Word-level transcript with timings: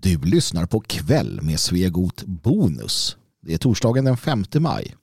Du 0.00 0.18
lyssnar 0.18 0.66
på 0.66 0.80
Kväll 0.80 1.42
med 1.42 1.60
Svegot 1.60 2.22
Bonus. 2.22 3.16
Det 3.42 3.54
är 3.54 3.58
torsdagen 3.58 4.04
den 4.04 4.16
5 4.16 4.44
maj. 4.58 4.94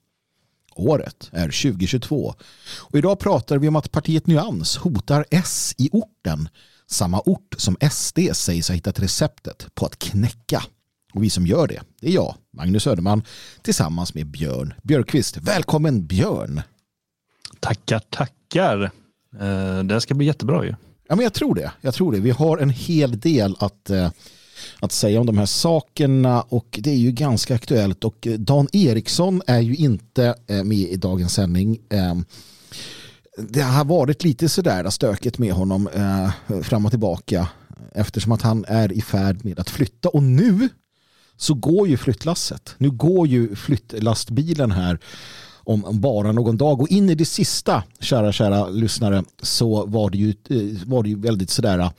Året 0.75 1.29
är 1.31 1.45
2022. 1.45 2.35
Och 2.79 2.97
idag 2.97 3.19
pratar 3.19 3.57
vi 3.57 3.67
om 3.67 3.75
att 3.75 3.91
partiet 3.91 4.27
Nyans 4.27 4.77
hotar 4.77 5.25
S 5.31 5.75
i 5.77 5.89
orten. 5.91 6.49
Samma 6.87 7.21
ort 7.25 7.55
som 7.57 7.77
SD 7.91 8.19
sägs 8.33 8.67
ha 8.67 8.75
hittat 8.75 8.99
receptet 8.99 9.67
på 9.75 9.85
att 9.85 9.99
knäcka. 9.99 10.63
Och 11.13 11.23
vi 11.23 11.29
som 11.29 11.47
gör 11.47 11.67
det, 11.67 11.81
det 12.01 12.07
är 12.07 12.11
jag, 12.11 12.35
Magnus 12.53 12.83
Söderman, 12.83 13.23
tillsammans 13.61 14.13
med 14.13 14.27
Björn 14.27 14.73
Björkqvist. 14.83 15.37
Välkommen 15.37 16.07
Björn! 16.07 16.61
Tackar, 17.59 17.99
tackar. 17.99 18.91
Eh, 19.39 19.83
det 19.83 20.01
ska 20.01 20.13
bli 20.13 20.25
jättebra 20.25 20.65
ju. 20.65 20.75
Ja, 21.07 21.15
men 21.15 21.23
jag 21.23 21.33
tror 21.33 21.55
det. 21.55 21.71
Jag 21.81 21.93
tror 21.93 22.11
det. 22.11 22.19
Vi 22.19 22.31
har 22.31 22.57
en 22.57 22.69
hel 22.69 23.19
del 23.19 23.55
att, 23.59 23.89
eh, 23.89 24.11
att 24.79 24.91
säga 24.91 25.19
om 25.19 25.25
de 25.25 25.37
här 25.37 25.45
sakerna. 25.45 26.41
Och 26.41 26.79
det 26.83 26.91
är 26.91 26.97
ju 26.97 27.11
ganska 27.11 27.55
aktuellt. 27.55 28.03
Och 28.03 28.27
eh, 28.27 28.33
Dan 28.33 28.67
Eriksson 28.73 29.41
är 29.47 29.59
ju 29.59 29.75
inte 29.75 30.35
eh, 30.47 30.63
med 30.63 30.77
i 30.77 30.95
dagens 30.95 31.33
sändning. 31.33 31.79
Ehm, 31.89 32.25
det 33.37 33.61
har 33.61 33.85
varit 33.85 34.23
lite 34.23 34.49
sådär 34.49 34.89
stökigt 34.89 35.37
med 35.37 35.53
honom 35.53 35.87
eh, 35.87 36.61
fram 36.61 36.85
och 36.85 36.91
tillbaka. 36.91 37.47
Eftersom 37.95 38.31
att 38.31 38.41
han 38.41 38.65
är 38.67 38.91
i 38.91 39.01
färd 39.01 39.45
med 39.45 39.59
att 39.59 39.69
flytta. 39.69 40.09
Och 40.09 40.23
nu 40.23 40.69
så 41.37 41.53
går 41.53 41.87
ju 41.87 41.97
flyttlasset. 41.97 42.75
Nu 42.77 42.91
går 42.91 43.27
ju 43.27 43.55
flyttlastbilen 43.55 44.71
här 44.71 44.99
om 45.63 46.01
bara 46.01 46.31
någon 46.31 46.57
dag. 46.57 46.81
Och 46.81 46.89
in 46.89 47.09
i 47.09 47.15
det 47.15 47.25
sista, 47.25 47.83
kära, 47.99 48.31
kära 48.31 48.69
lyssnare, 48.69 49.23
så 49.41 49.85
var 49.85 50.09
det 50.09 50.17
ju, 50.17 50.29
eh, 50.29 50.87
var 50.87 51.03
det 51.03 51.09
ju 51.09 51.19
väldigt 51.19 51.49
sådär 51.49 51.89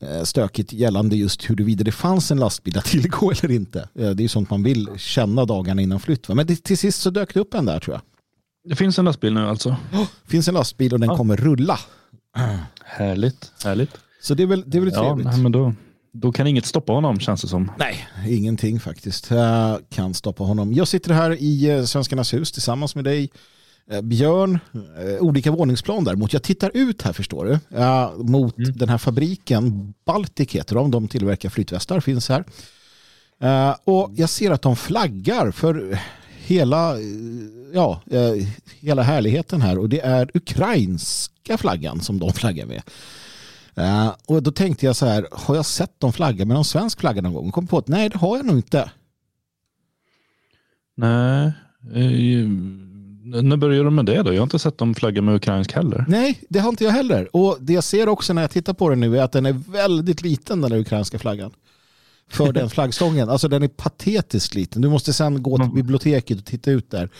eh, 0.00 0.22
stökigt 0.22 0.72
gällande 0.72 1.16
just 1.16 1.50
huruvida 1.50 1.84
det 1.84 1.92
fanns 1.92 2.30
en 2.30 2.38
lastbil 2.38 2.78
att 2.78 2.84
tillgå 2.84 3.30
eller 3.30 3.50
inte. 3.50 3.80
Eh, 3.80 3.86
det 3.94 4.20
är 4.20 4.22
ju 4.22 4.28
sånt 4.28 4.50
man 4.50 4.62
vill 4.62 4.88
känna 4.96 5.44
dagarna 5.44 5.82
innan 5.82 6.00
flytt. 6.00 6.28
Men 6.28 6.46
det, 6.46 6.64
till 6.64 6.78
sist 6.78 7.00
så 7.00 7.10
dök 7.10 7.34
det 7.34 7.40
upp 7.40 7.54
en 7.54 7.64
där 7.64 7.80
tror 7.80 7.94
jag. 7.94 8.02
Det 8.70 8.76
finns 8.76 8.98
en 8.98 9.04
lastbil 9.04 9.34
nu 9.34 9.40
alltså? 9.40 9.76
Det 10.24 10.30
finns 10.30 10.48
en 10.48 10.54
lastbil 10.54 10.92
och 10.92 11.00
den 11.00 11.08
ja. 11.08 11.16
kommer 11.16 11.36
rulla. 11.36 11.78
Härligt, 12.84 13.52
härligt. 13.64 13.90
Så 14.22 14.34
det 14.34 14.42
är 14.42 14.46
väl, 14.46 14.64
det 14.66 14.78
är 14.78 14.82
väl 14.82 14.92
trevligt. 14.92 15.26
Ja, 15.26 15.36
men 15.36 15.52
då, 15.52 15.74
då 16.12 16.32
kan 16.32 16.46
inget 16.46 16.66
stoppa 16.66 16.92
honom 16.92 17.20
känns 17.20 17.42
det 17.42 17.48
som. 17.48 17.72
Nej, 17.78 18.08
ingenting 18.28 18.80
faktiskt 18.80 19.28
kan 19.90 20.14
stoppa 20.14 20.44
honom. 20.44 20.72
Jag 20.72 20.88
sitter 20.88 21.14
här 21.14 21.42
i 21.42 21.70
eh, 21.70 21.84
Svenskarnas 21.84 22.34
hus 22.34 22.52
tillsammans 22.52 22.94
med 22.94 23.04
dig. 23.04 23.30
Eh, 23.90 24.00
Björn, 24.00 24.58
eh, 24.74 25.22
olika 25.22 25.50
våningsplan 25.50 26.04
däremot. 26.04 26.32
Jag 26.32 26.42
tittar 26.42 26.70
ut 26.74 27.02
här 27.02 27.12
förstår 27.12 27.44
du. 27.44 27.58
Mot 28.24 28.58
mm. 28.58 28.72
den 28.76 28.88
här 28.88 28.98
fabriken. 28.98 29.94
Baltic 30.04 30.52
heter 30.52 30.74
de. 30.74 30.90
De 30.90 31.08
tillverkar 31.08 31.48
flytvästar. 31.48 32.00
Finns 32.00 32.28
här. 32.28 32.44
Och 33.84 34.10
jag 34.16 34.28
ser 34.28 34.50
att 34.50 34.62
de 34.62 34.76
flaggar 34.76 35.50
för 35.50 35.98
hela, 36.44 36.96
ja, 37.72 38.02
hela 38.80 39.02
härligheten 39.02 39.62
här. 39.62 39.78
Och 39.78 39.88
det 39.88 40.00
är 40.00 40.30
ukrainska 40.34 41.58
flaggan 41.58 42.00
som 42.00 42.18
de 42.18 42.32
flaggar 42.32 42.66
med. 42.66 42.82
Uh, 43.78 44.14
och 44.26 44.42
då 44.42 44.50
tänkte 44.50 44.86
jag 44.86 44.96
så 44.96 45.06
här, 45.06 45.26
har 45.32 45.56
jag 45.56 45.66
sett 45.66 46.00
dem 46.00 46.12
flagga 46.12 46.44
med 46.44 46.54
någon 46.54 46.64
svensk 46.64 47.00
flagga 47.00 47.22
någon 47.22 47.34
gång? 47.34 47.50
Kom 47.50 47.66
på 47.66 47.78
att 47.78 47.88
nej, 47.88 48.08
det 48.08 48.18
har 48.18 48.36
jag 48.36 48.46
nog 48.46 48.56
inte. 48.56 48.90
Nej, 50.94 51.52
uh, 51.96 52.48
när 53.42 53.56
började 53.56 53.84
de 53.84 53.94
med 53.94 54.06
det 54.06 54.22
då? 54.22 54.32
Jag 54.32 54.40
har 54.40 54.46
inte 54.46 54.58
sett 54.58 54.78
dem 54.78 54.94
flagga 54.94 55.22
med 55.22 55.34
ukrainsk 55.34 55.72
heller. 55.72 56.04
Nej, 56.08 56.40
det 56.48 56.58
har 56.58 56.68
inte 56.68 56.84
jag 56.84 56.90
heller. 56.90 57.36
Och 57.36 57.56
det 57.60 57.72
jag 57.72 57.84
ser 57.84 58.08
också 58.08 58.32
när 58.32 58.42
jag 58.42 58.50
tittar 58.50 58.72
på 58.74 58.88
den 58.88 59.00
nu 59.00 59.18
är 59.18 59.22
att 59.22 59.32
den 59.32 59.46
är 59.46 59.52
väldigt 59.52 60.22
liten 60.22 60.60
den 60.60 60.70
där 60.70 60.78
ukrainska 60.78 61.18
flaggan. 61.18 61.50
För 62.32 62.52
den 62.52 62.70
flaggstången. 62.70 63.28
Alltså 63.28 63.48
den 63.48 63.62
är 63.62 63.68
patetiskt 63.68 64.54
liten. 64.54 64.82
Du 64.82 64.88
måste 64.88 65.12
sen 65.12 65.42
gå 65.42 65.58
till 65.58 65.70
biblioteket 65.70 66.38
och 66.38 66.44
titta 66.44 66.70
ut 66.70 66.90
där. 66.90 67.10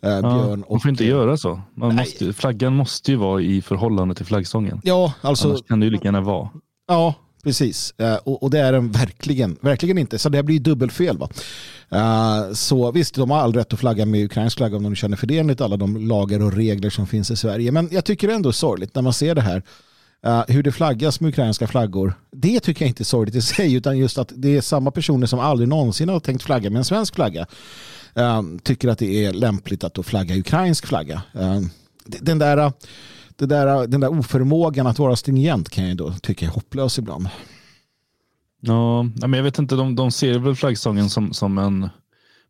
Eh, 0.00 0.20
björn. 0.20 0.64
Ja, 0.66 0.72
man 0.72 0.80
får 0.80 0.88
inte 0.90 1.04
göra 1.04 1.36
så. 1.36 1.60
Måste, 1.74 2.32
flaggan 2.32 2.76
måste 2.76 3.10
ju 3.10 3.16
vara 3.16 3.42
i 3.42 3.62
förhållande 3.62 4.14
till 4.14 4.26
flaggstången. 4.26 4.80
Ja, 4.84 5.12
alltså. 5.20 5.48
Annars 5.48 5.62
kan 5.62 5.80
det 5.80 5.86
ju 5.86 5.90
lika 5.90 6.04
gärna 6.04 6.20
vara. 6.20 6.48
Ja, 6.88 7.14
precis. 7.44 7.94
Uh, 8.02 8.14
och, 8.14 8.50
det 8.50 8.58
är 8.58 8.72
den 8.72 8.90
verkligen, 8.90 9.56
verkligen 9.60 9.98
inte. 9.98 10.18
Så 10.18 10.28
det 10.28 10.42
blir 10.42 10.60
dubbelfel. 10.60 11.18
Va? 11.18 11.28
Uh, 11.94 12.52
så 12.52 12.92
visst, 12.92 13.14
de 13.14 13.30
har 13.30 13.38
all 13.38 13.54
rätt 13.54 13.72
att 13.72 13.78
flagga 13.78 14.06
med 14.06 14.24
ukrainsk 14.24 14.56
flagga 14.56 14.76
om 14.76 14.82
de 14.82 14.94
känner 14.94 15.16
för 15.16 15.26
det 15.26 15.38
enligt 15.38 15.60
alla 15.60 15.76
de 15.76 15.96
lagar 16.08 16.42
och 16.42 16.52
regler 16.52 16.90
som 16.90 17.06
finns 17.06 17.30
i 17.30 17.36
Sverige. 17.36 17.72
Men 17.72 17.88
jag 17.92 18.04
tycker 18.04 18.28
ändå 18.28 18.48
är 18.48 18.52
sorgligt 18.52 18.94
när 18.94 19.02
man 19.02 19.12
ser 19.12 19.34
det 19.34 19.40
här. 19.42 19.62
Uh, 20.26 20.42
hur 20.48 20.62
det 20.62 20.72
flaggas 20.72 21.20
med 21.20 21.28
ukrainska 21.28 21.66
flaggor. 21.66 22.14
Det 22.32 22.60
tycker 22.60 22.84
jag 22.84 22.90
inte 22.90 23.02
är 23.02 23.04
sorgligt 23.04 23.34
i 23.34 23.42
sig 23.42 23.74
utan 23.74 23.98
just 23.98 24.18
att 24.18 24.32
det 24.36 24.56
är 24.56 24.60
samma 24.60 24.90
personer 24.90 25.26
som 25.26 25.38
aldrig 25.38 25.68
någonsin 25.68 26.08
har 26.08 26.20
tänkt 26.20 26.42
flagga 26.42 26.70
med 26.70 26.78
en 26.78 26.84
svensk 26.84 27.14
flagga 27.14 27.46
eh, 28.14 28.42
tycker 28.62 28.88
att 28.88 28.98
det 28.98 29.24
är 29.24 29.32
lämpligt 29.32 29.84
att 29.84 29.94
då 29.94 30.02
flagga 30.02 30.36
ukrainsk 30.36 30.86
flagga. 30.86 31.22
Eh, 31.34 31.60
den 32.04 32.38
där, 32.38 32.72
den, 33.36 33.48
där, 33.48 33.86
den 33.86 34.00
där 34.00 34.18
oförmågan 34.18 34.86
att 34.86 34.98
vara 34.98 35.16
stringent 35.16 35.68
kan 35.68 35.88
jag 35.88 35.96
då 35.96 36.12
tycka 36.12 36.46
är 36.46 36.50
hopplös 36.50 36.98
ibland. 36.98 37.28
Ja, 38.60 39.02
men 39.02 39.32
jag 39.32 39.42
vet 39.42 39.58
inte, 39.58 39.74
de, 39.74 39.96
de 39.96 40.10
ser 40.10 40.38
väl 40.38 40.56
flaggstången 40.56 41.10
som, 41.10 41.32
som 41.32 41.58
en 41.58 41.88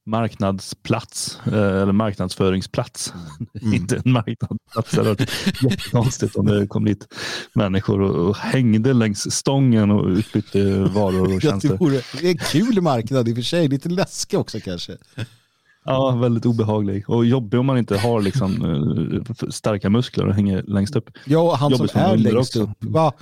marknadsplats 0.06 1.38
eh, 1.46 1.82
eller 1.82 1.92
marknadsföringsplats. 1.92 3.14
Mm. 3.60 3.74
inte 3.80 3.96
en 4.04 4.12
marknadsplats. 4.12 4.90
Det 4.90 5.04
hade 5.04 5.26
jättekonstigt 5.70 6.36
om 6.36 6.46
det 6.46 6.66
kom 6.66 6.84
dit 6.84 7.06
människor 7.52 8.00
och, 8.00 8.28
och 8.28 8.36
hängde 8.36 8.92
längs 8.92 9.34
stången 9.34 9.90
och 9.90 10.08
utbytte 10.08 10.80
varor 10.80 11.34
och 11.34 11.42
tjänster. 11.42 11.68
det, 11.68 11.76
vore, 11.76 12.00
det 12.20 12.26
är 12.26 12.30
en 12.30 12.38
kul 12.38 12.80
marknad 12.80 13.28
i 13.28 13.32
och 13.32 13.36
för 13.36 13.42
sig, 13.42 13.68
lite 13.68 13.88
läskig 13.88 14.38
också 14.38 14.60
kanske. 14.60 14.96
Ja, 15.84 16.10
väldigt 16.10 16.46
obehaglig 16.46 17.10
och 17.10 17.26
jobbig 17.26 17.60
om 17.60 17.66
man 17.66 17.78
inte 17.78 17.98
har 17.98 18.20
liksom, 18.20 18.64
eh, 19.40 19.48
starka 19.50 19.90
muskler 19.90 20.26
och 20.26 20.34
hänger 20.34 20.62
längst 20.62 20.96
upp. 20.96 21.10
Ja, 21.24 21.54
han 21.54 21.72
jobbig 21.72 21.90
som 21.90 22.00
är 22.00 22.16
längst 22.16 22.56
också. 22.56 22.62
upp. 22.62 22.70
Va? 22.80 23.12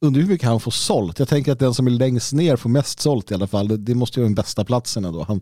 Undrar 0.00 0.22
hur 0.22 0.28
mycket 0.28 0.48
han 0.48 0.60
får 0.60 0.70
sålt. 0.70 1.18
Jag 1.18 1.28
tänker 1.28 1.52
att 1.52 1.58
den 1.58 1.74
som 1.74 1.86
är 1.86 1.90
längst 1.90 2.32
ner 2.32 2.56
får 2.56 2.70
mest 2.70 3.00
sålt 3.00 3.30
i 3.30 3.34
alla 3.34 3.46
fall. 3.46 3.84
Det 3.84 3.94
måste 3.94 4.20
ju 4.20 4.22
vara 4.22 4.28
den 4.28 4.34
bästa 4.34 4.64
platsen 4.64 5.04
ändå. 5.04 5.24
Han... 5.28 5.40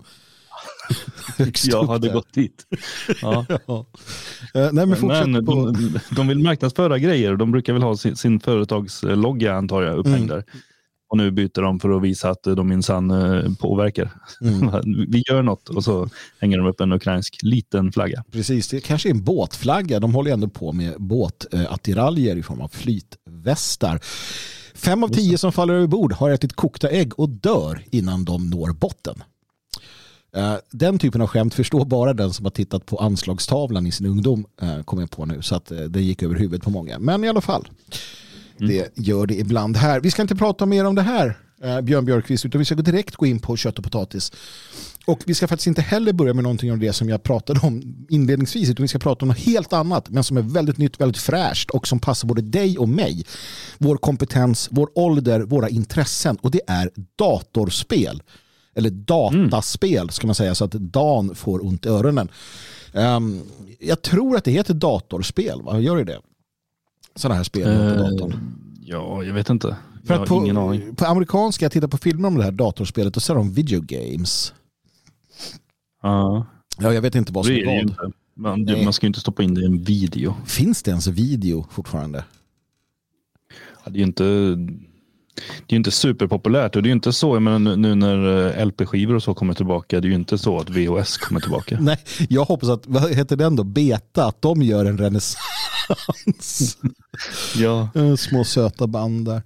jag 1.65 1.85
hade 1.85 2.09
gått 2.09 2.33
dit. 2.33 2.67
Ja. 3.23 3.47
ja. 3.67 3.87
Uh, 4.57 4.73
nej, 4.73 4.87
men 4.87 5.07
men 5.07 5.47
på... 5.47 5.53
de, 5.53 5.99
de 6.17 6.29
vill 6.29 6.39
marknadsföra 6.39 6.99
grejer. 6.99 7.37
De 7.37 7.53
brukar 7.53 7.73
väl 7.73 7.83
ha 7.83 7.97
sin, 7.97 8.17
sin 8.17 8.41
företagslogga 8.41 9.55
antar 9.55 9.83
jag 9.83 9.99
upphängd 9.99 10.17
mm. 10.17 10.29
där. 10.29 10.45
Och 11.13 11.19
nu 11.19 11.31
byter 11.31 11.63
de 11.63 11.81
för 11.81 11.97
att 11.97 12.03
visa 12.03 12.31
att 12.31 12.43
de 12.43 12.69
minsann 12.69 13.11
eh, 13.11 13.53
påverkar. 13.61 14.11
Mm. 14.41 14.71
Vi 15.11 15.25
gör 15.29 15.43
något 15.43 15.69
och 15.69 15.85
så 15.85 16.09
hänger 16.41 16.59
de 16.59 16.67
upp 16.67 16.81
en 16.81 16.93
ukrainsk 16.93 17.39
liten 17.43 17.93
flagga. 17.93 18.25
Precis, 18.33 18.69
det 18.69 18.81
kanske 18.81 19.09
är 19.09 19.11
en 19.11 19.25
båtflagga. 19.25 20.01
De 20.01 20.15
håller 20.15 20.33
ändå 20.33 20.49
på 20.49 20.73
med 20.73 20.95
båtattiraljer 20.99 22.37
i 22.37 22.43
form 22.43 22.61
av 22.61 22.69
flytvästar. 22.69 24.01
Fem 24.75 25.05
av 25.05 25.09
tio 25.09 25.39
som 25.39 25.53
faller 25.53 25.75
över 25.75 25.87
bord 25.87 26.13
har 26.13 26.31
ätit 26.31 26.53
kokta 26.53 26.89
ägg 26.89 27.19
och 27.19 27.29
dör 27.29 27.85
innan 27.91 28.25
de 28.25 28.51
når 28.51 28.73
botten. 28.73 29.23
Eh, 30.37 30.55
den 30.71 30.99
typen 30.99 31.21
av 31.21 31.27
skämt 31.27 31.55
förstår 31.55 31.85
bara 31.85 32.15
den 32.15 32.33
som 32.33 32.45
har 32.45 32.51
tittat 32.51 32.87
på 32.87 32.97
anslagstavlan 32.97 33.87
i 33.87 33.93
sin 33.93 34.07
ungdom, 34.07 34.47
eh, 34.63 34.83
kommer 34.83 35.03
jag 35.03 35.11
på 35.11 35.27
nu, 35.27 35.43
så 35.43 35.55
att 35.55 35.73
det 35.89 36.03
gick 36.03 36.23
över 36.23 36.35
huvudet 36.35 36.63
på 36.63 36.71
många. 36.71 36.99
Men 36.99 37.25
i 37.25 37.29
alla 37.29 37.41
fall. 37.41 37.69
Mm. 38.61 38.69
Det 38.69 39.03
gör 39.07 39.27
det 39.27 39.35
ibland 39.35 39.77
här. 39.77 40.01
Vi 40.01 40.11
ska 40.11 40.23
inte 40.23 40.37
prata 40.37 40.67
mer 40.67 40.85
om 40.85 40.95
det 40.95 41.03
här, 41.03 41.39
eh, 41.63 41.81
Björn 41.81 42.05
Björkqvist, 42.05 42.45
utan 42.45 42.59
vi 42.59 42.65
ska 42.65 42.75
gå 42.75 42.83
direkt 42.83 43.17
gå 43.17 43.27
in 43.27 43.41
på 43.41 43.57
kött 43.57 43.79
och 43.79 43.85
potatis. 43.85 44.33
Och 45.07 45.23
vi 45.27 45.35
ska 45.35 45.49
faktiskt 45.49 45.67
inte 45.67 45.83
heller 45.83 46.13
börja 46.13 46.35
med 46.35 46.43
någonting 46.43 46.73
av 46.73 46.79
det 46.79 46.93
som 46.93 47.09
jag 47.09 47.23
pratade 47.23 47.61
om 47.61 48.07
inledningsvis, 48.09 48.71
utan 48.71 48.83
vi 48.83 48.89
ska 48.89 48.99
prata 48.99 49.25
om 49.25 49.29
något 49.29 49.39
helt 49.39 49.73
annat, 49.73 50.11
men 50.11 50.25
som 50.25 50.37
är 50.37 50.43
väldigt 50.43 50.79
nytt, 50.79 51.01
väldigt 51.01 51.23
fräscht 51.23 51.71
och 51.71 51.89
som 51.89 52.01
passar 52.01 52.29
både 52.29 52.43
dig 52.43 52.79
och 52.79 52.89
mig. 52.89 53.25
Vår 53.79 53.97
kompetens, 53.97 54.69
vår 54.71 54.91
ålder, 54.95 55.41
våra 55.41 55.69
intressen 55.69 56.37
och 56.37 56.51
det 56.51 56.61
är 56.67 56.91
datorspel. 57.19 58.23
Eller 58.75 58.91
dataspel 58.91 60.11
ska 60.11 60.27
man 60.27 60.35
säga, 60.35 60.55
så 60.55 60.65
att 60.65 60.73
Dan 60.73 61.35
får 61.35 61.65
ont 61.65 61.87
i 61.87 61.89
öronen. 61.89 62.29
Um, 62.93 63.43
jag 63.81 64.03
tror 64.03 64.37
att 64.37 64.45
det 64.45 64.51
heter 64.51 64.75
datorspel, 64.75 65.63
va? 65.63 65.81
Gör 65.81 65.97
det 65.97 66.05
det? 66.05 66.21
sådana 67.15 67.35
här 67.35 67.45
spel 67.45 67.69
uh, 67.69 67.97
på 67.97 68.03
datorn? 68.03 68.55
Ja, 68.81 69.25
jag 69.25 69.35
vet 69.35 69.51
inte. 69.51 69.77
För 70.05 70.15
jag 70.15 70.23
att 70.23 70.29
på. 70.29 70.95
På 70.97 71.07
amerikanska, 71.07 71.65
jag 71.65 71.73
tittar 71.73 71.89
på 71.89 71.99
filmer 71.99 72.29
om 72.29 72.37
det 72.37 72.45
här 72.45 72.53
datorspelet 72.53 73.17
och 73.17 73.23
ser 73.23 73.35
de 73.35 73.53
video 73.53 73.81
games. 73.81 74.55
Ja. 76.03 76.47
Ja, 76.79 76.95
jag 76.95 77.03
vet 77.03 77.15
inte 77.15 77.33
vad 77.33 77.47
som 77.47 77.55
är 77.55 77.67
vad. 77.67 77.75
Inte. 77.75 78.13
Man, 78.35 78.85
man 78.85 78.93
ska 78.93 79.07
ju 79.07 79.09
inte 79.09 79.21
stoppa 79.21 79.43
in 79.43 79.55
det 79.55 79.61
i 79.61 79.65
en 79.65 79.83
video. 79.83 80.35
Finns 80.47 80.83
det 80.83 80.91
ens 80.91 81.07
video 81.07 81.67
fortfarande? 81.71 82.25
Ja, 83.85 83.91
det 83.91 83.97
är 83.97 83.99
ju 83.99 84.05
inte 84.05 84.57
det 85.67 85.75
är 85.75 85.77
inte 85.77 85.91
superpopulärt 85.91 86.77
och 86.77 86.83
det 86.83 86.89
är 86.89 86.93
inte 86.93 87.13
så, 87.13 87.41
men 87.41 87.65
nu 87.65 87.95
när 87.95 88.47
eh, 88.59 88.67
LP-skivor 88.67 89.15
och 89.15 89.23
så 89.23 89.35
kommer 89.35 89.55
tillbaka, 89.55 90.01
det 90.01 90.07
är 90.07 90.09
ju 90.09 90.15
inte 90.15 90.39
så 90.39 90.59
att 90.59 90.71
VHS 90.71 91.17
kommer 91.17 91.41
tillbaka. 91.41 91.79
Nej, 91.81 91.99
jag 92.29 92.45
hoppas 92.45 92.69
att, 92.69 92.87
vad 92.87 93.15
heter 93.15 93.37
den 93.37 93.57
då, 93.57 93.65
Beta, 93.65 94.25
att 94.25 94.43
de 94.43 94.63
gör 94.63 94.85
en 94.85 94.99
renässans. 94.99 96.77
ja. 97.57 97.89
Små 98.19 98.45
söta 98.45 98.87
band 98.87 99.29
där. 99.29 99.43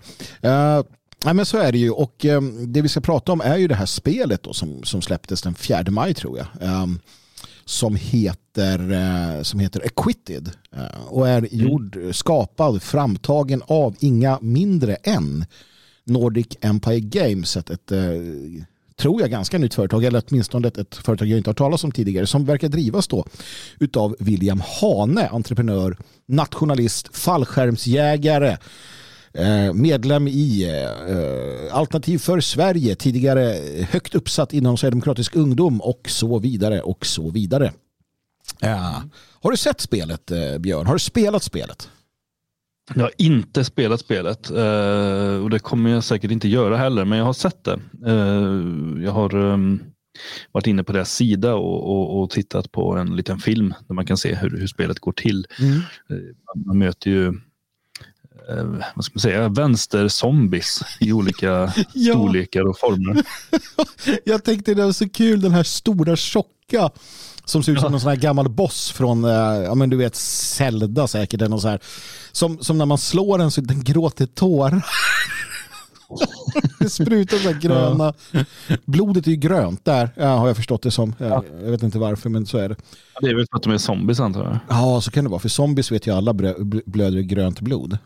Uh, 0.78 0.84
Nej, 1.24 1.34
men 1.34 1.46
så 1.46 1.58
är 1.58 1.72
det 1.72 1.78
ju. 1.78 1.90
Och 1.90 2.24
um, 2.24 2.72
det 2.72 2.82
vi 2.82 2.88
ska 2.88 3.00
prata 3.00 3.32
om 3.32 3.40
är 3.40 3.56
ju 3.56 3.68
det 3.68 3.74
här 3.74 3.86
spelet 3.86 4.42
då, 4.42 4.52
som, 4.52 4.84
som 4.84 5.02
släpptes 5.02 5.42
den 5.42 5.54
4 5.54 5.84
maj 5.88 6.14
tror 6.14 6.38
jag. 6.38 6.82
Um, 6.82 7.00
som 7.64 7.96
heter, 7.96 9.42
som 9.42 9.60
heter 9.60 9.82
Acquitted. 9.86 10.50
Och 11.06 11.28
är 11.28 11.38
mm. 11.38 11.48
gjord, 11.50 11.98
skapad, 12.12 12.82
framtagen 12.82 13.62
av 13.66 13.96
inga 14.00 14.38
mindre 14.40 14.94
än 14.94 15.44
Nordic 16.06 16.56
Empire 16.60 17.00
Games. 17.00 17.56
Ett, 17.56 17.70
ett 17.70 17.92
eh, 17.92 18.00
tror 18.96 19.20
jag, 19.20 19.30
ganska 19.30 19.58
nytt 19.58 19.74
företag, 19.74 20.04
eller 20.04 20.22
åtminstone 20.28 20.68
ett, 20.68 20.78
ett 20.78 20.94
företag 20.94 21.28
jag 21.28 21.38
inte 21.38 21.50
har 21.50 21.54
talat 21.54 21.84
om 21.84 21.92
tidigare, 21.92 22.26
som 22.26 22.44
verkar 22.44 22.68
drivas 22.68 23.08
då 23.08 23.26
utav 23.80 24.16
William 24.18 24.62
Hane, 24.80 25.28
entreprenör, 25.28 25.96
nationalist, 26.26 27.16
fallskärmsjägare, 27.16 28.56
eh, 29.32 29.72
medlem 29.72 30.28
i 30.28 30.64
eh, 30.64 31.76
Alternativ 31.76 32.18
för 32.18 32.40
Sverige, 32.40 32.94
tidigare 32.94 33.60
högt 33.90 34.14
uppsatt 34.14 34.52
inom 34.52 34.76
Sverigedemokratisk 34.76 35.36
ungdom 35.36 35.80
och 35.80 36.00
så 36.08 36.38
vidare 36.38 36.80
och 36.80 37.06
så 37.06 37.30
vidare. 37.30 37.72
Ja. 38.60 39.02
Har 39.42 39.50
du 39.50 39.56
sett 39.56 39.80
spelet 39.80 40.30
Björn? 40.58 40.86
Har 40.86 40.92
du 40.92 40.98
spelat 40.98 41.42
spelet? 41.42 41.88
Jag 42.94 43.02
har 43.02 43.12
inte 43.18 43.64
spelat 43.64 44.00
spelet 44.00 44.50
uh, 44.50 45.44
och 45.44 45.50
det 45.50 45.58
kommer 45.58 45.90
jag 45.90 46.04
säkert 46.04 46.30
inte 46.30 46.48
göra 46.48 46.76
heller, 46.76 47.04
men 47.04 47.18
jag 47.18 47.24
har 47.24 47.32
sett 47.32 47.64
det. 47.64 47.80
Uh, 48.06 49.04
jag 49.04 49.12
har 49.12 49.34
um, 49.34 49.82
varit 50.52 50.66
inne 50.66 50.84
på 50.84 50.92
deras 50.92 51.14
sida 51.14 51.54
och, 51.54 51.90
och, 51.90 52.22
och, 52.22 52.30
tittat 52.30 52.72
på 52.72 52.96
en 52.96 53.16
liten 53.16 53.38
film 53.38 53.74
där 53.88 53.94
man 53.94 54.06
kan 54.06 54.16
se 54.16 54.34
hur, 54.34 54.50
hur 54.50 54.66
spelet 54.66 54.98
går 54.98 55.12
till. 55.12 55.46
Mm. 55.60 55.72
Uh, 55.72 56.64
man 56.66 56.78
möter 56.78 57.10
ju 57.10 57.34
vad 58.94 59.04
ska 59.04 59.12
man 59.14 59.20
säga, 59.20 59.48
vänsterzombies 59.48 60.80
i 61.00 61.12
olika 61.12 61.48
ja. 61.94 62.14
storlekar 62.14 62.68
och 62.68 62.78
former. 62.78 63.22
jag 64.24 64.44
tänkte 64.44 64.74
det 64.74 64.84
var 64.84 64.92
så 64.92 65.08
kul, 65.08 65.40
den 65.40 65.52
här 65.52 65.62
stora 65.62 66.16
tjocka 66.16 66.90
som 67.46 67.62
ser 67.62 67.72
ut 67.72 67.80
som 67.80 67.90
någon 67.90 68.00
sån 68.00 68.10
här 68.10 68.16
gammal 68.16 68.48
boss 68.48 68.90
från, 68.92 69.24
ja 69.24 69.74
men 69.74 69.90
du 69.90 69.96
vet, 69.96 70.14
Zelda 70.16 71.06
säkert. 71.06 71.42
Eller 71.42 71.56
så 71.56 71.68
här. 71.68 71.80
Som, 72.32 72.58
som 72.58 72.78
när 72.78 72.86
man 72.86 72.98
slår 72.98 73.38
den 73.38 73.50
så 73.50 73.60
den 73.60 73.84
gråter 73.84 74.26
tårar. 74.26 74.86
det 76.78 76.90
sprutar 76.90 77.36
så 77.36 77.52
gröna. 77.52 78.14
Blodet 78.84 79.26
är 79.26 79.30
ju 79.30 79.36
grönt 79.36 79.84
där, 79.84 80.10
ja, 80.16 80.28
har 80.28 80.46
jag 80.46 80.56
förstått 80.56 80.82
det 80.82 80.90
som. 80.90 81.14
Ja. 81.18 81.44
Jag 81.62 81.70
vet 81.70 81.82
inte 81.82 81.98
varför, 81.98 82.30
men 82.30 82.46
så 82.46 82.58
är 82.58 82.68
det. 82.68 82.76
det 83.20 83.26
är 83.28 83.34
väl 83.34 83.46
för 83.50 83.56
att 83.56 83.62
de 83.62 83.72
är 83.72 83.78
zombies 83.78 84.20
antar 84.20 84.44
jag. 84.44 84.58
Ja, 84.68 85.00
så 85.00 85.10
kan 85.10 85.24
det 85.24 85.30
vara. 85.30 85.40
För 85.40 85.48
zombies 85.48 85.92
vet 85.92 86.06
ju 86.06 86.14
alla 86.14 86.34
blöder 86.86 87.20
grönt 87.20 87.60
blod. 87.60 87.98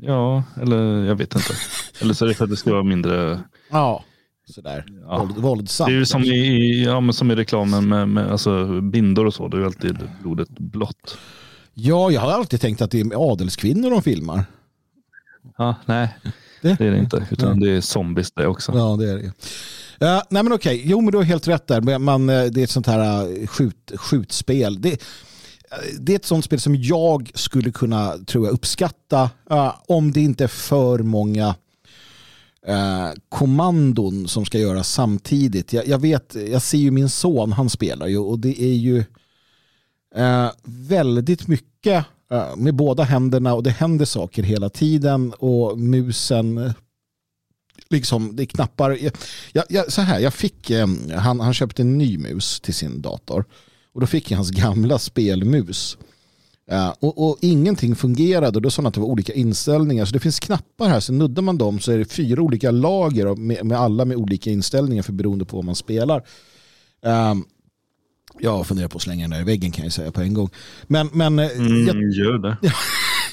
Ja, 0.00 0.42
eller 0.62 1.04
jag 1.04 1.14
vet 1.14 1.34
inte. 1.34 1.54
eller 2.00 2.14
så 2.14 2.24
är 2.24 2.28
det 2.28 2.34
för 2.34 2.44
att 2.44 2.50
det 2.50 2.56
ska 2.56 2.70
vara 2.70 2.82
mindre... 2.82 3.40
Ja 3.70 4.04
sådär 4.50 4.84
ja. 5.02 5.28
våldsamt. 5.36 5.88
Det 5.88 5.94
är 5.94 5.98
ju 5.98 6.06
som 6.06 6.22
i, 6.22 6.84
ja, 6.84 7.00
men 7.00 7.14
som 7.14 7.30
i 7.30 7.34
reklamen 7.34 7.88
med, 7.88 8.08
med 8.08 8.32
alltså, 8.32 8.80
bindor 8.80 9.26
och 9.26 9.34
så, 9.34 9.48
då 9.48 9.56
är 9.56 9.64
alltid 9.64 9.98
blodet 10.22 10.48
blått. 10.48 11.18
Ja, 11.74 12.10
jag 12.10 12.20
har 12.20 12.32
alltid 12.32 12.60
tänkt 12.60 12.82
att 12.82 12.90
det 12.90 13.00
är 13.00 13.32
adelskvinnor 13.32 13.90
de 13.90 14.02
filmar. 14.02 14.44
Ja, 15.58 15.74
nej, 15.86 16.16
det, 16.62 16.76
det 16.78 16.86
är 16.86 16.90
det 16.90 16.98
inte, 16.98 17.26
utan 17.30 17.48
ja. 17.48 17.66
det 17.66 17.76
är 17.76 17.80
zombies 17.80 18.32
det 18.32 18.46
också. 18.46 18.72
Ja, 18.74 18.96
det 18.98 19.10
är 19.10 19.16
det. 19.16 19.32
Uh, 20.02 20.22
nej 20.30 20.42
men 20.42 20.52
okej, 20.52 20.82
jo 20.84 21.00
men 21.00 21.12
du 21.12 21.18
har 21.18 21.24
helt 21.24 21.48
rätt 21.48 21.66
där. 21.66 21.98
Man, 21.98 22.28
eh, 22.28 22.44
det 22.44 22.60
är 22.60 22.64
ett 22.64 22.70
sånt 22.70 22.86
här 22.86 23.28
uh, 23.28 23.46
skjut, 23.46 23.92
skjutspel. 23.96 24.80
Det, 24.80 24.90
uh, 24.90 24.96
det 26.00 26.12
är 26.12 26.16
ett 26.16 26.24
sånt 26.24 26.44
spel 26.44 26.60
som 26.60 26.74
jag 26.76 27.30
skulle 27.34 27.70
kunna, 27.70 28.12
tror 28.26 28.46
jag, 28.46 28.52
uppskatta 28.52 29.30
om 29.86 30.12
det 30.12 30.20
inte 30.20 30.44
är 30.44 30.48
för 30.48 30.98
många 30.98 31.54
eh, 32.66 33.10
kommandon 33.28 34.28
som 34.28 34.44
ska 34.44 34.58
göras 34.58 34.92
samtidigt. 34.92 35.72
Jag, 35.72 35.88
jag, 35.88 35.98
vet, 35.98 36.36
jag 36.50 36.62
ser 36.62 36.78
ju 36.78 36.90
min 36.90 37.08
son, 37.08 37.52
han 37.52 37.70
spelar 37.70 38.06
ju 38.06 38.18
och 38.18 38.38
det 38.38 38.62
är 38.62 38.74
ju 38.74 39.04
eh, 40.14 40.50
väldigt 40.64 41.48
mycket 41.48 42.04
eh, 42.30 42.56
med 42.56 42.74
båda 42.74 43.02
händerna 43.02 43.54
och 43.54 43.62
det 43.62 43.70
händer 43.70 44.04
saker 44.04 44.42
hela 44.42 44.68
tiden 44.68 45.32
och 45.32 45.78
musen 45.78 46.74
liksom, 47.90 48.36
det 48.36 48.46
knappar. 48.46 48.98
Jag, 49.52 49.64
jag, 49.68 49.92
så 49.92 50.02
här, 50.02 50.20
jag 50.20 50.34
fick, 50.34 50.70
eh, 50.70 50.86
han, 51.16 51.40
han 51.40 51.54
köpte 51.54 51.82
en 51.82 51.98
ny 51.98 52.18
mus 52.18 52.60
till 52.60 52.74
sin 52.74 53.02
dator 53.02 53.44
och 53.92 54.00
då 54.00 54.06
fick 54.06 54.30
jag 54.30 54.38
hans 54.38 54.50
gamla 54.50 54.98
spelmus. 54.98 55.98
Och, 57.00 57.28
och, 57.28 57.38
ingenting 57.40 57.96
fungerade 57.96 58.58
och 58.58 58.62
då 58.62 58.70
sa 58.70 58.82
att 58.82 58.94
det 58.94 59.00
var 59.00 59.06
olika 59.06 59.32
inställningar. 59.32 60.04
Så 60.04 60.12
det 60.12 60.20
finns 60.20 60.40
knappar 60.40 60.88
här, 60.88 61.00
så 61.00 61.12
nuddar 61.12 61.42
man 61.42 61.58
dem 61.58 61.80
så 61.80 61.92
är 61.92 61.98
det 61.98 62.04
fyra 62.04 62.42
olika 62.42 62.70
lager 62.70 63.36
med, 63.36 63.66
med 63.66 63.78
alla 63.78 64.04
med 64.04 64.16
olika 64.16 64.50
inställningar 64.50 65.02
för 65.02 65.12
beroende 65.12 65.44
på 65.44 65.56
vad 65.56 65.64
man 65.64 65.74
spelar. 65.74 66.22
Um, 67.02 67.44
jag 68.38 68.66
funderar 68.66 68.88
på 68.88 68.96
att 68.96 69.02
slänga 69.02 69.24
den 69.24 69.30
där 69.30 69.40
i 69.40 69.44
väggen 69.44 69.70
kan 69.70 69.84
jag 69.84 69.92
säga 69.92 70.12
på 70.12 70.20
en 70.20 70.34
gång. 70.34 70.50
Men, 70.86 71.10
men, 71.12 71.38
eh, 71.38 71.50
mm, 71.56 71.86
jag, 71.86 71.96
gör 71.96 72.38
det. 72.38 72.56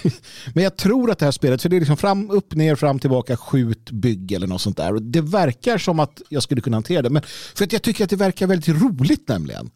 men 0.53 0.63
jag 0.63 0.77
tror 0.77 1.11
att 1.11 1.19
det 1.19 1.25
här 1.25 1.31
spelet, 1.31 1.61
för 1.61 1.69
det 1.69 1.75
är 1.75 1.79
liksom 1.79 1.97
fram, 1.97 2.31
upp, 2.31 2.55
ner, 2.55 2.75
fram, 2.75 2.99
tillbaka, 2.99 3.37
skjut, 3.37 3.91
bygg 3.91 4.31
eller 4.31 4.47
något 4.47 4.61
sånt 4.61 4.77
där. 4.77 4.93
Och 4.93 5.01
det 5.01 5.21
verkar 5.21 5.77
som 5.77 5.99
att 5.99 6.21
jag 6.29 6.43
skulle 6.43 6.61
kunna 6.61 6.77
hantera 6.77 7.01
det. 7.01 7.09
Men 7.09 7.21
för 7.55 7.65
att 7.65 7.73
jag 7.73 7.81
tycker 7.81 8.03
att 8.03 8.09
det 8.09 8.15
verkar 8.15 8.47
väldigt 8.47 8.81
roligt 8.81 9.27
nämligen. 9.27 9.69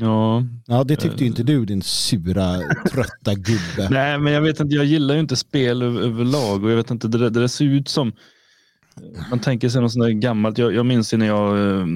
Ja. 0.00 0.42
ja, 0.66 0.84
det 0.84 0.96
tyckte 0.96 1.24
ju 1.24 1.26
inte 1.26 1.42
du 1.42 1.64
din 1.64 1.82
sura, 1.82 2.58
trötta 2.90 3.34
gubbe. 3.34 3.88
Nej, 3.90 4.18
men 4.18 4.32
jag 4.32 4.40
vet 4.40 4.60
inte, 4.60 4.74
jag 4.74 4.84
gillar 4.84 5.14
ju 5.14 5.20
inte 5.20 5.36
spel 5.36 5.82
överlag 5.82 6.64
och 6.64 6.70
jag 6.70 6.76
vet 6.76 6.90
inte, 6.90 7.08
det, 7.08 7.30
det 7.30 7.48
ser 7.48 7.64
ut 7.64 7.88
som 7.88 8.12
man 9.30 9.38
tänker 9.38 9.68
sig 9.68 9.82
något 9.82 9.92
sånt 9.92 10.04
där 10.04 10.10
gammalt. 10.10 10.58
Jag, 10.58 10.74
jag 10.74 10.86
minns 10.86 11.12
när 11.12 11.26
jag 11.26 11.56
uh, 11.56 11.86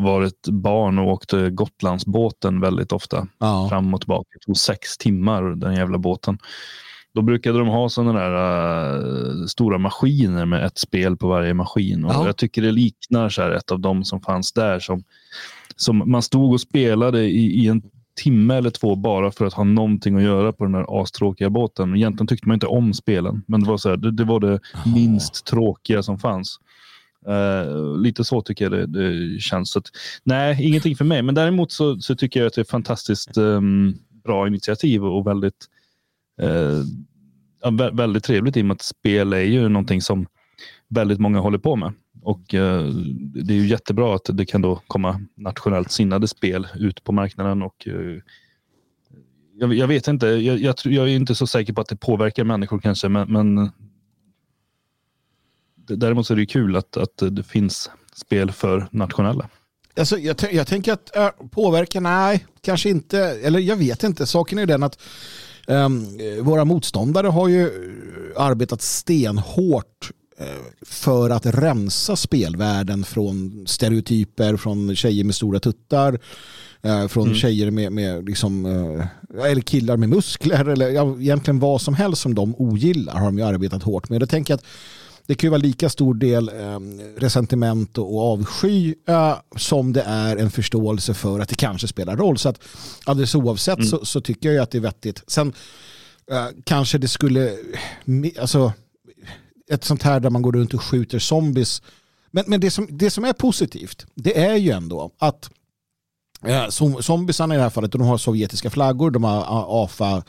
var 0.00 0.22
ett 0.22 0.48
barn 0.48 0.98
och 0.98 1.08
åkte 1.08 1.50
Gotlandsbåten 1.50 2.60
väldigt 2.60 2.92
ofta. 2.92 3.26
Ja. 3.38 3.68
Fram 3.68 3.94
och 3.94 4.00
tillbaka. 4.00 4.28
Det 4.32 4.46
tog 4.46 4.56
sex 4.56 4.98
timmar 4.98 5.42
den 5.42 5.74
jävla 5.74 5.98
båten. 5.98 6.38
Då 7.14 7.22
brukade 7.22 7.58
de 7.58 7.68
ha 7.68 7.88
sådana 7.88 8.12
där 8.20 8.96
uh, 8.96 9.46
stora 9.46 9.78
maskiner 9.78 10.46
med 10.46 10.64
ett 10.64 10.78
spel 10.78 11.16
på 11.16 11.28
varje 11.28 11.54
maskin. 11.54 12.04
Och 12.04 12.14
ja. 12.14 12.26
Jag 12.26 12.36
tycker 12.36 12.62
det 12.62 12.72
liknar 12.72 13.28
så 13.28 13.42
här 13.42 13.50
ett 13.50 13.70
av 13.70 13.80
dem 13.80 14.04
som 14.04 14.20
fanns 14.20 14.52
där 14.52 14.80
som 14.80 15.04
som 15.76 16.10
man 16.10 16.22
stod 16.22 16.52
och 16.52 16.60
spelade 16.60 17.22
i, 17.22 17.64
i 17.64 17.68
en 17.68 17.82
timme 18.16 18.54
eller 18.54 18.70
två 18.70 18.96
bara 18.96 19.30
för 19.30 19.46
att 19.46 19.52
ha 19.52 19.64
någonting 19.64 20.16
att 20.16 20.22
göra 20.22 20.52
på 20.52 20.64
den 20.64 20.72
där 20.72 21.02
astråkiga 21.02 21.50
båten. 21.50 21.96
Egentligen 21.96 22.26
tyckte 22.26 22.48
man 22.48 22.54
inte 22.54 22.66
om 22.66 22.94
spelen, 22.94 23.42
men 23.46 23.62
det 23.62 23.68
var, 23.68 23.76
så 23.76 23.88
här, 23.88 23.96
det, 23.96 24.10
det, 24.10 24.24
var 24.24 24.40
det 24.40 24.60
minst 24.94 25.46
tråkiga 25.46 26.02
som 26.02 26.18
fanns. 26.18 26.58
Uh, 27.28 27.98
lite 27.98 28.24
så 28.24 28.42
tycker 28.42 28.64
jag 28.64 28.72
det, 28.72 28.86
det 28.86 29.40
känns. 29.40 29.70
Så 29.70 29.78
att, 29.78 29.86
nej, 30.24 30.58
ingenting 30.60 30.96
för 30.96 31.04
mig. 31.04 31.22
Men 31.22 31.34
däremot 31.34 31.72
så, 31.72 32.00
så 32.00 32.14
tycker 32.14 32.40
jag 32.40 32.46
att 32.46 32.54
det 32.54 32.60
är 32.60 32.64
fantastiskt 32.64 33.36
um, 33.36 33.98
bra 34.24 34.46
initiativ 34.46 35.04
och 35.04 35.26
väldigt, 35.26 35.66
uh, 36.42 36.84
väldigt 37.92 38.24
trevligt 38.24 38.56
i 38.56 38.62
och 38.62 38.66
med 38.66 38.74
att 38.74 38.82
spel 38.82 39.32
är 39.32 39.40
ju 39.40 39.68
någonting 39.68 40.00
som 40.00 40.26
väldigt 40.88 41.18
många 41.18 41.40
håller 41.40 41.58
på 41.58 41.76
med. 41.76 41.92
Och 42.24 42.54
eh, 42.54 42.84
det 43.34 43.54
är 43.54 43.58
ju 43.58 43.66
jättebra 43.66 44.14
att 44.14 44.30
det 44.32 44.46
kan 44.46 44.62
då 44.62 44.82
komma 44.86 45.20
nationellt 45.34 45.90
sinnade 45.90 46.28
spel 46.28 46.66
ut 46.74 47.04
på 47.04 47.12
marknaden. 47.12 47.62
Och, 47.62 47.88
eh, 47.88 48.20
jag, 49.54 49.74
jag, 49.74 49.86
vet 49.86 50.08
inte, 50.08 50.26
jag, 50.26 50.58
jag, 50.58 50.74
jag, 50.84 51.08
är 51.08 51.16
inte 51.16 51.34
så 51.34 51.46
säker 51.46 51.72
på 51.72 51.80
att 51.80 51.88
det 51.88 51.96
påverkar 51.96 52.44
människor 52.44 52.78
kanske, 52.78 53.08
men, 53.08 53.32
men 53.32 53.70
däremot 55.98 56.26
så 56.26 56.32
är 56.32 56.36
det 56.36 56.46
kul 56.46 56.76
att, 56.76 56.96
att 56.96 57.22
det 57.30 57.42
finns 57.42 57.90
spel 58.14 58.52
för 58.52 58.88
nationella. 58.90 59.48
Alltså, 59.96 60.18
jag, 60.18 60.36
jag 60.52 60.66
tänker 60.66 60.92
att 60.92 61.16
äh, 61.16 61.30
påverka, 61.50 62.00
nej, 62.00 62.46
kanske 62.60 62.88
inte. 62.90 63.18
Eller 63.20 63.58
jag 63.58 63.76
vet 63.76 64.02
inte. 64.02 64.26
Saken 64.26 64.58
är 64.58 64.66
den 64.66 64.82
att 64.82 65.02
um, 65.66 66.06
våra 66.40 66.64
motståndare 66.64 67.26
har 67.26 67.48
ju 67.48 67.62
eh, 67.62 68.42
arbetat 68.42 68.82
stenhårt 68.82 70.10
för 70.82 71.30
att 71.30 71.46
rensa 71.46 72.16
spelvärlden 72.16 73.04
från 73.04 73.64
stereotyper, 73.66 74.56
från 74.56 74.96
tjejer 74.96 75.24
med 75.24 75.34
stora 75.34 75.60
tuttar, 75.60 76.18
eh, 76.82 77.08
från 77.08 77.24
mm. 77.24 77.36
tjejer 77.36 77.70
med, 77.70 77.92
med 77.92 78.28
liksom, 78.28 78.66
eh, 78.66 79.44
eller 79.50 79.62
killar 79.62 79.96
med 79.96 80.08
muskler 80.08 80.68
eller 80.68 80.90
ja, 80.90 81.16
egentligen 81.20 81.58
vad 81.58 81.80
som 81.80 81.94
helst 81.94 82.22
som 82.22 82.34
de 82.34 82.54
ogillar 82.58 83.14
har 83.14 83.24
de 83.24 83.38
ju 83.38 83.44
arbetat 83.44 83.82
hårt 83.82 84.08
med. 84.08 84.22
Jag 84.22 84.28
tänker 84.28 84.54
att 84.54 84.64
det 85.26 85.34
kan 85.34 85.46
ju 85.46 85.50
vara 85.50 85.62
lika 85.62 85.88
stor 85.88 86.14
del 86.14 86.48
eh, 86.48 86.80
resentiment 87.16 87.98
och 87.98 88.32
avsky 88.32 88.94
eh, 89.08 89.36
som 89.56 89.92
det 89.92 90.02
är 90.02 90.36
en 90.36 90.50
förståelse 90.50 91.14
för 91.14 91.40
att 91.40 91.48
det 91.48 91.54
kanske 91.54 91.88
spelar 91.88 92.16
roll. 92.16 92.38
Så 92.38 92.48
att 92.48 92.60
alldeles 93.04 93.34
oavsett 93.34 93.78
mm. 93.78 93.88
så, 93.88 94.04
så, 94.04 94.20
tycker 94.20 94.52
jag 94.52 94.62
att 94.62 94.70
det 94.70 94.78
är 94.78 94.82
vettigt. 94.82 95.22
Sen 95.26 95.52
eh, 96.30 96.46
kanske 96.64 96.98
det 96.98 97.08
skulle, 97.08 97.52
alltså 98.40 98.72
ett 99.70 99.84
sånt 99.84 100.02
här 100.02 100.20
där 100.20 100.30
man 100.30 100.42
går 100.42 100.52
runt 100.52 100.74
och 100.74 100.82
skjuter 100.82 101.18
zombies. 101.18 101.82
Men, 102.30 102.44
men 102.46 102.60
det, 102.60 102.70
som, 102.70 102.88
det 102.90 103.10
som 103.10 103.24
är 103.24 103.32
positivt, 103.32 104.06
det 104.14 104.38
är 104.38 104.56
ju 104.56 104.70
ändå 104.70 105.10
att 105.18 105.50
eh, 106.46 106.68
zombiesarna 107.00 107.54
i 107.54 107.56
det 107.56 107.62
här 107.62 107.70
fallet, 107.70 107.92
de 107.92 108.00
har 108.00 108.18
sovjetiska 108.18 108.70
flaggor, 108.70 109.10
de 109.10 109.24
har 109.24 109.84
AFA 109.84 110.22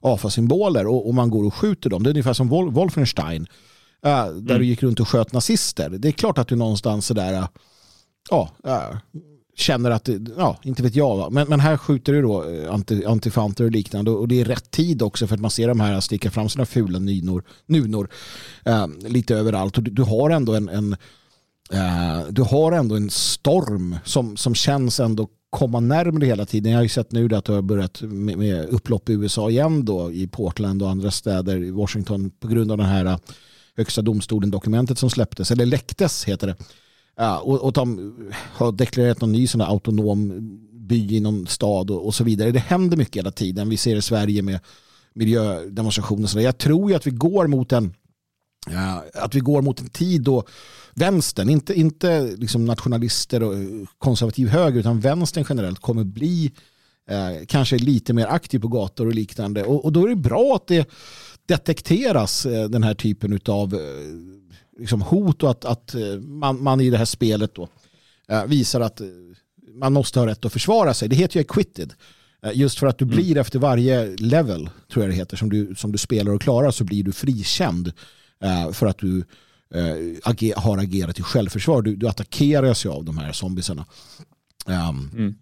AFA-symboler 0.00 0.86
och, 0.86 1.08
och, 1.08 1.14
man 1.14 1.30
går 1.30 1.44
och 1.44 1.54
skjuter 1.54 1.90
dem. 1.90 2.02
Det 2.02 2.08
är 2.08 2.12
ungefär 2.12 2.32
som 2.32 2.48
Wol 2.48 2.70
Wolfenstein 2.70 3.46
äh, 4.04 4.10
där 4.10 4.30
mm. 4.30 4.58
du 4.58 4.64
gick 4.64 4.82
runt 4.82 5.00
och 5.00 5.08
sköt 5.08 5.32
nazister. 5.32 5.90
Det 5.90 6.08
är 6.08 6.12
klart 6.12 6.38
att 6.38 6.48
du 6.48 6.56
någonstans 6.56 7.06
sådär, 7.06 7.32
äh, 7.32 7.48
ja, 8.30 8.50
äh, 8.64 8.96
känner 9.60 9.90
att, 9.90 10.08
ja, 10.36 10.58
inte 10.62 10.82
vet 10.82 10.94
jag. 10.94 11.32
Men, 11.32 11.48
men 11.48 11.60
här 11.60 11.76
skjuter 11.76 12.12
du 12.12 12.22
då 12.22 12.44
eh, 12.44 12.74
anti, 12.74 13.04
antifanter 13.04 13.64
och 13.64 13.70
liknande 13.70 14.10
och 14.10 14.28
det 14.28 14.40
är 14.40 14.44
rätt 14.44 14.70
tid 14.70 15.02
också 15.02 15.26
för 15.26 15.34
att 15.34 15.40
man 15.40 15.50
ser 15.50 15.68
de 15.68 15.80
här 15.80 16.00
sticka 16.00 16.30
fram 16.30 16.48
sina 16.48 16.66
fula 16.66 16.98
nynor, 16.98 17.44
nunor 17.66 18.08
eh, 18.64 18.86
lite 19.08 19.34
överallt. 19.34 19.78
Och 19.78 19.82
du, 19.82 19.90
du 19.90 20.02
har 20.02 20.30
ändå 20.30 20.54
en, 20.54 20.68
en 20.68 20.92
eh, 21.72 22.26
du 22.30 22.42
har 22.42 22.72
ändå 22.72 22.96
en 22.96 23.10
storm 23.10 23.96
som, 24.04 24.36
som 24.36 24.54
känns 24.54 25.00
ändå 25.00 25.28
komma 25.50 25.80
närmare 25.80 26.26
hela 26.26 26.46
tiden. 26.46 26.72
Jag 26.72 26.78
har 26.78 26.82
ju 26.82 26.88
sett 26.88 27.12
nu 27.12 27.34
att 27.34 27.44
det 27.44 27.52
har 27.52 27.62
börjat 27.62 28.02
med, 28.02 28.38
med 28.38 28.68
upplopp 28.68 29.08
i 29.08 29.12
USA 29.12 29.50
igen 29.50 29.84
då 29.84 30.12
i 30.12 30.28
Portland 30.28 30.82
och 30.82 30.90
andra 30.90 31.10
städer 31.10 31.62
i 31.62 31.70
Washington 31.70 32.30
på 32.30 32.48
grund 32.48 32.72
av 32.72 32.78
den 32.78 32.86
här 32.86 33.04
eh, 33.04 33.18
högsta 33.76 34.02
domstolen-dokumentet 34.02 34.98
som 34.98 35.10
släpptes, 35.10 35.50
eller 35.50 35.66
läcktes 35.66 36.24
heter 36.24 36.46
det. 36.46 36.56
Ja, 37.20 37.38
och, 37.38 37.64
och 37.64 37.72
de 37.72 38.14
har 38.32 38.72
deklarerat 38.72 39.20
någon 39.20 39.32
ny 39.32 39.46
sån 39.46 39.60
autonom 39.60 40.32
by 40.72 41.16
i 41.16 41.20
någon 41.20 41.46
stad 41.46 41.90
och, 41.90 42.06
och, 42.06 42.14
så 42.14 42.24
vidare. 42.24 42.50
Det 42.50 42.58
händer 42.58 42.96
mycket 42.96 43.16
hela 43.16 43.30
tiden. 43.30 43.68
Vi 43.68 43.76
ser 43.76 43.96
i 43.96 44.02
Sverige 44.02 44.42
med 44.42 44.60
miljödemonstrationer. 45.14 46.26
Så 46.26 46.40
jag 46.40 46.58
tror 46.58 46.90
ju 46.90 46.96
att 46.96 47.06
vi 47.06 47.10
går 47.10 47.46
mot 47.46 47.72
en 47.72 47.94
ja, 48.70 49.04
att 49.14 49.34
vi 49.34 49.40
går 49.40 49.62
mot 49.62 49.80
en 49.80 49.88
tid 49.88 50.22
då 50.22 50.44
vänstern, 50.94 51.48
inte, 51.48 51.74
inte 51.74 52.36
liksom 52.36 52.64
nationalister 52.64 53.42
och 53.42 53.54
konservativ 53.98 54.48
höger 54.48 54.80
utan 54.80 55.00
vänstern 55.00 55.44
generellt 55.48 55.80
kommer 55.80 56.04
bli 56.04 56.52
eh, 57.10 57.46
kanske 57.46 57.78
lite 57.78 58.12
mer 58.12 58.26
aktiv 58.26 58.58
på 58.58 58.68
gator 58.68 59.06
och 59.06 59.14
liknande. 59.14 59.64
Och, 59.64 59.84
och, 59.84 59.92
då 59.92 60.04
är 60.04 60.08
det 60.08 60.16
bra 60.16 60.56
att 60.56 60.66
det 60.66 60.90
detekteras 61.46 62.46
eh, 62.46 62.68
den 62.68 62.82
här 62.82 62.94
typen 62.94 63.40
av 63.46 63.74
eh, 63.74 63.80
liksom 64.78 65.02
hot 65.02 65.42
och 65.42 65.50
att, 65.50 65.64
att 65.64 65.94
eh, 65.94 66.20
man, 66.20 66.62
man 66.62 66.80
i 66.80 66.90
det 66.90 66.98
här 66.98 67.04
spelet 67.04 67.54
då 67.54 67.68
visar 68.46 68.80
att 68.80 69.00
man 69.74 69.92
måste 69.92 70.18
ha 70.18 70.26
rätt 70.26 70.44
att 70.44 70.52
försvara 70.52 70.94
sig. 70.94 71.08
Det 71.08 71.16
heter 71.16 71.36
ju 71.36 71.40
acquitted. 71.40 71.92
Just 72.54 72.78
för 72.78 72.86
att 72.86 72.98
du 72.98 73.04
mm. 73.04 73.16
blir 73.16 73.36
efter 73.36 73.58
varje 73.58 74.16
level, 74.16 74.70
tror 74.92 75.04
jag 75.04 75.12
det 75.12 75.16
heter, 75.16 75.36
som 75.36 75.50
du, 75.50 75.74
som 75.74 75.92
du 75.92 75.98
spelar 75.98 76.32
och 76.32 76.40
klarar 76.40 76.70
så 76.70 76.84
blir 76.84 77.04
du 77.04 77.12
frikänd 77.12 77.92
för 78.72 78.86
att 78.86 78.98
du 78.98 79.24
ager, 80.22 80.60
har 80.60 80.78
agerat 80.78 81.18
i 81.18 81.22
självförsvar. 81.22 81.82
Du, 81.82 81.96
du 81.96 82.08
attackeras 82.08 82.84
ju 82.84 82.90
av 82.90 83.04
de 83.04 83.18
här 83.18 83.32
zombisarna. 83.32 83.84
Um, 84.66 85.10
mm. 85.12 85.34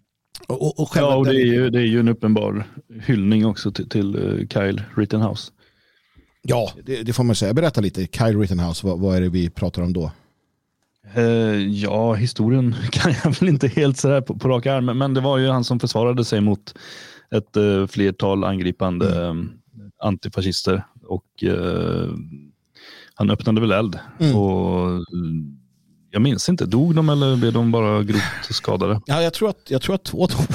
och, 0.46 0.80
och 0.80 0.90
ja, 0.94 1.16
och 1.16 1.24
det 1.24 1.40
är, 1.40 1.46
ju, 1.46 1.70
det 1.70 1.78
är 1.78 1.86
ju 1.86 2.00
en 2.00 2.08
uppenbar 2.08 2.66
hyllning 3.06 3.46
också 3.46 3.72
till, 3.72 3.88
till 3.88 4.12
Kyle 4.50 4.82
Rittenhouse. 4.96 5.52
Ja, 6.48 6.72
det, 6.84 7.02
det, 7.02 7.12
får 7.12 7.24
man 7.24 7.36
säga. 7.36 7.54
Berätta 7.54 7.80
lite, 7.80 8.06
Kyle 8.06 8.38
Rittenhouse, 8.38 8.86
vad, 8.86 9.00
vad 9.00 9.16
är 9.16 9.20
det 9.20 9.28
vi 9.28 9.50
pratar 9.50 9.82
om 9.82 9.92
då? 9.92 10.10
Uh, 11.16 11.68
ja, 11.68 12.14
historien 12.14 12.74
kan 12.90 13.14
jag 13.24 13.40
väl 13.40 13.48
inte 13.48 13.68
helt 13.68 13.96
sådär 13.96 14.20
på, 14.20 14.38
på 14.38 14.48
rak 14.48 14.66
arm, 14.66 14.98
men 14.98 15.14
det 15.14 15.20
var 15.20 15.38
ju 15.38 15.48
han 15.48 15.64
som 15.64 15.80
försvarade 15.80 16.24
sig 16.24 16.40
mot 16.40 16.74
ett 17.30 17.56
uh, 17.56 17.86
flertal 17.86 18.44
angripande 18.44 19.24
mm. 19.24 19.40
uh, 19.40 19.46
antifascister 19.98 20.84
och 21.04 21.44
han 23.14 23.30
öppnade 23.30 23.60
väl 23.60 23.72
eld. 23.72 23.98
Mm. 24.18 24.36
Och 24.36 25.04
jag 26.10 26.22
minns 26.22 26.48
inte, 26.48 26.66
dog 26.66 26.94
de 26.94 27.08
eller 27.08 27.36
blev 27.36 27.52
de 27.52 27.72
bara 27.72 28.02
grovt 28.02 28.22
skadade? 28.50 29.00
Ja, 29.06 29.22
jag, 29.22 29.34
tror 29.34 29.50
att, 29.50 29.66
jag 29.68 29.82
tror 29.82 29.94
att 29.94 30.04
två 30.04 30.26
dog. 30.26 30.46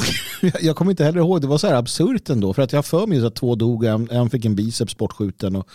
jag 0.62 0.76
kommer 0.76 0.92
inte 0.92 1.04
heller 1.04 1.20
ihåg, 1.20 1.42
det 1.42 1.48
var 1.48 1.58
så 1.58 1.68
här 1.68 1.76
absurt 1.76 2.30
ändå. 2.30 2.54
För 2.54 2.62
att 2.62 2.74
jag 2.74 2.86
för 2.86 3.08
mig 3.08 3.26
att 3.26 3.36
två 3.36 3.56
dog, 3.56 3.86
en, 3.86 4.10
en 4.12 4.30
fick 4.30 4.46
en 4.46 4.56
biceps 4.56 4.98
bortskjuten. 4.98 5.56
Och, 5.56 5.68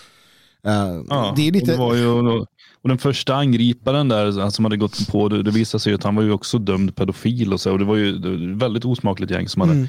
uh, 0.66 1.04
ja, 1.08 1.32
det 1.37 1.49
är 1.49 1.52
lite... 1.52 1.76
Och, 1.76 1.92
det 1.92 1.99
ju, 1.99 2.44
och 2.82 2.88
den 2.88 2.99
första 2.99 3.35
angriparen 3.35 4.08
där 4.08 4.50
som 4.50 4.64
hade 4.64 4.76
gått 4.76 5.08
på, 5.08 5.28
det, 5.28 5.42
det 5.42 5.50
visade 5.50 5.80
sig 5.80 5.94
att 5.94 6.04
han 6.04 6.14
var 6.14 6.23
ju 6.23 6.32
också 6.32 6.58
dömd 6.58 6.97
pedofil 6.97 7.52
och 7.52 7.61
så. 7.61 7.73
Och 7.73 7.78
det 7.78 7.85
var 7.85 7.97
ju 7.97 8.16
ett 8.16 8.58
väldigt 8.62 8.85
osmakligt 8.85 9.32
gäng 9.32 9.49
som 9.49 9.61
hade 9.61 9.73
mm. 9.73 9.88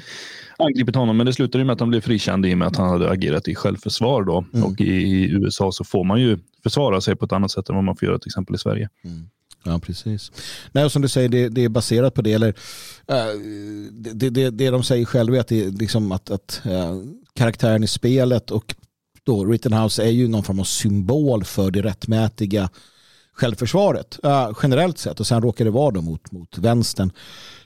angripit 0.58 0.96
honom. 0.96 1.16
Men 1.16 1.26
det 1.26 1.32
slutade 1.32 1.64
med 1.64 1.72
att 1.72 1.80
han 1.80 1.88
blev 1.88 2.00
frikänd 2.00 2.46
i 2.46 2.54
och 2.54 2.58
med 2.58 2.68
att 2.68 2.76
han 2.76 2.88
hade 2.88 3.10
agerat 3.10 3.48
i 3.48 3.54
självförsvar. 3.54 4.24
Då. 4.24 4.44
Mm. 4.54 4.66
Och 4.66 4.80
i, 4.80 4.84
i, 4.84 5.30
USA 5.30 5.72
så 5.72 5.84
får 5.84 6.04
man 6.04 6.20
ju 6.20 6.38
försvara 6.62 7.00
sig 7.00 7.16
på 7.16 7.24
ett 7.24 7.32
annat 7.32 7.50
sätt 7.50 7.68
än 7.68 7.74
vad 7.74 7.84
man 7.84 7.96
får 7.96 8.08
göra 8.08 8.18
till 8.18 8.28
exempel 8.28 8.54
i 8.54 8.58
Sverige. 8.58 8.88
Mm. 9.04 9.26
Ja, 9.64 9.78
precis. 9.78 10.32
Nej, 10.72 10.84
och 10.84 10.92
som 10.92 11.02
du 11.02 11.08
säger, 11.08 11.28
det, 11.28 11.48
det 11.48 11.64
är 11.64 11.68
baserat 11.68 12.14
på 12.14 12.22
det. 12.22 12.32
Eller, 12.32 12.48
uh, 12.48 13.40
det, 13.92 14.30
det, 14.30 14.50
det 14.50 14.70
de 14.70 14.82
säger 14.82 15.04
själva 15.04 15.36
är 15.36 15.40
att, 15.40 15.48
det, 15.48 15.70
liksom 15.70 16.12
att, 16.12 16.30
att 16.30 16.62
uh, 16.66 17.02
karaktären 17.34 17.84
i 17.84 17.86
spelet 17.86 18.50
och 18.50 18.74
då 19.24 19.44
Rittenhouse 19.44 20.04
är 20.04 20.10
ju 20.10 20.28
någon 20.28 20.42
form 20.42 20.60
av 20.60 20.64
symbol 20.64 21.44
för 21.44 21.70
det 21.70 21.82
rättmätiga 21.82 22.68
självförsvaret 23.32 24.18
uh, 24.24 24.50
generellt 24.62 24.98
sett. 24.98 25.20
Och 25.20 25.26
sen 25.26 25.42
råkar 25.42 25.64
det 25.64 25.70
vara 25.70 25.90
då 25.90 26.02
mot, 26.02 26.32
mot 26.32 26.58
vänstern, 26.58 27.12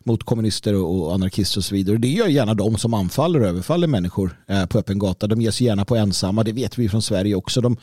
mot 0.04 0.24
kommunister 0.24 0.74
och 0.74 1.14
anarkister 1.14 1.58
och 1.58 1.64
så 1.64 1.74
vidare. 1.74 1.96
Det 1.96 2.08
gör 2.08 2.26
gärna 2.26 2.54
de 2.54 2.78
som 2.78 2.94
anfaller 2.94 3.40
och 3.40 3.46
överfaller 3.46 3.86
människor 3.86 4.40
på 4.68 4.78
öppen 4.78 4.98
gata. 4.98 5.26
De 5.26 5.40
ger 5.40 5.50
sig 5.50 5.66
gärna 5.66 5.84
på 5.84 5.96
ensamma, 5.96 6.42
det 6.44 6.52
vet 6.52 6.78
vi 6.78 6.88
från 6.88 7.02
Sverige 7.02 7.34
också. 7.34 7.60
De, 7.60 7.76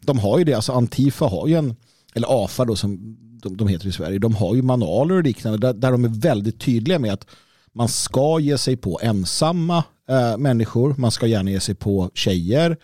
de 0.00 0.18
har 0.18 0.38
ju 0.38 0.44
det, 0.44 0.54
alltså 0.54 0.72
Antifa 0.72 1.24
har 1.24 1.48
ju 1.48 1.54
en, 1.54 1.76
eller 2.14 2.44
AFA 2.44 2.64
då 2.64 2.76
som 2.76 3.16
de, 3.44 3.56
de 3.56 3.68
heter 3.68 3.86
i 3.86 3.92
Sverige, 3.92 4.18
de 4.18 4.34
har 4.34 4.54
ju 4.54 4.62
manualer 4.62 5.14
och 5.14 5.22
liknande 5.22 5.58
där, 5.58 5.72
där 5.72 5.92
de 5.92 6.04
är 6.04 6.20
väldigt 6.20 6.60
tydliga 6.60 6.98
med 6.98 7.12
att 7.12 7.26
man 7.72 7.88
ska 7.88 8.38
ge 8.40 8.58
sig 8.58 8.76
på 8.76 9.00
ensamma 9.02 9.84
eh, 10.08 10.36
människor, 10.38 10.94
man 10.98 11.10
ska 11.10 11.26
gärna 11.26 11.50
ge 11.50 11.60
sig 11.60 11.74
på 11.74 12.10
tjejer, 12.14 12.76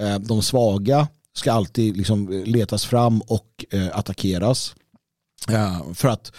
eh, 0.00 0.18
de 0.18 0.42
svaga 0.42 1.08
ska 1.34 1.52
alltid 1.52 1.96
liksom 1.96 2.32
eh, 2.32 2.44
letas 2.46 2.84
fram 2.84 3.20
och 3.20 3.64
eh, 3.70 3.98
attackeras. 3.98 4.74
Eh, 5.48 5.92
för 5.94 6.08
att 6.08 6.32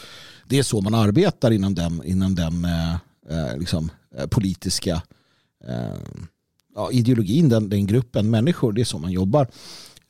det 0.46 0.60
är 0.60 0.64
så 0.64 0.82
man 0.82 0.94
arbetar 0.94 1.52
inom 1.52 1.76
den, 1.76 2.02
inom 2.06 2.36
den 2.36 2.66
eh, 2.66 3.58
liksom, 3.58 3.92
politiska 4.30 5.02
ja, 6.76 6.92
ideologin, 6.92 7.50
den, 7.50 7.70
den 7.70 7.88
gruppen 7.88 8.30
människor, 8.30 8.74
det 8.74 8.82
är 8.82 8.86
så 8.86 8.98
man 8.98 9.12
jobbar. 9.12 9.48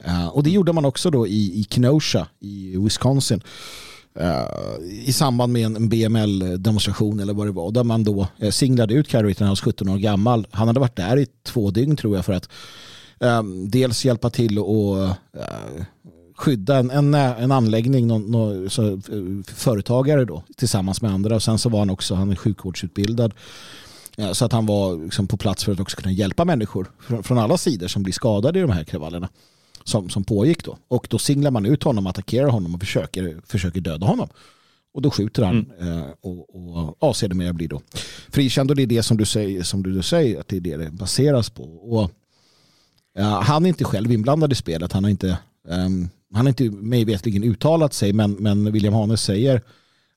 Eh, 0.03 0.27
och 0.27 0.43
det 0.43 0.49
gjorde 0.49 0.73
man 0.73 0.85
också 0.85 1.09
då 1.09 1.27
i, 1.27 1.59
i 1.59 1.67
Kenosha 1.69 2.27
i 2.39 2.77
Wisconsin. 2.77 3.41
Uh, 4.19 4.85
I 5.05 5.13
samband 5.13 5.53
med 5.53 5.65
en 5.65 5.89
BML-demonstration 5.89 7.19
eller 7.19 7.33
vad 7.33 7.47
det 7.47 7.51
var. 7.51 7.71
Där 7.71 7.83
man 7.83 8.03
då 8.03 8.27
uh, 8.43 8.49
singlade 8.49 8.93
ut 8.93 9.07
Carrie 9.07 9.35
när 9.39 9.47
han 9.47 9.49
var 9.49 9.55
17 9.55 9.89
år 9.89 9.97
gammal. 9.97 10.47
Han 10.51 10.67
hade 10.67 10.79
varit 10.79 10.95
där 10.95 11.17
i 11.17 11.27
två 11.43 11.71
dygn 11.71 11.95
tror 11.95 12.15
jag 12.15 12.25
för 12.25 12.33
att 12.33 12.49
um, 13.19 13.69
dels 13.69 14.05
hjälpa 14.05 14.29
till 14.29 14.59
och 14.59 15.09
skydda 16.37 16.77
en, 16.77 16.91
en, 16.91 17.13
en 17.13 17.51
anläggning, 17.51 18.07
någon, 18.07 18.31
någon, 18.31 18.69
så, 18.69 19.01
företagare 19.47 20.25
då, 20.25 20.43
tillsammans 20.57 21.01
med 21.01 21.11
andra. 21.11 21.35
Och 21.35 21.43
sen 21.43 21.57
så 21.57 21.69
var 21.69 21.79
han 21.79 21.89
också 21.89 22.15
han 22.15 22.31
är 22.31 22.35
sjukvårdsutbildad. 22.35 23.33
Så 24.33 24.45
att 24.45 24.51
han 24.51 24.65
var 24.65 25.03
liksom 25.03 25.27
på 25.27 25.37
plats 25.37 25.63
för 25.63 25.71
att 25.71 25.79
också 25.79 25.97
kunna 25.97 26.11
hjälpa 26.11 26.45
människor 26.45 26.91
från, 26.99 27.23
från 27.23 27.37
alla 27.37 27.57
sidor 27.57 27.87
som 27.87 28.03
blir 28.03 28.13
skadade 28.13 28.59
i 28.59 28.61
de 28.61 28.71
här 28.71 28.83
kravallerna 28.83 29.29
som, 29.83 30.09
som 30.09 30.23
pågick 30.23 30.63
då. 30.63 30.77
Och 30.87 31.07
då 31.09 31.17
singlar 31.17 31.51
man 31.51 31.65
ut 31.65 31.83
honom, 31.83 32.07
attackerar 32.07 32.47
honom 32.47 32.75
och 32.75 32.79
försöker, 32.79 33.41
försöker 33.45 33.81
döda 33.81 34.05
honom. 34.05 34.29
Och 34.93 35.01
då 35.01 35.11
skjuter 35.11 35.43
han 35.43 35.71
mm. 35.79 35.97
eh, 35.97 36.05
och, 36.21 36.55
och 36.55 36.97
ja, 36.99 37.13
sedermera 37.13 37.53
blir 37.53 37.67
då 37.67 37.81
frikänd. 38.29 38.69
Och 38.69 38.75
det 38.75 38.83
är 38.83 38.87
det 38.87 39.03
som 39.03 39.17
du 39.17 39.25
säger, 39.25 39.63
som 39.63 39.83
du 39.83 40.03
säger 40.03 40.39
att 40.39 40.47
det 40.47 40.55
är 40.55 40.61
det 40.61 40.77
det 40.77 40.91
baseras 40.91 41.49
på. 41.49 41.63
Och, 41.63 42.11
ja, 43.13 43.41
han 43.41 43.65
är 43.65 43.69
inte 43.69 43.83
själv 43.83 44.11
inblandad 44.11 44.51
i 44.51 44.55
spelet. 44.55 44.91
Han 44.91 45.03
har 45.03 45.11
inte, 45.11 45.37
um, 45.67 46.09
han 46.33 46.45
har 46.45 46.49
inte 46.49 46.71
mig 46.71 47.05
vetligen 47.05 47.43
uttalat 47.43 47.93
sig, 47.93 48.13
men, 48.13 48.31
men 48.31 48.71
William 48.71 48.93
Hanes 48.93 49.21
säger 49.21 49.61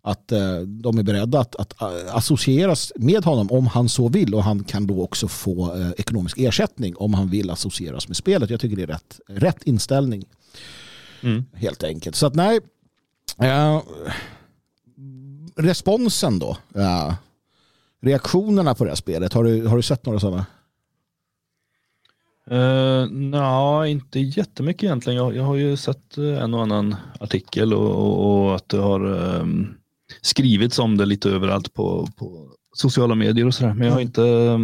att 0.06 0.32
eh, 0.32 0.60
de 0.60 0.98
är 0.98 1.02
beredda 1.02 1.40
att, 1.40 1.56
att 1.56 1.82
eh, 1.82 2.16
associeras 2.16 2.92
med 2.96 3.24
honom 3.24 3.50
om 3.50 3.66
han 3.66 3.88
så 3.88 4.08
vill 4.08 4.34
och 4.34 4.44
han 4.44 4.64
kan 4.64 4.86
då 4.86 5.02
också 5.02 5.28
få 5.28 5.74
eh, 5.74 5.90
ekonomisk 5.98 6.38
ersättning 6.38 6.96
om 6.96 7.14
han 7.14 7.28
vill 7.28 7.50
associeras 7.50 8.08
med 8.08 8.16
spelet. 8.16 8.50
Jag 8.50 8.60
tycker 8.60 8.76
det 8.76 8.82
är 8.82 8.86
rätt, 8.86 9.20
rätt 9.28 9.62
inställning. 9.62 10.24
Mm. 11.22 11.44
Helt 11.52 11.84
enkelt. 11.84 12.16
Så 12.16 12.26
att 12.26 12.34
nej, 12.34 12.60
eh, 13.38 13.82
responsen 15.56 16.38
då, 16.38 16.56
eh, 16.74 17.14
reaktionerna 18.02 18.74
på 18.74 18.84
det 18.84 18.90
här 18.90 18.96
spelet, 18.96 19.32
har 19.32 19.44
du, 19.44 19.66
har 19.66 19.76
du 19.76 19.82
sett 19.82 20.06
några 20.06 20.20
sådana? 20.20 20.46
Uh, 22.50 23.06
Nej, 23.10 23.90
inte 23.90 24.20
jättemycket 24.20 24.82
egentligen. 24.82 25.16
Jag, 25.16 25.36
jag 25.36 25.42
har 25.42 25.54
ju 25.54 25.76
sett 25.76 26.16
en 26.16 26.54
och 26.54 26.62
annan 26.62 26.96
artikel 27.20 27.74
och, 27.74 27.90
och, 27.90 28.46
och 28.46 28.56
att 28.56 28.68
det 28.68 28.78
har 28.78 29.04
um, 29.06 29.74
skrivits 30.20 30.78
om 30.78 30.96
det 30.96 31.06
lite 31.06 31.30
överallt 31.30 31.74
på, 31.74 32.08
på 32.16 32.50
sociala 32.76 33.14
medier 33.14 33.46
och 33.46 33.54
sådär. 33.54 33.74
Men 33.74 33.86
jag 33.86 33.94
har 33.94 34.00
mm. 34.00 34.08
inte 34.08 34.20
uh, 34.20 34.58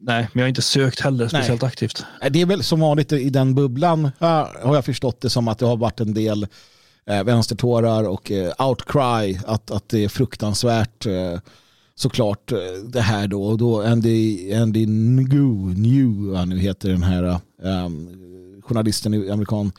nej, 0.00 0.28
men 0.32 0.40
jag 0.40 0.42
har 0.42 0.48
inte 0.48 0.62
sökt 0.62 1.00
heller 1.00 1.28
speciellt 1.28 1.62
nej. 1.62 1.68
aktivt. 1.68 2.04
Det 2.30 2.40
är 2.40 2.46
väl 2.46 2.62
som 2.62 2.80
vanligt 2.80 3.12
i 3.12 3.30
den 3.30 3.54
bubblan 3.54 4.10
har 4.18 4.74
jag 4.74 4.84
förstått 4.84 5.20
det 5.20 5.30
som 5.30 5.48
att 5.48 5.58
det 5.58 5.66
har 5.66 5.76
varit 5.76 6.00
en 6.00 6.14
del 6.14 6.46
eh, 7.06 7.24
vänstertårar 7.24 8.08
och 8.08 8.30
eh, 8.30 8.52
outcry 8.58 9.38
att, 9.46 9.70
att 9.70 9.88
det 9.88 10.04
är 10.04 10.08
fruktansvärt 10.08 11.06
eh, 11.06 11.40
såklart 11.94 12.52
eh, 12.52 12.58
det 12.88 13.00
här 13.00 13.28
då. 13.28 13.42
Och 13.42 13.58
då 13.58 13.82
Andy, 13.82 14.52
Andy 14.54 14.86
Ngu, 14.86 15.74
New, 15.74 16.46
nu 16.46 16.58
heter 16.58 16.88
den 16.88 17.02
här 17.02 17.40
um, 17.62 18.62
journalisten, 18.62 19.30
amerikan. 19.30 19.72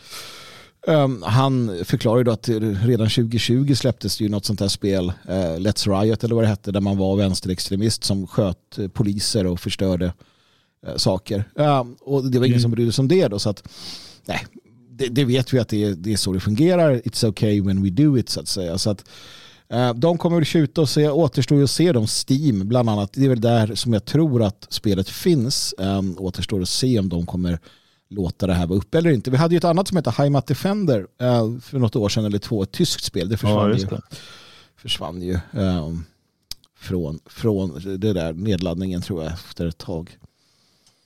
Um, 0.87 1.23
han 1.23 1.85
förklarar 1.85 2.23
då 2.23 2.31
att 2.31 2.49
redan 2.83 3.09
2020 3.09 3.73
släpptes 3.75 4.17
det 4.17 4.23
ju 4.23 4.29
något 4.29 4.45
sånt 4.45 4.59
här 4.59 4.67
spel, 4.67 5.05
uh, 5.05 5.33
Let's 5.33 6.01
Riot 6.01 6.23
eller 6.23 6.35
vad 6.35 6.43
det 6.43 6.47
hette, 6.47 6.71
där 6.71 6.81
man 6.81 6.97
var 6.97 7.15
vänsterextremist 7.15 8.03
som 8.03 8.27
sköt 8.27 8.79
uh, 8.79 8.87
poliser 8.87 9.45
och 9.45 9.59
förstörde 9.59 10.05
uh, 10.87 10.95
saker. 10.95 11.43
Um, 11.55 11.95
och 12.01 12.31
det 12.31 12.39
var 12.39 12.45
ingen 12.45 12.53
mm. 12.53 12.61
som 12.61 12.71
brydde 12.71 12.91
sig 12.91 13.01
om 13.01 13.07
det 13.07 13.27
då, 13.27 13.39
så 13.39 13.49
att 13.49 13.67
nej, 14.25 14.45
det, 14.89 15.07
det, 15.07 15.25
vet 15.25 15.53
vi 15.53 15.59
att 15.59 15.69
det 15.69 15.83
är, 15.83 15.95
det 15.95 16.13
är 16.13 16.17
så 16.17 16.33
det 16.33 16.39
fungerar. 16.39 16.95
It's 16.95 17.27
okay 17.27 17.61
when 17.61 17.83
we 17.83 17.89
do 17.89 18.17
it 18.17 18.29
så 18.29 18.39
att 18.39 18.47
säga. 18.47 18.77
Så 18.77 18.89
att, 18.89 19.09
de 19.95 20.17
kommer 20.17 20.35
väl 20.35 20.45
skjuta 20.45 20.81
och 20.81 20.89
se, 20.89 21.09
återstår 21.09 21.57
ju 21.57 21.63
att 21.63 21.69
se 21.69 21.91
dem 21.91 22.07
Steam 22.07 22.67
bland 22.67 22.89
annat. 22.89 23.13
Det 23.13 23.25
är 23.25 23.29
väl 23.29 23.41
där 23.41 23.75
som 23.75 23.93
jag 23.93 24.05
tror 24.05 24.43
att 24.43 24.67
spelet 24.69 25.09
finns. 25.09 25.73
Um, 25.77 26.15
återstår 26.19 26.61
att 26.61 26.69
se 26.69 26.99
om 26.99 27.09
de 27.09 27.25
kommer 27.25 27.59
låta 28.09 28.47
det 28.47 28.53
här 28.53 28.67
vara 28.67 28.79
uppe 28.79 28.97
eller 28.97 29.09
inte. 29.09 29.31
Vi 29.31 29.37
hade 29.37 29.55
ju 29.55 29.57
ett 29.57 29.63
annat 29.63 29.87
som 29.87 29.97
heter 29.97 30.11
Heimat 30.11 30.47
Defender 30.47 30.99
uh, 30.99 31.59
för 31.59 31.79
något 31.79 31.95
år 31.95 32.09
sedan 32.09 32.25
eller 32.25 32.39
två, 32.39 32.63
ett 32.63 32.71
tyskt 32.71 33.03
spel. 33.03 33.29
Det 33.29 33.37
försvann 33.37 33.71
ja, 33.71 33.77
ju, 33.77 33.87
försvann 34.77 35.21
ju 35.21 35.39
um, 35.51 36.05
från, 36.79 37.19
från 37.25 37.81
det 37.99 38.13
där 38.13 38.33
nedladdningen 38.33 39.01
tror 39.01 39.23
jag 39.23 39.33
efter 39.33 39.65
ett 39.65 39.77
tag. 39.77 40.17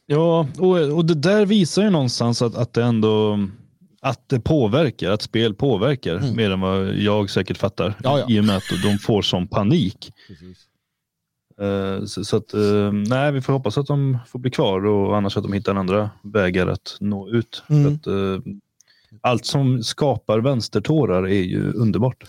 Ja, 0.05 0.47
och, 0.57 0.77
och 0.77 1.05
det 1.05 1.15
där 1.15 1.45
visar 1.45 1.83
ju 1.83 1.89
någonstans 1.89 2.41
att, 2.41 2.55
att 2.55 2.73
det 2.73 2.83
ändå 2.83 3.39
att 4.01 4.29
det 4.29 4.39
påverkar, 4.39 5.11
att 5.11 5.21
spel 5.21 5.53
påverkar 5.53 6.15
mm. 6.15 6.35
mer 6.35 6.51
än 6.51 6.59
vad 6.59 6.95
jag 6.95 7.29
säkert 7.29 7.57
fattar. 7.57 7.95
Ja, 8.03 8.19
ja. 8.19 8.25
I 8.29 8.39
och 8.39 8.45
med 8.45 8.57
att 8.57 8.63
de 8.83 8.97
får 8.97 9.21
sån 9.21 9.47
panik. 9.47 10.13
Uh, 10.29 10.35
så, 12.05 12.23
så, 12.23 12.37
att, 12.37 12.53
uh, 12.53 12.91
nej, 12.91 13.31
vi 13.31 13.41
får 13.41 13.53
hoppas 13.53 13.77
att 13.77 13.87
de 13.87 14.17
får 14.27 14.39
bli 14.39 14.51
kvar 14.51 14.85
och 14.85 15.17
annars 15.17 15.37
att 15.37 15.43
de 15.43 15.53
hittar 15.53 15.75
andra 15.75 16.09
vägar 16.21 16.67
att 16.67 16.97
nå 16.99 17.29
ut. 17.29 17.63
Mm. 17.69 17.95
Att, 17.95 18.07
uh, 18.07 18.39
allt 19.21 19.45
som 19.45 19.83
skapar 19.83 20.39
vänstertårar 20.39 21.23
är 21.23 21.41
ju 21.41 21.73
underbart. 21.73 22.23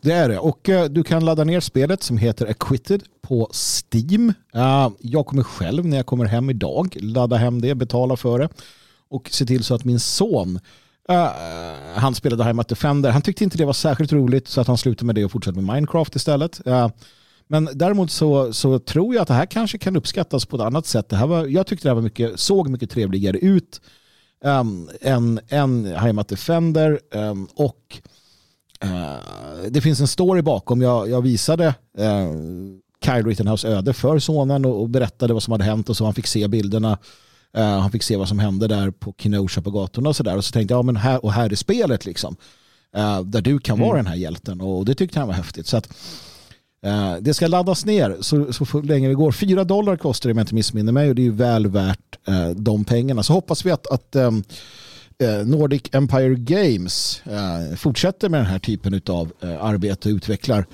Det 0.00 0.12
är 0.12 0.28
det 0.28 0.38
och 0.38 0.70
du 0.90 1.02
kan 1.02 1.24
ladda 1.24 1.44
ner 1.44 1.60
spelet 1.60 2.02
som 2.02 2.18
heter 2.18 2.46
Acquitted 2.46 3.02
på 3.22 3.50
Steam. 3.52 4.32
jag 4.98 5.26
kommer 5.26 5.42
själv 5.42 5.86
när 5.86 5.96
jag 5.96 6.06
kommer 6.06 6.24
hem 6.24 6.50
idag 6.50 6.96
ladda 7.00 7.36
hem 7.36 7.60
det, 7.60 7.74
betala 7.74 8.16
för 8.16 8.38
det 8.38 8.48
och 9.08 9.28
se 9.30 9.46
till 9.46 9.64
så 9.64 9.74
att 9.74 9.84
min 9.84 10.00
son 10.00 10.58
Uh, 11.10 11.98
han 11.98 12.14
spelade 12.14 12.44
Heimat 12.44 12.68
Defender. 12.68 13.10
Han 13.10 13.22
tyckte 13.22 13.44
inte 13.44 13.58
det 13.58 13.64
var 13.64 13.72
särskilt 13.72 14.12
roligt 14.12 14.48
så 14.48 14.60
att 14.60 14.66
han 14.66 14.78
slutade 14.78 15.06
med 15.06 15.14
det 15.14 15.24
och 15.24 15.32
fortsatte 15.32 15.60
med 15.60 15.74
Minecraft 15.74 16.16
istället. 16.16 16.66
Uh, 16.66 16.88
men 17.48 17.68
däremot 17.74 18.10
så, 18.10 18.52
så 18.52 18.78
tror 18.78 19.14
jag 19.14 19.22
att 19.22 19.28
det 19.28 19.34
här 19.34 19.46
kanske 19.46 19.78
kan 19.78 19.96
uppskattas 19.96 20.46
på 20.46 20.56
ett 20.56 20.62
annat 20.62 20.86
sätt. 20.86 21.08
Det 21.08 21.16
här 21.16 21.26
var, 21.26 21.46
jag 21.46 21.66
tyckte 21.66 21.88
det 21.88 21.90
här 21.90 21.94
var 21.94 22.02
mycket, 22.02 22.40
såg 22.40 22.68
mycket 22.68 22.90
trevligare 22.90 23.38
ut 23.38 23.80
um, 24.44 24.90
än, 25.00 25.40
än 25.48 25.84
Heimat 25.84 26.28
Defender. 26.28 27.00
Um, 27.14 27.48
och 27.54 28.00
uh, 28.84 29.70
det 29.70 29.80
finns 29.80 30.00
en 30.00 30.08
story 30.08 30.42
bakom. 30.42 30.82
Jag, 30.82 31.10
jag 31.10 31.22
visade 31.22 31.66
uh, 31.98 32.32
Kyle 33.04 33.26
Rittenhouse 33.26 33.68
öde 33.68 33.92
för 33.92 34.18
sonen 34.18 34.64
och, 34.64 34.80
och, 34.80 34.88
berättade 34.90 35.32
vad 35.32 35.42
som 35.42 35.52
hade 35.52 35.64
hänt 35.64 35.88
och 35.88 35.96
så 35.96 36.04
han 36.04 36.14
fick 36.14 36.26
se 36.26 36.48
bilderna. 36.48 36.98
Uh, 37.58 37.64
han 37.64 37.90
fick 37.90 38.02
se 38.02 38.16
vad 38.16 38.28
som 38.28 38.38
hände 38.38 38.68
där 38.68 38.90
på 38.90 39.14
Kenosha 39.18 39.62
på 39.62 39.70
gatorna 39.70 40.08
och 40.08 40.16
så 40.16 40.22
där. 40.22 40.36
Och 40.36 40.44
så 40.44 40.52
tänkte 40.52 40.74
jag, 40.74 40.78
ja 40.78 40.82
men 40.82 40.96
här 40.96 41.24
och 41.24 41.32
här 41.32 41.52
är 41.52 41.56
spelet 41.56 42.06
liksom. 42.06 42.36
Uh, 42.96 43.20
där 43.20 43.40
du 43.40 43.58
kan 43.58 43.76
mm. 43.76 43.88
vara 43.88 43.96
den 43.96 44.06
här 44.06 44.16
hjälten 44.16 44.60
och 44.60 44.84
det 44.84 44.94
tyckte 44.94 45.18
han 45.18 45.28
var 45.28 45.34
häftigt. 45.34 45.66
Så 45.66 45.76
att 45.76 45.88
Eh, 46.82 47.16
det 47.20 47.34
ska 47.34 47.46
laddas 47.46 47.86
ner 47.86 48.16
så, 48.20 48.52
så 48.52 48.80
länge 48.80 49.08
det 49.08 49.14
går. 49.14 49.32
Fyra 49.32 49.64
dollar 49.64 49.96
kostar 49.96 50.28
det 50.28 50.32
om 50.32 50.38
jag 50.38 50.42
inte 50.42 50.54
missminner 50.54 50.92
mig 50.92 51.08
och 51.08 51.14
det 51.14 51.22
är 51.22 51.24
ju 51.24 51.32
väl 51.32 51.66
värt 51.66 52.18
eh, 52.28 52.48
de 52.48 52.84
pengarna. 52.84 53.22
Så 53.22 53.32
hoppas 53.32 53.66
vi 53.66 53.70
att, 53.70 53.86
att 53.86 54.16
eh, 54.16 54.32
Nordic 55.44 55.82
Empire 55.92 56.34
Games 56.34 57.22
fortsätter 57.76 58.28
med 58.28 58.40
den 58.40 58.46
här 58.46 58.58
typen 58.58 59.00
av 59.06 59.32
arbete 59.60 60.08
och 60.08 60.14
utvecklar 60.14 60.66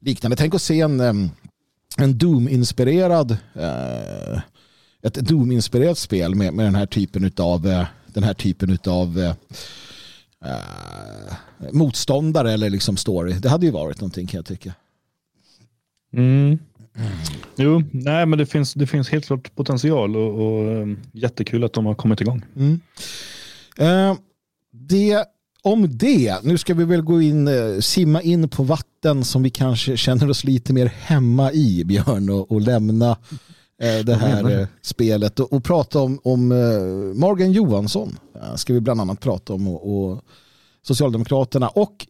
liknande. 0.00 0.36
Tänk 0.36 0.54
att 0.54 0.62
se 0.62 0.80
en, 0.80 1.00
en 1.96 2.18
Doom-inspirerad 2.18 3.36
ett 5.02 5.14
Doom-inspirerat 5.14 5.98
spel 5.98 6.34
med, 6.34 6.54
med 6.54 6.66
den 6.66 6.74
här 6.74 6.86
typen 6.86 7.32
av 7.36 7.62
den 8.06 8.22
här 8.22 8.34
typen 8.34 8.78
av 8.86 9.34
motståndare 11.72 12.52
eller 12.52 12.70
liksom 12.70 12.96
story. 12.96 13.32
Det 13.32 13.48
hade 13.48 13.66
ju 13.66 13.72
varit 13.72 14.00
någonting 14.00 14.26
kan 14.26 14.38
jag 14.38 14.46
tycka. 14.46 14.74
Mm. 16.12 16.58
Jo, 17.56 17.82
nej, 17.90 18.26
men 18.26 18.38
det 18.38 18.46
finns, 18.46 18.74
det 18.74 18.86
finns 18.86 19.08
helt 19.08 19.26
klart 19.26 19.54
potential 19.54 20.16
och, 20.16 20.34
och 20.34 20.82
um, 20.82 20.98
jättekul 21.12 21.64
att 21.64 21.72
de 21.72 21.86
har 21.86 21.94
kommit 21.94 22.20
igång. 22.20 22.44
Mm. 22.56 22.80
Uh, 23.80 24.18
det, 24.72 25.24
om 25.62 25.98
det, 25.98 26.42
nu 26.42 26.58
ska 26.58 26.74
vi 26.74 26.84
väl 26.84 27.02
gå 27.02 27.22
in, 27.22 27.48
uh, 27.48 27.80
simma 27.80 28.22
in 28.22 28.48
på 28.48 28.62
vatten 28.62 29.24
som 29.24 29.42
vi 29.42 29.50
kanske 29.50 29.96
känner 29.96 30.30
oss 30.30 30.44
lite 30.44 30.72
mer 30.72 30.86
hemma 30.86 31.52
i, 31.52 31.84
Björn, 31.84 32.30
och, 32.30 32.52
och 32.52 32.60
lämna 32.60 33.10
uh, 33.10 34.04
det 34.04 34.14
här 34.14 34.68
spelet 34.82 35.40
och, 35.40 35.52
och, 35.52 35.64
prata 35.64 36.00
om, 36.00 36.20
om 36.24 36.48
Morgan 37.14 37.52
Johansson. 37.52 38.18
ska 38.56 38.72
vi 38.72 38.80
bland 38.80 39.00
annat 39.00 39.20
prata 39.20 39.52
om 39.52 39.68
och, 39.68 40.10
och 40.10 40.24
Socialdemokraterna 40.82 41.68
och 41.68 42.06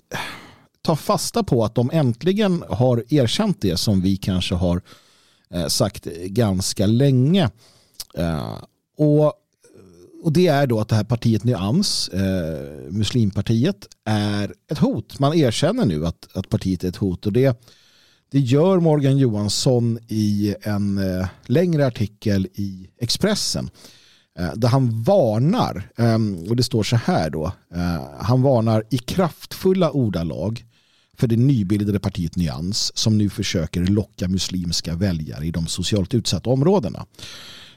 ta 0.82 0.96
fasta 0.96 1.42
på 1.42 1.64
att 1.64 1.74
de 1.74 1.90
äntligen 1.92 2.64
har 2.68 3.04
erkänt 3.08 3.60
det 3.60 3.76
som 3.76 4.00
vi 4.00 4.16
kanske 4.16 4.54
har 4.54 4.82
eh, 5.50 5.66
sagt 5.66 6.04
ganska 6.26 6.86
länge. 6.86 7.50
Eh, 8.14 8.58
och, 8.96 9.32
och 10.22 10.32
det 10.32 10.46
är 10.46 10.66
då 10.66 10.80
att 10.80 10.88
det 10.88 10.94
här 10.94 11.04
partiet 11.04 11.44
Nyans, 11.44 12.08
eh, 12.08 12.90
Muslimpartiet, 12.90 13.88
är 14.04 14.54
ett 14.70 14.78
hot. 14.78 15.18
Man 15.18 15.34
erkänner 15.34 15.86
nu 15.86 16.06
att, 16.06 16.28
att 16.34 16.48
partiet 16.48 16.84
är 16.84 16.88
ett 16.88 16.96
hot 16.96 17.26
och 17.26 17.32
det, 17.32 17.62
det 18.30 18.38
gör 18.38 18.80
Morgan 18.80 19.18
Johansson 19.18 19.98
i 20.08 20.54
en 20.62 21.00
längre 21.46 21.86
artikel 21.86 22.46
i 22.54 22.90
Expressen 23.00 23.70
där 24.54 24.68
han 24.68 25.02
varnar, 25.02 25.90
och 26.48 26.56
det 26.56 26.62
står 26.62 26.82
så 26.82 26.96
här 26.96 27.30
då, 27.30 27.52
han 28.18 28.42
varnar 28.42 28.84
i 28.90 28.98
kraftfulla 28.98 29.90
ordalag 29.90 30.64
för 31.20 31.26
det 31.26 31.36
nybildade 31.36 32.00
partiet 32.00 32.36
Nyans 32.36 32.96
som 32.96 33.18
nu 33.18 33.30
försöker 33.30 33.84
locka 33.84 34.28
muslimska 34.28 34.94
väljare 34.94 35.46
i 35.46 35.50
de 35.50 35.66
socialt 35.66 36.14
utsatta 36.14 36.50
områdena. 36.50 37.06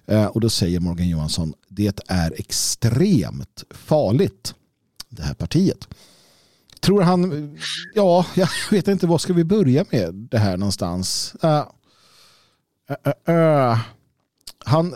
Eh, 0.06 0.26
och 0.26 0.42
då 0.42 0.50
säger 0.50 0.80
Morgan 0.80 1.10
Johansson 1.10 1.54
det 1.68 2.02
är 2.08 2.34
extremt 2.40 3.64
farligt 3.70 4.56
det 5.10 5.24
här 5.24 5.34
partiet. 5.34 5.88
Tror 6.80 7.02
han, 7.02 7.58
ja, 7.96 8.26
jag 8.36 8.50
vet 8.72 8.88
inte, 8.88 9.08
vad 9.08 9.22
ska 9.22 9.34
vi 9.34 9.44
börja 9.44 9.86
med 9.92 10.14
det 10.14 10.38
här 10.38 10.58
någonstans? 10.58 11.36
Uh, 11.44 11.66
uh, 13.30 13.36
uh, 13.36 13.78
han, 14.66 14.94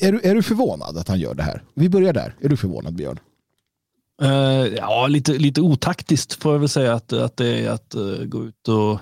är, 0.00 0.12
du, 0.12 0.20
är 0.22 0.34
du 0.34 0.42
förvånad 0.42 0.98
att 0.98 1.08
han 1.08 1.20
gör 1.20 1.34
det 1.34 1.42
här? 1.42 1.62
Vi 1.74 1.88
börjar 1.88 2.12
där. 2.12 2.36
Är 2.40 2.48
du 2.48 2.56
förvånad 2.56 2.94
Björn? 2.94 3.18
Uh, 4.22 4.74
ja, 4.76 5.06
lite, 5.06 5.32
lite 5.32 5.60
otaktiskt 5.60 6.42
får 6.42 6.52
jag 6.52 6.58
väl 6.58 6.68
säga 6.68 6.94
att, 6.94 7.12
att 7.12 7.36
det 7.36 7.64
är 7.64 7.70
att 7.70 7.94
uh, 7.96 8.24
gå 8.24 8.44
ut 8.44 8.68
och... 8.68 9.00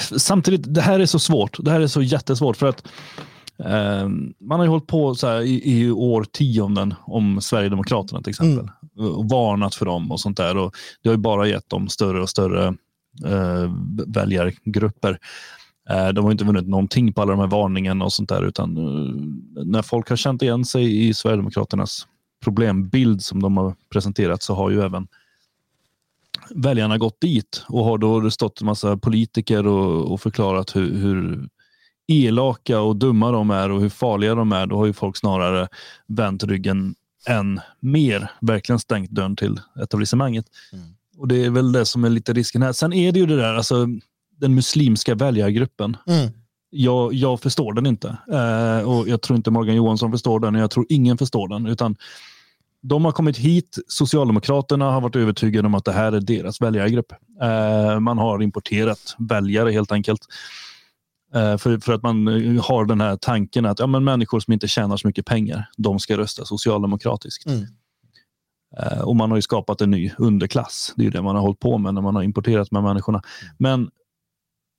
Samtidigt, 0.16 0.74
det 0.74 0.80
här 0.80 1.00
är 1.00 1.06
så 1.06 1.18
svårt. 1.18 1.64
Det 1.64 1.70
här 1.70 1.80
är 1.80 1.86
så 1.86 2.02
jättesvårt 2.02 2.56
för 2.56 2.66
att 2.66 2.86
uh, 3.60 4.08
man 4.40 4.58
har 4.58 4.64
ju 4.64 4.70
hållit 4.70 4.86
på 4.86 5.14
så 5.14 5.26
här 5.26 5.40
i, 5.40 5.80
i 5.80 5.90
årtionden 5.90 6.94
om 7.00 7.40
Sverigedemokraterna 7.40 8.22
till 8.22 8.30
exempel 8.30 8.68
mm. 8.98 9.12
och 9.12 9.28
varnat 9.28 9.74
för 9.74 9.86
dem 9.86 10.12
och 10.12 10.20
sånt 10.20 10.36
där. 10.36 10.56
Och 10.56 10.74
det 11.02 11.08
har 11.08 11.14
ju 11.14 11.22
bara 11.22 11.46
gett 11.46 11.68
dem 11.68 11.88
större 11.88 12.22
och 12.22 12.28
större 12.28 12.74
väljargrupper. 14.06 15.18
De 16.14 16.24
har 16.24 16.32
inte 16.32 16.44
vunnit 16.44 16.68
någonting 16.68 17.12
på 17.12 17.22
alla 17.22 17.30
de 17.30 17.40
här 17.40 17.46
varningarna 17.46 18.04
och 18.04 18.12
sånt 18.12 18.28
där 18.28 18.42
utan 18.42 18.74
när 19.64 19.82
folk 19.82 20.08
har 20.08 20.16
känt 20.16 20.42
igen 20.42 20.64
sig 20.64 21.08
i 21.08 21.14
Sverigedemokraternas 21.14 22.06
problembild 22.42 23.22
som 23.22 23.42
de 23.42 23.56
har 23.56 23.74
presenterat 23.90 24.42
så 24.42 24.54
har 24.54 24.70
ju 24.70 24.82
även 24.82 25.08
väljarna 26.50 26.98
gått 26.98 27.20
dit 27.20 27.64
och 27.68 27.84
har 27.84 27.98
då 27.98 28.30
stått 28.30 28.60
en 28.60 28.66
massa 28.66 28.96
politiker 28.96 29.66
och, 29.66 30.12
och 30.12 30.20
förklarat 30.20 30.76
hur, 30.76 30.94
hur 30.94 31.48
elaka 32.08 32.80
och 32.80 32.96
dumma 32.96 33.30
de 33.30 33.50
är 33.50 33.70
och 33.70 33.80
hur 33.80 33.88
farliga 33.88 34.34
de 34.34 34.52
är. 34.52 34.66
Då 34.66 34.76
har 34.76 34.86
ju 34.86 34.92
folk 34.92 35.16
snarare 35.16 35.68
vänt 36.06 36.44
ryggen 36.44 36.94
än 37.26 37.60
mer, 37.80 38.30
verkligen 38.40 38.78
stängt 38.78 39.10
dörren 39.10 39.36
till 39.36 39.60
etablissemanget. 39.82 40.46
Mm. 40.72 40.84
Och 41.18 41.28
det 41.28 41.44
är 41.44 41.50
väl 41.50 41.72
det 41.72 41.86
som 41.86 42.04
är 42.04 42.10
lite 42.10 42.32
risken 42.32 42.62
här. 42.62 42.72
Sen 42.72 42.92
är 42.92 43.12
det 43.12 43.18
ju 43.18 43.26
det 43.26 43.36
där, 43.36 43.54
alltså 43.54 43.86
den 44.40 44.54
muslimska 44.54 45.14
väljargruppen. 45.14 45.96
Mm. 46.06 46.30
Jag, 46.70 47.14
jag 47.14 47.40
förstår 47.40 47.72
den 47.72 47.86
inte. 47.86 48.16
Eh, 48.32 48.88
och 48.88 49.08
Jag 49.08 49.22
tror 49.22 49.36
inte 49.36 49.50
Morgan 49.50 49.76
Johansson 49.76 50.10
förstår 50.10 50.40
den 50.40 50.54
och 50.54 50.60
jag 50.60 50.70
tror 50.70 50.86
ingen 50.88 51.18
förstår 51.18 51.48
den. 51.48 51.66
Utan 51.66 51.96
de 52.82 53.04
har 53.04 53.12
kommit 53.12 53.38
hit. 53.38 53.78
Socialdemokraterna 53.86 54.90
har 54.90 55.00
varit 55.00 55.16
övertygade 55.16 55.66
om 55.66 55.74
att 55.74 55.84
det 55.84 55.92
här 55.92 56.12
är 56.12 56.20
deras 56.20 56.60
väljargrupp. 56.60 57.12
Eh, 57.42 58.00
man 58.00 58.18
har 58.18 58.42
importerat 58.42 59.16
väljare 59.18 59.70
helt 59.70 59.92
enkelt. 59.92 60.20
Eh, 61.34 61.56
för, 61.56 61.78
för 61.78 61.92
att 61.92 62.02
man 62.02 62.26
har 62.58 62.84
den 62.84 63.00
här 63.00 63.16
tanken 63.16 63.66
att 63.66 63.78
ja, 63.78 63.86
men 63.86 64.04
människor 64.04 64.40
som 64.40 64.52
inte 64.52 64.68
tjänar 64.68 64.96
så 64.96 65.06
mycket 65.06 65.26
pengar, 65.26 65.70
de 65.76 65.98
ska 65.98 66.16
rösta 66.16 66.44
socialdemokratiskt. 66.44 67.46
Mm. 67.46 67.66
Eh, 68.78 69.00
och 69.00 69.16
man 69.16 69.30
har 69.30 69.38
ju 69.38 69.42
skapat 69.42 69.80
en 69.80 69.90
ny 69.90 70.10
underklass. 70.18 70.92
Det 70.96 71.06
är 71.06 71.10
det 71.10 71.22
man 71.22 71.36
har 71.36 71.42
hållit 71.42 71.60
på 71.60 71.78
med 71.78 71.94
när 71.94 72.02
man 72.02 72.14
har 72.14 72.22
importerat 72.22 72.68
de 72.70 72.76
här 72.76 72.82
människorna. 72.82 73.22
Men 73.58 73.90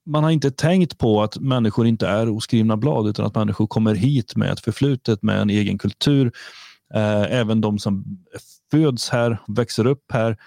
man 0.05 0.23
har 0.23 0.31
inte 0.31 0.51
tänkt 0.51 0.97
på 0.97 1.23
att 1.23 1.39
människor 1.39 1.87
inte 1.87 2.07
är 2.07 2.29
oskrivna 2.29 2.77
blad 2.77 3.07
utan 3.07 3.25
att 3.25 3.35
människor 3.35 3.67
kommer 3.67 3.95
hit 3.95 4.35
med 4.35 4.51
ett 4.51 4.59
förflutet, 4.59 5.23
med 5.23 5.41
en 5.41 5.49
egen 5.49 5.77
kultur. 5.77 6.31
Eh, 6.93 7.39
även 7.39 7.61
de 7.61 7.79
som 7.79 8.19
föds 8.71 9.09
här, 9.09 9.37
växer 9.47 9.87
upp 9.87 10.11
här, 10.13 10.37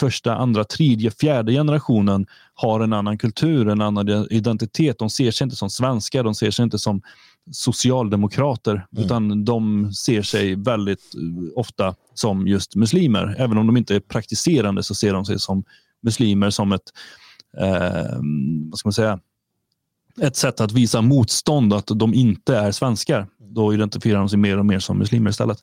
första, 0.00 0.34
andra, 0.34 0.64
tredje, 0.64 1.10
fjärde 1.10 1.52
generationen 1.52 2.26
har 2.54 2.80
en 2.80 2.92
annan 2.92 3.18
kultur, 3.18 3.68
en 3.68 3.80
annan 3.80 4.26
identitet. 4.30 4.98
De 4.98 5.10
ser 5.10 5.30
sig 5.30 5.44
inte 5.44 5.56
som 5.56 5.70
svenskar, 5.70 6.24
de 6.24 6.34
ser 6.34 6.50
sig 6.50 6.62
inte 6.62 6.78
som 6.78 7.02
socialdemokrater, 7.50 8.72
mm. 8.72 9.04
utan 9.04 9.44
de 9.44 9.92
ser 9.92 10.22
sig 10.22 10.54
väldigt 10.54 11.14
eh, 11.14 11.58
ofta 11.58 11.94
som 12.14 12.48
just 12.48 12.76
muslimer. 12.76 13.34
Även 13.38 13.58
om 13.58 13.66
de 13.66 13.76
inte 13.76 13.96
är 13.96 14.00
praktiserande 14.00 14.82
så 14.82 14.94
ser 14.94 15.12
de 15.12 15.24
sig 15.24 15.38
som 15.38 15.64
muslimer 16.02 16.50
som 16.50 16.72
ett, 16.72 16.92
eh, 17.58 18.18
vad 18.70 18.78
ska 18.78 18.86
man 18.86 18.92
säga, 18.92 19.18
ett 20.20 20.36
sätt 20.36 20.60
att 20.60 20.72
visa 20.72 21.02
motstånd, 21.02 21.72
att 21.72 21.86
de 21.86 22.14
inte 22.14 22.56
är 22.56 22.72
svenskar. 22.72 23.26
Då 23.38 23.74
identifierar 23.74 24.18
de 24.18 24.28
sig 24.28 24.38
mer 24.38 24.58
och 24.58 24.66
mer 24.66 24.78
som 24.78 24.98
muslimer 24.98 25.30
istället. 25.30 25.58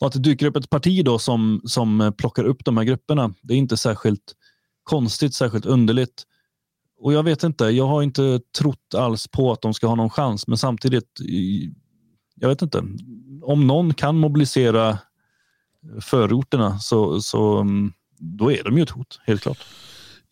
Och 0.00 0.06
att 0.06 0.12
det 0.12 0.18
dyker 0.18 0.46
upp 0.46 0.56
ett 0.56 0.70
parti 0.70 1.04
då 1.04 1.18
som, 1.18 1.60
som 1.64 2.14
plockar 2.18 2.44
upp 2.44 2.64
de 2.64 2.76
här 2.76 2.84
grupperna, 2.84 3.34
det 3.42 3.54
är 3.54 3.58
inte 3.58 3.76
särskilt 3.76 4.34
konstigt, 4.82 5.34
särskilt 5.34 5.66
underligt. 5.66 6.22
Och 6.98 7.12
jag 7.12 7.22
vet 7.22 7.42
inte, 7.42 7.64
jag 7.64 7.86
har 7.86 8.02
inte 8.02 8.40
trott 8.58 8.94
alls 8.96 9.28
på 9.28 9.52
att 9.52 9.62
de 9.62 9.74
ska 9.74 9.86
ha 9.86 9.94
någon 9.94 10.10
chans, 10.10 10.46
men 10.46 10.58
samtidigt, 10.58 11.20
jag 12.34 12.48
vet 12.48 12.62
inte. 12.62 12.82
Om 13.42 13.66
någon 13.66 13.94
kan 13.94 14.18
mobilisera 14.18 14.98
förorterna 16.00 16.78
så, 16.78 17.20
så 17.20 17.58
mm, 17.58 17.92
då 18.18 18.52
är 18.52 18.64
de 18.64 18.76
ju 18.76 18.82
ett 18.82 18.90
hot, 18.90 19.20
helt 19.26 19.42
klart. 19.42 19.58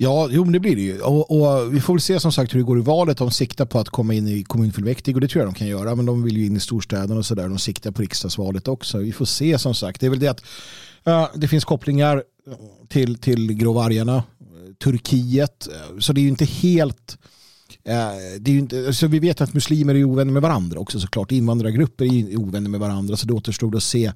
Ja, 0.03 0.29
jo, 0.31 0.45
det 0.45 0.61
blir 0.61 0.77
det 0.77 0.83
ju. 0.83 1.01
Och, 1.01 1.31
och, 1.31 1.75
vi 1.75 1.81
får 1.81 1.95
väl 1.95 2.01
se 2.01 2.21
som 2.21 2.33
sagt 2.33 2.55
hur 2.55 2.59
det 2.59 2.65
går 2.65 2.79
i 2.79 2.83
valet. 2.83 3.19
De 3.19 3.31
siktar 3.31 3.65
på 3.65 3.79
att 3.79 3.89
komma 3.89 4.15
in 4.15 4.29
i 4.29 4.43
kommunfullmäktige 4.43 5.15
och 5.15 5.21
det 5.21 5.29
tror 5.29 5.45
jag 5.45 5.55
de 5.55 5.59
kan 5.59 5.69
göra. 5.69 5.95
Men 5.95 6.07
de 6.07 6.23
vill 6.23 6.37
ju 6.37 6.47
in 6.47 6.57
i 6.57 6.61
storstäderna 6.61 7.19
och 7.19 7.27
sådär. 7.27 7.49
De 7.49 7.59
siktar 7.59 7.91
på 7.91 8.03
riksdagsvalet 8.03 8.69
också. 8.69 8.99
Vi 8.99 9.13
får 9.13 9.25
se 9.25 9.59
som 9.59 9.75
sagt. 9.75 10.01
Det 10.01 10.07
är 10.07 10.11
väl 10.11 10.19
det 10.19 10.29
att 10.29 10.45
uh, 11.09 11.27
det 11.35 11.49
finns 11.49 11.65
kopplingar 11.65 12.23
till, 12.89 13.19
till 13.19 13.53
gråvargarna. 13.53 14.17
Eh, 14.17 14.75
Turkiet. 14.85 15.69
Eh, 15.69 15.99
så 15.99 16.13
det 16.13 16.21
är 16.21 16.23
ju 16.23 16.29
inte 16.29 16.45
helt 16.45 17.19
Eh, 17.85 18.41
det 18.41 18.51
är 18.51 18.55
inte, 18.55 18.87
alltså 18.87 19.07
vi 19.07 19.19
vet 19.19 19.41
att 19.41 19.55
muslimer 19.55 19.95
är 19.95 20.05
ovänner 20.05 20.33
med 20.33 20.43
varandra 20.43 20.81
också 20.81 21.01
såklart. 21.01 21.33
Invandrargrupper 21.33 22.05
är 22.05 22.37
ovänner 22.37 22.71
med 22.71 22.81
varandra 22.81 23.17
så 23.17 23.27
det 23.27 23.33
återstår 23.33 23.77
att 23.77 23.83
se 23.83 24.13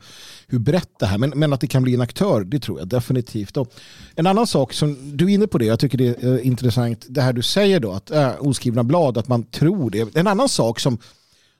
hur 0.46 0.58
brett 0.58 0.98
det 0.98 1.06
här 1.06 1.18
men, 1.18 1.30
men 1.30 1.52
att 1.52 1.60
det 1.60 1.66
kan 1.66 1.82
bli 1.82 1.94
en 1.94 2.00
aktör 2.00 2.44
det 2.44 2.58
tror 2.58 2.78
jag 2.78 2.88
definitivt. 2.88 3.56
Och 3.56 3.72
en 4.14 4.26
annan 4.26 4.46
sak 4.46 4.72
som 4.72 5.16
du 5.16 5.24
är 5.24 5.28
inne 5.28 5.46
på 5.46 5.58
det, 5.58 5.64
jag 5.64 5.80
tycker 5.80 5.98
det 5.98 6.22
är 6.22 6.34
eh, 6.34 6.46
intressant 6.46 7.06
det 7.08 7.22
här 7.22 7.32
du 7.32 7.42
säger 7.42 7.80
då 7.80 7.92
att 7.92 8.10
äh, 8.10 8.32
oskrivna 8.40 8.84
blad, 8.84 9.18
att 9.18 9.28
man 9.28 9.42
tror 9.42 9.90
det. 9.90 10.16
En 10.16 10.26
annan 10.26 10.48
sak 10.48 10.80
som, 10.80 10.98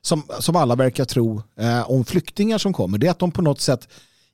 som, 0.01 0.23
som 0.39 0.55
alla 0.55 0.75
verkar 0.75 1.05
tro 1.05 1.41
äh, 1.59 1.91
om 1.91 2.05
flyktingar 2.05 2.57
som 2.57 2.73
kommer 2.73 2.97
det 2.97 3.07
är 3.07 3.11
att 3.11 3.19
de 3.19 3.31
på 3.31 3.41
något 3.41 3.61
sätt 3.61 3.87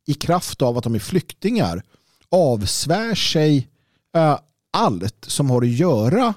i 0.05 0.13
kraft 0.13 0.62
av 0.62 0.77
att 0.77 0.83
de 0.83 0.95
är 0.95 0.99
flyktingar 0.99 1.83
avsvär 2.29 3.15
sig 3.15 3.67
äh, 4.15 4.38
allt 4.71 5.25
som 5.27 5.49
har 5.49 5.62
att 5.62 5.69
göra 5.69 6.33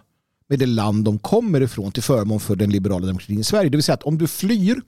med 0.49 0.59
det 0.59 0.67
land 0.67 1.05
de 1.05 1.19
kommer 1.19 1.61
ifrån 1.61 1.93
till 1.93 2.03
förmån 2.03 2.41
för 2.41 2.57
den 2.57 2.71
liberala 2.71 3.07
demokratin 3.07 3.39
i 3.39 3.45
Sverige. 3.45 3.71
Det 3.71 3.77
vill 3.77 3.85
säga 3.85 3.95
att 3.95 4.03
om 4.03 4.19
du 4.19 4.27
flyr 4.27 4.81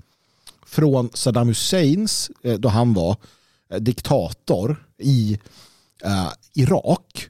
från 0.66 1.10
Saddam 1.14 1.48
Husseins, 1.48 2.30
eh, 2.42 2.58
då 2.58 2.68
han 2.68 2.94
var 2.94 3.16
eh, 3.70 3.80
diktator 3.80 4.84
i 4.98 5.38
uh, 6.06 6.32
Irak, 6.54 7.28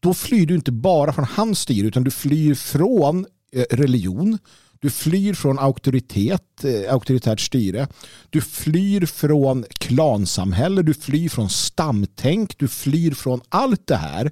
då 0.00 0.14
flyr 0.14 0.46
du 0.46 0.54
inte 0.54 0.72
bara 0.72 1.12
från 1.12 1.24
hans 1.24 1.60
styre 1.60 1.86
utan 1.86 2.04
du 2.04 2.10
flyr 2.10 2.54
från 2.54 3.26
uh, 3.56 3.62
religion, 3.70 4.38
du 4.80 4.90
flyr 4.90 5.34
från 5.34 5.58
auktoritet, 5.58 6.64
auktoritärt 6.90 7.40
styre, 7.40 7.88
du 8.30 8.40
flyr 8.40 9.06
från 9.06 9.64
klansamhälle, 9.70 10.82
du 10.82 10.94
flyr 10.94 11.28
från 11.28 11.50
stamtänk, 11.50 12.58
du 12.58 12.68
flyr 12.68 13.10
från 13.10 13.40
allt 13.48 13.86
det 13.86 13.96
här 13.96 14.30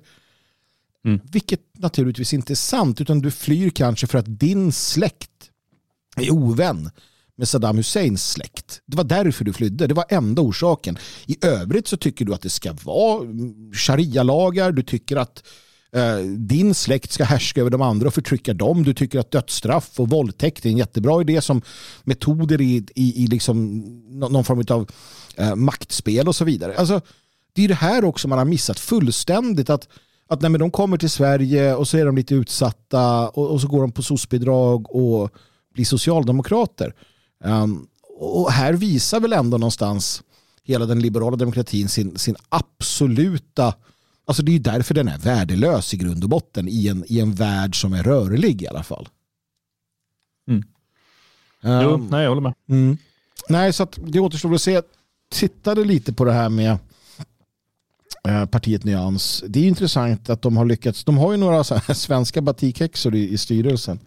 Mm. 1.07 1.21
Vilket 1.33 1.61
naturligtvis 1.79 2.35
inte 2.35 2.53
är 2.53 2.55
sant 2.55 3.01
utan 3.01 3.21
du 3.21 3.31
flyr 3.31 3.71
kanske 3.71 4.07
för 4.07 4.19
att 4.19 4.41
din 4.41 4.73
släkt 4.73 5.31
är 6.17 6.31
ovän 6.31 6.91
med 7.37 7.49
Saddam 7.49 7.77
Husseins 7.77 8.31
släkt. 8.31 8.81
Det 8.87 8.97
var 8.97 9.05
därför 9.05 9.45
du 9.45 9.53
flydde. 9.53 9.87
Det 9.87 9.95
var 9.95 10.05
enda 10.09 10.43
orsaken. 10.43 10.99
I 11.27 11.47
övrigt 11.47 11.89
så 11.89 11.97
tycker 11.97 12.25
du 12.25 12.35
att 12.35 12.43
det 12.43 12.51
ska 12.51 12.73
vara 12.73 13.27
sharia-lagar. 13.73 14.73
Du 14.73 14.83
tycker 14.83 15.17
att 15.17 15.45
eh, 15.93 16.19
din 16.27 16.75
släkt 16.75 17.13
ska 17.13 17.25
härska 17.25 17.61
över 17.61 17.71
de 17.71 17.83
andra 17.83 18.07
och 18.07 18.15
förtrycka 18.15 18.55
dem. 18.55 18.83
Du 18.83 18.95
tycker 18.95 19.19
att 19.19 19.31
dödsstraff 19.31 20.01
och 20.01 20.09
våldtäkt 20.09 20.67
är 20.67 20.71
en 20.71 20.77
jättebra 20.77 21.21
idé 21.21 21.41
som 21.41 21.63
metoder 22.05 22.61
i, 22.61 22.87
i, 22.95 23.25
i 23.25 23.27
liksom 23.27 23.79
någon 24.11 24.45
form 24.45 24.65
av 24.69 24.91
eh, 25.37 25.55
maktspel 25.55 26.29
och 26.29 26.37
så 26.37 26.45
vidare. 26.45 26.77
Alltså, 26.77 27.01
det 27.53 27.65
är 27.65 27.69
det 27.69 27.75
här 27.75 28.05
också 28.05 28.29
man 28.29 28.39
har 28.39 28.45
missat 28.45 28.81
fullständigt. 28.81 29.71
att 29.71 29.89
att 30.29 30.41
när 30.43 30.59
de 30.59 30.71
kommer 30.71 30.97
till 30.97 31.11
Sverige 31.11 31.75
och 31.75 31.89
så 31.89 31.99
är 31.99 32.07
de 32.07 32.17
lite 32.17 32.35
utsatta 32.35 33.29
och, 33.29 33.51
och 33.51 33.61
så 33.61 33.69
går 33.69 33.81
de 33.81 33.93
på 33.93 34.03
SOS-bidrag 34.03 34.95
och 34.95 35.31
blir 35.75 35.85
socialdemokrater. 35.85 36.95
Um, 37.45 37.87
och 38.19 38.53
här 38.53 38.73
visar 38.73 39.21
väl 39.21 39.33
ändå 39.33 39.59
någonstans 39.59 40.23
hela 40.65 40.87
den 40.87 41.01
liberala 41.01 41.37
demokratin 41.37 41.89
sin, 41.89 42.19
sin 42.19 42.37
absoluta 42.49 43.75
Alltså 44.27 44.43
det 44.43 44.55
är 44.55 44.59
därför 44.59 44.95
den 44.95 45.09
är 45.09 45.19
värdelös 45.19 45.95
i 45.95 45.97
grund 45.97 46.23
och 46.23 46.31
botten 46.31 46.69
i 46.69 46.89
en, 46.89 47.05
i 47.07 47.21
en 47.21 47.35
värld 47.35 47.81
som 47.81 47.93
är 47.93 48.03
rörlig 48.03 48.63
i 48.63 48.69
alla 48.69 48.83
fall. 48.83 49.09
Mm. 50.49 50.65
Um, 51.63 51.83
jo, 51.83 52.09
nej, 52.11 52.23
jag 52.23 52.29
håller 52.29 52.43
med. 52.43 52.55
Mm. 52.69 52.99
Nej, 53.49 53.73
så 53.73 53.83
att 53.83 53.99
det 54.03 54.21
återstår 54.21 54.55
att 54.55 54.63
se. 54.63 54.83
tittade 55.31 55.85
lite 55.85 56.13
på 56.13 56.25
det 56.25 56.33
här 56.33 56.49
med 56.49 56.79
partiet 58.51 58.85
Nyans. 58.85 59.45
Det 59.49 59.61
är 59.61 59.65
intressant 59.65 60.31
att 60.31 60.43
de 60.43 60.57
har 60.57 60.65
lyckats. 60.65 61.05
De 61.05 61.19
har 61.19 61.33
ju 61.33 61.39
några 61.39 61.65
svenska 61.95 62.41
batikhäxor 62.43 63.15
i, 63.15 63.29
i 63.33 63.39
styrelsen. 63.39 63.99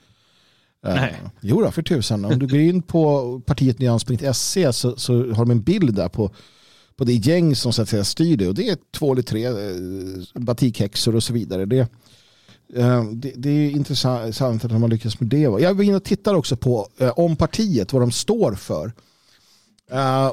Eh, 0.86 0.96
Nej. 0.96 1.20
Uh, 1.24 1.30
jo 1.42 1.62
då, 1.62 1.72
för 1.72 1.82
tusan. 1.82 2.26
Om 2.26 2.40
du 2.40 2.48
går 2.48 2.60
in 2.60 2.82
på 2.82 3.42
partietnyans.se 3.46 4.74
så, 4.74 4.98
så 4.98 5.34
har 5.34 5.46
de 5.46 5.52
en 5.52 5.62
bild 5.62 5.96
där 5.96 6.10
på, 6.10 6.32
på 6.96 7.04
det 7.04 7.14
gäng 7.14 7.56
som 7.56 7.74
så 7.74 7.82
att 7.82 7.90
säga 7.90 8.04
styr 8.04 8.38
det. 8.38 8.48
Och 8.48 8.56
det 8.56 8.70
är 8.70 8.78
två 8.92 9.12
eller 9.12 9.22
tre 9.22 9.50
uh, 9.50 10.24
batikhäxor 10.36 11.16
och 11.16 11.24
så 11.24 11.34
vidare. 11.34 11.66
Det, 11.66 11.88
uh, 12.78 13.04
det, 13.12 13.34
det, 13.36 13.50
är 13.50 13.70
intressant 13.70 14.66
att 14.66 14.70
de 14.70 14.82
har 14.82 14.90
lyckats 14.90 15.20
med 15.20 15.30
det. 15.30 15.38
Jag 15.38 15.74
var 15.74 15.84
inne 15.84 15.96
och 15.96 16.04
tittade 16.04 16.38
också 16.38 16.58
på 16.58 16.88
om 17.16 17.36
partiet, 17.36 17.94
vad 17.94 18.02
de 18.02 18.12
står 18.12 18.56
för. 18.56 18.92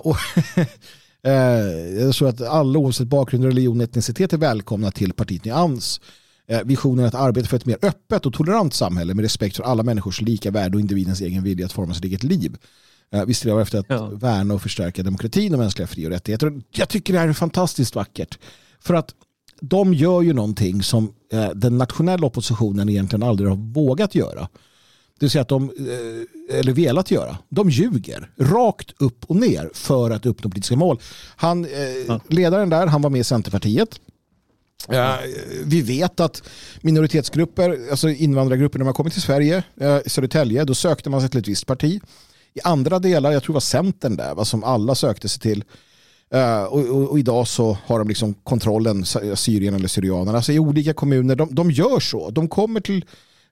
och 0.03 0.16
Eh, 0.57 0.66
jag 2.01 2.15
tror 2.15 2.29
att 2.29 2.41
alla 2.41 2.79
oavsett 2.79 3.07
bakgrund, 3.07 3.45
religion 3.45 3.77
och 3.81 3.85
etnicitet 3.85 4.33
är 4.33 4.39
välkomna 4.39 4.91
till 4.91 5.12
partiet 5.12 5.45
Nyans. 5.45 6.01
Eh, 6.49 6.61
visionen 6.65 7.05
är 7.05 7.09
att 7.09 7.15
arbeta 7.15 7.49
för 7.49 7.57
ett 7.57 7.67
mer 7.67 7.79
öppet 7.83 8.27
och 8.27 8.33
tolerant 8.33 8.75
samhälle 8.75 9.15
med 9.15 9.23
respekt 9.23 9.57
för 9.57 9.65
alla 9.65 9.83
människors 9.83 10.21
lika 10.21 10.51
värde 10.51 10.77
och 10.77 10.81
individens 10.81 11.21
egen 11.21 11.43
vilja 11.43 11.67
att 11.67 11.73
forma 11.73 11.95
sitt 11.95 12.05
eget 12.05 12.23
liv. 12.23 12.57
Eh, 13.12 13.25
vi 13.25 13.35
strävar 13.35 13.62
efter 13.62 13.79
att 13.79 13.87
ja. 13.89 14.07
värna 14.07 14.55
och 14.55 14.62
förstärka 14.62 15.03
demokratin 15.03 15.53
och 15.53 15.59
mänskliga 15.59 15.87
fri 15.87 16.07
och 16.07 16.11
rättigheter. 16.11 16.62
Jag 16.71 16.89
tycker 16.89 17.12
det 17.12 17.19
här 17.19 17.29
är 17.29 17.33
fantastiskt 17.33 17.95
vackert. 17.95 18.39
För 18.81 18.95
att 18.95 19.15
de 19.61 19.95
gör 19.95 20.23
ju 20.23 20.33
någonting 20.33 20.83
som 20.83 21.12
den 21.55 21.79
nationella 21.79 22.27
oppositionen 22.27 22.89
egentligen 22.89 23.23
aldrig 23.23 23.49
har 23.49 23.57
vågat 23.57 24.15
göra. 24.15 24.49
Det 25.19 25.25
vill 25.27 25.31
säga 25.31 25.43
att 25.43 25.49
de, 25.49 25.71
eh, 25.71 26.59
eller 26.59 26.73
velat 26.73 27.11
göra, 27.11 27.39
de 27.49 27.71
ljuger 27.71 28.31
rakt 28.39 28.93
upp 28.99 29.25
och 29.25 29.37
ner 29.37 29.71
för 29.75 30.11
att 30.11 30.27
uppnå 30.27 30.51
politiska 30.51 30.77
mål. 30.77 31.01
Han, 31.37 31.65
eh, 31.65 32.21
ledaren 32.29 32.71
där, 32.71 32.87
han 32.87 33.03
var 33.03 33.11
med 33.11 33.21
i 33.21 33.25
Centerpartiet. 33.25 34.01
vi 35.65 35.83
vet 35.83 36.21
att 36.21 36.43
minoritetsgrupper, 36.81 37.79
alltså 37.91 38.09
invandrargrupper 38.09 38.79
när 38.79 38.85
man 38.85 38.95
kommer 38.95 39.11
till 39.11 39.23
Sverige, 39.23 39.63
i 40.05 40.11
Södertälje, 40.11 40.65
då 40.65 40.75
sökte 40.75 41.11
man 41.11 41.21
sig 41.21 41.31
till 41.31 41.41
ett 41.41 41.49
visst 41.49 41.67
parti. 41.67 42.01
I 42.55 42.61
andra 42.65 42.99
delar, 42.99 43.33
jag 43.33 43.43
tror 43.43 43.53
det 43.53 43.57
var 43.57 43.61
Centern 43.61 44.17
där, 44.17 44.45
som 44.45 44.65
alla 44.65 44.95
sökte 44.95 45.29
sig 45.29 45.41
till. 45.41 45.65
och, 46.69 47.19
idag 47.19 47.49
så 47.49 47.79
har 47.87 47.99
de 47.99 48.09
liksom 48.09 48.35
kontrollen, 48.35 49.05
Syrien 49.35 49.75
eller 49.75 49.89
Syrianerna. 49.89 50.37
Alltså 50.39 50.53
i 50.53 50.59
olika 50.59 50.93
kommuner, 50.95 51.37
de, 51.37 51.55
de 51.55 51.71
gör 51.71 52.01
så. 52.01 52.31
De 52.31 52.49
kommer 52.49 52.81
till 52.81 53.05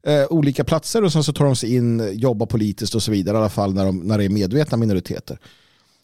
eh, 0.07 0.27
olika 0.31 0.65
platser 0.65 1.05
och 1.05 1.13
sen 1.13 1.25
så 1.25 1.33
tar 1.33 1.45
de 1.45 1.57
sig 1.57 1.75
in, 1.75 2.19
jobbar 2.19 2.47
politiskt 2.47 2.95
och 2.95 3.03
så 3.03 3.13
vidare 3.13 3.37
i 3.37 3.41
alla 3.41 3.49
fall 3.49 3.75
när, 3.75 3.85
de, 3.85 3.99
när 3.99 4.19
det 4.19 4.25
är 4.25 4.29
medvetna 4.29 4.77
minoriteter. 4.77 5.39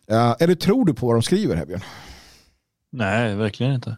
Eh, 0.06 0.34
eller 0.38 0.54
tror 0.54 0.84
du 0.84 0.94
på 0.94 1.06
vad 1.06 1.16
de 1.16 1.22
skriver 1.22 1.56
här 1.56 1.66
Björn? 1.66 1.80
Nej, 2.92 3.36
verkligen 3.36 3.72
inte. 3.72 3.96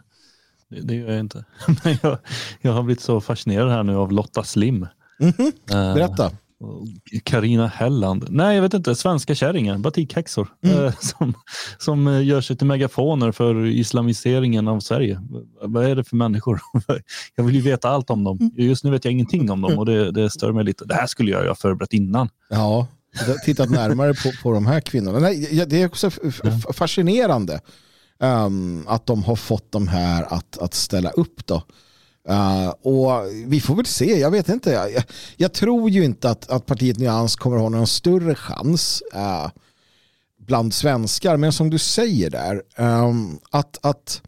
Det, 0.68 0.80
det 0.80 0.94
gör 0.94 1.10
jag 1.10 1.20
inte. 1.20 1.44
jag, 2.02 2.18
jag 2.60 2.72
har 2.72 2.82
blivit 2.82 3.02
så 3.02 3.20
fascinerad 3.20 3.70
här 3.70 3.82
nu 3.82 3.96
av 3.96 4.12
Lotta 4.12 4.44
Slim. 4.44 4.86
Mm 5.20 5.32
-hmm. 5.32 5.94
Berätta. 5.94 6.30
Karina 7.22 7.66
Helland. 7.66 8.26
Nej, 8.30 8.54
jag 8.54 8.62
vet 8.62 8.74
inte. 8.74 8.94
Svenska 8.94 9.34
kärringen, 9.34 9.82
batikhäxor. 9.82 10.48
Mm. 10.64 10.84
Eh, 10.84 10.94
som, 11.00 11.34
som 11.78 12.06
eh, 12.06 12.24
gör 12.24 12.40
sig 12.40 12.56
till 12.56 12.66
megafoner 12.66 13.32
för 13.32 13.66
islamiseringen 13.66 14.68
av 14.68 14.80
Sverige. 14.80 15.20
Vad 15.62 15.86
är 15.86 15.96
det 15.96 16.04
för 16.04 16.16
människor? 16.16 16.60
jag 17.36 17.44
vill 17.44 17.54
ju 17.54 17.60
veta 17.60 17.88
allt 17.88 18.10
om 18.10 18.24
dem. 18.24 18.38
Mm. 18.40 18.52
Just 18.56 18.84
nu 18.84 18.90
vet 18.90 19.04
jag 19.04 19.12
ingenting 19.12 19.50
om 19.50 19.60
dem 19.60 19.78
och 19.78 19.86
det, 19.86 20.10
det 20.10 20.30
stör 20.30 20.52
mig 20.52 20.64
lite. 20.64 20.84
Det 20.84 20.94
här 20.94 21.06
skulle 21.06 21.30
jag 21.30 21.42
ju 21.42 21.48
ha 21.48 21.54
förberett 21.54 21.92
innan. 21.92 22.28
Ja, 22.50 22.86
tittat 23.44 23.70
närmare 23.70 24.14
på, 24.14 24.32
på 24.42 24.52
de 24.52 24.66
här 24.66 24.80
kvinnorna. 24.80 25.18
Nej, 25.18 25.64
det 25.66 25.82
är 25.82 25.86
också 25.86 26.10
fascinerande 26.74 27.60
um, 28.18 28.84
att 28.88 29.06
de 29.06 29.22
har 29.22 29.36
fått 29.36 29.72
de 29.72 29.88
här 29.88 30.34
att, 30.34 30.58
att 30.58 30.74
ställa 30.74 31.10
upp. 31.10 31.46
då. 31.46 31.62
Uh, 32.28 32.68
och 32.68 33.26
vi 33.46 33.60
får 33.60 33.74
väl 33.74 33.86
se, 33.86 34.20
jag 34.20 34.30
vet 34.30 34.48
inte. 34.48 34.70
Jag, 34.70 35.04
jag, 35.36 35.52
tror 35.52 35.90
ju 35.90 36.04
inte 36.04 36.30
att, 36.30 36.50
att 36.50 36.66
partiet 36.66 36.98
Nyans 36.98 37.36
kommer 37.36 37.56
att 37.56 37.62
ha 37.62 37.68
någon 37.68 37.86
större 37.86 38.34
chans 38.34 39.02
uh, 39.14 39.50
bland 40.38 40.74
svenskar. 40.74 41.36
Men 41.36 41.52
som 41.52 41.70
du 41.70 41.78
säger 41.78 42.30
där, 42.30 42.62
um, 42.76 43.38
att, 43.50 43.78
att 43.82 44.22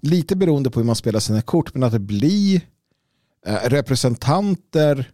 lite 0.00 0.36
beroende 0.36 0.70
på 0.70 0.80
hur 0.80 0.86
man 0.86 0.96
spelar 0.96 1.20
sina 1.20 1.42
kort, 1.42 1.74
men 1.74 1.82
att 1.82 1.92
det 1.92 1.98
blir 1.98 2.60
uh, 3.48 3.54
representanter. 3.64 5.10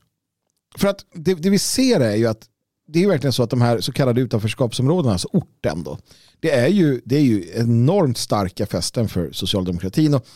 För 0.77 0.89
att 0.89 1.07
det, 1.15 1.35
det, 1.35 1.51
vi 1.51 1.59
ser 1.59 2.01
är 2.01 2.17
ju 2.17 2.27
att 2.27 2.49
det 2.89 3.05
är 3.05 3.09
verkligen 3.09 3.33
så 3.33 3.43
att 3.43 3.51
de 3.51 3.61
här 3.61 3.81
så 3.81 3.93
kallade 3.93 4.21
utanförskapsområdena, 4.21 5.13
alltså 5.13 5.29
orten 5.33 5.83
då, 5.83 5.99
det 6.41 6.51
är 6.51 6.69
ju, 6.69 7.01
det 7.05 7.17
är 7.17 7.23
ju 7.23 7.51
enormt 7.55 8.19
starka 8.19 8.67
fästen 8.67 9.09
för 9.09 9.33
socialdemokratin. 9.33 10.15
Och, 10.15 10.27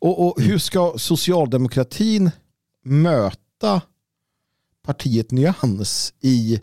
och, 0.00 0.26
och 0.26 0.40
hur 0.40 0.58
ska 0.58 0.94
socialdemokratin 0.96 2.30
möta 2.84 3.82
partiet 4.82 5.30
Nyans 5.30 6.14
i 6.20 6.60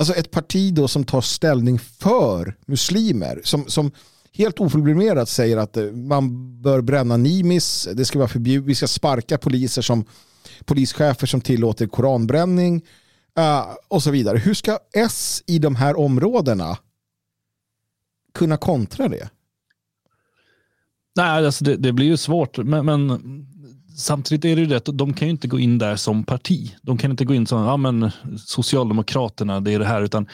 Alltså 0.00 0.14
ett 0.14 0.30
parti 0.30 0.74
då 0.74 0.88
som 0.88 1.04
tar 1.04 1.20
ställning 1.20 1.78
för 1.78 2.56
muslimer. 2.66 3.40
Som, 3.44 3.66
som 3.66 3.92
helt 4.32 4.60
oförblommerat 4.60 5.28
säger 5.28 5.56
att 5.56 5.76
eh, 5.76 5.84
man 5.84 6.56
bör 6.62 6.80
bränna 6.80 7.16
Nimis. 7.16 7.88
Det 7.94 8.04
ska 8.04 8.18
vara 8.18 8.28
förbjudet. 8.28 8.68
Vi 8.68 8.74
ska 8.74 8.88
sparka 8.88 9.38
poliser 9.38 9.82
som 9.82 10.04
polischefer 10.64 11.26
som 11.26 11.40
tillåter 11.40 11.86
koranbränning. 11.86 12.82
Uh, 13.38 13.74
och 13.88 14.02
så 14.02 14.10
vidare. 14.10 14.38
Hur 14.38 14.54
ska 14.54 14.78
S 14.92 15.42
i 15.46 15.58
de 15.58 15.76
här 15.76 15.98
områdena 15.98 16.78
kunna 18.34 18.56
kontra 18.56 19.08
det? 19.08 19.30
Nej, 21.16 21.46
alltså 21.46 21.64
det, 21.64 21.76
det 21.76 21.92
blir 21.92 22.06
ju 22.06 22.16
svårt. 22.16 22.58
Men, 22.58 22.86
men, 22.86 23.20
samtidigt 23.96 24.44
är 24.44 24.56
det 24.56 24.62
ju 24.62 24.74
att 24.74 24.88
de 24.92 25.14
kan 25.14 25.28
ju 25.28 25.32
inte 25.32 25.48
gå 25.48 25.58
in 25.58 25.78
där 25.78 25.96
som 25.96 26.24
parti. 26.24 26.76
De 26.82 26.98
kan 26.98 27.10
inte 27.10 27.24
gå 27.24 27.34
in 27.34 27.46
som 27.46 27.62
ja, 27.62 27.76
men 27.76 28.10
Socialdemokraterna, 28.38 29.60
det 29.60 29.72
är 29.72 29.78
det 29.78 29.84
här. 29.84 30.02
utan 30.02 30.26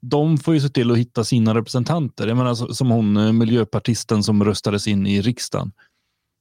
de 0.00 0.38
får 0.38 0.54
ju 0.54 0.60
se 0.60 0.68
till 0.68 0.90
att 0.90 0.98
hitta 0.98 1.24
sina 1.24 1.54
representanter. 1.54 2.26
Jag 2.26 2.36
menar, 2.36 2.54
som 2.54 2.90
hon 2.90 3.16
eh, 3.16 3.32
miljöpartisten 3.32 4.22
som 4.22 4.44
röstades 4.44 4.88
in 4.88 5.06
i 5.06 5.20
riksdagen 5.20 5.72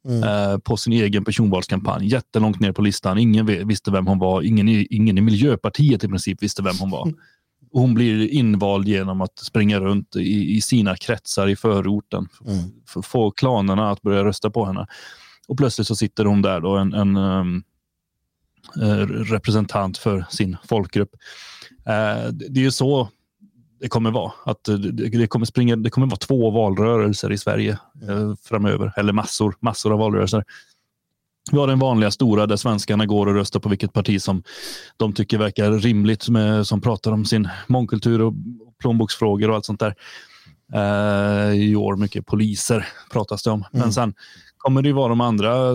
mm. 0.08 0.24
eh, 0.24 0.58
på 0.58 0.78
sin 0.78 0.94
egen 0.94 1.26
personvalskampanj. 1.26 2.08
Jättelångt 2.08 2.60
ner 2.60 2.72
på 2.72 2.82
listan. 2.82 3.18
Ingen 3.18 3.68
visste 3.68 3.92
vem 3.92 4.08
hon 4.08 4.20
var. 4.20 4.42
Ingen 4.42 4.68
i, 4.68 4.88
ingen 4.90 5.18
i 5.18 5.22
Miljöpartiet 5.22 6.04
i 6.04 6.08
princip 6.08 6.44
visste 6.44 6.64
vem 6.64 6.76
hon 6.80 6.90
var. 6.90 7.14
Mm. 7.78 7.88
hon 7.88 7.94
blir 7.94 8.28
invald 8.28 8.88
genom 8.88 9.22
att 9.22 9.40
springa 9.40 9.80
runt 9.80 10.16
i, 10.16 10.56
i 10.58 10.62
sina 10.62 10.96
kretsar 10.96 11.48
i 11.48 11.56
förorten. 11.56 12.28
Mm. 12.48 12.60
För 12.88 13.02
få 13.02 13.32
klanerna 13.32 13.92
att 13.92 14.02
börja 14.02 14.24
rösta 14.24 14.50
på 14.50 14.66
henne. 14.66 14.88
Och 15.48 15.58
plötsligt 15.58 15.88
så 15.88 15.96
sitter 15.96 16.26
hon 16.26 16.42
där 16.42 16.62
då, 16.62 16.78
en, 16.78 16.94
en 16.94 17.18
um, 17.18 17.64
representant 19.26 19.98
för 19.98 20.26
sin 20.30 20.58
folkgrupp. 20.64 21.10
Uh, 21.90 22.32
det 22.32 22.60
är 22.60 22.64
ju 22.64 22.72
så 22.72 23.10
det 23.80 23.90
kommer 23.90 24.12
vara. 24.12 24.32
Att 24.46 24.64
det, 24.92 25.28
kommer 25.28 25.46
springa, 25.46 25.76
det 25.76 25.90
kommer 25.90 26.08
vara 26.08 26.18
två 26.18 26.52
valrörelser 26.52 27.32
i 27.32 27.38
Sverige 27.38 27.80
eh, 28.10 28.34
framöver. 28.44 28.94
Eller 28.98 29.14
massor, 29.14 29.56
massor 29.60 29.94
av 29.94 30.00
valrörelser. 30.00 30.44
Vi 31.52 31.58
har 31.58 31.68
den 31.68 31.80
vanliga 31.80 32.12
stora 32.12 32.48
där 32.48 32.56
svenskarna 32.56 33.06
går 33.06 33.28
och 33.28 33.34
röstar 33.34 33.60
på 33.60 33.70
vilket 33.70 33.94
parti 33.94 34.22
som 34.22 34.44
de 34.98 35.14
tycker 35.14 35.38
verkar 35.38 35.72
rimligt, 35.72 36.30
med, 36.30 36.68
som 36.68 36.82
pratar 36.82 37.12
om 37.12 37.26
sin 37.26 37.50
mångkultur 37.68 38.22
och 38.22 38.34
plånboksfrågor 38.82 39.50
och 39.50 39.56
allt 39.56 39.66
sånt 39.66 39.80
där. 39.80 39.96
Eh, 40.74 41.54
I 41.54 41.76
år 41.76 41.96
mycket 41.96 42.26
poliser 42.26 42.88
pratas 43.12 43.44
det 43.44 43.52
om. 43.52 43.64
Mm. 43.74 43.84
Men 43.84 43.94
sen 43.94 44.14
kommer 44.58 44.82
det 44.82 44.94
vara 44.94 45.10
de 45.10 45.22
andra 45.22 45.74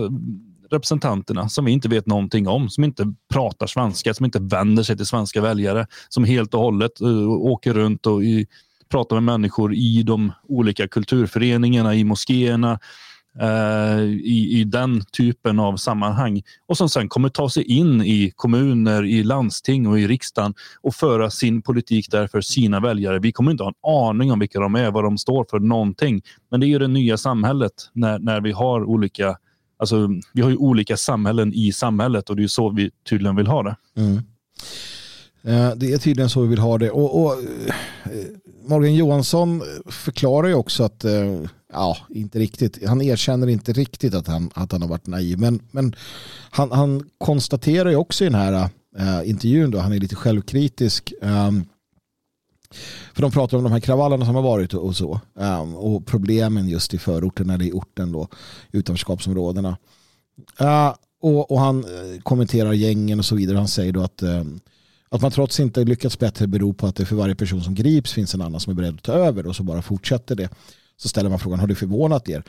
representanterna 0.71 1.49
som 1.49 1.65
vi 1.65 1.71
inte 1.71 1.89
vet 1.89 2.05
någonting 2.05 2.47
om, 2.47 2.69
som 2.69 2.83
inte 2.83 3.13
pratar 3.33 3.67
svenska, 3.67 4.13
som 4.13 4.25
inte 4.25 4.39
vänder 4.39 4.83
sig 4.83 4.97
till 4.97 5.05
svenska 5.05 5.41
väljare, 5.41 5.87
som 6.09 6.23
helt 6.23 6.53
och 6.53 6.59
hållet 6.59 7.01
uh, 7.01 7.29
åker 7.29 7.73
runt 7.73 8.05
och 8.05 8.23
i, 8.23 8.47
pratar 8.89 9.15
med 9.15 9.23
människor 9.23 9.73
i 9.73 10.03
de 10.03 10.31
olika 10.43 10.87
kulturföreningarna, 10.87 11.95
i 11.95 12.03
moskéerna, 12.03 12.79
Eh, 13.39 13.99
i, 14.03 14.59
i 14.59 14.63
den 14.63 15.01
typen 15.05 15.59
av 15.59 15.77
sammanhang 15.77 16.41
och 16.65 16.77
som 16.77 16.89
sen 16.89 17.09
kommer 17.09 17.29
ta 17.29 17.49
sig 17.49 17.63
in 17.63 18.01
i 18.01 18.31
kommuner, 18.35 19.05
i 19.05 19.23
landsting 19.23 19.87
och 19.87 19.99
i 19.99 20.07
riksdagen 20.07 20.53
och 20.81 20.95
föra 20.95 21.29
sin 21.29 21.61
politik 21.61 22.11
där 22.11 22.27
för 22.27 22.41
sina 22.41 22.79
väljare. 22.79 23.19
Vi 23.19 23.31
kommer 23.31 23.51
inte 23.51 23.63
ha 23.63 23.69
en 23.69 23.91
aning 24.09 24.31
om 24.31 24.39
vilka 24.39 24.59
de 24.59 24.75
är, 24.75 24.91
vad 24.91 25.03
de 25.03 25.17
står 25.17 25.45
för, 25.49 25.59
någonting. 25.59 26.21
Men 26.51 26.59
det 26.59 26.65
är 26.65 26.67
ju 26.67 26.79
det 26.79 26.87
nya 26.87 27.17
samhället 27.17 27.73
när, 27.93 28.19
när 28.19 28.41
vi 28.41 28.51
har 28.51 28.83
olika 28.83 29.37
Alltså, 29.77 30.09
vi 30.33 30.41
har 30.41 30.49
ju 30.49 30.55
olika 30.55 30.97
samhällen 30.97 31.53
i 31.53 31.71
samhället 31.71 32.29
och 32.29 32.35
det 32.35 32.43
är 32.43 32.47
så 32.47 32.69
vi 32.69 32.91
tydligen 33.09 33.35
vill 33.35 33.47
ha 33.47 33.63
det. 33.63 33.75
Mm. 33.97 34.15
Eh, 35.43 35.75
det 35.75 35.93
är 35.93 35.97
tydligen 35.97 36.29
så 36.29 36.41
vi 36.41 36.47
vill 36.47 36.59
ha 36.59 36.77
det. 36.77 36.91
Och, 36.91 37.23
och 37.23 37.31
eh, 37.31 38.25
Morgan 38.65 38.95
Johansson 38.95 39.63
förklarar 39.85 40.47
ju 40.47 40.53
också 40.53 40.83
att, 40.83 41.05
eh, 41.05 41.41
ja, 41.73 41.97
inte 42.09 42.39
riktigt, 42.39 42.87
han 42.87 43.01
erkänner 43.01 43.47
inte 43.47 43.73
riktigt 43.73 44.13
att 44.13 44.27
han, 44.27 44.51
att 44.53 44.71
han 44.71 44.81
har 44.81 44.89
varit 44.89 45.07
naiv. 45.07 45.39
Men, 45.39 45.59
men 45.71 45.95
han, 46.49 46.71
han 46.71 47.09
konstaterar 47.17 47.89
ju 47.89 47.95
också 47.95 48.23
i 48.23 48.27
den 48.27 48.39
här 48.39 48.69
äh, 48.97 49.29
intervjun, 49.29 49.71
då, 49.71 49.79
han 49.79 49.93
är 49.93 49.99
lite 49.99 50.15
självkritisk. 50.15 51.13
Ähm, 51.21 51.65
för 53.13 53.21
de 53.21 53.31
pratar 53.31 53.57
om 53.57 53.63
de 53.63 53.71
här 53.71 53.79
kravallerna 53.79 54.25
som 54.25 54.35
har 54.35 54.41
varit 54.41 54.73
och 54.73 54.95
så. 54.95 55.19
Um, 55.33 55.75
och 55.75 56.05
problemen 56.05 56.69
just 56.69 56.93
i 56.93 56.97
förorten 56.97 57.49
eller 57.49 57.65
i 57.65 57.71
orten 57.71 58.11
då. 58.11 58.27
Utanförskapsområdena. 58.71 59.77
Uh, 60.61 60.93
och, 61.21 61.51
och, 61.51 61.59
han 61.59 61.83
eh, 61.83 62.21
kommenterar 62.23 62.73
gängen 62.73 63.19
och 63.19 63.25
så 63.25 63.35
vidare. 63.35 63.57
Han 63.57 63.67
säger 63.67 63.91
då 63.91 64.01
att, 64.03 64.23
uh, 64.23 64.43
att 65.13 65.21
man 65.21 65.31
trots 65.31 65.59
inte 65.59 65.83
lyckats 65.83 66.19
bättre 66.19 66.47
beror 66.47 66.73
på 66.73 66.87
att 66.87 66.95
det 66.95 67.05
för 67.05 67.15
varje 67.15 67.35
person 67.35 67.63
som 67.63 67.75
grips 67.75 68.13
finns 68.13 68.33
en 68.33 68.41
annan 68.41 68.59
som 68.59 68.71
är 68.71 68.75
beredd 68.75 68.95
att 68.95 69.03
ta 69.03 69.13
över 69.13 69.47
och 69.47 69.55
så 69.55 69.63
bara 69.63 69.81
fortsätter 69.81 70.35
det. 70.35 70.49
Så 70.97 71.09
ställer 71.09 71.29
man 71.29 71.39
frågan, 71.39 71.59
har 71.59 71.67
det 71.67 71.75
förvånat 71.75 72.29
er? 72.29 72.43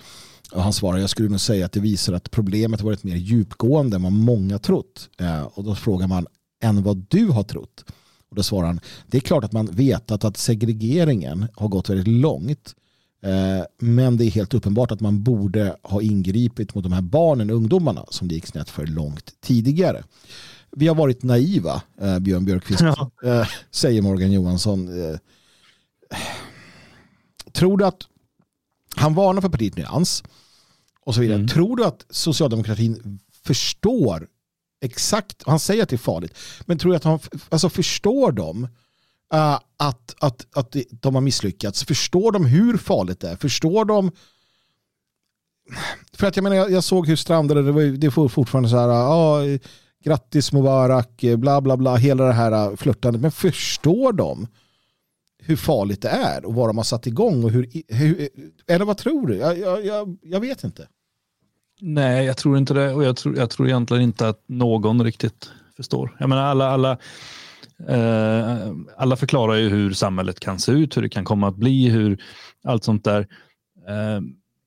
Och 0.53 0.63
han 0.63 0.73
svarar, 0.73 0.99
jag 0.99 1.11
skulle 1.11 1.29
nog 1.29 1.41
säga 1.41 1.67
att 1.67 1.73
det 1.73 1.81
visar 1.81 2.13
att 2.13 2.31
problemet 2.31 2.81
varit 2.81 3.05
mer 3.05 3.17
djupgående 3.17 3.97
än 3.97 4.03
vad 4.03 4.13
många 4.13 4.59
trott. 4.59 5.09
Eh, 5.21 5.43
och 5.43 5.65
då 5.65 5.75
frågar 5.75 6.07
man, 6.07 6.27
än 6.63 6.83
vad 6.83 7.07
du 7.09 7.29
har 7.29 7.43
trott? 7.43 7.85
Och 8.31 8.37
då 8.37 8.43
svarar 8.43 8.67
han, 8.67 8.81
det 9.07 9.17
är 9.17 9.21
klart 9.21 9.45
att 9.45 9.53
man 9.53 9.67
vetat 9.67 10.25
att 10.25 10.37
segregeringen 10.37 11.47
har 11.55 11.69
gått 11.69 11.91
väldigt 11.91 12.09
långt. 12.09 12.75
Eh, 13.23 13.65
men 13.79 14.17
det 14.17 14.25
är 14.25 14.31
helt 14.31 14.55
uppenbart 14.55 14.91
att 14.91 15.01
man 15.01 15.23
borde 15.23 15.77
ha 15.83 16.03
ingripit 16.03 16.75
mot 16.75 16.85
de 16.85 16.93
här 16.93 17.03
barnen 17.03 17.51
och 17.51 17.57
ungdomarna 17.57 18.05
som 18.11 18.29
det 18.29 18.35
gick 18.35 18.47
snett 18.47 18.71
för 18.71 18.87
långt 18.87 19.35
tidigare. 19.41 20.03
Vi 20.77 20.89
har 20.89 20.95
varit 20.95 21.23
naiva, 21.23 21.83
eh, 22.01 22.19
Björn 22.19 22.45
Björkqvist, 22.45 22.81
ja. 22.81 23.11
Eh, 23.25 23.49
säger 23.71 24.03
Morgan 24.03 24.33
Johansson. 24.33 24.89
Tror 27.53 27.79
du 27.79 27.85
att 27.85 28.03
han 28.97 29.15
varnar 29.15 29.43
för 29.43 29.49
partiet 29.49 29.77
Nyans 29.77 30.23
och 31.01 31.15
så 31.15 31.21
vidare. 31.21 31.37
Mm. 31.37 31.49
Tror 31.49 31.77
du 31.77 31.85
att 31.85 32.07
socialdemokratin 32.11 33.21
förstår 33.45 34.29
exakt, 34.81 35.43
han 35.47 35.61
säger 35.61 35.83
att 35.83 35.89
det 35.89 35.97
är 35.97 35.99
farligt, 35.99 36.35
men 36.67 36.79
tror 36.79 36.95
jag 36.95 36.97
att 36.97 37.05
han 37.05 37.19
alltså 37.49 37.69
förstår 37.69 38.33
de 38.33 38.65
uh, 39.35 39.59
att, 39.77 40.15
att, 40.19 40.47
att 40.53 40.77
de 40.91 41.15
har 41.15 41.23
misslyckats? 41.23 41.85
Förstår 41.85 42.33
de 42.33 42.47
hur 42.47 42.77
farligt 42.77 43.21
det 43.21 43.29
är? 43.29 43.37
Förstår 43.37 43.85
de 43.85 44.11
för 46.13 46.27
att 46.27 46.37
jag 46.37 46.43
menar, 46.43 46.57
jag, 46.57 46.71
jag 46.71 46.85
såg 46.85 47.07
hur 47.07 47.17
strandade 47.17 47.63
det 47.63 47.73
var, 47.73 47.83
det 47.83 48.11
får 48.11 48.29
fortfarande 48.29 48.69
så 48.69 48.77
här, 48.77 48.89
ah, 48.89 49.59
grattis 50.05 50.53
Mubarak, 50.53 51.25
eh, 51.25 51.37
bla 51.37 51.61
bla 51.61 51.77
bla, 51.77 51.97
hela 51.97 52.25
det 52.25 52.33
här 52.33 52.53
eh, 52.53 52.77
flörtandet. 52.77 53.23
Men 53.23 53.33
förstår 53.33 54.13
de 54.13 54.47
hur 55.39 55.57
farligt 55.57 56.03
det 56.03 56.09
är 56.09 56.45
och 56.45 56.55
vad 56.55 56.69
de 56.69 56.77
har 56.77 56.85
satt 56.85 57.07
igång 57.07 57.45
och 57.45 57.51
hur, 57.51 57.69
hur 57.89 58.21
eh, 58.21 58.29
eller 58.67 58.85
vad 58.85 58.97
tror 58.97 59.27
du? 59.27 59.37
Jag, 59.37 59.59
jag, 59.59 59.85
jag, 59.85 60.17
jag 60.23 60.41
vet 60.41 60.65
inte. 60.65 60.89
Nej, 61.81 62.27
jag 62.27 62.37
tror 62.37 62.59
inte 62.59 62.75
det. 62.75 62.93
Och 62.95 63.05
jag 63.05 63.17
tror, 63.17 63.37
jag 63.37 63.51
tror 63.51 63.69
egentligen 63.69 64.03
inte 64.03 64.29
att 64.29 64.43
någon 64.47 65.05
riktigt 65.05 65.51
förstår. 65.77 66.17
Jag 66.21 66.29
menar 66.29 66.43
alla, 66.43 66.71
alla, 66.71 66.99
eh, 67.89 68.73
alla 68.97 69.17
förklarar 69.17 69.55
ju 69.55 69.69
hur 69.69 69.93
samhället 69.93 70.41
kan 70.41 70.59
se 70.59 70.73
ut, 70.73 70.97
hur 70.97 71.03
det 71.03 71.09
kan 71.09 71.25
komma 71.25 71.49
att 71.49 71.57
bli, 71.57 71.89
hur 71.89 72.23
allt 72.65 72.85
sånt 72.85 73.05
där. 73.05 73.21
Eh, 73.89 74.21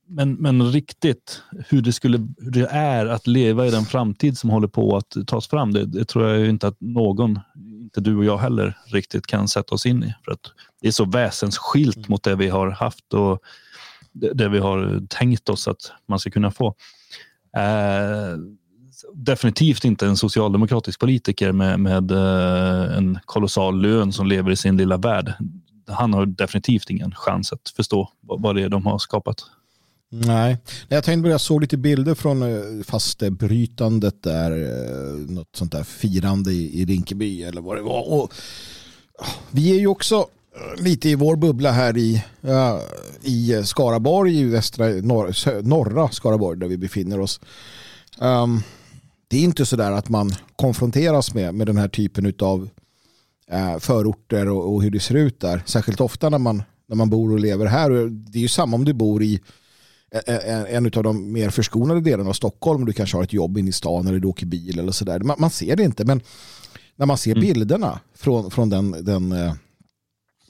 men, 0.08 0.34
men 0.34 0.72
riktigt 0.72 1.42
hur 1.70 1.82
det, 1.82 1.94
skulle, 1.94 2.18
hur 2.38 2.52
det 2.52 2.68
är 2.68 3.06
att 3.06 3.28
leva 3.28 3.68
i 3.68 3.72
den 3.72 3.86
framtid 3.86 4.38
som 4.38 4.50
håller 4.50 4.68
på 4.68 4.98
att 4.98 5.28
tas 5.28 5.48
fram, 5.48 5.74
det, 5.74 5.86
det, 5.86 6.06
tror 6.06 6.30
jag 6.30 6.50
inte 6.50 6.68
att 6.68 6.82
någon, 6.82 7.40
inte 7.82 8.02
du 8.02 8.18
och 8.18 8.26
jag 8.26 8.38
heller, 8.38 8.78
riktigt 8.86 9.28
kan 9.28 9.48
sätta 9.48 9.76
oss 9.76 9.86
in 9.86 10.04
i. 10.04 10.16
För 10.26 10.32
att 10.32 10.42
det 10.82 10.88
är 10.88 10.92
så 10.92 11.06
väsensskilt 11.06 11.98
mm. 11.98 12.08
mot 12.10 12.24
det 12.24 12.36
vi 12.36 12.50
har 12.50 12.70
haft 12.70 13.14
och 13.14 13.40
det, 14.12 14.34
det, 14.34 14.50
vi 14.50 14.60
har 14.60 15.08
tänkt 15.10 15.50
oss 15.50 15.68
att 15.68 15.92
man 16.08 16.20
ska 16.20 16.30
kunna 16.30 16.52
få. 16.52 16.68
Eh, 17.58 18.38
definitivt 19.14 19.86
inte 19.86 20.08
en 20.08 20.18
socialdemokratisk 20.18 21.00
politiker 21.00 21.52
med, 21.52 21.80
med 21.80 22.12
eh, 22.12 22.98
en 22.98 23.20
kolossal 23.26 23.82
lön 23.82 24.14
som 24.14 24.28
lever 24.28 24.52
i 24.52 24.56
sin 24.56 24.78
lilla 24.78 24.98
värld. 24.98 25.34
Han 25.88 26.14
har 26.14 26.26
definitivt 26.26 26.90
ingen 26.90 27.12
chans 27.16 27.54
att 27.54 27.70
förstå 27.76 28.10
vad, 28.22 28.42
vad 28.42 28.56
det 28.56 28.64
är 28.64 28.70
de 28.70 28.86
har 28.86 28.98
skapat. 28.98 29.46
Nej, 30.10 30.58
jag 30.88 31.04
tänkte 31.04 31.24
på 31.24 31.32
jag 31.32 31.42
såg 31.42 31.62
lite 31.62 31.78
bilder 31.78 32.16
från 32.16 32.42
eh, 32.42 32.84
fastebrytandet 32.84 34.24
där, 34.24 34.52
eh, 34.52 35.32
något 35.32 35.56
sånt 35.56 35.72
där 35.72 35.84
firande 35.84 36.54
i, 36.54 36.86
Rinkeby 36.86 37.44
eller 37.44 37.62
vad 37.62 37.78
det 37.78 37.82
var. 37.82 38.12
Och 38.14 38.34
ah, 39.20 39.32
vi 39.52 39.76
är 39.76 39.80
ju 39.80 39.88
också 39.88 40.16
eh, 40.16 40.84
lite 40.84 41.10
i 41.10 41.16
vår 41.16 41.36
bubbla 41.36 41.72
här 41.72 41.98
i, 41.98 42.24
i 43.22 43.64
Skaraborg, 43.64 44.40
i 44.40 44.44
västra, 44.44 44.88
norra 45.62 46.10
Skaraborg 46.10 46.60
där 46.60 46.68
vi 46.68 46.78
befinner 46.78 47.20
oss. 47.20 47.40
Ehm, 48.22 48.62
det 49.28 49.38
är 49.38 49.42
inte 49.42 49.66
så 49.66 49.76
där 49.76 49.92
att 49.92 50.10
man 50.10 50.32
konfronteras 50.56 51.34
med, 51.34 51.56
med 51.56 51.68
den 51.68 51.78
här 51.78 51.88
typen 51.88 52.34
av 52.40 52.70
förorter 53.80 54.50
och, 54.50 54.74
och 54.74 54.84
hur 54.84 54.92
det 54.92 55.00
ser 55.00 55.16
ut 55.16 55.40
där. 55.40 55.64
Särskilt 55.66 56.02
ofta 56.02 56.30
när 56.30 56.38
man, 56.38 56.64
när 56.88 56.96
man 56.96 57.10
bor 57.10 57.32
och 57.32 57.40
lever 57.40 57.66
här. 57.66 57.90
Det 58.32 58.40
är 58.40 58.42
ju 58.42 58.48
samma 58.48 58.76
om 58.76 58.86
du 58.86 58.94
bor 58.94 59.24
i 59.24 59.42
en 60.12 60.86
av 60.86 61.04
de 61.04 61.32
mer 61.32 61.50
förskonade 61.50 62.02
delarna 62.02 62.30
av 62.30 62.34
Stockholm. 62.34 62.86
Du 62.86 62.94
kanske 62.94 63.18
har 63.18 63.24
ett 63.24 63.34
jobb 63.34 63.58
inne 63.58 63.70
i 63.70 63.74
stan 63.74 64.08
eller 64.08 64.20
du 64.20 64.28
åker 64.28 64.46
bil 64.46 64.80
eller 64.80 64.92
sådär. 64.92 65.20
Man, 65.20 65.36
man 65.40 65.50
ser 65.50 65.76
det 65.76 65.84
inte 65.84 66.06
men 66.06 66.22
när 66.96 67.06
man 67.06 67.18
ser 67.18 67.32
mm. 67.32 67.42
bilderna 67.42 68.00
från, 68.14 68.52
från 68.52 68.70
den, 68.70 69.06
den 69.06 69.32
eh, 69.32 69.54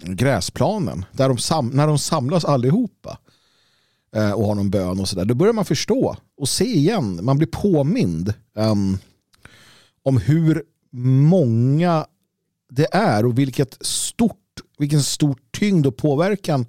gräsplanen 0.03 1.05
där 1.11 1.29
de 1.29 1.37
sam, 1.37 1.67
när 1.67 1.87
de 1.87 1.99
samlas 1.99 2.45
allihopa 2.45 3.17
eh, 4.15 4.31
och 4.31 4.45
har 4.45 4.55
någon 4.55 4.69
bön 4.69 4.99
och 4.99 5.09
sådär 5.09 5.25
då 5.25 5.35
börjar 5.35 5.53
man 5.53 5.65
förstå 5.65 6.15
och 6.37 6.49
se 6.49 6.65
igen. 6.65 7.19
Man 7.25 7.37
blir 7.37 7.47
påmind 7.47 8.33
um, 8.53 8.97
om 10.03 10.17
hur 10.17 10.63
många 11.29 12.05
det 12.69 12.87
är 12.91 13.25
och 13.25 13.39
vilket 13.39 13.77
stort, 13.81 14.35
vilken 14.77 15.03
stor 15.03 15.35
tyngd 15.51 15.87
och 15.87 15.97
påverkan 15.97 16.65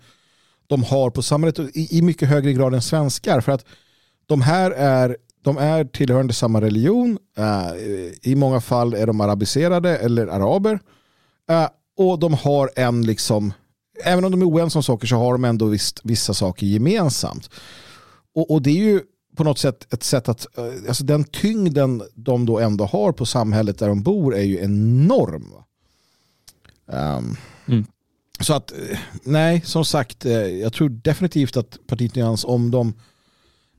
de 0.69 0.85
har 0.85 1.11
på 1.11 1.23
samhället 1.23 1.59
i, 1.59 1.99
i 1.99 2.03
mycket 2.03 2.29
högre 2.29 2.53
grad 2.53 2.75
än 2.75 2.83
svenskar. 2.83 3.41
För 3.41 3.53
att 3.53 3.65
de 4.27 4.43
här 4.43 4.71
är, 4.71 5.17
de 5.43 5.59
är 5.59 5.85
tillhörande 5.85 6.33
samma 6.33 6.61
religion. 6.61 7.19
Eh, 7.37 7.73
I 8.23 8.35
många 8.35 8.61
fall 8.61 8.95
är 8.95 9.07
de 9.07 9.21
arabiserade 9.21 9.97
eller 9.97 10.27
araber. 10.27 10.81
Eh, 11.51 11.69
och 11.97 12.19
de 12.19 12.35
har 12.35 12.71
en, 12.77 13.07
liksom, 13.07 13.53
även 14.05 14.25
om 14.25 14.31
de 14.31 14.43
är 14.43 14.47
oense 14.47 14.79
om 14.79 14.83
saker 14.83 15.07
så 15.07 15.17
har 15.17 15.33
de 15.33 15.45
ändå 15.45 15.67
visst, 15.67 16.01
vissa 16.05 16.35
saker 16.35 16.67
gemensamt. 16.67 17.51
Och, 18.35 18.51
och 18.51 18.63
det 18.63 18.71
är 18.71 18.85
ju 18.85 19.01
på 19.37 19.45
något 19.45 19.59
sätt 19.59 19.93
ett 19.93 20.03
sätt 20.03 20.29
att, 20.29 20.59
eh, 20.59 20.89
alltså 20.89 21.05
den 21.05 21.25
tyngden 21.25 22.03
de 22.15 22.47
då 22.47 22.59
ändå 22.59 22.85
har 22.85 23.13
på 23.13 23.27
samhället 23.27 23.79
där 23.79 23.89
de 23.89 24.03
bor 24.03 24.37
är 24.37 24.43
ju 24.43 24.59
enorm. 24.59 25.55
Um, 26.87 27.37
mm. 27.69 27.87
Så 28.41 28.55
att, 28.55 28.73
eh, 28.73 28.99
nej, 29.23 29.63
som 29.65 29.85
sagt, 29.85 30.27
eh, 30.27 30.33
jag 30.33 30.73
tror 30.73 30.89
definitivt 30.89 31.57
att 31.57 31.79
partiet 31.87 32.15
Nyans, 32.15 32.45
om 32.45 32.71
de 32.71 32.95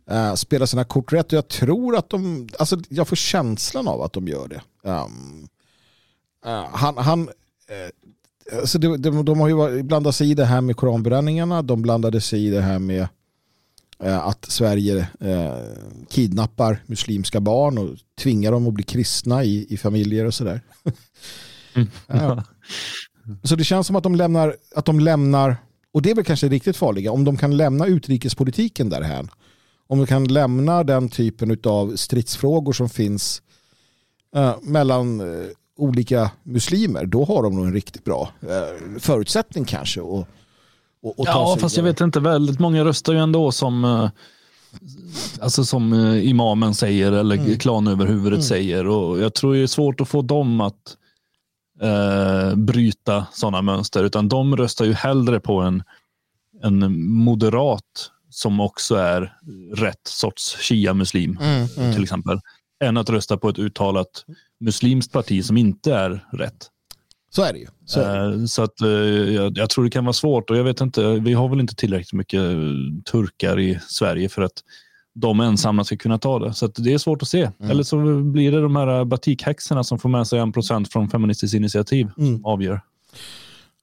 äh, 0.10 0.34
spelar 0.34 0.66
sina 0.66 0.84
kort 0.84 1.14
rätt, 1.14 1.26
och 1.26 1.34
jag 1.34 1.48
tror 1.48 1.98
att 1.98 2.10
de, 2.10 2.50
alltså 2.60 2.80
jag 2.90 3.08
får 3.08 3.16
känslan 3.16 3.88
av 3.88 4.02
att 4.02 4.14
de 4.14 4.28
gör 4.28 4.48
det. 4.48 4.62
Um, 4.90 5.48
uh, 6.46 6.66
han, 6.72 6.98
han 6.98 7.22
uh, 7.22 8.60
alltså 8.60 8.80
de, 8.80 9.02
de, 9.02 9.26
de, 9.26 9.40
har 9.40 9.48
ju 9.48 9.84
blandat 9.84 10.16
sig 10.16 10.32
i 10.32 10.34
det 10.34 10.46
här 10.46 10.62
med 10.62 10.76
koranbränningarna, 10.76 11.62
de 11.62 11.82
blandade 11.82 12.22
sig 12.22 12.46
i 12.48 12.50
det 12.50 12.62
här 12.62 12.80
med 12.80 13.08
uh, 14.04 14.28
att 14.28 14.46
Sverige 14.46 15.08
kidnappar 16.10 16.84
muslimska 16.86 17.40
barn 17.40 17.78
och 17.78 17.90
tvingar 18.22 18.52
dem 18.52 18.68
att 18.68 18.74
bli 18.74 18.84
kristna 18.84 19.44
i, 19.44 19.74
i 19.74 19.78
familjer 19.78 20.26
och 20.26 20.34
sådär. 20.34 20.62
mm. 21.74 21.88
Så 23.44 23.56
det 23.56 23.64
känns 23.64 23.88
som 23.88 23.96
att 23.96 24.04
de 24.04 24.16
lämnar, 24.16 24.56
att 24.76 24.86
de 24.86 25.00
lämnar 25.00 25.58
och 25.92 26.02
det 26.02 26.12
är 26.12 26.16
väl 26.16 26.26
kanske 26.26 26.48
riktigt 26.48 26.78
farliga, 26.78 27.12
om 27.12 27.24
de 27.24 27.38
kan 27.38 27.58
lämna 27.58 27.86
utrikespolitiken 27.86 28.90
därhän. 28.90 29.30
Om 29.88 29.98
de 29.98 30.08
kan 30.08 30.24
lämna 30.24 30.84
den 30.84 31.10
typen 31.10 31.58
av 31.64 31.96
stridsfrågor 31.96 32.74
som 32.74 32.90
finns 32.90 33.42
uh, 34.38 34.56
mellan 34.62 35.22
uh, 35.22 35.46
olika 35.78 36.32
muslimer, 36.44 37.06
då 37.06 37.26
har 37.26 37.44
de 37.44 37.56
nog 37.56 37.66
en 37.66 37.74
riktigt 37.74 38.04
bra 38.04 38.30
uh, 38.44 39.00
förutsättning 39.00 39.66
kanske. 39.66 40.02
Och, 40.02 40.28
och, 41.02 41.20
och 41.20 41.28
ja, 41.28 41.58
fast 41.60 41.78
jag 41.78 41.84
vet 41.84 42.02
inte, 42.02 42.20
väldigt 42.20 42.60
många 42.60 42.86
röstar 42.86 43.14
ju 43.14 43.20
ändå 43.20 43.52
som 43.52 44.10
Alltså 45.40 45.66
som 45.66 45.94
imamen 46.24 46.76
säger 46.76 47.12
eller 47.12 47.38
mm. 47.38 47.58
klanöverhuvudet 47.58 48.38
mm. 48.38 48.42
säger. 48.42 48.88
Och 48.88 49.20
jag 49.20 49.34
tror 49.34 49.54
det 49.54 49.60
är 49.60 49.68
svårt 49.68 50.02
att 50.02 50.08
få 50.08 50.22
dem 50.22 50.62
att 50.62 50.98
eh, 51.82 52.56
bryta 52.56 53.26
sådana 53.32 53.62
mönster, 53.62 54.04
utan 54.04 54.30
de 54.30 54.58
röstar 54.58 54.86
ju 54.86 54.94
hellre 54.94 55.40
på 55.40 55.62
en, 55.62 55.84
en 56.64 57.02
moderat 57.10 58.12
som 58.30 58.60
också 58.60 58.96
är 58.96 59.34
rätt 59.74 60.08
sorts 60.08 60.58
shia-muslim 60.60 61.38
mm, 61.42 61.68
mm. 61.78 61.94
till 61.94 62.04
exempel, 62.04 62.40
än 62.84 62.98
att 62.98 63.10
rösta 63.10 63.38
på 63.38 63.50
ett 63.50 63.60
uttalat 63.60 64.26
muslimskt 64.60 65.12
parti 65.12 65.46
som 65.46 65.58
inte 65.58 65.94
är 65.94 66.26
rätt. 66.32 66.70
Så 67.30 67.44
är 67.44 67.54
det 67.54 67.60
ju. 67.60 67.68
Så, 67.86 68.02
eh, 68.02 68.46
så 68.46 68.64
att, 68.64 68.82
eh, 68.82 68.90
jag, 68.90 69.58
jag, 69.58 69.70
tror 69.70 69.84
det 69.84 69.90
kan 69.90 70.06
vara 70.06 70.14
svårt 70.14 70.50
och 70.50 70.58
jag 70.58 70.64
vet 70.64 70.82
inte, 70.82 71.14
vi 71.14 71.34
har 71.34 71.50
väl 71.50 71.60
inte 71.60 71.76
tillräckligt 71.76 72.14
mycket 72.14 72.42
turkar 73.12 73.60
i 73.60 73.80
Sverige 73.88 74.30
för 74.30 74.42
att 74.42 74.64
de 75.20 75.40
ensamma 75.40 75.84
ska 75.84 75.98
kunna 75.98 76.18
ta 76.18 76.40
det. 76.40 76.54
Så 76.54 76.68
det 76.68 76.94
är 76.94 76.98
svårt 76.98 77.22
att 77.22 77.28
se. 77.28 77.42
Mm. 77.60 77.72
Eller 77.72 77.84
så 77.84 78.22
blir 78.22 78.52
det 78.52 78.62
de 78.62 78.76
här 78.76 79.06
batikhäxorna 79.06 79.84
som 79.84 80.00
får 80.00 80.10
med 80.10 80.28
sig 80.28 80.40
en 80.40 80.52
procent 80.52 80.92
från 80.92 81.10
Feministiskt 81.10 81.56
initiativ 81.56 82.10
mm. 82.18 82.46
avgör. 82.46 82.82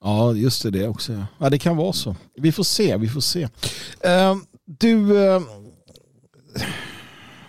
Ja, 0.03 0.33
just 0.33 0.63
det, 0.63 0.69
det 0.69 0.87
också. 0.87 1.25
Ja, 1.37 1.49
det 1.49 1.57
kan 1.57 1.77
vara 1.77 1.93
så. 1.93 2.15
Vi 2.35 2.51
får 2.51 2.63
se, 2.63 2.97
vi 2.97 3.09
får 3.09 3.21
se. 3.21 3.43
Uh, 3.43 4.35
du, 4.65 4.95
uh, 4.95 5.41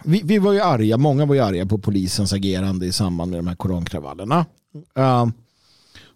vi, 0.04 0.22
vi, 0.24 0.38
var 0.38 0.52
ju 0.52 0.60
arga, 0.60 0.96
många 0.96 1.26
var 1.26 1.34
ju 1.34 1.40
arga 1.40 1.66
på 1.66 1.78
polisens 1.78 2.32
agerande 2.32 2.86
i 2.86 2.92
samband 2.92 3.30
med 3.30 3.38
de 3.38 3.46
här 3.46 3.56
korankravallerna. 3.56 4.46
Uh, 4.98 5.26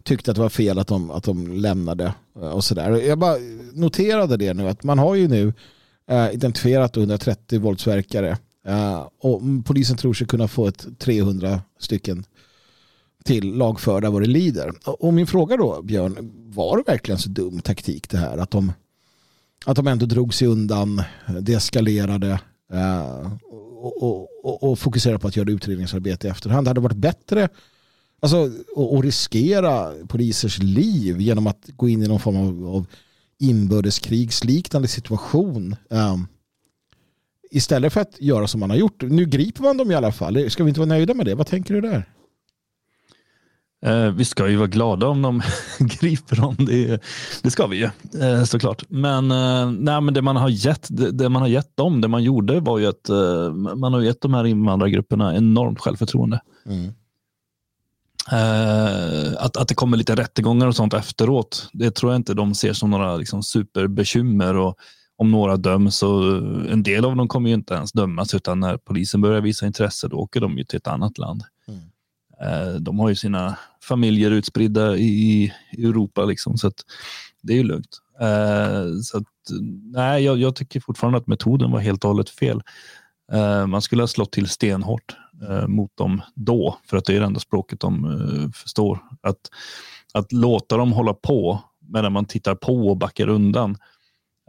tyckte 0.05 0.31
att 0.31 0.35
det 0.35 0.43
var 0.43 0.49
fel 0.49 0.79
att 0.79 0.87
de, 0.87 1.11
att 1.11 1.25
de 1.25 1.57
lämnade 1.57 2.15
och 2.35 2.65
sådär. 2.65 2.91
Jag 2.91 3.19
bara 3.19 3.37
noterade 3.73 4.37
det 4.37 4.55
nu 4.55 4.69
att 4.69 4.83
man 4.83 4.99
har 4.99 5.15
ju 5.15 5.29
nu 5.29 5.53
Eh, 6.07 6.35
identifierat 6.35 6.97
130 6.97 7.61
våldsverkare. 7.61 8.39
Eh, 8.67 9.09
och 9.19 9.43
polisen 9.65 9.97
tror 9.97 10.15
sig 10.15 10.27
kunna 10.27 10.49
få 10.49 10.67
ett 10.67 10.87
300 10.99 11.61
stycken 11.79 12.25
till 13.25 13.55
lagförda 13.55 14.11
vad 14.11 14.23
det 14.23 14.29
lider. 14.29 14.73
Och 14.85 15.15
min 15.15 15.27
fråga 15.27 15.57
då, 15.57 15.83
Björn, 15.83 16.33
var 16.55 16.77
det 16.77 16.83
verkligen 16.87 17.19
så 17.19 17.29
dum 17.29 17.61
taktik 17.61 18.11
det 18.11 18.19
här? 18.19 18.39
Att 18.39 18.51
de, 18.51 18.73
att 19.67 19.77
de 19.77 19.87
ändå 19.87 20.07
drog 20.07 20.35
sig 20.35 20.49
undan, 20.49 21.03
deeskalerade 21.41 22.41
uh, 22.73 22.81
eh, 22.81 23.33
och, 23.83 24.03
och, 24.03 24.29
och, 24.45 24.71
och 24.71 24.79
fokuserade 24.79 25.19
på 25.19 25.29
att 25.29 25.37
göra 25.37 25.51
utredningsarbete 25.51 26.27
i 26.27 26.31
efterhand. 26.31 26.67
Det 26.67 26.71
hade 26.71 26.81
varit 26.81 26.97
bättre 26.97 27.49
alltså, 28.21 28.51
att 28.77 29.05
riskera 29.05 29.93
polisers 30.09 30.59
liv 30.59 31.21
genom 31.21 31.47
att 31.47 31.69
gå 31.77 31.89
in 31.89 32.03
i 32.03 32.09
någon 32.09 32.21
form 32.21 32.37
av, 32.37 32.75
av 32.77 32.87
inbördeskrigsliknande 33.43 34.89
situation. 34.89 35.77
Um, 35.91 36.27
istället 37.51 37.93
för 37.93 38.01
att 38.01 38.21
göra 38.21 38.47
som 38.47 38.61
man 38.61 38.71
har 38.71 38.77
gjort. 38.77 39.03
Nu 39.03 39.25
griper 39.25 39.63
man 39.63 39.77
dem 39.77 39.91
i 39.91 39.95
alla 39.95 40.13
fall. 40.13 40.51
Ska 40.51 40.65
vi 40.65 40.69
inte 40.69 40.81
vara 40.81 40.89
nöjda 40.89 41.15
med 41.15 41.27
det? 41.27 41.35
Vad 41.35 41.47
tänker 41.47 41.75
du 41.75 41.81
där? 41.81 42.09
Eh, 43.85 44.11
vi 44.11 44.25
ska 44.25 44.49
ju 44.49 44.57
vara 44.57 44.67
glada 44.67 45.09
om 45.09 45.23
de 45.23 45.43
griper 45.79 46.37
dem. 46.37 46.57
Det, 46.59 47.03
det 47.43 47.51
ska 47.51 47.67
vi 47.67 47.77
ju 47.77 47.91
eh, 48.23 48.45
såklart. 48.45 48.85
Men, 48.89 49.31
eh, 49.31 49.71
nej, 49.71 50.01
men 50.01 50.15
det 50.15 50.23
man 50.23 50.37
har 50.37 50.49
gett 50.49 50.87
det, 50.91 51.11
det, 51.11 51.29
man 51.29 51.43
har 51.43 51.49
gett 51.49 51.77
dem, 51.77 52.01
det 52.01 52.09
man 52.09 52.23
gjorde 52.23 52.61
var 52.61 52.79
ju 52.79 52.87
att 52.87 53.09
man 53.77 53.93
har 53.93 54.01
gett 54.01 54.21
de 54.21 54.35
här 54.35 54.45
invandrargrupperna 54.45 55.37
enormt 55.37 55.81
självförtroende. 55.81 56.41
Mm. 56.67 56.93
Uh, 58.33 59.35
att, 59.39 59.57
att 59.57 59.69
det 59.69 59.75
kommer 59.75 59.97
lite 59.97 60.15
rättegångar 60.15 60.67
och 60.67 60.77
sånt 60.77 60.95
efteråt, 60.95 61.69
det 61.73 61.91
tror 61.91 62.13
jag 62.13 62.19
inte 62.19 62.35
de 62.35 62.55
ser 62.55 62.73
som 62.73 62.91
några 62.91 63.17
liksom, 63.17 63.43
superbekymmer. 63.43 64.57
Och 64.57 64.77
om 65.17 65.31
några 65.31 65.57
döms, 65.57 66.03
och 66.03 66.37
en 66.71 66.83
del 66.83 67.05
av 67.05 67.17
dem 67.17 67.29
kommer 67.29 67.49
ju 67.49 67.55
inte 67.55 67.75
ens 67.75 67.93
dömas, 67.93 68.35
utan 68.35 68.61
när 68.61 68.77
polisen 68.77 69.21
börjar 69.21 69.41
visa 69.41 69.67
intresse, 69.67 70.09
då 70.09 70.17
åker 70.17 70.41
de 70.41 70.59
ju 70.59 70.65
till 70.65 70.77
ett 70.77 70.87
annat 70.87 71.19
land. 71.19 71.43
Mm. 71.69 71.81
Uh, 72.43 72.81
de 72.81 72.99
har 72.99 73.09
ju 73.09 73.15
sina 73.15 73.59
familjer 73.83 74.31
utspridda 74.31 74.97
i, 74.97 75.53
i 75.73 75.85
Europa, 75.85 76.25
liksom, 76.25 76.59
så 76.59 76.71
det 77.43 77.53
är 77.53 77.57
ju 77.57 77.63
lugnt. 77.63 78.03
Eh, 78.21 79.01
så 79.03 79.19
att, 79.19 79.25
nej, 79.93 80.25
jag, 80.25 80.39
jag, 80.39 80.57
tycker 80.57 80.81
fortfarande 80.81 81.19
att 81.19 81.27
metoden 81.27 81.71
var 81.71 81.81
helt 81.81 82.05
och 82.05 82.11
hållet 82.11 82.31
fel. 82.31 82.63
Eh, 83.33 83.67
man 83.67 83.83
skulle 83.83 84.03
ha 84.03 84.07
slått 84.07 84.33
till 84.33 84.49
stenhårt 84.49 85.17
eh, 85.49 85.67
mot 85.67 85.97
dem 85.97 86.23
då, 86.35 86.79
för 86.85 86.97
att 86.97 87.05
det 87.05 87.17
är 87.17 87.21
det 87.21 87.27
enda 87.27 87.41
språket 87.41 87.81
de 87.81 88.05
eh, 88.05 88.51
förstår. 88.51 88.99
Att, 89.23 89.41
att 90.15 90.33
låta 90.33 90.77
dem 90.77 90.93
hålla 90.93 91.15
på 91.15 91.61
medan 91.89 92.13
man 92.13 92.25
tittar 92.25 92.55
på 92.55 92.89
och 92.89 92.97
backar 92.97 93.29
undan 93.29 93.77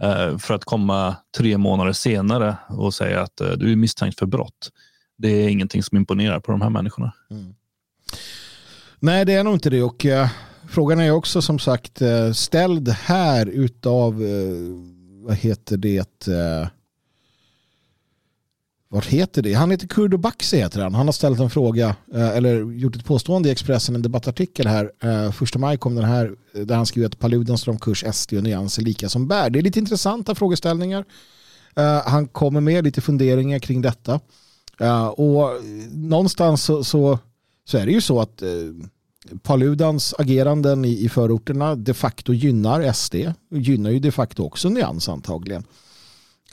eh, 0.01 0.38
för 0.38 0.53
att 0.53 0.65
komma 0.65 1.15
tre 1.38 1.57
månader 1.57 1.91
senare 1.91 2.57
och 2.69 2.93
säga 2.93 3.21
att 3.21 3.41
eh, 3.41 3.51
du 3.51 3.71
är 3.71 3.75
misstänkt 3.75 4.19
för 4.19 4.25
brott. 4.25 4.71
Det 5.17 5.29
är 5.29 5.49
ingenting 5.49 5.84
som 5.84 5.97
imponerar 5.97 6.39
på 6.39 6.51
de 6.51 6.61
här 6.61 6.69
människorna. 6.69 7.13
Mm. 7.31 7.55
Nej, 8.99 9.25
det 9.25 9.34
är 9.34 9.43
nog 9.43 9.53
inte 9.53 9.69
det. 9.69 9.84
Och, 9.84 10.05
uh, 10.05 10.27
frågan 10.69 10.99
är 10.99 11.11
också 11.11 11.41
som 11.41 11.59
sagt 11.59 12.01
uh, 12.01 12.31
ställd 12.31 12.89
här 12.89 13.45
utav, 13.45 14.21
uh, 14.21 14.75
vad 15.25 15.36
heter 15.36 15.77
det, 15.77 16.27
vad 18.93 19.05
heter 19.05 19.41
det? 19.41 19.53
Han 19.53 19.71
heter 19.71 19.87
Kurdo 19.87 20.17
Baxi 20.17 20.57
heter 20.57 20.81
han. 20.81 20.93
Han 20.93 21.07
har 21.07 21.13
ställt 21.13 21.39
en 21.39 21.49
fråga 21.49 21.95
eh, 22.13 22.37
eller 22.37 22.71
gjort 22.71 22.95
ett 22.95 23.05
påstående 23.05 23.49
i 23.49 23.51
Expressen, 23.51 23.95
en 23.95 24.01
debattartikel 24.01 24.67
här. 24.67 24.91
Eh, 25.03 25.31
första 25.31 25.59
maj 25.59 25.77
kom 25.77 25.95
den 25.95 26.03
här 26.03 26.31
eh, 26.55 26.61
där 26.61 26.75
han 26.75 26.85
skriver 26.85 27.07
att 27.07 27.19
Paludens 27.19 27.65
kurs 27.81 28.03
SD 28.13 28.33
och 28.33 28.43
nyanser 28.43 28.81
lika 28.81 29.09
som 29.09 29.27
bär. 29.27 29.49
Det 29.49 29.59
är 29.59 29.63
lite 29.63 29.79
intressanta 29.79 30.35
frågeställningar. 30.35 31.05
Han 32.05 32.27
kommer 32.27 32.61
med 32.61 32.83
lite 32.83 33.01
funderingar 33.01 33.59
kring 33.59 33.81
detta. 33.81 34.19
Och 35.15 35.49
någonstans 35.91 36.63
så, 36.63 36.83
så, 36.83 37.19
så 37.65 37.77
är 37.77 37.85
det 37.85 37.91
ju 37.91 38.01
så 38.01 38.21
att 38.21 38.43
Paludans 39.43 40.13
ageranden 40.17 40.85
i, 40.85 41.05
i 41.05 41.09
förorterna 41.09 41.75
de 41.75 41.93
facto 41.93 42.33
gynnar 42.33 42.93
SD. 42.93 43.15
Gynnar 43.49 43.89
ju 43.89 43.99
de 43.99 44.11
facto 44.11 44.43
också 44.43 44.69
Nyans 44.69 45.09
antagligen. 45.09 45.63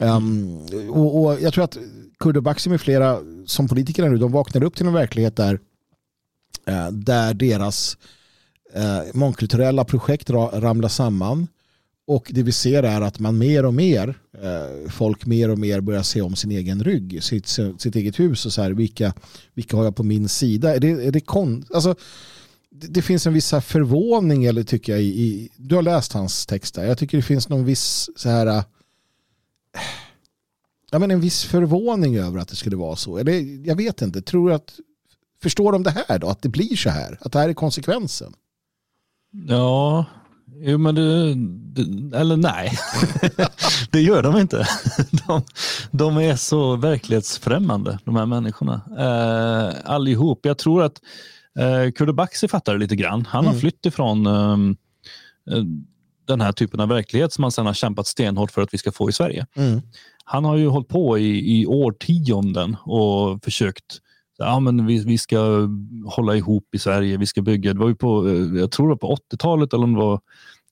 Um, 0.00 0.58
och, 0.90 1.22
och, 1.22 1.40
jag 1.40 1.52
tror 1.54 1.64
att 1.64 1.78
Kurdo 2.18 2.40
Baxi 2.40 2.70
med 2.70 2.80
flera 2.80 3.18
som 3.46 3.68
politiker 3.68 4.08
nu, 4.08 4.16
de 4.16 4.32
vaknar 4.32 4.64
upp 4.64 4.76
till 4.76 4.86
en 4.86 4.92
verklighet 4.92 5.36
där, 5.36 5.54
uh, 6.68 6.90
där 6.90 7.34
deras 7.34 7.96
uh, 8.76 9.14
mångkulturella 9.14 9.84
projekt 9.84 10.30
ra, 10.30 10.60
ramlar 10.60 10.88
samman. 10.88 11.48
Och 12.06 12.30
det 12.34 12.42
vi 12.42 12.52
ser 12.52 12.82
är 12.82 13.00
att 13.00 13.18
man 13.18 13.38
mer 13.38 13.64
och 13.64 13.74
mer, 13.74 14.08
uh, 14.08 14.90
folk 14.90 15.26
mer 15.26 15.50
och 15.50 15.58
mer 15.58 15.80
börjar 15.80 16.02
se 16.02 16.22
om 16.22 16.36
sin 16.36 16.50
egen 16.50 16.84
rygg, 16.84 17.22
sitt, 17.22 17.46
sitt 17.78 17.96
eget 17.96 18.20
hus 18.20 18.46
och 18.46 18.52
så 18.52 18.62
här, 18.62 18.70
vilka, 18.70 19.12
vilka 19.54 19.76
har 19.76 19.84
jag 19.84 19.96
på 19.96 20.02
min 20.02 20.28
sida? 20.28 20.74
Är 20.74 20.80
det, 20.80 20.88
är 20.88 21.12
det 21.12 21.20
kon... 21.20 21.64
Alltså, 21.74 21.94
det 22.70 23.02
finns 23.02 23.26
en 23.26 23.32
viss 23.32 23.50
förvåning 23.50 24.44
eller 24.44 24.62
tycker 24.62 24.92
jag 24.92 25.02
i, 25.02 25.06
i, 25.06 25.48
du 25.56 25.74
har 25.74 25.82
läst 25.82 26.12
hans 26.12 26.46
texter. 26.46 26.84
Jag 26.84 26.98
tycker 26.98 27.16
det 27.16 27.22
finns 27.22 27.48
någon 27.48 27.64
viss 27.64 28.10
så 28.16 28.28
här 28.28 28.64
ja, 30.90 30.98
men 30.98 31.10
en 31.10 31.20
viss 31.20 31.44
förvåning 31.44 32.16
över 32.16 32.38
att 32.38 32.48
det 32.48 32.56
skulle 32.56 32.76
vara 32.76 32.96
så. 32.96 33.18
Eller 33.18 33.66
jag 33.66 33.76
vet 33.76 34.02
inte, 34.02 34.22
tror 34.22 34.52
att 34.52 34.74
förstår 35.42 35.72
de 35.72 35.82
det 35.82 36.04
här 36.08 36.18
då? 36.18 36.28
Att 36.28 36.42
det 36.42 36.48
blir 36.48 36.76
så 36.76 36.90
här? 36.90 37.18
Att 37.20 37.32
det 37.32 37.38
här 37.38 37.48
är 37.48 37.54
konsekvensen? 37.54 38.32
Ja, 39.48 40.04
jo 40.62 40.78
men 40.78 40.94
det, 40.94 41.34
det 41.34 42.16
eller 42.18 42.36
nej. 42.36 42.78
det 43.90 44.00
gör 44.00 44.22
de 44.22 44.36
inte. 44.36 44.66
De, 45.26 45.42
de, 45.90 46.16
är 46.16 46.36
så 46.36 46.76
verklighetsfrämmande, 46.76 47.98
de 48.04 48.16
här 48.16 48.26
människorna. 48.26 48.80
Eh, 48.98 49.90
allihop. 49.90 50.40
Jag 50.46 50.58
tror 50.58 50.82
att 50.82 51.00
Eh, 51.58 51.92
Kurdo 51.92 52.12
Baxi 52.12 52.48
fattar 52.48 52.72
det 52.72 52.78
lite 52.78 52.96
grann. 52.96 53.26
Han 53.26 53.44
har 53.44 53.52
mm. 53.52 53.60
flytt 53.60 53.86
ifrån 53.86 54.26
ehm, 54.26 54.76
eh, 55.50 55.64
den 56.30 56.40
här 56.40 56.52
typen 56.52 56.80
av 56.80 56.88
verklighet 56.88 57.32
som 57.32 57.44
han 57.44 57.52
sedan 57.52 57.66
har 57.66 57.74
kämpat 57.74 58.06
stenhårt 58.06 58.50
för 58.50 58.62
att 58.62 58.74
vi 58.74 58.78
ska 58.78 58.92
få 58.92 59.08
i 59.08 59.12
Sverige. 59.12 59.46
Mm. 59.56 59.80
Han 60.24 60.44
har 60.44 60.56
ju 60.56 60.66
hållit 60.66 60.88
på 60.88 61.18
i, 61.18 61.60
i 61.60 61.66
årtionden 61.66 62.76
och 62.84 63.44
försökt 63.44 64.00
ja, 64.38 64.60
men 64.60 64.86
vi, 64.86 65.04
vi 65.04 65.18
ska 65.18 65.68
hålla 66.06 66.36
ihop 66.36 66.74
i 66.74 66.78
Sverige. 66.78 67.16
Vi 67.16 67.26
ska 67.26 67.42
bygga. 67.42 67.72
Det 67.72 67.80
var 67.80 67.88
ju 67.88 67.94
på, 67.94 68.28
eh, 68.28 68.60
jag 68.60 68.70
tror 68.70 68.86
det 68.86 68.90
var 68.90 68.96
på 68.96 69.16
80-talet 69.32 69.72
eller 69.72 69.84
om 69.84 69.92
det 69.92 70.00
var 70.00 70.20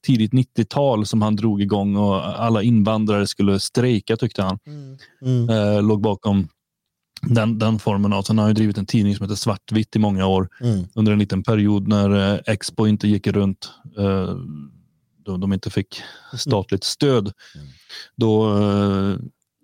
tidigt 0.05 0.31
90-tal 0.31 1.05
som 1.05 1.21
han 1.21 1.35
drog 1.35 1.61
igång 1.61 1.95
och 1.95 2.41
alla 2.43 2.63
invandrare 2.63 3.27
skulle 3.27 3.59
strejka 3.59 4.17
tyckte 4.17 4.41
han. 4.41 4.59
Mm. 4.67 4.97
Mm. 5.21 5.49
Eh, 5.49 5.83
låg 5.83 6.01
bakom 6.01 6.47
den, 7.21 7.59
den 7.59 7.79
formen 7.79 8.13
av. 8.13 8.21
Sen 8.21 8.37
har 8.37 8.45
han 8.45 8.55
drivit 8.55 8.77
en 8.77 8.85
tidning 8.85 9.15
som 9.15 9.23
heter 9.23 9.35
Svartvitt 9.35 9.95
i 9.95 9.99
många 9.99 10.27
år. 10.27 10.49
Mm. 10.61 10.85
Under 10.95 11.11
en 11.11 11.19
liten 11.19 11.43
period 11.43 11.87
när 11.87 12.33
eh, 12.33 12.39
Expo 12.45 12.87
inte 12.87 13.07
gick 13.07 13.27
runt. 13.27 13.69
Eh, 13.97 14.35
då 15.25 15.37
de 15.37 15.53
inte 15.53 15.69
fick 15.69 16.01
statligt 16.33 16.83
stöd. 16.83 17.33
Mm. 17.55 17.67
Då 18.15 18.57
eh, 18.57 19.17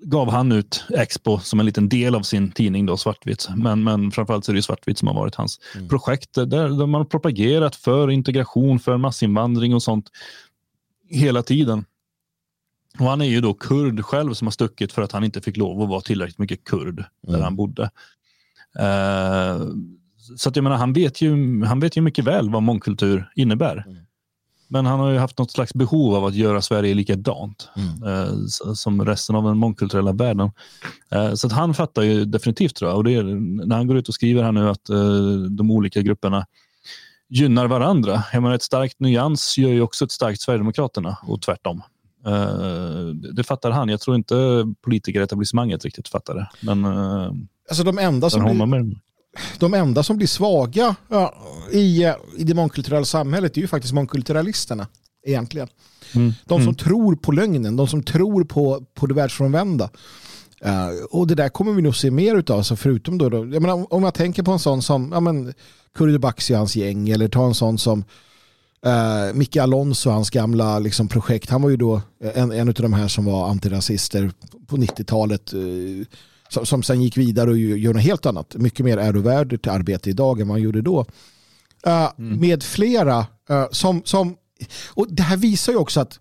gav 0.05 0.31
han 0.31 0.51
ut 0.51 0.83
Expo 0.89 1.39
som 1.39 1.59
en 1.59 1.65
liten 1.65 1.89
del 1.89 2.15
av 2.15 2.21
sin 2.21 2.51
tidning 2.51 2.85
då, 2.85 2.97
Svartvitt. 2.97 3.47
Men, 3.55 3.83
men 3.83 4.11
framförallt 4.11 4.45
så 4.45 4.51
är 4.51 4.55
det 4.55 4.61
Svartvitt 4.61 4.97
som 4.97 5.07
har 5.07 5.15
varit 5.15 5.35
hans 5.35 5.59
mm. 5.75 5.89
projekt. 5.89 6.33
Där, 6.33 6.45
där 6.45 6.85
man 6.85 6.93
har 6.93 7.05
propagerat 7.05 7.75
för 7.75 8.11
integration, 8.11 8.79
för 8.79 8.97
massinvandring 8.97 9.73
och 9.75 9.83
sånt 9.83 10.09
hela 11.09 11.43
tiden. 11.43 11.85
Och 12.99 13.05
han 13.05 13.21
är 13.21 13.25
ju 13.25 13.41
då 13.41 13.53
kurd 13.53 14.01
själv 14.01 14.33
som 14.33 14.47
har 14.47 14.51
stuckit 14.51 14.91
för 14.91 15.01
att 15.01 15.11
han 15.11 15.23
inte 15.23 15.41
fick 15.41 15.57
lov 15.57 15.81
att 15.81 15.89
vara 15.89 16.01
tillräckligt 16.01 16.37
mycket 16.37 16.63
kurd 16.63 17.03
där 17.21 17.33
mm. 17.33 17.43
han 17.43 17.55
bodde. 17.55 17.83
Uh, 18.79 19.67
så 20.37 20.49
att 20.49 20.55
jag 20.55 20.63
menar, 20.63 20.77
han 20.77 20.93
vet, 20.93 21.21
ju, 21.21 21.63
han 21.63 21.79
vet 21.79 21.97
ju 21.97 22.01
mycket 22.01 22.25
väl 22.25 22.49
vad 22.49 22.63
mångkultur 22.63 23.31
innebär. 23.35 23.83
Mm. 23.87 24.05
Men 24.67 24.85
han 24.85 24.99
har 24.99 25.09
ju 25.09 25.17
haft 25.17 25.39
något 25.39 25.51
slags 25.51 25.73
behov 25.73 26.15
av 26.15 26.25
att 26.25 26.35
göra 26.35 26.61
Sverige 26.61 26.93
likadant 26.93 27.69
mm. 27.75 28.03
uh, 28.03 28.47
som 28.73 29.05
resten 29.05 29.35
av 29.35 29.43
den 29.43 29.57
mångkulturella 29.57 30.11
världen. 30.11 30.51
Uh, 31.15 31.33
så 31.33 31.47
att 31.47 31.53
han 31.53 31.73
fattar 31.73 32.01
ju 32.01 32.25
definitivt 32.25 32.75
tror 32.75 32.89
jag. 32.91 32.97
Och 32.97 33.03
det 33.03 33.15
är, 33.15 33.23
när 33.65 33.75
han 33.75 33.87
går 33.87 33.97
ut 33.97 34.07
och 34.07 34.13
skriver 34.13 34.43
här 34.43 34.51
nu 34.51 34.69
att 34.69 34.85
de 35.49 35.71
olika 35.71 36.01
grupperna 36.01 36.45
gynnar 37.29 37.67
varandra. 37.67 38.23
Jag 38.33 38.43
menar, 38.43 38.55
ett 38.55 38.61
starkt 38.61 38.99
nyans 38.99 39.57
gör 39.57 39.69
ju 39.69 39.81
också 39.81 40.05
ett 40.05 40.11
starkt 40.11 40.41
Sverigedemokraterna 40.41 41.17
och 41.23 41.41
tvärtom. 41.41 41.81
Uh, 42.27 43.07
det 43.33 43.43
fattar 43.43 43.71
han. 43.71 43.89
Jag 43.89 44.01
tror 44.01 44.15
inte 44.15 44.35
politikeretablissemanget 44.81 45.85
riktigt 45.85 46.07
fattar 46.07 46.35
det. 46.35 46.49
Men, 46.61 46.85
uh, 46.85 47.31
alltså 47.69 47.83
de 47.83 47.97
enda 47.97 48.29
som 48.29 48.69
blir. 48.69 49.04
De 49.59 49.73
enda 49.73 50.03
som 50.03 50.17
blir 50.17 50.27
svaga 50.27 50.95
ja, 51.07 51.35
i, 51.71 52.05
i 52.37 52.43
det 52.43 52.53
mångkulturella 52.53 53.05
samhället 53.05 53.57
är 53.57 53.61
ju 53.61 53.67
faktiskt 53.67 53.93
mångkulturalisterna 53.93 54.87
egentligen. 55.25 55.67
Mm. 56.15 56.33
De 56.45 56.59
som 56.59 56.61
mm. 56.61 56.75
tror 56.75 57.15
på 57.15 57.31
lögnen, 57.31 57.75
de 57.75 57.87
som 57.87 58.03
tror 58.03 58.43
på, 58.43 58.85
på 58.93 59.07
det 59.07 59.13
världsfrånvända. 59.13 59.89
Uh, 60.65 61.05
och 61.11 61.27
det 61.27 61.35
där 61.35 61.49
kommer 61.49 61.71
vi 61.71 61.81
nog 61.81 61.95
se 61.95 62.11
mer 62.11 62.35
av. 62.35 62.57
Alltså 62.57 62.75
förutom 62.75 63.17
då, 63.17 63.29
då 63.29 63.37
jag 63.37 63.61
menar, 63.61 63.93
om 63.93 64.03
jag 64.03 64.13
tänker 64.13 64.43
på 64.43 64.51
en 64.51 64.59
sån 64.59 64.81
som 64.81 65.09
ja, 65.11 65.19
men, 65.19 65.53
Kurre 65.97 66.19
Baxi 66.19 66.53
och 66.53 66.57
hans 66.57 66.75
gäng 66.75 67.09
eller 67.09 67.27
ta 67.27 67.45
en 67.45 67.55
sån 67.55 67.77
som 67.77 68.03
Uh, 68.85 69.33
Micke 69.33 69.57
Alonso, 69.57 70.09
hans 70.09 70.29
gamla 70.29 70.79
liksom, 70.79 71.07
projekt, 71.07 71.49
han 71.49 71.61
var 71.61 71.69
ju 71.69 71.77
då 71.77 72.01
en, 72.33 72.51
en 72.51 72.67
av 72.67 72.73
de 72.73 72.93
här 72.93 73.07
som 73.07 73.25
var 73.25 73.49
antirasister 73.49 74.31
på 74.67 74.77
90-talet 74.77 75.53
uh, 75.53 76.05
som, 76.49 76.65
som 76.65 76.83
sen 76.83 77.01
gick 77.01 77.17
vidare 77.17 77.49
och 77.49 77.57
gör 77.57 77.93
något 77.93 78.03
helt 78.03 78.25
annat. 78.25 78.55
Mycket 78.55 78.85
mer 78.85 78.97
ärovärdigt 78.97 79.67
arbete 79.67 80.09
idag 80.09 80.41
än 80.41 80.49
han 80.49 80.61
gjorde 80.61 80.81
då. 80.81 81.05
Uh, 81.87 82.09
mm. 82.17 82.39
Med 82.39 82.63
flera 82.63 83.25
som, 83.71 84.01
som, 84.05 84.35
och 84.89 85.07
det 85.09 85.23
här 85.23 85.37
visar 85.37 85.73
ju 85.73 85.77
också 85.77 85.99
att 85.99 86.19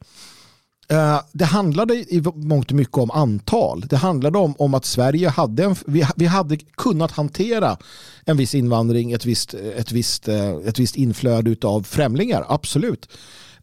Uh, 0.92 1.20
det 1.32 1.44
handlade 1.44 1.94
i 1.94 2.22
mångt 2.34 2.70
och 2.70 2.76
mycket 2.76 2.98
om 2.98 3.10
antal. 3.10 3.80
Det 3.80 3.96
handlade 3.96 4.38
om, 4.38 4.54
om 4.58 4.74
att 4.74 4.84
Sverige 4.84 5.28
hade, 5.28 5.64
en, 5.64 5.76
vi, 5.86 6.06
vi 6.16 6.26
hade 6.26 6.56
kunnat 6.56 7.10
hantera 7.10 7.76
en 8.24 8.36
viss 8.36 8.54
invandring, 8.54 9.12
ett 9.12 9.26
visst, 9.26 9.54
ett 9.54 9.92
visst, 9.92 10.28
uh, 10.28 10.56
ett 10.66 10.78
visst 10.78 10.96
inflöde 10.96 11.56
av 11.68 11.82
främlingar, 11.82 12.44
absolut. 12.48 13.08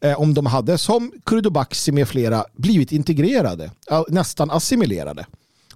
Uh, 0.04 0.20
om 0.20 0.34
de 0.34 0.46
hade, 0.46 0.78
som 0.78 1.12
Kurdobaxi 1.26 1.92
med 1.92 2.08
flera, 2.08 2.44
blivit 2.56 2.92
integrerade, 2.92 3.70
nästan 4.08 4.50
assimilerade. 4.50 5.26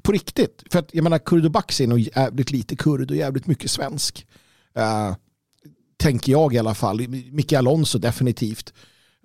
På 0.07 0.13
riktigt. 0.13 0.63
För 0.71 0.79
att 0.79 0.95
jag 0.95 1.03
menar, 1.03 1.19
Kurdobaxi 1.19 1.85
är 1.85 1.89
nog 1.89 1.99
jävligt 1.99 2.51
lite 2.51 2.77
kurd 2.77 3.11
och 3.11 3.17
jävligt 3.17 3.47
mycket 3.47 3.71
svensk. 3.71 4.27
tänker 5.97 6.33
jag 6.33 6.55
i 6.55 6.59
alla 6.59 6.75
fall. 6.75 7.09
Micke 7.09 7.53
Alonso 7.53 7.99
definitivt. 7.99 8.73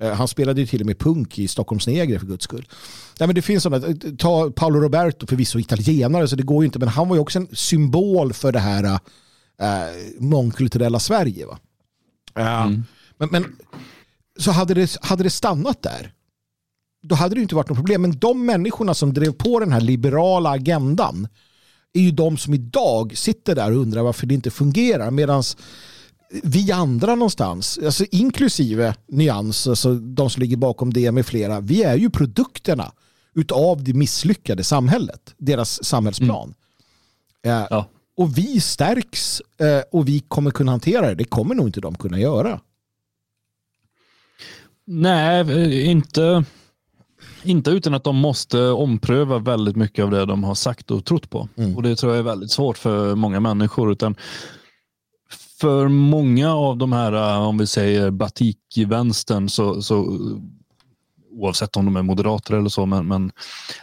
Eh, 0.02 0.14
han 0.14 0.28
spelade 0.28 0.62
ju 0.62 0.68
till 0.68 0.82
och 0.82 0.86
med 0.88 1.00
punk 1.00 1.40
i 1.40 1.48
Stockholms 1.48 1.88
Negre 1.88 2.20
för 2.20 2.28
guds 2.28 2.44
skull. 2.44 2.68
Nej, 3.20 3.28
men 3.28 3.36
det 3.36 3.42
finns 3.42 3.64
sådana, 3.64 3.96
ta 4.18 4.52
Paolo 4.52 4.80
Roberto, 4.80 5.28
förvisso 5.28 5.60
italienare 5.60 6.28
så 6.28 6.36
det 6.36 6.44
går 6.44 6.64
ju 6.64 6.66
inte, 6.66 6.80
men 6.80 6.88
han 6.88 7.10
var 7.10 7.16
ju 7.16 7.22
också 7.22 7.40
en 7.40 7.48
symbol 7.54 8.34
för 8.34 8.52
det 8.52 8.60
här 8.60 8.84
äh, 8.84 9.00
mångkulturella 10.20 11.00
Sverige. 11.00 11.46
Va? 11.46 11.60
Mm. 12.36 12.84
men, 13.18 13.30
men 13.32 13.56
så 14.40 14.52
hade 14.52 14.74
det, 14.74 14.98
hade 15.02 15.24
det 15.24 15.30
stannat 15.30 15.82
där, 15.82 16.14
då 17.02 17.16
hade 17.16 17.36
det 17.36 17.41
inte 17.41 17.56
varit 17.56 17.70
något 17.70 17.78
problem. 17.78 18.02
Men 18.02 18.20
de 18.20 18.45
människorna 18.45 18.93
som 18.93 19.14
drev 19.14 19.32
på 19.32 19.60
den 19.60 19.72
här 19.72 19.82
liberala 19.82 20.49
agendan 20.49 21.28
är 21.93 22.02
ju 22.02 22.12
de 22.12 22.38
som 22.38 22.54
idag 22.54 23.18
sitter 23.18 23.56
där 23.56 23.72
och 23.72 23.78
undrar 23.78 24.02
varför 24.02 24.28
det 24.28 24.34
inte 24.34 24.52
fungerar. 24.52 25.12
Medan 25.12 25.43
vi 26.43 26.72
andra 26.72 27.16
någonstans, 27.16 27.80
alltså 27.86 28.06
inklusive 28.12 28.95
Nyans, 29.08 29.68
alltså 29.68 29.93
de 29.93 30.30
som 30.30 30.41
ligger 30.41 30.58
bakom 30.58 30.93
det 30.93 31.12
med 31.12 31.26
flera, 31.26 31.60
vi 31.60 31.84
är 31.84 31.95
ju 31.95 32.10
produkterna 32.10 32.91
utav 33.36 33.84
det 33.84 33.93
misslyckade 33.93 34.64
samhället, 34.64 35.34
deras 35.38 35.84
samhällsplan. 35.84 36.54
Mm. 37.43 37.62
Eh, 37.62 37.68
ja. 37.70 37.86
Och 38.18 38.38
vi 38.38 38.62
stärks 38.62 39.41
eh, 39.60 39.82
och 39.91 40.08
vi 40.08 40.20
kommer 40.20 40.52
kunna 40.52 40.72
hantera 40.72 41.08
det. 41.08 41.16
Det 41.16 41.24
kommer 41.24 41.56
nog 41.56 41.68
inte 41.68 41.82
de 41.82 41.95
kunna 41.95 42.20
göra. 42.20 42.60
Nej, 44.86 45.86
inte, 45.86 46.43
inte 47.44 47.72
utan 47.72 47.94
att 47.94 48.04
de 48.04 48.16
måste 48.16 48.70
ompröva 48.70 49.39
väldigt 49.39 49.76
mycket 49.76 50.04
av 50.04 50.12
det 50.12 50.26
de 50.26 50.44
har 50.44 50.56
sagt 50.56 50.92
och 50.92 51.06
trott 51.06 51.30
på. 51.30 51.50
Mm. 51.58 51.76
Och 51.76 51.84
Det 51.84 51.96
tror 51.96 52.12
jag 52.12 52.20
är 52.20 52.24
väldigt 52.24 52.52
svårt 52.52 52.78
för 52.78 53.16
många 53.16 53.39
människor. 53.39 53.92
Utan 53.92 54.16
för 55.60 55.88
många 55.88 56.56
av 56.56 56.78
de 56.78 56.94
här, 56.94 57.14
eh, 57.14 57.48
om 57.48 57.58
vi 57.58 57.68
säger 57.68 58.12
batik-vänstern, 58.12 59.50
så, 59.50 59.82
så 59.82 60.20
oavsett 61.32 61.78
om 61.78 61.86
de 61.86 61.96
är 61.96 62.02
moderater 62.02 62.54
eller 62.54 62.70
så, 62.70 62.86
men, 62.86 63.08
men 63.08 63.32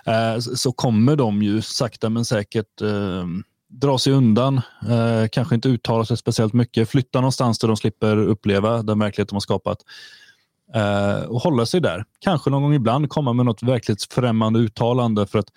eh, 0.06 0.38
så 0.40 0.72
kommer 0.72 1.16
de 1.16 1.42
ju 1.42 1.62
sakta 1.62 2.08
men 2.08 2.24
säkert 2.24 2.80
eh, 2.80 3.24
dra 3.68 3.98
sig 3.98 4.12
undan, 4.12 4.60
eh, 4.88 5.28
kanske 5.32 5.54
inte 5.54 5.68
uttala 5.68 6.04
sig 6.04 6.16
speciellt 6.16 6.52
mycket, 6.52 6.88
flytta 6.88 7.20
någonstans 7.20 7.58
där 7.58 7.68
de 7.68 7.76
slipper 7.76 8.16
uppleva 8.16 8.82
den 8.82 8.98
verklighet 8.98 9.28
de 9.28 9.34
har 9.34 9.40
skapat 9.40 9.78
eh, 10.74 11.22
och 11.22 11.40
hålla 11.40 11.66
sig 11.66 11.80
där. 11.80 12.04
Kanske 12.18 12.50
någon 12.50 12.62
gång 12.62 12.74
ibland 12.74 13.08
komma 13.08 13.32
med 13.32 13.46
något 13.46 13.62
verkligt 13.62 14.12
främmande 14.12 14.58
uttalande 14.58 15.26
för 15.26 15.38
att 15.38 15.48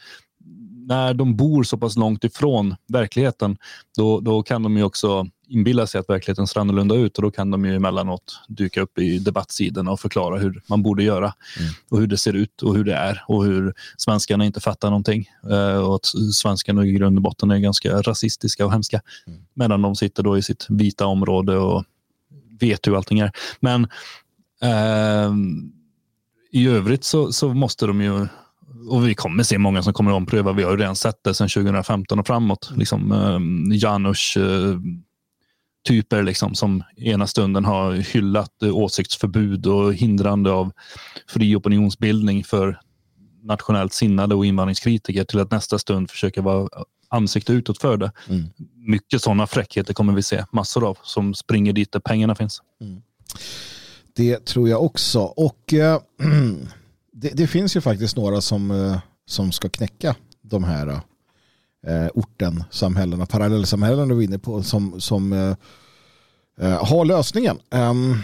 när 0.87 1.13
de 1.13 1.35
bor 1.35 1.63
så 1.63 1.77
pass 1.77 1.95
långt 1.95 2.23
ifrån 2.23 2.75
verkligheten, 2.87 3.57
då, 3.97 4.19
då 4.19 4.43
kan 4.43 4.63
de 4.63 4.77
ju 4.77 4.83
också 4.83 5.27
inbilla 5.47 5.87
sig 5.87 5.99
att 5.99 6.09
verkligheten 6.09 6.47
ser 6.47 6.59
annorlunda 6.59 6.95
ut 6.95 7.17
och 7.17 7.23
då 7.23 7.31
kan 7.31 7.51
de 7.51 7.65
ju 7.65 7.75
emellanåt 7.75 8.39
dyka 8.47 8.81
upp 8.81 8.99
i 8.99 9.19
debattsidorna 9.19 9.91
och 9.91 9.99
förklara 9.99 10.37
hur 10.37 10.61
man 10.67 10.83
borde 10.83 11.03
göra 11.03 11.33
mm. 11.59 11.71
och 11.89 11.99
hur 11.99 12.07
det 12.07 12.17
ser 12.17 12.33
ut 12.33 12.61
och 12.61 12.75
hur 12.75 12.83
det 12.83 12.93
är 12.93 13.23
och 13.27 13.45
hur 13.45 13.73
svenskarna 13.97 14.45
inte 14.45 14.59
fattar 14.59 14.89
någonting 14.89 15.29
eh, 15.49 15.77
och 15.77 15.95
att 15.95 16.05
svenskarna 16.33 16.85
i 16.85 16.91
grund 16.91 17.17
och 17.17 17.21
botten 17.21 17.51
är 17.51 17.57
ganska 17.57 18.01
rasistiska 18.01 18.65
och 18.65 18.71
hemska 18.71 19.01
mm. 19.27 19.39
medan 19.53 19.81
de 19.81 19.95
sitter 19.95 20.23
då 20.23 20.37
i 20.37 20.41
sitt 20.41 20.65
vita 20.69 21.05
område 21.05 21.57
och 21.57 21.83
vet 22.59 22.87
hur 22.87 22.95
allting 22.95 23.19
är. 23.19 23.31
Men 23.59 23.87
i 26.51 26.67
övrigt 26.67 27.03
så, 27.03 27.31
så 27.31 27.53
måste 27.53 27.85
de 27.87 28.01
ju 28.01 28.27
och 28.89 29.07
vi 29.07 29.15
kommer 29.15 29.43
se 29.43 29.57
många 29.57 29.83
som 29.83 29.93
kommer 29.93 30.11
att 30.11 30.17
ompröva. 30.17 30.51
Vi 30.51 30.63
har 30.63 30.71
ju 30.71 30.77
redan 30.77 30.95
sett 30.95 31.23
det 31.23 31.33
sedan 31.33 31.49
2015 31.49 32.19
och 32.19 32.27
framåt. 32.27 32.71
Liksom, 32.75 33.11
eh, 33.11 33.77
Janusz 33.77 34.37
eh, 34.37 34.79
typer 35.87 36.23
liksom, 36.23 36.55
som 36.55 36.83
ena 36.97 37.27
stunden 37.27 37.65
har 37.65 37.93
hyllat 37.93 38.63
eh, 38.63 38.75
åsiktsförbud 38.75 39.67
och 39.67 39.93
hindrande 39.93 40.51
av 40.51 40.71
fri 41.29 41.55
opinionsbildning 41.55 42.43
för 42.43 42.79
nationellt 43.43 43.93
sinnade 43.93 44.35
och 44.35 44.45
invandringskritiker 44.45 45.23
till 45.23 45.39
att 45.39 45.51
nästa 45.51 45.79
stund 45.79 46.09
försöka 46.09 46.41
vara 46.41 46.69
ansikte 47.09 47.53
utåt 47.53 47.81
för 47.81 47.97
det. 47.97 48.11
Mm. 48.29 48.49
Mycket 48.75 49.21
sådana 49.21 49.47
fräckheter 49.47 49.93
kommer 49.93 50.13
vi 50.13 50.23
se 50.23 50.45
massor 50.51 50.89
av 50.89 50.97
som 51.03 51.33
springer 51.33 51.73
dit 51.73 51.91
där 51.91 51.99
pengarna 51.99 52.35
finns. 52.35 52.61
Mm. 52.81 53.01
Det 54.15 54.45
tror 54.45 54.69
jag 54.69 54.83
också. 54.83 55.19
Och 55.21 55.73
äh, 55.73 56.01
det, 57.13 57.29
det, 57.29 57.47
finns 57.47 57.75
ju 57.75 57.81
faktiskt 57.81 58.17
några 58.17 58.41
som, 58.41 58.71
äh, 58.71 58.97
som 59.25 59.51
ska 59.51 59.69
knäcka 59.69 60.15
de 60.41 60.63
här 60.63 61.01
äh, 61.87 62.07
orten, 62.13 62.63
samhällena, 62.71 63.25
parallellsamhällena 63.25 64.05
du 64.05 64.15
var 64.15 64.21
inne 64.21 64.39
på 64.39 64.63
som, 64.63 65.01
som 65.01 65.33
äh, 65.33 66.85
har 66.85 67.05
lösningen. 67.05 67.59
Ähm, 67.69 68.17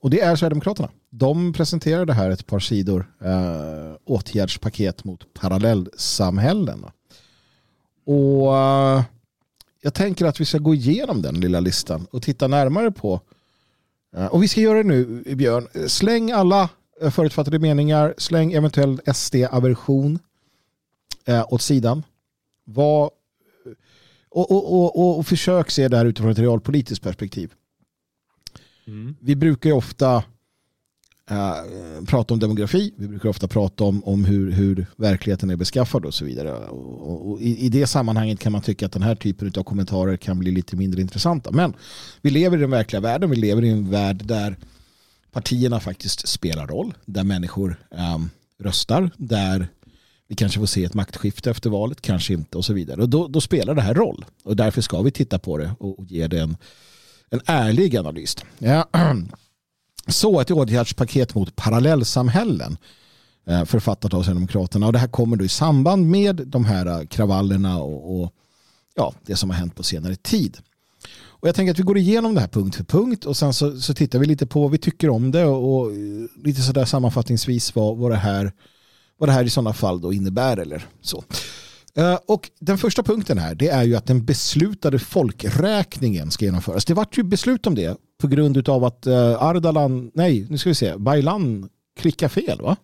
och 0.00 0.10
det 0.10 0.20
är 0.20 0.36
Sverigedemokraterna. 0.36 0.88
De 1.10 1.52
presenterade 1.52 2.12
här 2.12 2.30
ett 2.30 2.46
par 2.46 2.58
sidor 2.58 3.12
äh, 3.24 3.96
åtgärdspaket 4.04 5.04
mot 5.04 5.34
parallellsamhällen. 5.34 6.84
Och 8.06 8.56
äh, 8.56 9.02
jag 9.82 9.94
tänker 9.94 10.26
att 10.26 10.40
vi 10.40 10.44
ska 10.44 10.58
gå 10.58 10.74
igenom 10.74 11.22
den 11.22 11.40
lilla 11.40 11.60
listan 11.60 12.06
och 12.10 12.22
titta 12.22 12.48
närmare 12.48 12.90
på 12.90 13.14
äh, 13.14 13.20
och 14.30 14.42
vi 14.42 14.48
ska 14.48 14.60
göra 14.60 14.82
det 14.82 14.88
nu 14.88 15.22
Björn. 15.34 15.88
Släng 15.88 16.30
alla 16.30 16.70
förutfattade 17.10 17.58
meningar, 17.58 18.14
släng 18.18 18.52
eventuell 18.52 19.00
SD-aversion 19.14 20.18
åt 21.48 21.62
sidan. 21.62 22.02
Vad, 22.64 23.10
och, 24.28 24.50
och, 24.50 24.98
och, 24.98 25.18
och 25.18 25.26
försök 25.26 25.70
se 25.70 25.88
det 25.88 25.96
här 25.96 26.04
utifrån 26.04 26.30
ett 26.30 26.38
realpolitiskt 26.38 27.04
perspektiv. 27.04 27.52
Mm. 28.86 29.16
Vi 29.20 29.36
brukar 29.36 29.70
ju 29.70 29.76
ofta 29.76 30.24
Eh, 31.30 31.54
prata 32.06 32.34
om 32.34 32.40
demografi, 32.40 32.94
vi 32.96 33.08
brukar 33.08 33.28
ofta 33.28 33.48
prata 33.48 33.84
om, 33.84 34.04
om 34.04 34.24
hur, 34.24 34.52
hur 34.52 34.86
verkligheten 34.96 35.50
är 35.50 35.56
beskaffad 35.56 36.04
och 36.04 36.14
så 36.14 36.24
vidare. 36.24 36.52
Och, 36.52 37.30
och 37.30 37.40
i, 37.40 37.66
i, 37.66 37.68
det 37.68 37.86
sammanhanget 37.86 38.40
kan 38.40 38.52
man 38.52 38.62
tycka 38.62 38.86
att 38.86 38.92
den 38.92 39.02
här 39.02 39.14
typen 39.14 39.52
av 39.56 39.62
kommentarer 39.62 40.16
kan 40.16 40.38
bli 40.38 40.50
lite 40.50 40.76
mindre 40.76 41.00
intressanta. 41.00 41.50
Men 41.50 41.74
vi 42.22 42.30
lever 42.30 42.56
i 42.56 42.60
den 42.60 42.70
verkliga 42.70 43.00
världen, 43.00 43.30
vi 43.30 43.36
lever 43.36 43.64
i 43.64 43.70
en 43.70 43.90
värld 43.90 44.24
där 44.24 44.56
partierna 45.32 45.80
faktiskt 45.80 46.28
spelar 46.28 46.66
roll, 46.66 46.94
där 47.04 47.24
människor 47.24 47.76
um, 47.90 48.30
röstar, 48.62 49.10
där 49.16 49.68
vi 50.28 50.34
kanske 50.34 50.58
får 50.58 50.66
se 50.66 50.84
ett 50.84 50.94
maktskifte 50.94 51.50
efter 51.50 51.70
valet, 51.70 52.00
kanske 52.00 52.32
inte 52.32 52.58
och 52.58 52.64
så 52.64 52.72
vidare. 52.72 53.02
Och 53.02 53.08
då, 53.08 53.28
då 53.28 53.40
spelar 53.40 53.74
det 53.74 53.82
här 53.82 53.94
roll 53.94 54.24
och 54.44 54.56
därför 54.56 54.80
ska 54.80 55.02
vi 55.02 55.10
titta 55.10 55.38
på 55.38 55.58
det 55.58 55.70
och, 55.78 55.98
och 55.98 56.04
ge 56.04 56.26
det 56.26 56.40
en, 56.40 56.56
en 57.30 57.40
ärlig 57.46 57.96
analys. 57.96 58.36
Ja. 58.58 58.88
Så 60.08 60.40
ett 60.40 60.50
åtgärdspaket 60.50 61.34
mot 61.34 61.56
parallellsamhällen 61.56 62.76
eh, 63.46 63.64
författat 63.64 64.14
av 64.14 64.22
Sverigedemokraterna 64.22 64.86
och 64.86 64.92
det 64.92 64.98
här 64.98 65.08
kommer 65.08 65.36
då 65.36 65.44
i 65.44 65.48
samband 65.48 66.06
med 66.06 66.36
de 66.46 66.64
här 66.64 66.86
eh, 66.86 67.06
kravallerna 67.06 67.78
och, 67.82 68.20
och 68.20 68.32
ja, 68.94 69.14
det 69.26 69.36
som 69.36 69.50
har 69.50 69.56
hänt 69.56 69.74
på 69.74 69.82
senare 69.82 70.16
tid. 70.16 70.58
Och 71.40 71.48
jag 71.48 71.54
tänker 71.54 71.72
att 71.72 71.78
vi 71.78 71.82
går 71.82 71.98
igenom 71.98 72.34
det 72.34 72.40
här 72.40 72.48
punkt 72.48 72.76
för 72.76 72.84
punkt 72.84 73.24
och 73.24 73.36
sen 73.36 73.54
så, 73.54 73.80
så 73.80 73.94
tittar 73.94 74.18
vi 74.18 74.26
lite 74.26 74.46
på 74.46 74.62
vad 74.62 74.70
vi 74.70 74.78
tycker 74.78 75.10
om 75.10 75.30
det 75.30 75.44
och, 75.44 75.80
och 75.80 75.92
lite 76.44 76.62
sådär 76.62 76.84
sammanfattningsvis 76.84 77.74
vad, 77.74 77.96
vad 77.96 78.10
det 78.10 78.16
här 78.16 78.52
vad 79.18 79.28
det 79.28 79.32
här 79.32 79.44
i 79.44 79.50
sådana 79.50 79.72
fall 79.72 80.00
då 80.00 80.12
innebär 80.12 80.56
eller 80.56 80.86
så. 81.00 81.24
Eh, 81.94 82.18
och 82.26 82.50
den 82.60 82.78
första 82.78 83.02
punkten 83.02 83.38
här 83.38 83.54
det 83.54 83.68
är 83.68 83.82
ju 83.82 83.96
att 83.96 84.06
den 84.06 84.24
beslutade 84.24 84.98
folkräkningen 84.98 86.30
ska 86.30 86.44
genomföras. 86.44 86.84
Det 86.84 86.94
vart 86.94 87.18
ju 87.18 87.22
beslut 87.22 87.66
om 87.66 87.74
det 87.74 87.96
på 88.18 88.26
grund 88.26 88.68
av 88.68 88.84
att 88.84 89.06
eh, 89.06 89.42
Ardalan, 89.42 90.10
nej 90.14 90.46
nu 90.50 90.58
ska 90.58 90.68
vi 90.68 90.74
se, 90.74 90.96
Baylan 90.96 91.68
klickade 91.96 92.28
fel 92.28 92.60
va? 92.62 92.76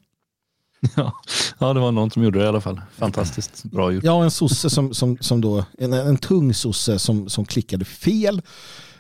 Ja, 0.97 1.12
ja, 1.59 1.72
det 1.72 1.80
var 1.80 1.93
någon 1.93 2.11
som 2.11 2.22
gjorde 2.22 2.39
det 2.39 2.45
i 2.45 2.49
alla 2.49 2.61
fall. 2.61 2.80
Fantastiskt 2.97 3.64
bra 3.64 3.93
gjort. 3.93 4.05
Ja, 4.05 4.24
en 4.24 4.30
sosse 4.30 4.70
som, 4.70 4.95
som, 4.95 5.18
som 5.20 5.41
då, 5.41 5.64
en, 5.78 5.93
en 5.93 6.16
tung 6.16 6.55
sosse 6.55 6.99
som, 6.99 7.28
som 7.28 7.45
klickade 7.45 7.85
fel 7.85 8.37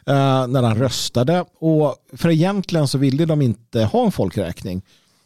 uh, 0.08 0.46
när 0.46 0.62
han 0.62 0.78
röstade. 0.78 1.44
Och 1.58 1.96
för 2.12 2.30
egentligen 2.30 2.88
så 2.88 2.98
ville 2.98 3.24
de 3.24 3.42
inte 3.42 3.84
ha 3.84 4.04
en 4.04 4.12
folkräkning. 4.12 4.82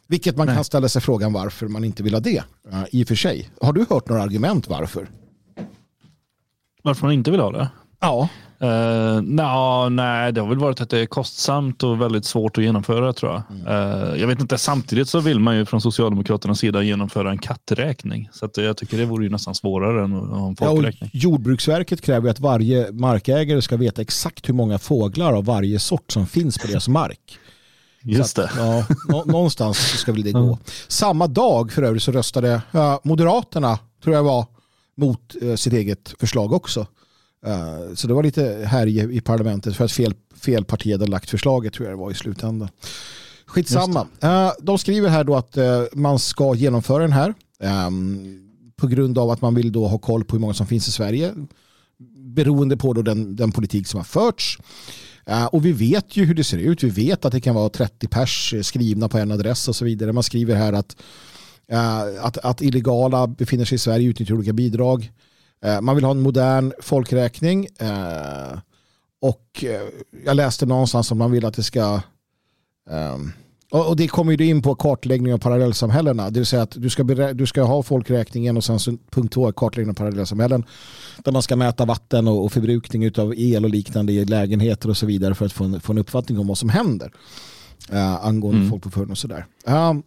Vilket 0.07 0.37
man 0.37 0.47
Nej. 0.47 0.55
kan 0.55 0.63
ställa 0.63 0.89
sig 0.89 1.01
frågan 1.01 1.33
varför 1.33 1.67
man 1.67 1.83
inte 1.83 2.03
vill 2.03 2.13
ha 2.13 2.19
det. 2.19 2.43
Uh, 2.73 2.83
I 2.91 3.03
och 3.03 3.07
för 3.07 3.15
sig. 3.15 3.49
Har 3.61 3.73
du 3.73 3.85
hört 3.89 4.09
några 4.09 4.23
argument 4.23 4.67
varför? 4.67 5.09
Varför 6.83 7.05
man 7.05 7.13
inte 7.13 7.31
vill 7.31 7.39
ha 7.39 7.51
det? 7.51 7.69
Ja. 7.99 8.29
Uh, 8.63 9.21
no, 9.21 9.89
nej, 9.89 10.31
det 10.31 10.41
har 10.41 10.47
väl 10.47 10.57
varit 10.57 10.81
att 10.81 10.89
det 10.89 10.99
är 10.99 11.05
kostsamt 11.05 11.83
och 11.83 12.01
väldigt 12.01 12.25
svårt 12.25 12.57
att 12.57 12.63
genomföra 12.63 13.13
tror 13.13 13.31
jag. 13.31 13.43
Mm. 13.49 13.67
Uh, 13.67 14.21
jag 14.21 14.27
vet 14.27 14.41
inte, 14.41 14.57
samtidigt 14.57 15.09
så 15.09 15.19
vill 15.19 15.39
man 15.39 15.57
ju 15.57 15.65
från 15.65 15.81
Socialdemokraternas 15.81 16.59
sida 16.59 16.83
genomföra 16.83 17.31
en 17.31 17.37
katträkning. 17.37 18.29
Så 18.31 18.45
att 18.45 18.57
jag 18.57 18.77
tycker 18.77 18.97
det 18.97 19.05
vore 19.05 19.23
ju 19.23 19.29
nästan 19.29 19.55
svårare 19.55 20.03
än 20.03 20.15
att 20.15 20.29
ha 20.29 20.47
en 20.47 20.55
folkräkning. 20.55 21.09
Ja, 21.13 21.19
Jordbruksverket 21.19 22.01
kräver 22.01 22.29
att 22.29 22.39
varje 22.39 22.91
markägare 22.91 23.61
ska 23.61 23.77
veta 23.77 24.01
exakt 24.01 24.49
hur 24.49 24.53
många 24.53 24.79
fåglar 24.79 25.33
av 25.33 25.45
varje 25.45 25.79
sort 25.79 26.11
som 26.11 26.27
finns 26.27 26.57
på 26.57 26.67
deras 26.67 26.87
mark. 26.87 27.39
Just 28.03 28.35
det. 28.35 28.51
ja, 28.57 28.85
någonstans 29.25 29.77
ska 29.77 30.11
väl 30.11 30.23
det 30.23 30.31
gå. 30.31 30.57
Samma 30.87 31.27
dag 31.27 31.71
för 31.71 31.83
övrigt 31.83 32.03
så 32.03 32.11
röstade 32.11 32.61
Moderaterna, 33.03 33.79
tror 34.03 34.15
jag 34.15 34.23
var, 34.23 34.45
mot 34.97 35.35
eh, 35.41 35.55
sitt 35.55 35.73
eget 35.73 36.13
förslag 36.19 36.53
också. 36.53 36.87
Uh, 37.47 37.95
så 37.95 38.07
det 38.07 38.13
var 38.13 38.23
lite 38.23 38.65
här 38.65 38.87
i, 38.87 39.15
i 39.17 39.21
parlamentet 39.21 39.75
för 39.75 39.85
att 39.85 39.91
fel, 39.91 40.13
fel 40.35 40.65
parti 40.65 40.91
hade 40.91 41.07
lagt 41.07 41.29
förslaget 41.29 41.73
tror 41.73 41.87
jag 41.89 41.97
det 41.97 42.01
var 42.01 42.11
i 42.11 42.13
slutändan. 42.13 42.69
Skitsamma. 43.45 44.07
Uh, 44.23 44.51
de 44.59 44.77
skriver 44.77 45.09
här 45.09 45.23
då 45.23 45.35
att 45.35 45.57
uh, 45.57 45.83
man 45.93 46.19
ska 46.19 46.55
genomföra 46.55 47.01
den 47.01 47.11
här 47.11 47.33
um, 47.87 48.45
på 48.75 48.87
grund 48.87 49.17
av 49.17 49.29
att 49.29 49.41
man 49.41 49.55
vill 49.55 49.71
då 49.71 49.87
ha 49.87 49.97
koll 49.97 50.23
på 50.23 50.35
hur 50.35 50.41
många 50.41 50.53
som 50.53 50.67
finns 50.67 50.87
i 50.87 50.91
Sverige 50.91 51.33
beroende 52.17 52.77
på 52.77 52.93
då 52.93 53.01
den, 53.01 53.35
den 53.35 53.51
politik 53.51 53.87
som 53.87 53.97
har 53.97 54.05
förts. 54.05 54.57
Uh, 55.29 55.45
och 55.45 55.65
vi 55.65 55.71
vet 55.71 56.17
ju 56.17 56.25
hur 56.25 56.33
det 56.33 56.43
ser 56.43 56.57
ut. 56.57 56.83
Vi 56.83 56.89
vet 56.89 57.25
att 57.25 57.31
det 57.31 57.41
kan 57.41 57.55
vara 57.55 57.69
30 57.69 58.07
pers 58.07 58.53
skrivna 58.61 59.09
på 59.09 59.17
en 59.17 59.31
adress 59.31 59.67
och 59.67 59.75
så 59.75 59.85
vidare. 59.85 60.13
Man 60.13 60.23
skriver 60.23 60.55
här 60.55 60.73
att, 60.73 60.95
att, 62.21 62.37
att 62.37 62.61
illegala 62.61 63.27
befinner 63.27 63.65
sig 63.65 63.75
i 63.75 63.79
Sverige 63.79 64.09
utnyttjar 64.09 64.35
olika 64.35 64.53
bidrag. 64.53 65.11
Uh, 65.65 65.81
man 65.81 65.95
vill 65.95 66.03
ha 66.03 66.11
en 66.11 66.21
modern 66.21 66.73
folkräkning. 66.79 67.67
och 69.21 69.63
eh, 69.63 69.81
jag 70.25 70.35
läste 70.35 70.65
någonstans 70.65 71.11
att 71.11 71.17
man 71.17 71.31
vill 71.31 71.45
att 71.45 71.53
det 71.53 71.63
ska 71.63 72.01
och 73.71 73.95
det 73.95 74.07
kommer 74.07 74.37
ju 74.37 74.45
in 74.45 74.61
på 74.61 74.75
kartläggning 74.75 75.33
av 75.33 75.37
parallellsamhällena. 75.37 76.29
Det 76.29 76.39
vill 76.39 76.47
säga 76.47 76.61
att 76.61 76.75
du 76.77 76.89
ska, 76.89 77.03
du 77.33 77.45
ska 77.45 77.63
ha 77.63 77.83
folkräkningen 77.83 78.57
och 78.57 78.63
sen 78.63 78.97
punkt 79.11 79.33
två 79.33 79.47
är 79.47 79.51
kartläggning 79.51 79.91
av 79.91 79.95
parallellsamhällen. 79.95 80.65
Där 81.17 81.31
man 81.31 81.41
ska 81.41 81.55
mäta 81.55 81.85
vatten 81.85 82.27
och, 82.27 82.45
och 82.45 82.51
förbrukning 82.51 83.11
av 83.17 83.33
el 83.37 83.63
och 83.63 83.69
liknande 83.69 84.13
i 84.13 84.25
lägenheter 84.25 84.89
och 84.89 84.97
så 84.97 85.05
vidare 85.05 85.35
för 85.35 85.45
att 85.45 85.53
få 85.53 85.63
en, 85.63 85.81
få 85.81 85.91
en 85.91 85.97
uppfattning 85.97 86.39
om 86.39 86.47
vad 86.47 86.57
som 86.57 86.69
händer. 86.69 87.11
Uh, 87.93 88.25
angående 88.25 88.57
mm. 88.57 88.69
folkbokföring 88.69 89.11
och 89.11 89.17
sådär. 89.17 89.45
Um, 89.65 90.03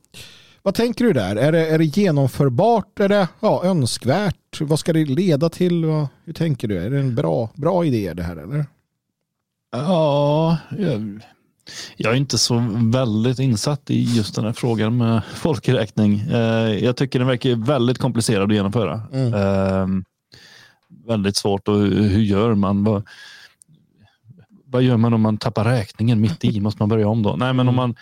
vad 0.62 0.74
tänker 0.74 1.04
du 1.04 1.12
där? 1.12 1.36
Är 1.36 1.52
det, 1.52 1.66
är 1.66 1.78
det 1.78 1.84
genomförbart? 1.84 3.00
Är 3.00 3.08
det 3.08 3.28
ja, 3.40 3.64
önskvärt? 3.64 4.60
Vad 4.60 4.78
ska 4.78 4.92
det 4.92 5.04
leda 5.04 5.48
till? 5.48 5.84
Hur 6.24 6.32
tänker 6.32 6.68
du? 6.68 6.78
Är 6.78 6.90
det 6.90 6.98
en 6.98 7.14
bra, 7.14 7.50
bra 7.54 7.84
idé 7.84 8.12
det 8.14 8.22
här? 8.22 8.36
Eller? 8.36 8.66
Ja, 9.72 10.58
jag, 10.78 11.20
jag 11.96 12.12
är 12.12 12.16
inte 12.16 12.38
så 12.38 12.64
väldigt 12.92 13.38
insatt 13.38 13.90
i 13.90 14.02
just 14.02 14.34
den 14.34 14.44
här 14.44 14.52
frågan 14.52 14.96
med 14.96 15.22
folkräkning. 15.34 16.20
Eh, 16.20 16.84
jag 16.84 16.96
tycker 16.96 17.18
den 17.18 17.28
verkar 17.28 17.54
väldigt 17.56 17.98
komplicerad 17.98 18.50
att 18.50 18.56
genomföra. 18.56 19.02
Mm. 19.12 19.34
Eh, 19.34 20.02
väldigt 21.06 21.36
svårt 21.36 21.68
och 21.68 21.78
hur 21.88 22.22
gör 22.22 22.54
man? 22.54 22.84
Vad, 22.84 23.08
vad 24.64 24.82
gör 24.82 24.96
man 24.96 25.14
om 25.14 25.20
man 25.20 25.38
tappar 25.38 25.64
räkningen 25.64 26.20
mitt 26.20 26.44
i? 26.44 26.60
Måste 26.60 26.82
man 26.82 26.88
börja 26.88 27.08
om 27.08 27.22
då? 27.22 27.36
Nej, 27.36 27.52
men 27.52 27.68
om 27.68 27.74
mm. 27.74 27.76
man 27.76 27.94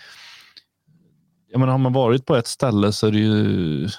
jag 1.51 1.59
menar, 1.59 1.71
har 1.71 1.79
man 1.79 1.93
varit 1.93 2.25
på 2.25 2.35
ett 2.35 2.47
ställe 2.47 2.91
så 2.91 3.07
är 3.07 3.11
det 3.11 3.17
ju, 3.17 3.89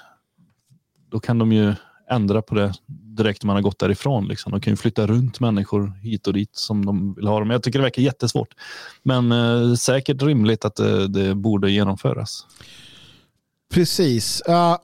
då 1.09 1.19
kan 1.19 1.37
de 1.37 1.51
ju 1.51 1.73
ändra 2.09 2.41
på 2.41 2.55
det 2.55 2.73
direkt 2.87 3.43
när 3.43 3.47
man 3.47 3.55
har 3.55 3.63
gått 3.63 3.79
därifrån. 3.79 4.27
Liksom. 4.27 4.51
De 4.51 4.61
kan 4.61 4.73
ju 4.73 4.77
flytta 4.77 5.07
runt 5.07 5.39
människor 5.39 5.93
hit 6.01 6.27
och 6.27 6.33
dit 6.33 6.55
som 6.55 6.85
de 6.85 7.13
vill 7.13 7.27
ha 7.27 7.39
dem. 7.39 7.49
Jag 7.49 7.63
tycker 7.63 7.79
det 7.79 7.83
verkar 7.83 8.01
jättesvårt. 8.01 8.53
Men 9.03 9.31
eh, 9.31 9.73
säkert 9.75 10.21
rimligt 10.21 10.65
att 10.65 10.75
det, 10.75 11.07
det, 11.07 11.35
borde 11.35 11.71
genomföras. 11.71 12.45
Precis. 13.73 14.41
Uh, 14.49 14.77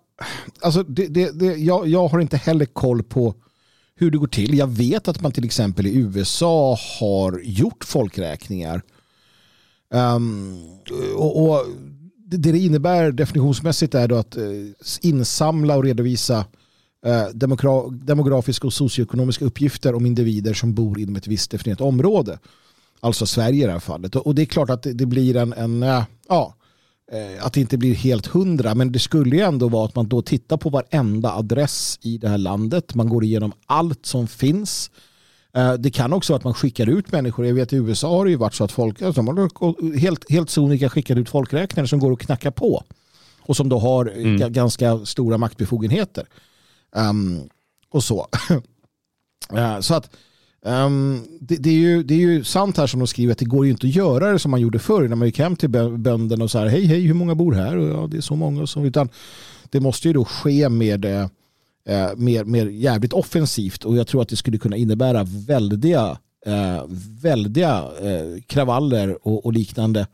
alltså 0.62 0.84
det, 0.84 1.08
det, 1.08 1.40
det, 1.40 1.46
jag, 1.46 1.88
jag 1.88 2.08
har 2.08 2.20
inte 2.20 2.38
heller 2.38 2.66
koll 2.66 3.04
på 3.04 3.36
hur 3.96 4.12
det 4.12 4.18
går 4.18 4.28
till. 4.28 4.58
Jag 4.58 4.68
vet 4.68 5.08
att 5.08 5.22
man 5.22 5.32
till 5.32 5.46
exempel 5.46 5.88
i 5.88 5.96
USA 5.96 6.78
har 7.00 7.42
gjort 7.44 7.84
folkräkningar. 7.84 8.82
Um, 9.94 10.58
och, 11.16 11.44
och 11.44 11.66
det 12.38 12.52
det 12.52 12.60
innebär 12.60 13.12
definitionsmässigt 13.12 13.96
är 13.96 14.08
då 14.08 14.16
att 14.16 14.38
eh, 14.38 14.44
insamla 15.02 15.76
och 15.76 15.84
redovisa 15.84 16.46
eh, 17.06 17.28
demografiska 17.92 18.68
och 18.68 18.74
socioekonomiska 18.74 19.46
uppgifter 19.46 19.96
om 19.96 20.06
individer 20.06 20.54
som 20.54 20.74
bor 20.74 21.00
inom 21.00 21.16
ett 21.16 21.28
visst 21.28 21.52
definierat 21.52 21.82
område. 21.82 22.40
Alltså 23.00 23.26
Sverige 23.26 23.64
i 23.64 23.66
det 23.66 23.72
här 23.72 23.80
fallet. 23.80 24.16
Och 24.16 24.36
det 24.36 24.42
är 24.42 24.46
klart 24.46 24.70
att 24.70 24.84
det 24.94 25.06
blir 25.06 25.36
en, 25.36 25.54
en 25.54 25.84
eh, 25.84 26.04
ja, 26.30 26.56
att 27.40 27.54
det 27.54 27.62
inte 27.62 27.78
blir 27.78 27.96
helt 27.96 28.28
hundra, 28.28 28.76
men 28.76 28.92
det 28.92 29.00
skulle 29.00 29.36
ju 29.36 29.42
ändå 29.42 29.68
vara 29.68 29.86
att 29.86 29.96
man 29.96 30.08
då 30.10 30.22
tittar 30.22 30.58
på 30.58 30.70
varenda 30.70 31.32
adress 31.32 32.00
i 32.02 32.18
det 32.18 32.30
här 32.30 32.38
landet. 32.38 32.96
Man 32.96 33.10
går 33.10 33.24
igenom 33.24 33.52
allt 33.66 34.06
som 34.06 34.28
finns 34.28 34.92
Eh, 34.92 35.09
det 35.80 35.92
kan 35.92 36.14
också 36.14 36.34
vara 36.34 36.38
att 36.38 36.44
man 36.44 36.54
skickar 36.54 36.90
ut 36.90 37.12
människor. 37.12 37.46
Jag 37.46 37.54
vet 37.54 37.74
i 37.74 37.76
USA 37.76 38.10
har 38.10 38.26
det 38.26 38.32
ju 38.32 38.38
varit 38.38 38.54
så 38.54 38.64
att 38.64 38.72
folk 38.72 39.02
alltså, 39.02 39.22
har 39.22 39.98
helt, 39.98 40.32
helt 40.32 40.50
sonika 40.50 40.90
skickat 40.90 41.18
ut 41.18 41.30
folkräknare 41.30 41.88
som 41.88 42.00
går 42.00 42.12
och 42.12 42.20
knackar 42.20 42.52
på. 42.52 42.84
Och 43.42 43.56
som 43.56 43.70
då 43.70 43.80
har 43.80 44.06
mm. 44.06 44.54
ganska 44.54 45.06
stora 45.06 45.38
maktbefogenheter. 45.38 46.28
Um, 46.96 47.50
och 47.90 48.04
så. 48.04 48.28
uh, 49.54 49.80
så 49.82 49.94
att 49.94 50.10
um, 50.62 51.26
det, 51.42 51.56
det, 51.56 51.70
är 51.70 51.74
ju, 51.74 52.04
det 52.04 52.14
är 52.14 52.18
ju 52.18 52.44
sant 52.44 52.78
här 52.78 52.88
som 52.88 53.00
de 53.00 53.08
skriver 53.08 53.32
att 53.32 53.38
det 53.38 53.46
går 53.46 53.66
ju 53.66 53.72
inte 53.72 53.88
att 53.88 53.96
göra 53.96 54.32
det 54.32 54.40
som 54.40 54.52
man 54.52 54.62
gjorde 54.62 54.80
förr 54.80 55.08
när 55.08 55.16
man 55.16 55.28
gick 55.28 55.40
hem 55.40 55.56
till 55.56 55.70
bönderna 55.70 56.44
och 56.44 56.52
sa 56.52 56.68
hej 56.68 56.86
hej 56.86 57.02
hur 57.02 57.14
många 57.14 57.36
bor 57.36 57.54
här? 57.54 57.78
Och 57.78 57.90
ja, 57.90 58.08
det 58.08 58.18
är 58.18 58.22
så 58.22 58.36
många 58.36 58.62
och 58.62 58.70
så. 58.70 58.84
Utan 58.86 59.10
det 59.70 59.80
måste 59.80 60.08
ju 60.08 60.14
då 60.14 60.26
ske 60.26 60.70
med 60.70 61.30
eh, 61.90 62.16
mer, 62.16 62.44
mer 62.44 62.66
jävligt 62.66 63.14
offensivt 63.14 63.86
och 63.86 63.98
jag 63.98 64.08
tror 64.08 64.22
att 64.22 64.30
det 64.30 64.36
skulle 64.36 64.58
kunna 64.58 64.78
innebära 64.78 65.24
väldiga, 65.24 66.18
eh, 66.46 66.84
väldiga 67.22 67.84
eh, 68.02 68.42
kravaller 68.48 69.28
och, 69.28 69.46
och, 69.46 69.54
liknande 69.54 70.08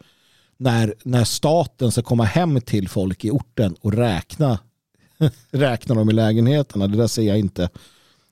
när, 0.57 0.93
när 1.03 1.23
staten 1.23 1.91
ska 1.91 2.01
komma 2.01 2.23
hem 2.23 2.61
till 2.61 2.89
folk 2.89 3.25
i 3.25 3.31
orten 3.31 3.75
och 3.81 3.93
räkna, 3.93 4.59
räkna 5.51 5.95
dem 5.95 6.09
i 6.09 6.13
lägenheterna. 6.13 6.87
Det 6.87 6.97
där 6.97 7.07
ser 7.07 7.23
jag 7.23 7.39
inte. 7.39 7.69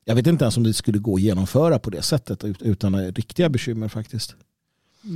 Jag 0.06 0.16
vet 0.16 0.28
inte 0.28 0.44
ens 0.44 0.58
om 0.58 0.64
det 0.64 0.74
skulle 0.74 1.00
gå 1.00 1.16
att 1.16 1.22
genomföra 1.22 1.80
på 1.80 1.90
det 1.90 2.02
sättet 2.02 2.44
utan 2.60 3.12
riktiga 3.12 3.50
bekymmer 3.50 3.88
faktiskt. 3.88 4.36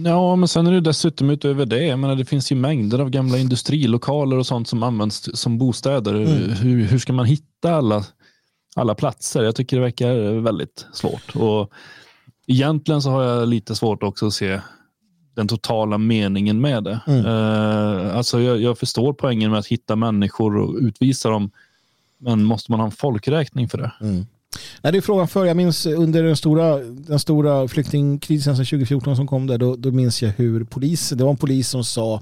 Ja, 0.06 0.36
men 0.36 0.48
sen 0.48 0.68
är 0.68 0.72
det 0.72 0.82
dessutom 0.82 1.30
utöver 1.30 1.66
det. 1.66 1.86
Jag 1.86 2.00
menar, 2.00 2.16
det 2.16 2.26
finns 2.26 2.52
ju 2.52 2.56
mängder 2.56 3.00
av 3.00 3.10
gamla 3.10 3.38
industrilokaler 3.38 4.38
och 4.38 4.46
sånt 4.46 4.68
som 4.68 4.84
används 4.84 5.30
som 5.34 5.58
bostäder. 5.58 6.16
Mm. 6.16 6.50
Hur, 6.50 6.84
hur 6.84 7.00
ska 7.00 7.14
man 7.14 7.26
hitta 7.26 7.76
alla 7.76 8.06
alla 8.78 8.96
platser. 8.96 9.44
Jag 9.44 9.56
tycker 9.56 9.78
det 9.78 9.84
verkar 9.84 10.42
väldigt 10.42 10.86
svårt. 10.94 11.36
Och 11.36 11.72
egentligen 12.48 13.02
så 13.02 13.10
har 13.10 13.24
jag 13.24 13.48
lite 13.48 13.76
svårt 13.76 14.04
också 14.04 14.28
att 14.28 14.34
se 14.34 14.62
den 15.36 15.48
totala 15.48 15.98
meningen 15.98 16.62
med 16.62 16.84
det. 16.84 17.00
Mm. 17.08 17.26
Uh, 17.26 18.18
alltså 18.18 18.42
jag, 18.42 18.62
jag, 18.62 18.78
förstår 18.78 19.14
poängen 19.14 19.52
med 19.52 19.60
att 19.60 19.68
hitta 19.68 19.96
människor 19.96 20.58
och 20.58 20.76
utvisa 20.76 21.30
dem. 21.30 21.52
Men 22.18 22.44
måste 22.44 22.72
man 22.72 22.80
ha 22.80 22.86
en 22.86 22.92
folkräkning 22.92 23.70
för 23.70 23.78
det? 23.78 23.92
Mm. 24.02 24.26
Nej, 24.82 24.92
det 24.92 24.98
är 24.98 25.02
frågan 25.02 25.28
för. 25.28 25.46
Jag 25.46 25.58
minns 25.58 25.86
under 25.86 26.24
den 26.24 26.38
stora, 26.38 26.78
den 26.84 27.20
stora 27.20 27.68
flyktingkrisen 27.68 28.56
2014 28.56 29.16
som 29.16 29.28
kom 29.28 29.48
där, 29.48 29.58
då, 29.58 29.76
då 29.76 29.92
minns 29.92 30.22
jag 30.22 30.30
hur 30.30 30.64
polis, 30.64 31.10
det 31.10 31.24
var 31.24 31.32
en 31.32 31.38
polis 31.38 31.70
som 31.70 31.84
sa 31.84 32.22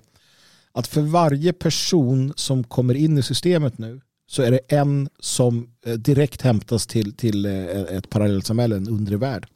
att 0.71 0.87
för 0.87 1.01
varje 1.01 1.53
person 1.53 2.33
som 2.35 2.63
kommer 2.63 2.93
in 2.93 3.17
i 3.17 3.23
systemet 3.23 3.77
nu 3.77 4.01
så 4.27 4.41
är 4.41 4.51
det 4.51 4.59
en 4.67 5.09
som 5.19 5.69
eh, 5.85 5.93
direkt 5.93 6.41
hämtas 6.41 6.87
till, 6.87 7.13
till 7.13 7.45
eh, 7.45 7.51
ett 7.81 8.09
parallellsamhälle, 8.09 8.75
en 8.75 8.89
undre 8.89 9.17
värld. 9.17 9.47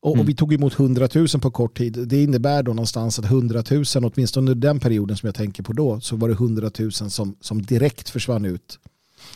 Och, 0.00 0.12
mm. 0.12 0.20
och, 0.20 0.28
vi 0.28 0.34
tog 0.34 0.54
emot 0.54 0.80
100 0.80 1.08
000 1.14 1.28
på 1.28 1.50
kort 1.50 1.78
tid. 1.78 2.08
Det 2.08 2.22
innebär 2.22 2.62
då 2.62 2.72
någonstans 2.72 3.18
att 3.18 3.24
100 3.24 3.64
000, 3.70 3.84
åtminstone 3.94 4.50
under 4.50 4.68
den 4.68 4.80
perioden 4.80 5.16
som 5.16 5.26
jag 5.26 5.34
tänker 5.34 5.62
på 5.62 5.72
då, 5.72 6.00
så 6.00 6.16
var 6.16 6.28
det 6.28 6.34
100 6.34 6.70
000 6.78 6.92
som, 6.92 7.36
som 7.40 7.62
direkt 7.62 8.10
försvann 8.10 8.44
ut. 8.44 8.78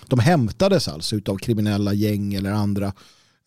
De 0.06 0.18
hämtades 0.18 0.88
alltså 0.88 1.20
av 1.26 1.36
kriminella 1.36 1.92
gäng 1.92 2.34
eller 2.34 2.50
andra 2.50 2.86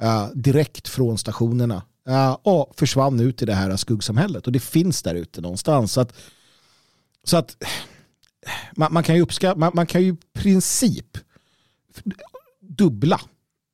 uh, 0.04 0.28
direkt 0.34 0.88
från 0.88 1.18
stationerna 1.18 1.84
uh, 2.10 2.38
och 2.44 2.74
försvann 2.78 3.20
ut 3.20 3.42
i 3.42 3.46
det 3.46 3.54
här 3.54 3.78
skuggsamhället. 3.78 4.46
Och 4.46 4.52
det 4.52 4.60
finns 4.60 5.04
där 5.04 5.16
ute 5.16 5.42
någonstans. 5.42 5.92
Så 5.92 6.02
att, 6.02 6.14
så 7.24 7.38
att 7.38 7.58
man, 8.76 8.94
man, 8.94 9.04
kan 9.04 9.16
ju 9.16 9.22
uppskatta, 9.22 9.60
man, 9.60 9.72
man, 9.76 9.86
kan 9.86 10.02
ju 10.04 10.14
i 10.14 10.18
princip 10.34 11.18
dubbla. 12.60 13.22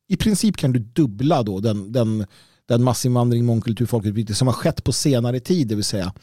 I 0.08 0.18
princip 0.18 0.58
kan 0.58 0.74
du 0.74 0.80
dubbla 0.80 1.44
då 1.44 1.60
den, 1.60 1.92
den, 1.92 2.26
den 2.66 2.84
massinvandring, 2.84 3.46
mångkultur, 3.46 3.86
folkutbyte 3.86 4.34
som 4.34 4.48
har 4.48 4.54
skett 4.54 4.84
på 4.84 4.92
senare 4.92 5.40
tid, 5.40 5.68
det 5.68 5.76
vill 5.76 5.84
säga 5.84 6.14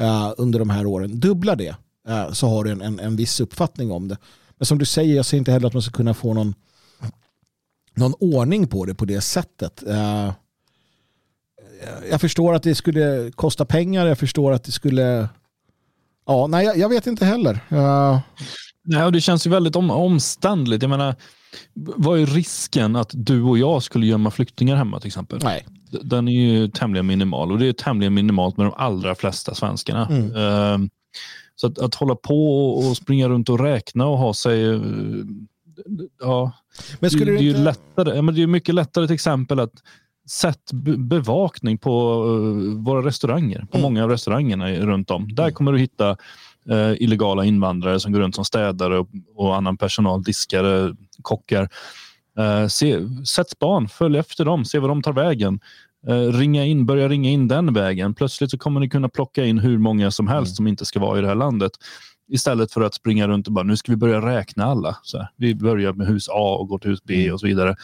uh, 0.00 0.32
under 0.36 0.58
de 0.58 0.70
här 0.70 0.86
åren. 0.86 1.20
Dubbla 1.20 1.56
det 1.56 1.76
uh, 2.08 2.32
så 2.32 2.48
har 2.48 2.64
du 2.64 2.70
en, 2.70 2.82
en, 2.82 3.00
en 3.00 3.16
viss 3.16 3.40
uppfattning 3.40 3.90
om 3.90 4.08
det. 4.08 4.16
Men 4.56 4.66
som 4.66 4.78
du 4.78 4.84
säger, 4.84 5.16
jag 5.16 5.26
ser 5.26 5.38
inte 5.38 5.52
heller 5.52 5.66
att 5.66 5.72
man 5.72 5.82
ska 5.82 5.92
kunna 5.92 6.14
få 6.14 6.34
någon, 6.34 6.54
någon 7.94 8.14
ordning 8.20 8.66
på 8.66 8.84
det 8.84 8.94
på 8.94 9.04
det 9.04 9.20
sättet. 9.20 9.82
Uh, 9.86 10.32
jag 12.10 12.20
förstår 12.20 12.54
att 12.54 12.62
det 12.62 12.74
skulle 12.74 13.30
kosta 13.34 13.64
pengar, 13.64 14.06
jag 14.06 14.18
förstår 14.18 14.52
att 14.52 14.64
det 14.64 14.72
skulle 14.72 15.28
Ja, 16.30 16.46
nej, 16.46 16.64
jag, 16.64 16.78
jag 16.78 16.88
vet 16.88 17.06
inte 17.06 17.24
heller. 17.24 17.52
Uh... 17.72 18.18
Nej, 18.84 19.04
och 19.04 19.12
det 19.12 19.20
känns 19.20 19.46
ju 19.46 19.50
väldigt 19.50 19.76
om, 19.76 19.90
omständligt. 19.90 20.82
Jag 20.82 20.90
menar, 20.90 21.14
vad 21.74 22.18
är 22.18 22.26
risken 22.26 22.96
att 22.96 23.10
du 23.12 23.42
och 23.42 23.58
jag 23.58 23.82
skulle 23.82 24.06
gömma 24.06 24.30
flyktingar 24.30 24.76
hemma 24.76 25.00
till 25.00 25.06
exempel? 25.06 25.40
Nej. 25.42 25.66
Den 26.02 26.28
är 26.28 26.32
ju 26.32 26.68
tämligen 26.68 27.06
minimal 27.06 27.52
och 27.52 27.58
det 27.58 27.66
är 27.66 27.72
tämligen 27.72 28.14
minimalt 28.14 28.56
med 28.56 28.66
de 28.66 28.74
allra 28.76 29.14
flesta 29.14 29.54
svenskarna. 29.54 30.06
Mm. 30.06 30.36
Uh, 30.36 30.88
så 31.56 31.66
att, 31.66 31.78
att 31.78 31.94
hålla 31.94 32.14
på 32.14 32.70
och 32.70 32.96
springa 32.96 33.28
runt 33.28 33.48
och 33.48 33.60
räkna 33.60 34.06
och 34.06 34.18
ha 34.18 34.34
sig 34.34 34.64
uh, 34.64 35.24
Ja, 36.20 36.52
men 37.00 37.10
skulle 37.10 37.32
det, 37.32 37.38
det, 37.38 37.44
är 37.44 37.48
inte... 37.48 37.60
lättare, 37.60 38.22
men 38.22 38.34
det 38.34 38.42
är 38.42 38.46
mycket 38.46 38.74
lättare 38.74 39.06
till 39.06 39.14
exempel 39.14 39.60
att 39.60 39.72
sätt 40.30 40.72
bevakning 40.98 41.78
på 41.78 42.24
uh, 42.24 42.82
våra 42.82 43.06
restauranger, 43.06 43.66
på 43.70 43.78
mm. 43.78 43.82
många 43.82 44.04
av 44.04 44.10
restaurangerna 44.10 44.72
runt 44.72 45.10
om. 45.10 45.34
Där 45.34 45.42
mm. 45.42 45.54
kommer 45.54 45.72
du 45.72 45.78
hitta 45.78 46.16
uh, 46.70 47.02
illegala 47.02 47.44
invandrare 47.44 48.00
som 48.00 48.12
går 48.12 48.20
runt 48.20 48.34
som 48.34 48.44
städare 48.44 48.98
och, 48.98 49.08
och 49.34 49.56
annan 49.56 49.76
personal, 49.76 50.22
diskare, 50.22 50.96
kockar. 51.22 51.68
Uh, 52.38 52.66
se, 52.68 52.98
sätt 53.24 53.50
span, 53.50 53.88
följ 53.88 54.18
efter 54.18 54.44
dem, 54.44 54.64
se 54.64 54.78
vad 54.78 54.90
de 54.90 55.02
tar 55.02 55.12
vägen. 55.12 55.60
Uh, 56.08 56.32
ringa 56.32 56.64
in, 56.64 56.86
börja 56.86 57.08
ringa 57.08 57.30
in 57.30 57.48
den 57.48 57.72
vägen. 57.72 58.14
Plötsligt 58.14 58.50
så 58.50 58.58
kommer 58.58 58.80
ni 58.80 58.88
kunna 58.88 59.08
plocka 59.08 59.44
in 59.44 59.58
hur 59.58 59.78
många 59.78 60.10
som 60.10 60.28
helst 60.28 60.50
mm. 60.50 60.56
som 60.56 60.66
inte 60.66 60.84
ska 60.84 61.00
vara 61.00 61.18
i 61.18 61.20
det 61.20 61.28
här 61.28 61.34
landet. 61.34 61.72
Istället 62.32 62.72
för 62.72 62.80
att 62.80 62.94
springa 62.94 63.28
runt 63.28 63.46
och 63.46 63.52
bara 63.52 63.64
nu 63.64 63.76
ska 63.76 63.92
vi 63.92 63.96
börja 63.96 64.26
räkna 64.26 64.64
alla. 64.64 64.96
Så 65.02 65.18
här, 65.18 65.28
vi 65.36 65.54
börjar 65.54 65.92
med 65.92 66.06
hus 66.06 66.28
A 66.28 66.56
och 66.60 66.68
går 66.68 66.78
till 66.78 66.90
hus 66.90 67.02
B 67.04 67.32
och 67.32 67.40
så 67.40 67.46
vidare. 67.46 67.76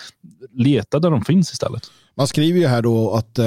Leta 0.53 0.99
där 0.99 1.11
de 1.11 1.25
finns 1.25 1.53
istället. 1.53 1.91
Man 2.17 2.27
skriver 2.27 2.61
ju 2.61 2.67
här 2.67 2.83
då 2.83 3.11
att, 3.11 3.39
uh, 3.39 3.45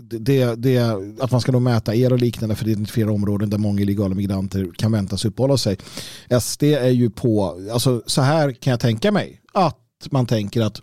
det, 0.00 0.54
det, 0.54 0.78
att 1.20 1.30
man 1.30 1.40
ska 1.40 1.52
då 1.52 1.60
mäta 1.60 1.94
el 1.94 2.12
och 2.12 2.18
liknande 2.18 2.54
för 2.54 2.64
att 2.64 2.68
identifiera 2.68 3.12
områden 3.12 3.50
där 3.50 3.58
många 3.58 3.80
illegala 3.80 4.14
migranter 4.14 4.70
kan 4.76 4.92
väntas 4.92 5.24
uppehålla 5.24 5.56
sig. 5.56 5.76
SD 6.40 6.62
är 6.62 6.90
ju 6.90 7.10
på, 7.10 7.60
alltså 7.72 8.02
så 8.06 8.22
här 8.22 8.52
kan 8.52 8.70
jag 8.70 8.80
tänka 8.80 9.12
mig, 9.12 9.40
att 9.52 9.76
man 10.10 10.26
tänker 10.26 10.62
att 10.62 10.82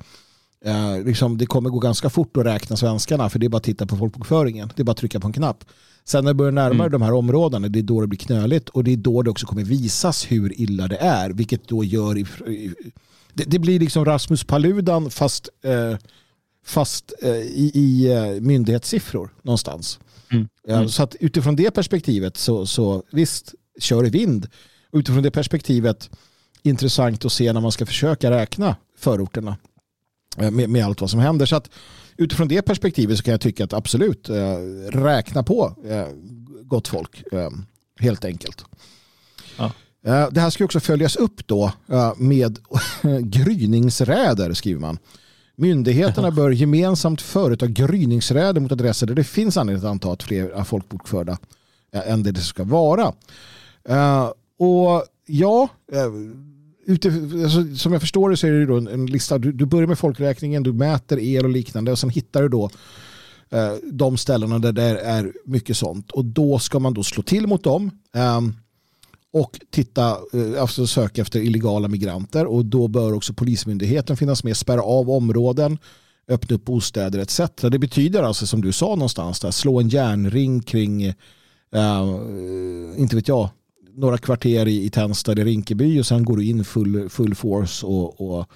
uh, 0.65 1.05
liksom, 1.05 1.37
det 1.37 1.45
kommer 1.45 1.69
gå 1.69 1.79
ganska 1.79 2.09
fort 2.09 2.37
att 2.37 2.45
räkna 2.45 2.77
svenskarna 2.77 3.29
för 3.29 3.39
det 3.39 3.45
är 3.45 3.49
bara 3.49 3.57
att 3.57 3.63
titta 3.63 3.85
på 3.85 3.97
folkbokföringen. 3.97 4.71
Det 4.75 4.81
är 4.81 4.83
bara 4.83 4.91
att 4.91 4.97
trycka 4.97 5.19
på 5.19 5.27
en 5.27 5.33
knapp. 5.33 5.63
Sen 6.05 6.23
när 6.23 6.29
det 6.31 6.35
börjar 6.35 6.51
närma 6.51 6.83
mm. 6.83 6.91
de 6.91 7.01
här 7.01 7.13
områdena, 7.13 7.67
det 7.67 7.79
är 7.79 7.83
då 7.83 8.01
det 8.01 8.07
blir 8.07 8.19
knöligt 8.19 8.69
och 8.69 8.83
det 8.83 8.93
är 8.93 8.97
då 8.97 9.21
det 9.21 9.29
också 9.29 9.45
kommer 9.45 9.63
visas 9.63 10.31
hur 10.31 10.61
illa 10.61 10.87
det 10.87 10.97
är. 10.97 11.29
Vilket 11.29 11.67
då 11.67 11.83
gör, 11.83 12.15
det, 13.33 13.43
det 13.43 13.59
blir 13.59 13.79
liksom 13.79 14.05
Rasmus 14.05 14.43
Paludan 14.43 15.09
fast, 15.09 15.49
eh, 15.63 15.97
fast 16.67 17.13
eh, 17.21 17.31
i, 17.31 17.71
i 17.73 18.11
eh, 18.11 18.41
myndighetssiffror 18.41 19.33
någonstans. 19.41 19.99
Mm. 20.31 20.47
Mm. 20.67 20.89
Så 20.89 21.03
att 21.03 21.15
utifrån 21.19 21.55
det 21.55 21.71
perspektivet 21.71 22.37
så, 22.37 22.65
så 22.65 23.03
visst, 23.11 23.53
kör 23.79 24.05
i 24.05 24.09
vind. 24.09 24.47
Utifrån 24.91 25.23
det 25.23 25.31
perspektivet 25.31 26.09
intressant 26.63 27.25
att 27.25 27.31
se 27.31 27.53
när 27.53 27.61
man 27.61 27.71
ska 27.71 27.85
försöka 27.85 28.31
räkna 28.31 28.75
förorterna 28.97 29.57
eh, 30.37 30.51
med, 30.51 30.69
med 30.69 30.85
allt 30.85 31.01
vad 31.01 31.09
som 31.09 31.19
händer. 31.19 31.45
Så 31.45 31.55
att 31.55 31.69
utifrån 32.17 32.47
det 32.47 32.61
perspektivet 32.61 33.17
så 33.17 33.23
kan 33.23 33.31
jag 33.31 33.41
tycka 33.41 33.63
att 33.63 33.73
absolut 33.73 34.29
eh, 34.29 34.57
räkna 34.89 35.43
på 35.43 35.75
eh, 35.85 36.07
gott 36.63 36.87
folk 36.87 37.23
eh, 37.31 37.49
helt 37.99 38.25
enkelt. 38.25 38.65
Ja. 39.57 39.71
Eh, 40.05 40.27
det 40.31 40.41
här 40.41 40.49
ska 40.49 40.65
också 40.65 40.79
följas 40.79 41.15
upp 41.15 41.47
då 41.47 41.71
eh, 41.87 42.13
med 42.17 42.59
gryningsräder 43.21 44.53
skriver 44.53 44.81
man. 44.81 44.97
Myndigheterna 45.57 46.31
bör 46.35 46.51
gemensamt 46.51 47.21
företa 47.21 47.67
gryningsräder 47.67 48.61
mot 48.61 48.71
adresser 48.71 49.07
där 49.07 49.15
det 49.15 49.23
finns 49.23 49.57
anledning 49.57 49.85
att 49.85 49.91
anta 49.91 50.11
att 50.11 50.23
fler 50.23 50.49
är 50.49 50.63
folkbokförda 50.63 51.37
eh, 51.93 52.11
än 52.11 52.23
det 52.23 52.31
det 52.31 52.41
ska 52.41 52.63
vara. 52.63 53.13
Och 54.59 55.03
ja, 55.25 55.69
ute, 56.87 57.07
alltså, 57.43 57.75
som 57.75 57.93
jag 57.93 58.01
förstår 58.01 58.29
det 58.29 58.37
så 58.37 58.47
är 58.47 58.51
det 58.51 58.65
då 58.65 58.77
en, 58.77 58.87
en 58.87 59.05
lista. 59.05 59.37
Du, 59.37 59.51
du, 59.51 59.65
börjar 59.65 59.87
med 59.87 59.99
folkräkningen, 59.99 60.63
du 60.63 60.73
mäter 60.73 61.19
el 61.19 61.45
och 61.45 61.51
liknande 61.51 61.91
och 61.91 61.99
sen 61.99 62.09
hittar 62.09 62.41
du 62.41 62.49
då 62.49 62.69
eh, 63.49 63.73
de 63.91 64.17
ställena 64.17 64.59
där 64.59 64.73
det 64.73 64.99
är 64.99 65.33
mycket 65.45 65.77
sånt. 65.77 66.11
Och 66.11 66.25
då 66.25 66.59
ska 66.59 66.79
man 66.79 66.93
då 66.93 67.03
slå 67.03 67.23
till 67.23 67.47
mot 67.47 67.63
dem 67.63 67.91
eh, 68.15 68.41
och 69.39 69.59
titta, 69.69 70.09
eh, 70.09 70.61
alltså 70.61 70.87
söka 70.87 71.21
efter 71.21 71.39
illegala 71.39 71.87
migranter 71.87 72.45
och 72.45 72.65
då 72.65 72.87
bör 72.87 73.13
också 73.13 73.33
polismyndigheten 73.33 74.17
finnas 74.17 74.43
med, 74.43 74.57
spärra 74.57 74.83
av 74.83 75.09
områden, 75.09 75.77
öppna 76.27 76.55
upp 76.55 76.65
bostäder 76.65 77.19
etc. 77.19 77.41
Det 77.55 77.79
betyder 77.79 78.23
alltså 78.23 78.47
som 78.47 78.61
du 78.61 78.71
sa 78.71 78.87
någonstans 78.87 79.39
där, 79.39 79.51
slå 79.51 79.79
en 79.79 79.89
järnring 79.89 80.61
kring, 80.61 81.03
eh, 81.03 81.13
inte 82.97 83.15
vet 83.15 83.27
jag, 83.27 83.49
några 83.95 84.17
kvarter 84.17 84.67
i, 84.67 84.85
i 84.85 84.89
Tensta 84.89 85.31
eller 85.31 85.45
Rinkeby 85.45 85.99
och 85.99 86.05
sen 86.05 86.25
går 86.25 86.37
du 86.37 86.45
in 86.45 86.65
full, 86.65 87.09
full 87.09 87.35
force 87.35 87.85
och, 87.85 88.21
och 88.21 88.47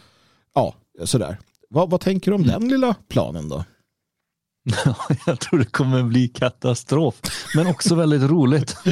ja, 0.55 0.75
sådär. 1.03 1.37
Vad, 1.69 1.89
vad 1.89 2.01
tänker 2.01 2.31
du 2.31 2.35
om 2.35 2.43
mm. 2.43 2.59
den 2.59 2.69
lilla 2.69 2.95
planen 3.09 3.49
då? 3.49 3.63
Jag 5.25 5.39
tror 5.39 5.59
det 5.59 5.65
kommer 5.65 6.03
bli 6.03 6.27
katastrof, 6.27 7.15
men 7.55 7.67
också 7.67 7.95
väldigt 7.95 8.21
roligt. 8.21 8.75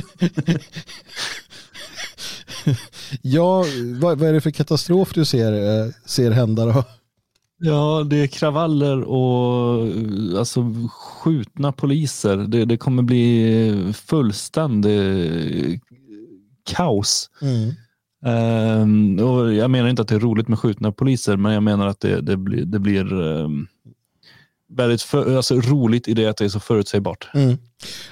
ja, 3.21 3.65
vad, 4.01 4.19
vad, 4.19 4.29
är 4.29 4.33
det 4.33 4.41
för 4.41 4.51
katastrof 4.51 5.13
du 5.13 5.25
ser, 5.25 5.53
eh, 5.53 5.91
ser 6.05 6.31
hända 6.31 6.65
då? 6.65 6.83
Ja, 7.61 8.05
det 8.09 8.15
är 8.15 8.27
kravaller 8.27 9.01
och 9.01 9.87
alltså, 10.37 10.65
skjutna 10.91 11.71
poliser. 11.71 12.37
Det, 12.37 12.65
det 12.65 12.77
kommer 12.77 13.03
bli 13.03 13.93
fullständig 13.93 15.81
kaos. 16.65 17.29
Mm. 17.41 17.73
Um, 18.21 19.19
och 19.19 19.53
jag 19.53 19.71
menar 19.71 19.89
inte 19.89 20.01
att 20.01 20.07
det 20.07 20.15
är 20.15 20.19
roligt 20.19 20.47
med 20.47 20.59
skjutna 20.59 20.91
poliser, 20.91 21.37
men 21.37 21.53
jag 21.53 21.63
menar 21.63 21.87
att 21.87 21.99
det, 21.99 22.21
det 22.21 22.37
blir, 22.37 22.65
det 22.65 22.79
blir 22.79 23.13
um, 23.13 23.67
väldigt 24.69 25.01
för, 25.01 25.35
alltså, 25.35 25.55
roligt 25.55 26.07
i 26.07 26.13
det 26.13 26.25
att 26.25 26.37
det 26.37 26.45
är 26.45 26.49
så 26.49 26.59
förutsägbart. 26.59 27.29
Mm. 27.33 27.57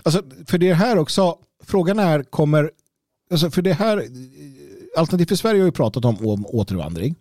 Alltså, 0.03 0.21
för 0.47 0.57
det 0.57 0.73
här 0.73 0.97
också, 0.97 1.35
frågan 1.65 1.99
är, 1.99 2.23
kommer, 2.23 2.71
alltså 3.32 3.51
för 3.51 3.61
det 3.61 3.73
här, 3.73 4.07
Alternativ 4.97 5.25
för 5.25 5.36
Sverige 5.36 5.61
har 5.61 5.65
ju 5.65 5.71
pratat 5.71 6.05
om, 6.05 6.28
om 6.28 6.45
återvandring. 6.45 7.15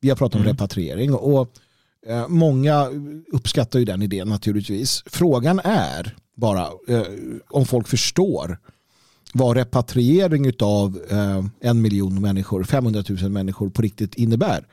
Vi 0.00 0.08
har 0.08 0.16
pratat 0.16 0.34
om 0.34 0.40
mm. 0.40 0.52
repatriering 0.52 1.14
och 1.14 1.50
eh, 2.06 2.28
många 2.28 2.88
uppskattar 3.32 3.78
ju 3.78 3.84
den 3.84 4.02
idén 4.02 4.28
naturligtvis. 4.28 5.02
Frågan 5.06 5.60
är 5.64 6.16
bara 6.34 6.68
eh, 6.88 7.02
om 7.48 7.66
folk 7.66 7.88
förstår 7.88 8.58
vad 9.32 9.56
repatriering 9.56 10.52
av 10.60 11.00
eh, 11.10 11.44
en 11.60 11.82
miljon 11.82 12.20
människor, 12.20 12.64
500 12.64 13.04
000 13.08 13.30
människor 13.30 13.70
på 13.70 13.82
riktigt 13.82 14.14
innebär. 14.14 14.66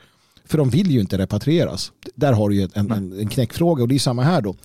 För 0.44 0.58
de 0.58 0.70
vill 0.70 0.90
ju 0.90 1.00
inte 1.00 1.18
repatrieras. 1.18 1.92
Där 2.14 2.32
har 2.32 2.48
du 2.48 2.56
ju 2.56 2.68
en, 2.74 2.90
en, 2.90 3.12
en 3.20 3.28
knäckfråga 3.28 3.82
och 3.82 3.88
det 3.88 3.94
är 3.94 3.98
samma 3.98 4.22
här 4.22 4.40
då. 4.40 4.56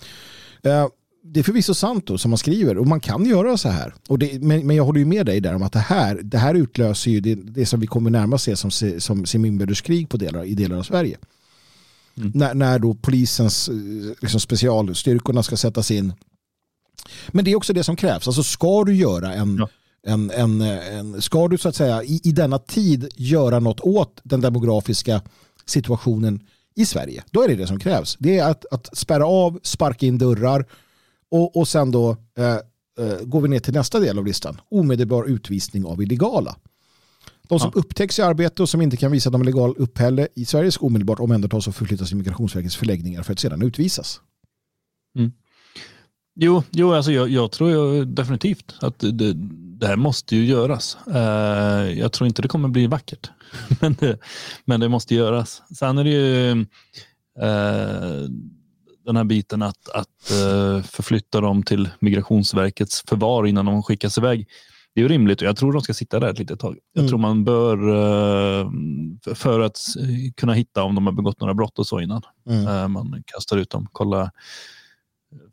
Det 1.34 1.40
är 1.40 1.44
förvisso 1.44 1.74
sant 1.74 2.08
då, 2.08 2.18
som 2.18 2.32
man 2.32 2.38
skriver 2.38 2.78
och 2.78 2.88
man 2.88 3.00
kan 3.00 3.26
göra 3.26 3.58
så 3.58 3.70
här. 3.70 3.94
Och 4.10 4.20
det, 4.20 4.42
men, 4.42 4.68
men 4.68 4.76
jag 4.76 4.84
håller 4.84 5.00
ju 5.00 5.06
med 5.06 5.26
dig 5.26 5.42
där 5.42 5.56
om 5.56 5.64
att 5.64 5.74
det 5.74 5.80
här, 5.80 6.20
det 6.24 6.38
här 6.38 6.56
utlöser 6.56 7.12
ju 7.12 7.20
det, 7.20 7.36
det 7.36 7.66
som 7.66 7.80
vi 7.80 7.88
kommer 7.88 8.10
närmast 8.10 8.44
se 8.44 8.56
som, 8.56 8.72
som 9.00 9.26
seminbördeskrig 9.26 10.10
på 10.10 10.18
delar, 10.18 10.44
i 10.44 10.54
delar 10.54 10.78
av 10.78 10.84
Sverige. 10.84 11.18
Mm. 12.18 12.32
När, 12.36 12.54
när 12.54 12.80
då 12.80 12.94
polisens 12.94 13.70
eh, 13.70 13.76
liksom 14.22 14.40
specialstyrkorna 14.40 15.44
ska 15.44 15.58
sättas 15.58 15.92
in. 15.92 16.14
Men 17.28 17.46
det 17.46 17.52
är 17.52 17.56
också 17.56 17.74
det 17.74 17.84
som 17.84 17.96
krävs. 17.96 18.28
Alltså 18.28 18.44
ska 18.44 18.84
du 18.84 18.96
göra 18.96 19.34
en, 19.34 19.58
ja 19.60 19.70
en, 20.08 20.32
en, 20.32 20.62
en, 20.62 21.22
ska 21.22 21.48
du 21.48 21.58
så 21.58 21.70
att 21.70 21.76
säga 21.76 22.04
i, 22.04 22.22
i 22.24 22.32
denna 22.32 22.60
tid 22.60 23.08
göra 23.16 23.60
något 23.60 23.80
åt 23.80 24.20
den 24.24 24.42
demografiska 24.42 25.22
situationen 25.66 26.40
i 26.76 26.86
Sverige, 26.86 27.24
då 27.32 27.44
är 27.44 27.48
det 27.48 27.56
det 27.56 27.68
som 27.68 27.80
krävs. 27.80 28.18
Det 28.20 28.40
är 28.40 28.50
att, 28.50 28.66
att 28.72 28.98
spärra 28.98 29.26
av, 29.26 29.60
sparka 29.64 30.06
in 30.06 30.18
dörrar 30.18 30.66
och, 31.32 31.58
och 31.58 31.68
sen 31.68 31.92
då 31.92 32.18
eh, 32.38 32.56
eh, 33.06 33.20
går 33.24 33.42
vi 33.42 33.48
ner 33.48 33.60
till 33.60 33.74
nästa 33.74 34.00
del 34.00 34.20
av 34.20 34.26
listan. 34.26 34.62
Omedelbar 34.70 35.26
utvisning 35.26 35.86
av 35.86 36.02
illegala. 36.02 36.56
De 37.48 37.60
som 37.60 37.72
ja. 37.76 37.80
upptäcks 37.80 38.20
i 38.20 38.22
arbete 38.22 38.62
och 38.62 38.70
som 38.70 38.82
inte 38.82 38.98
kan 38.98 39.12
visa 39.12 39.30
att 39.30 39.34
de 39.34 39.42
är 39.42 39.46
legal 39.46 39.76
upphälle 39.78 40.28
i 40.36 40.46
Sverige 40.46 40.72
ska 40.72 40.86
omedelbart 40.86 41.20
omhändertas 41.20 41.68
och 41.68 41.76
förflyttas 41.76 42.08
till 42.08 42.18
Migrationsverkets 42.18 42.76
förläggningar 42.76 43.24
för 43.24 43.34
att 43.34 43.40
sedan 43.40 43.62
utvisas. 43.62 44.22
Mm. 45.18 45.32
Jo, 46.36 46.64
jo 46.72 46.94
alltså 46.94 47.12
jag, 47.12 47.30
jag 47.30 47.52
tror 47.52 47.72
jag 47.72 48.08
definitivt 48.08 48.76
att 48.82 49.00
det, 49.00 49.34
det 49.80 49.88
här 49.88 49.96
måste 49.96 50.36
ju 50.36 50.46
göras. 50.46 50.98
Uh, 51.08 52.00
jag 52.00 52.12
tror 52.12 52.28
inte 52.28 52.42
det 52.42 52.48
kommer 52.48 52.70
bli 52.70 52.88
vackert, 52.88 53.30
men, 53.82 53.96
det, 54.00 54.20
men 54.66 54.80
det 54.80 54.90
måste 54.90 55.16
göras. 55.16 55.62
Sen 55.76 55.98
är 55.98 56.04
det 56.04 56.10
ju 56.10 56.52
uh, 56.52 58.30
den 59.08 59.16
här 59.16 59.24
biten 59.24 59.62
att, 59.62 59.90
att 59.90 60.32
uh, 60.32 60.82
förflytta 60.82 61.42
dem 61.42 61.64
till 61.64 61.90
Migrationsverkets 62.00 63.04
förvar 63.08 63.46
innan 63.46 63.66
de 63.66 63.84
skickas 63.84 64.18
iväg. 64.18 64.48
Det 64.96 65.02
är 65.02 65.04
ju 65.04 65.08
rimligt 65.08 65.42
och 65.42 65.48
jag 65.48 65.58
tror 65.58 65.74
de 65.74 65.82
ska 65.82 65.94
sitta 65.94 66.20
där 66.20 66.30
ett 66.30 66.40
litet 66.40 66.60
tag. 66.60 66.78
Jag 66.94 67.02
mm. 67.02 67.10
tror 67.10 67.20
man 67.20 67.44
bör, 67.44 67.78
för 69.36 69.60
att 69.60 69.80
kunna 70.38 70.54
hitta 70.54 70.84
om 70.84 70.96
de 70.96 71.06
har 71.06 71.14
begått 71.14 71.40
några 71.40 71.54
brott 71.54 71.80
och 71.80 71.88
så 71.88 72.00
innan 72.00 72.22
mm. 72.50 72.92
man 72.92 73.24
kastar 73.26 73.58
ut 73.58 73.70
dem, 73.70 73.88
kolla 73.92 74.32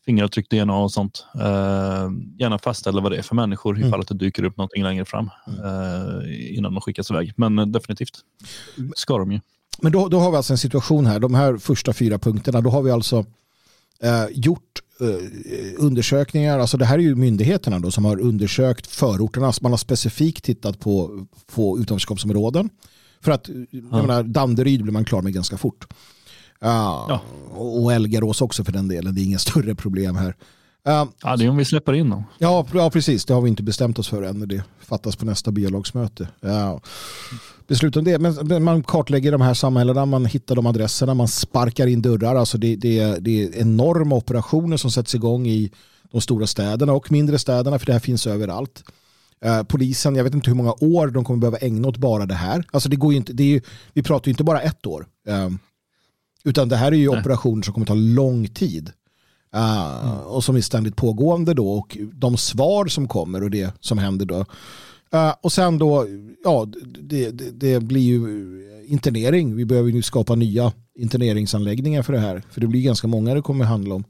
fingeravtryck, 0.04 0.50
DNA 0.50 0.76
och 0.76 0.92
sånt. 0.92 1.26
Eh, 1.34 2.10
gärna 2.38 2.58
fastställa 2.58 3.00
vad 3.00 3.12
det 3.12 3.18
är 3.18 3.22
för 3.22 3.34
människor 3.34 3.76
mm. 3.76 3.88
ifall 3.88 4.00
att 4.00 4.08
det 4.08 4.14
dyker 4.14 4.44
upp 4.44 4.56
någonting 4.56 4.82
längre 4.82 5.04
fram 5.04 5.30
mm. 5.46 5.64
eh, 5.64 6.56
innan 6.58 6.74
de 6.74 6.80
skickas 6.80 7.10
iväg. 7.10 7.32
Men 7.36 7.58
eh, 7.58 7.66
definitivt 7.66 8.18
ska 8.96 9.18
de 9.18 9.32
ju. 9.32 9.40
Men 9.82 9.92
då, 9.92 10.08
då 10.08 10.18
har 10.20 10.30
vi 10.30 10.36
alltså 10.36 10.52
en 10.52 10.58
situation 10.58 11.06
här, 11.06 11.20
de 11.20 11.34
här 11.34 11.56
första 11.56 11.92
fyra 11.92 12.18
punkterna, 12.18 12.60
då 12.60 12.70
har 12.70 12.82
vi 12.82 12.90
alltså 12.90 13.24
eh, 14.02 14.24
gjort 14.32 14.82
eh, 15.00 15.74
undersökningar, 15.76 16.58
alltså 16.58 16.76
det 16.76 16.84
här 16.84 16.98
är 16.98 17.02
ju 17.02 17.14
myndigheterna 17.14 17.78
då 17.78 17.90
som 17.90 18.04
har 18.04 18.20
undersökt 18.20 18.86
förorterna, 18.86 19.52
man 19.60 19.72
har 19.72 19.76
specifikt 19.76 20.44
tittat 20.44 20.80
på, 20.80 21.26
på 21.54 21.78
utanförskapsområden. 21.78 22.70
För 23.20 23.32
att, 23.32 23.48
ja. 23.48 23.64
jag 23.70 24.06
menar, 24.06 24.22
Danderyd 24.22 24.82
blir 24.82 24.92
man 24.92 25.04
klar 25.04 25.22
med 25.22 25.32
ganska 25.32 25.56
fort. 25.56 25.86
Ja. 26.60 27.20
Och 27.50 27.92
Elgarås 27.92 28.40
också 28.40 28.64
för 28.64 28.72
den 28.72 28.88
delen. 28.88 29.14
Det 29.14 29.20
är 29.20 29.24
inga 29.24 29.38
större 29.38 29.74
problem 29.74 30.16
här. 30.16 30.36
Uh, 30.88 31.04
ja, 31.22 31.36
det 31.36 31.44
är 31.44 31.48
om 31.48 31.56
vi 31.56 31.64
släpper 31.64 31.92
in 31.92 32.10
dem. 32.10 32.24
Ja, 32.38 32.66
ja, 32.74 32.90
precis. 32.90 33.24
Det 33.24 33.34
har 33.34 33.40
vi 33.40 33.48
inte 33.48 33.62
bestämt 33.62 33.98
oss 33.98 34.08
för 34.08 34.22
än. 34.22 34.48
Det 34.48 34.62
fattas 34.80 35.16
på 35.16 35.24
nästa 35.24 35.50
biolagsmöte. 35.50 36.28
Ja. 36.40 36.80
Beslut 37.66 37.96
om 37.96 38.04
det. 38.04 38.18
Men 38.18 38.62
man 38.62 38.82
kartlägger 38.82 39.32
de 39.32 39.40
här 39.40 39.54
samhällena, 39.54 40.06
man 40.06 40.24
hittar 40.24 40.56
de 40.56 40.66
adresserna, 40.66 41.14
man 41.14 41.28
sparkar 41.28 41.86
in 41.86 42.02
dörrar. 42.02 42.34
Alltså 42.34 42.58
det, 42.58 42.76
det, 42.76 43.18
det 43.20 43.44
är 43.44 43.56
enorma 43.56 44.14
operationer 44.14 44.76
som 44.76 44.90
sätts 44.90 45.14
igång 45.14 45.46
i 45.46 45.70
de 46.12 46.20
stora 46.20 46.46
städerna 46.46 46.92
och 46.92 47.12
mindre 47.12 47.38
städerna, 47.38 47.78
för 47.78 47.86
det 47.86 47.92
här 47.92 48.00
finns 48.00 48.26
överallt. 48.26 48.84
Eh, 49.44 49.62
polisen, 49.62 50.16
jag 50.16 50.24
vet 50.24 50.34
inte 50.34 50.50
hur 50.50 50.56
många 50.56 50.72
år 50.72 51.06
de 51.06 51.24
kommer 51.24 51.40
behöva 51.40 51.58
ägna 51.58 51.88
åt 51.88 51.96
bara 51.96 52.26
det 52.26 52.34
här. 52.34 52.64
Alltså 52.70 52.88
det 52.88 52.96
går 52.96 53.14
inte, 53.14 53.32
det 53.32 53.44
ju, 53.44 53.60
vi 53.92 54.02
pratar 54.02 54.28
ju 54.28 54.30
inte 54.30 54.44
bara 54.44 54.60
ett 54.60 54.86
år. 54.86 55.06
Utan 56.44 56.68
det 56.68 56.76
här 56.76 56.92
är 56.92 56.96
ju 56.96 57.10
Nej. 57.10 57.20
operationer 57.20 57.62
som 57.62 57.74
kommer 57.74 57.86
ta 57.86 57.94
lång 57.94 58.48
tid. 58.48 58.92
Uh. 59.56 60.18
Och 60.18 60.44
som 60.44 60.56
är 60.56 60.60
ständigt 60.60 60.96
pågående 60.96 61.54
då. 61.54 61.70
Och 61.70 61.98
de 62.12 62.36
svar 62.36 62.86
som 62.86 63.08
kommer 63.08 63.42
och 63.42 63.50
det 63.50 63.74
som 63.80 63.98
händer 63.98 64.26
då. 64.26 64.44
Uh, 65.14 65.34
och 65.42 65.52
sen 65.52 65.78
då, 65.78 66.06
ja, 66.44 66.66
det, 66.84 67.30
det, 67.30 67.50
det, 67.50 67.80
blir 67.80 68.02
ju 68.02 68.24
internering. 68.86 69.56
Vi 69.56 69.64
behöver 69.64 69.90
ju 69.90 70.02
skapa 70.02 70.34
nya 70.34 70.72
interneringsanläggningar 70.98 72.02
för 72.02 72.12
det 72.12 72.18
här. 72.18 72.42
För 72.50 72.60
det 72.60 72.66
blir 72.66 72.82
ganska 72.82 73.06
många 73.06 73.34
det 73.34 73.42
kommer 73.42 73.64
handla 73.64 73.94
om. 73.94 74.04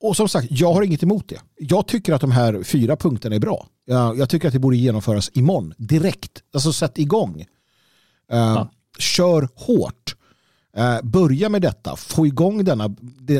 Och 0.00 0.16
som 0.16 0.28
sagt, 0.28 0.46
jag 0.50 0.72
har 0.72 0.82
inget 0.82 1.02
emot 1.02 1.28
det. 1.28 1.40
Jag 1.58 1.86
tycker 1.86 2.12
att 2.12 2.20
de 2.20 2.30
här 2.30 2.62
fyra 2.62 2.96
punkterna 2.96 3.36
är 3.36 3.40
bra. 3.40 3.66
Jag, 3.84 4.18
jag 4.18 4.28
tycker 4.28 4.48
att 4.48 4.54
det 4.54 4.60
borde 4.60 4.76
genomföras 4.76 5.30
imorgon, 5.34 5.74
direkt. 5.78 6.42
Alltså 6.54 6.72
sätt 6.72 6.98
igång. 6.98 7.34
Uh, 7.40 8.38
ja. 8.38 8.70
Kör 8.98 9.48
hårt. 9.54 10.03
Eh, 10.76 11.02
börja 11.02 11.48
med 11.48 11.62
detta, 11.62 11.96
få 11.96 12.26
igång 12.26 12.64
denna, 12.64 12.88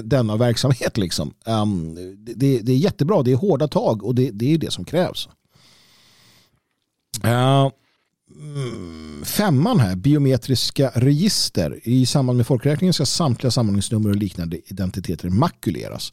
denna 0.02 0.36
verksamhet. 0.36 0.96
Liksom. 0.96 1.34
Um, 1.46 1.94
det, 2.18 2.58
det, 2.58 2.72
är 2.72 2.76
jättebra, 2.76 3.22
det 3.22 3.32
är 3.32 3.36
hårda 3.36 3.68
tag 3.68 4.04
och 4.04 4.14
det, 4.14 4.30
det 4.30 4.54
är 4.54 4.58
det 4.58 4.72
som 4.72 4.84
krävs. 4.84 5.28
Uh, 7.24 7.68
femman 9.24 9.80
här, 9.80 9.96
biometriska 9.96 10.90
register. 10.94 11.80
I 11.82 12.06
samband 12.06 12.36
med 12.36 12.46
folkräkningen 12.46 12.94
ska 12.94 13.06
samtliga 13.06 13.50
samordningsnummer 13.50 14.10
och 14.10 14.16
liknande 14.16 14.58
identiteter 14.70 15.28
makuleras. 15.28 16.12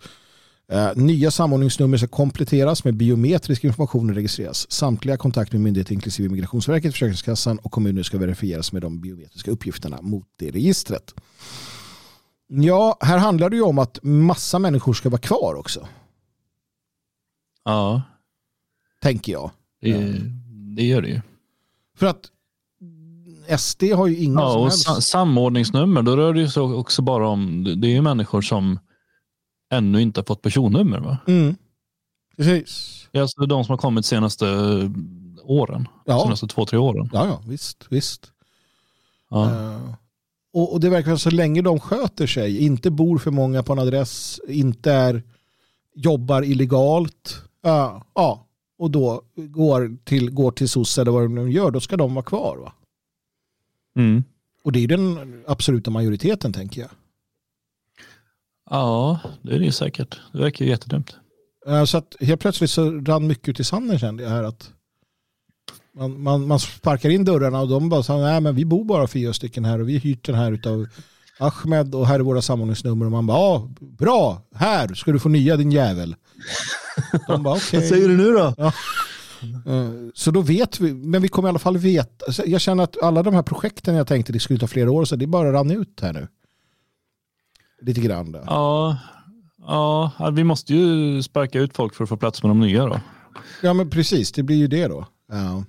Uh, 0.74 0.92
nya 0.96 1.32
samordningsnummer 1.32 1.98
ska 1.98 2.08
kompletteras 2.08 2.84
med 2.84 2.96
biometrisk 2.96 3.64
information 3.64 4.10
och 4.10 4.16
registreras. 4.16 4.72
Samtliga 4.72 5.18
kontakter 5.18 5.58
med 5.58 5.64
myndigheter 5.64 5.94
inklusive 5.94 6.30
Migrationsverket, 6.30 6.94
Försäkringskassan 6.94 7.58
och 7.58 7.72
kommuner 7.72 8.04
ska 8.04 8.18
verifieras 8.18 8.74
med 8.74 8.82
de 8.82 9.02
biometriska 9.02 9.52
uppgifterna 9.52 10.02
mot 10.02 10.28
det 10.36 10.52
registret. 10.52 11.14
Ja, 12.48 12.98
här 13.02 13.18
handlar 13.18 13.50
det 13.50 13.56
ju 13.56 13.62
om 13.62 13.80
att 13.80 14.00
massa 14.04 14.60
människor 14.60 14.94
ska 14.94 15.10
vara 15.10 15.22
kvar 15.22 15.56
också. 15.56 15.88
Ja. 17.66 18.02
Tänker 19.02 19.32
jag. 19.32 19.52
Det, 19.82 20.22
det 20.76 20.84
gör 20.84 21.02
det 21.02 21.08
ju. 21.08 21.22
För 21.98 22.06
att 22.06 22.32
SD 23.60 23.84
har 23.84 24.08
ju 24.08 24.18
inga 24.18 24.42
ja, 24.42 24.52
som 24.52 24.62
helst. 24.62 24.84
Sa 24.84 25.02
samordningsnummer, 25.02 26.02
då 26.02 26.16
rör 26.16 26.34
det 26.34 26.50
sig 26.50 26.64
också 26.64 27.02
bara 27.02 27.28
om, 27.28 27.64
det 27.78 27.88
är 27.88 27.92
ju 27.92 28.02
människor 28.02 28.42
som 28.42 28.80
ännu 29.72 30.02
inte 30.02 30.20
har 30.20 30.26
fått 30.26 30.42
personnummer. 30.42 31.00
Va? 31.00 31.18
Mm. 31.28 31.56
Precis. 32.38 33.08
Alltså 33.14 33.46
de 33.46 33.64
som 33.64 33.74
har 33.74 33.78
kommit 33.78 34.06
senaste 34.06 34.46
åren. 35.44 35.88
Ja. 36.06 36.24
Senaste 36.24 36.48
två, 36.48 36.66
tre 36.66 36.80
åren. 36.80 37.10
Ja, 37.14 37.26
ja 37.26 37.42
visst. 37.48 37.86
visst. 37.90 38.32
Ja. 39.30 39.46
Uh, 39.46 39.94
och, 40.54 40.74
och, 40.74 40.80
det 40.80 40.90
verkar 40.90 41.16
så 41.16 41.30
länge 41.30 41.62
de 41.62 41.80
sköter 41.80 42.28
sig, 42.28 42.66
inte 42.66 42.92
bor 42.92 43.18
för 43.18 43.32
många 43.32 43.64
på 43.64 43.74
en 43.74 43.80
adress, 43.80 44.40
inte 44.48 44.92
är, 44.92 45.24
jobbar 45.96 46.42
illegalt. 46.42 47.42
Uh, 47.66 48.04
ja, 48.16 48.48
och 48.78 48.92
då 48.92 49.22
går 49.36 49.98
till, 50.04 50.32
går 50.32 50.52
till 50.52 50.70
SOS 50.70 50.98
eller 50.98 51.12
vad 51.12 51.24
de 51.24 51.52
gör, 51.52 51.72
då 51.72 51.80
ska 51.80 51.98
de 51.98 52.14
vara 52.14 52.26
kvar. 52.26 52.58
Va? 52.58 52.74
Mm. 53.96 54.24
Och 54.64 54.72
det 54.72 54.84
är 54.84 54.88
den 54.88 55.44
absoluta 55.48 55.92
majoriteten 55.92 56.54
tänker 56.54 56.82
jag. 56.82 56.90
Ja, 58.72 59.20
det 59.42 59.56
är 59.56 59.60
det 59.60 59.72
säkert. 59.72 60.20
Det 60.32 60.40
verkar 60.40 60.66
ju 60.66 60.72
jättedumt. 60.72 61.16
Så 61.88 61.98
att 61.98 62.16
helt 62.20 62.42
plötsligt 62.42 62.70
så 62.70 62.92
rann 62.92 63.28
mycket 63.28 63.50
ut 63.50 63.60
i 63.60 63.64
sanden 63.64 64.00
kände 64.00 64.24
jag 64.24 64.30
här 64.30 64.44
att 64.44 64.72
man, 65.98 66.24
man, 66.24 66.48
man 66.48 66.60
sparkar 66.60 67.10
in 67.10 67.26
dörrarna 67.26 67.62
och 67.62 67.68
de 67.68 67.90
bara 67.90 68.04
sa 68.04 68.18
nej 68.18 68.42
men 68.42 68.56
vi 68.56 68.66
bor 68.66 68.86
bara 68.86 69.08
fyra 69.08 69.34
stycken 69.34 69.66
här 69.66 69.80
och 69.80 69.90
vi 69.90 69.94
har 69.94 70.00
hyrt 70.00 70.26
den 70.26 70.36
här 70.36 70.52
utav 70.52 70.88
Ahmed 71.40 71.96
och 71.96 72.08
här 72.08 72.16
är 72.16 72.24
våra 72.24 72.42
samordningsnummer 72.42 73.06
och 73.06 73.12
man 73.12 73.28
bara 73.28 73.38
ja 73.38 73.70
bra 73.80 74.42
här 74.56 74.94
ska 74.94 75.12
du 75.12 75.20
få 75.20 75.30
nya 75.30 75.58
din 75.58 75.72
jävel. 75.72 76.16
De 77.28 77.44
bara. 77.44 77.56
Okay. 77.56 77.80
Vad 77.80 77.90
säger 77.90 78.08
du 78.08 78.18
nu 78.18 78.32
då? 78.32 78.54
Ja. 78.58 78.74
Eh, 79.66 79.90
så 80.14 80.32
då 80.32 80.42
vet 80.42 80.80
vi, 80.80 80.94
men 80.94 81.22
vi 81.22 81.28
kommer 81.28 81.48
i 81.48 81.50
alla 81.50 81.60
fall 81.60 81.78
veta. 81.78 82.44
Jag 82.46 82.62
känner 82.62 82.84
att 82.84 83.04
alla 83.04 83.24
de 83.24 83.34
här 83.34 83.44
projekten 83.44 83.96
jag 83.96 84.08
tänkte 84.08 84.34
det 84.34 84.40
skulle 84.40 84.60
ta 84.60 84.68
flera 84.68 84.92
år 84.92 85.06
så 85.06 85.16
det 85.16 85.28
bara 85.28 85.54
rann 85.54 85.72
ut 85.72 86.00
här 86.02 86.14
nu. 86.14 86.28
Lite 87.82 88.02
grann. 88.02 88.32
Där. 88.32 88.44
Ja, 88.46 88.98
ja, 89.68 90.30
vi 90.34 90.44
måste 90.44 90.74
ju 90.74 91.24
sparka 91.24 91.60
ut 91.60 91.76
folk 91.76 91.96
för 91.96 92.04
att 92.04 92.10
få 92.10 92.18
plats 92.18 92.44
med 92.44 92.50
de 92.50 92.60
nya 92.60 92.86
då. 92.86 93.00
Ja 93.62 93.74
men 93.74 93.90
precis, 93.90 94.32
det 94.32 94.44
blir 94.44 94.58
ju 94.58 94.68
det 94.68 94.88
då. 94.88 95.08
Ja. 95.32 95.64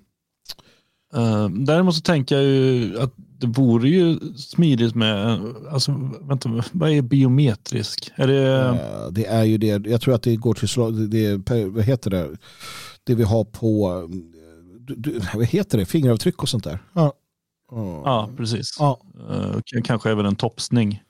Uh, 1.17 1.49
däremot 1.49 1.95
så 1.95 2.01
tänker 2.01 2.35
jag 2.35 2.45
ju 2.45 2.99
att 3.01 3.13
det 3.17 3.47
vore 3.47 3.89
ju 3.89 4.19
smidigt 4.37 4.95
med, 4.95 5.41
alltså 5.71 6.11
vänta, 6.21 6.63
vad 6.73 6.91
är 6.91 7.03
biometrisk? 7.03 8.13
Är 8.15 8.27
det... 8.27 8.71
Uh, 8.71 9.13
det 9.13 9.27
är 9.27 9.45
ju 9.45 9.59
det, 9.59 9.87
jag 9.87 10.01
tror 10.01 10.15
att 10.15 10.23
det 10.23 10.37
går 10.37 10.55
till, 10.55 11.11
det, 11.11 11.67
vad 11.67 11.85
heter 11.85 12.11
det, 12.11 12.31
det 13.05 13.15
vi 13.15 13.23
har 13.23 13.45
på, 13.45 14.03
du, 14.97 15.21
vad 15.35 15.47
heter 15.47 15.79
det, 15.79 15.85
fingeravtryck 15.85 16.43
och 16.43 16.49
sånt 16.49 16.65
där. 16.65 16.79
Ja, 16.93 17.13
uh, 17.73 18.03
ja 18.05 18.31
precis. 18.37 18.77
Ja. 18.79 19.01
Uh, 19.31 19.83
kanske 19.85 20.11
även 20.11 20.27
en 20.27 20.37
topsning. 20.37 21.03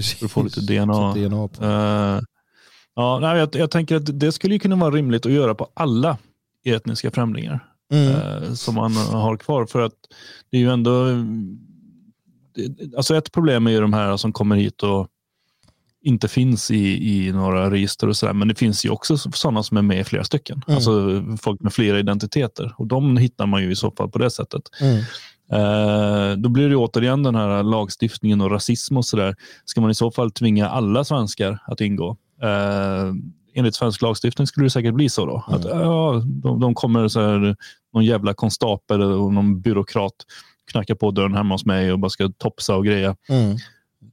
Precis. 0.00 0.18
För 0.18 0.26
att 0.26 0.32
få 0.32 0.42
lite 0.42 0.60
DNA. 0.60 1.14
DNA 1.14 1.48
på. 1.48 1.64
Uh, 1.64 2.20
ja, 2.94 3.18
nej, 3.20 3.38
jag, 3.38 3.48
jag, 3.52 3.70
tänker 3.70 3.96
att 3.96 4.20
det 4.20 4.32
skulle 4.32 4.58
kunna 4.58 4.76
vara 4.76 4.94
rimligt 4.94 5.26
att 5.26 5.32
göra 5.32 5.54
på 5.54 5.68
alla 5.74 6.18
etniska 6.64 7.10
främlingar 7.10 7.66
mm. 7.92 8.08
uh, 8.08 8.54
som 8.54 8.74
man 8.74 8.96
har 8.96 9.36
kvar. 9.36 9.66
För 9.66 9.80
att 9.80 9.94
det 10.50 10.56
är 10.56 10.60
ju 10.60 10.70
ändå... 10.70 11.06
Alltså 12.96 13.16
ett 13.16 13.32
problem 13.32 13.66
är 13.66 13.70
ju 13.70 13.80
de 13.80 13.92
här 13.92 14.16
som 14.16 14.32
kommer 14.32 14.56
hit 14.56 14.82
och 14.82 15.08
inte 16.02 16.28
finns 16.28 16.70
i, 16.70 17.16
i 17.26 17.32
några 17.32 17.70
register 17.70 18.08
och 18.08 18.16
sådär. 18.16 18.32
Men 18.32 18.48
det 18.48 18.54
finns 18.54 18.84
ju 18.84 18.90
också 18.90 19.18
sådana 19.18 19.62
som 19.62 19.76
är 19.76 19.82
med 19.82 20.00
i 20.00 20.04
flera 20.04 20.24
stycken. 20.24 20.62
Mm. 20.66 20.76
Alltså 20.76 21.24
folk 21.40 21.60
med 21.60 21.72
flera 21.72 21.98
identiteter. 21.98 22.74
Och 22.78 22.86
de 22.86 23.16
hittar 23.16 23.46
man 23.46 23.62
ju 23.62 23.70
i 23.70 23.76
så 23.76 23.90
fall 23.90 24.10
på 24.10 24.18
det 24.18 24.30
sättet. 24.30 24.62
Mm. 24.80 25.02
Eh, 25.52 26.36
då 26.36 26.48
blir 26.48 26.68
det 26.68 26.76
återigen 26.76 27.22
den 27.22 27.34
här 27.34 27.62
lagstiftningen 27.62 28.40
och 28.40 28.50
rasism 28.50 28.96
och 28.96 29.04
sådär. 29.04 29.34
Ska 29.64 29.80
man 29.80 29.90
i 29.90 29.94
så 29.94 30.10
fall 30.10 30.30
tvinga 30.30 30.68
alla 30.68 31.04
svenskar 31.04 31.58
att 31.66 31.80
ingå? 31.80 32.16
Eh, 32.42 33.14
enligt 33.54 33.74
svensk 33.74 34.02
lagstiftning 34.02 34.46
skulle 34.46 34.66
det 34.66 34.70
säkert 34.70 34.94
bli 34.94 35.08
så 35.08 35.26
då. 35.26 35.44
Mm. 35.48 35.60
Att, 35.60 35.66
ja, 35.66 36.22
de, 36.26 36.60
de 36.60 36.74
kommer 36.74 37.08
så 37.08 37.20
här, 37.20 37.56
någon 37.92 38.04
jävla 38.04 38.34
konstapel 38.34 39.02
och 39.02 39.32
någon 39.32 39.60
byråkrat 39.60 40.14
knackar 40.70 40.94
på 40.94 41.10
dörren 41.10 41.34
hemma 41.34 41.54
hos 41.54 41.64
mig 41.64 41.92
och 41.92 41.98
bara 41.98 42.10
ska 42.10 42.32
topsa 42.38 42.76
och 42.76 42.84
greja. 42.84 43.16
Mm. 43.28 43.56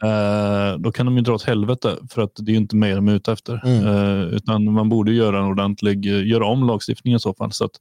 Uh, 0.04 0.80
då 0.80 0.92
kan 0.92 1.06
de 1.06 1.16
ju 1.18 1.22
dra 1.22 1.34
åt 1.34 1.44
helvete 1.44 1.98
för 2.10 2.22
att 2.22 2.32
det 2.36 2.52
är 2.52 2.56
inte 2.56 2.76
mig 2.76 2.96
de 2.96 3.08
är 3.08 3.14
ute 3.14 3.32
efter. 3.32 3.62
Mm. 3.66 3.86
Uh, 3.86 4.28
utan 4.28 4.74
man 4.74 4.90
borde 4.90 5.12
göra 5.12 5.40
en 5.40 5.46
ordentlig, 5.46 6.06
göra 6.06 6.46
om 6.46 6.68
lagstiftningen 6.68 7.18
i 7.18 7.20
så 7.20 7.34
fall. 7.34 7.52
Så 7.52 7.66
att 7.66 7.72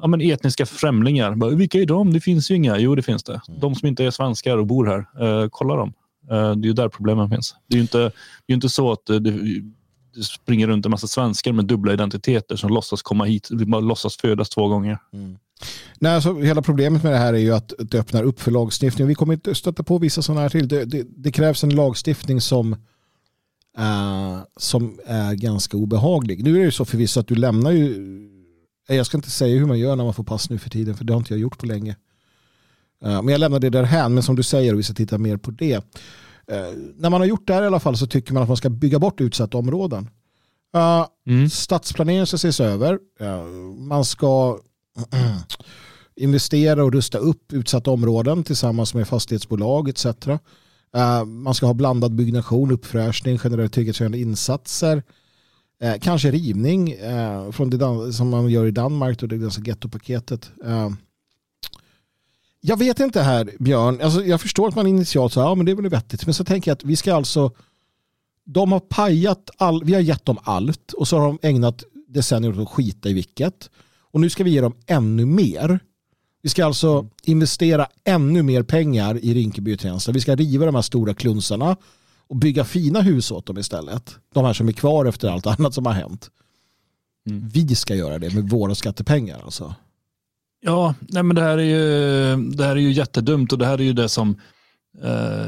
ja, 0.00 0.06
men 0.06 0.20
etniska 0.20 0.66
främlingar. 0.66 1.54
Vilka 1.56 1.78
är 1.78 1.86
de? 1.86 2.12
Det 2.12 2.20
finns 2.20 2.50
ju 2.50 2.54
inga. 2.54 2.78
Jo, 2.78 2.94
det 2.94 3.02
finns 3.02 3.22
det. 3.22 3.40
Mm. 3.48 3.60
De 3.60 3.74
som 3.74 3.88
inte 3.88 4.04
är 4.04 4.10
svenskar 4.10 4.56
och 4.56 4.66
bor 4.66 4.86
här. 4.86 4.98
Eh, 4.98 5.48
kolla 5.50 5.76
dem. 5.76 5.92
Eh, 6.30 6.52
det 6.52 6.66
är 6.66 6.68
ju 6.68 6.72
där 6.72 6.88
problemen 6.88 7.30
finns. 7.30 7.54
Det 7.68 7.74
är 7.74 7.76
ju 7.76 7.82
inte, 7.82 7.98
det 8.46 8.52
är 8.52 8.54
inte 8.54 8.68
så 8.68 8.92
att 8.92 9.06
det, 9.06 9.20
det 9.20 10.22
springer 10.22 10.66
runt 10.66 10.84
en 10.84 10.90
massa 10.90 11.06
svenskar 11.06 11.52
med 11.52 11.64
dubbla 11.64 11.92
identiteter 11.92 12.56
som 12.56 12.70
låtsas 12.70 13.02
komma 13.02 13.24
hit, 13.24 13.48
låtsas 13.82 14.16
födas 14.16 14.48
två 14.48 14.68
gånger. 14.68 14.98
Mm. 15.12 15.38
Nej, 15.98 16.14
alltså, 16.14 16.40
hela 16.40 16.62
problemet 16.62 17.02
med 17.02 17.12
det 17.12 17.18
här 17.18 17.34
är 17.34 17.38
ju 17.38 17.54
att 17.54 17.72
det 17.78 17.98
öppnar 17.98 18.22
upp 18.22 18.40
för 18.40 18.50
lagstiftning. 18.50 19.08
Vi 19.08 19.14
kommer 19.14 19.34
inte 19.34 19.54
stöta 19.54 19.82
på 19.82 19.98
vissa 19.98 20.22
sådana 20.22 20.40
här 20.40 20.48
till. 20.48 20.68
Det, 20.68 20.84
det, 20.84 21.06
det 21.16 21.32
krävs 21.32 21.64
en 21.64 21.74
lagstiftning 21.74 22.40
som, 22.40 22.72
uh, 23.78 24.38
som 24.56 24.98
är 25.06 25.34
ganska 25.34 25.76
obehaglig. 25.76 26.44
Nu 26.44 26.54
är 26.54 26.58
det 26.58 26.64
ju 26.64 26.70
så 26.70 26.84
förvisso 26.84 27.20
att 27.20 27.26
du 27.26 27.34
lämnar 27.34 27.70
ju 27.70 27.94
jag 28.96 29.06
ska 29.06 29.16
inte 29.16 29.30
säga 29.30 29.58
hur 29.58 29.66
man 29.66 29.78
gör 29.78 29.96
när 29.96 30.04
man 30.04 30.14
får 30.14 30.24
pass 30.24 30.50
nu 30.50 30.58
för 30.58 30.70
tiden, 30.70 30.96
för 30.96 31.04
det 31.04 31.12
har 31.12 31.18
inte 31.18 31.32
jag 31.32 31.40
gjort 31.40 31.58
på 31.58 31.66
länge. 31.66 31.96
Eh, 33.04 33.22
men 33.22 33.28
jag 33.28 33.38
lämnar 33.38 33.60
det 33.60 33.70
därhän, 33.70 34.14
men 34.14 34.22
som 34.22 34.36
du 34.36 34.42
säger, 34.42 34.74
vi 34.74 34.82
ska 34.82 34.94
titta 34.94 35.18
mer 35.18 35.36
på 35.36 35.50
det. 35.50 35.74
Eh, 36.50 36.72
när 36.96 37.10
man 37.10 37.20
har 37.20 37.26
gjort 37.26 37.46
det 37.46 37.54
här 37.54 37.62
i 37.62 37.66
alla 37.66 37.80
fall 37.80 37.96
så 37.96 38.06
tycker 38.06 38.34
man 38.34 38.42
att 38.42 38.48
man 38.48 38.56
ska 38.56 38.70
bygga 38.70 38.98
bort 38.98 39.20
utsatta 39.20 39.58
områden. 39.58 40.10
Eh, 40.74 41.06
mm. 41.26 41.50
Stadsplaneringen 41.50 42.26
ska 42.26 42.34
ses 42.34 42.60
över. 42.60 42.98
Man 43.78 44.04
ska 44.04 44.58
investera 46.16 46.84
och 46.84 46.92
rusta 46.92 47.18
upp 47.18 47.52
utsatta 47.52 47.90
områden 47.90 48.44
tillsammans 48.44 48.94
med 48.94 49.08
fastighetsbolag 49.08 49.88
etc. 49.88 50.06
Man 51.26 51.54
ska 51.54 51.66
ha 51.66 51.74
blandad 51.74 52.14
byggnation, 52.14 52.70
uppfräschning, 52.70 53.38
generellt 53.44 53.72
trygghetshöjande 53.72 54.18
insatser. 54.18 55.02
Eh, 55.80 55.94
kanske 56.00 56.30
rivning 56.30 56.90
eh, 56.90 57.50
från 57.50 57.70
det 57.70 58.12
som 58.12 58.28
man 58.28 58.48
gör 58.48 58.66
i 58.66 58.70
Danmark 58.70 59.22
och 59.22 59.28
det 59.28 59.36
ganska 59.36 59.62
gettopaketet. 59.62 60.50
Eh, 60.64 60.90
jag 62.60 62.76
vet 62.76 63.00
inte 63.00 63.22
här 63.22 63.50
Björn, 63.58 64.00
alltså, 64.02 64.24
jag 64.24 64.40
förstår 64.40 64.68
att 64.68 64.74
man 64.74 64.86
initialt 64.86 65.32
sa 65.32 65.40
ja 65.40 65.54
men 65.54 65.66
det 65.66 65.72
är 65.72 65.76
väl 65.76 65.88
vettigt. 65.88 66.26
Men 66.26 66.34
så 66.34 66.44
tänker 66.44 66.70
jag 66.70 66.74
att 66.76 66.84
vi 66.84 66.96
ska 66.96 67.14
alltså, 67.14 67.52
de 68.44 68.72
har 68.72 68.80
pajat, 68.80 69.50
all, 69.56 69.84
vi 69.84 69.94
har 69.94 70.00
gett 70.00 70.24
dem 70.24 70.38
allt 70.42 70.92
och 70.92 71.08
så 71.08 71.18
har 71.18 71.26
de 71.26 71.38
ägnat 71.42 71.84
decennier 72.08 72.52
åt 72.52 72.58
att 72.58 72.68
skita 72.74 73.08
i 73.08 73.12
vilket. 73.12 73.70
Och 74.10 74.20
nu 74.20 74.30
ska 74.30 74.44
vi 74.44 74.50
ge 74.50 74.60
dem 74.60 74.74
ännu 74.86 75.26
mer. 75.26 75.80
Vi 76.42 76.48
ska 76.48 76.66
alltså 76.66 76.92
mm. 76.92 77.10
investera 77.24 77.86
ännu 78.04 78.42
mer 78.42 78.62
pengar 78.62 79.18
i 79.24 79.34
Rinkeby 79.34 79.74
och 79.74 79.78
Tensta. 79.78 80.12
Vi 80.12 80.20
ska 80.20 80.36
riva 80.36 80.66
de 80.66 80.74
här 80.74 80.82
stora 80.82 81.14
klunsarna 81.14 81.76
och 82.28 82.36
bygga 82.36 82.64
fina 82.64 83.00
hus 83.00 83.30
åt 83.30 83.46
dem 83.46 83.58
istället. 83.58 84.16
De 84.34 84.44
här 84.44 84.52
som 84.52 84.68
är 84.68 84.72
kvar 84.72 85.04
efter 85.04 85.28
allt 85.28 85.46
annat 85.46 85.74
som 85.74 85.86
har 85.86 85.92
hänt. 85.92 86.30
Mm. 87.28 87.48
Vi 87.48 87.74
ska 87.74 87.94
göra 87.94 88.18
det 88.18 88.34
med 88.34 88.50
våra 88.50 88.74
skattepengar 88.74 89.40
alltså. 89.44 89.74
Ja, 90.60 90.94
nej 91.00 91.22
men 91.22 91.36
det 91.36 91.42
här 91.42 91.58
är 91.58 91.62
ju, 91.62 92.36
det 92.36 92.64
här 92.64 92.76
är 92.76 92.80
ju 92.80 92.92
jättedumt 92.92 93.52
och 93.52 93.58
det 93.58 93.66
här 93.66 93.78
är 93.78 93.84
ju 93.84 93.92
det 93.92 94.08
som 94.08 94.40
eh, 95.02 95.46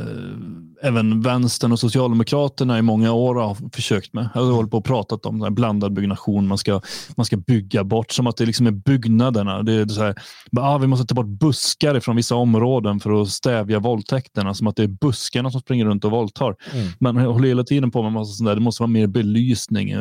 även 0.82 1.20
vänstern 1.20 1.72
och 1.72 1.78
socialdemokraterna 1.78 2.78
i 2.78 2.82
många 2.82 3.12
år 3.12 3.34
har 3.34 3.56
försökt 3.72 4.12
med. 4.12 4.28
Jag 4.34 4.42
har 4.42 4.52
hållit 4.52 4.70
på 4.70 4.78
och 4.78 4.84
pratat 4.84 5.26
om 5.26 5.42
här 5.42 5.50
blandad 5.50 5.92
byggnation. 5.92 6.46
Man 6.46 6.58
ska, 6.58 6.80
man 7.16 7.26
ska 7.26 7.36
bygga 7.36 7.84
bort 7.84 8.12
som 8.12 8.26
att 8.26 8.36
det 8.36 8.46
liksom 8.46 8.66
är 8.66 8.70
byggnaderna. 8.70 9.62
Det 9.62 9.72
är 9.72 9.86
så 9.86 10.02
här, 10.02 10.14
ah, 10.56 10.78
vi 10.78 10.86
måste 10.86 11.06
ta 11.06 11.14
bort 11.14 11.26
buskar 11.26 12.00
från 12.00 12.16
vissa 12.16 12.34
områden 12.34 13.00
för 13.00 13.22
att 13.22 13.28
stävja 13.28 13.78
våldtäkterna. 13.78 14.54
Som 14.54 14.66
att 14.66 14.76
det 14.76 14.82
är 14.82 14.88
buskarna 14.88 15.50
som 15.50 15.60
springer 15.60 15.84
runt 15.84 16.04
och 16.04 16.10
våldtar. 16.10 16.56
Mm. 16.72 16.86
Man 17.00 17.16
håller 17.16 17.48
hela 17.48 17.64
tiden 17.64 17.90
på 17.90 18.02
med 18.02 18.12
massa 18.12 18.32
sånt 18.32 18.48
där. 18.48 18.54
Det 18.54 18.60
måste 18.60 18.82
vara 18.82 18.90
mer 18.90 19.06
belysning 19.06 19.98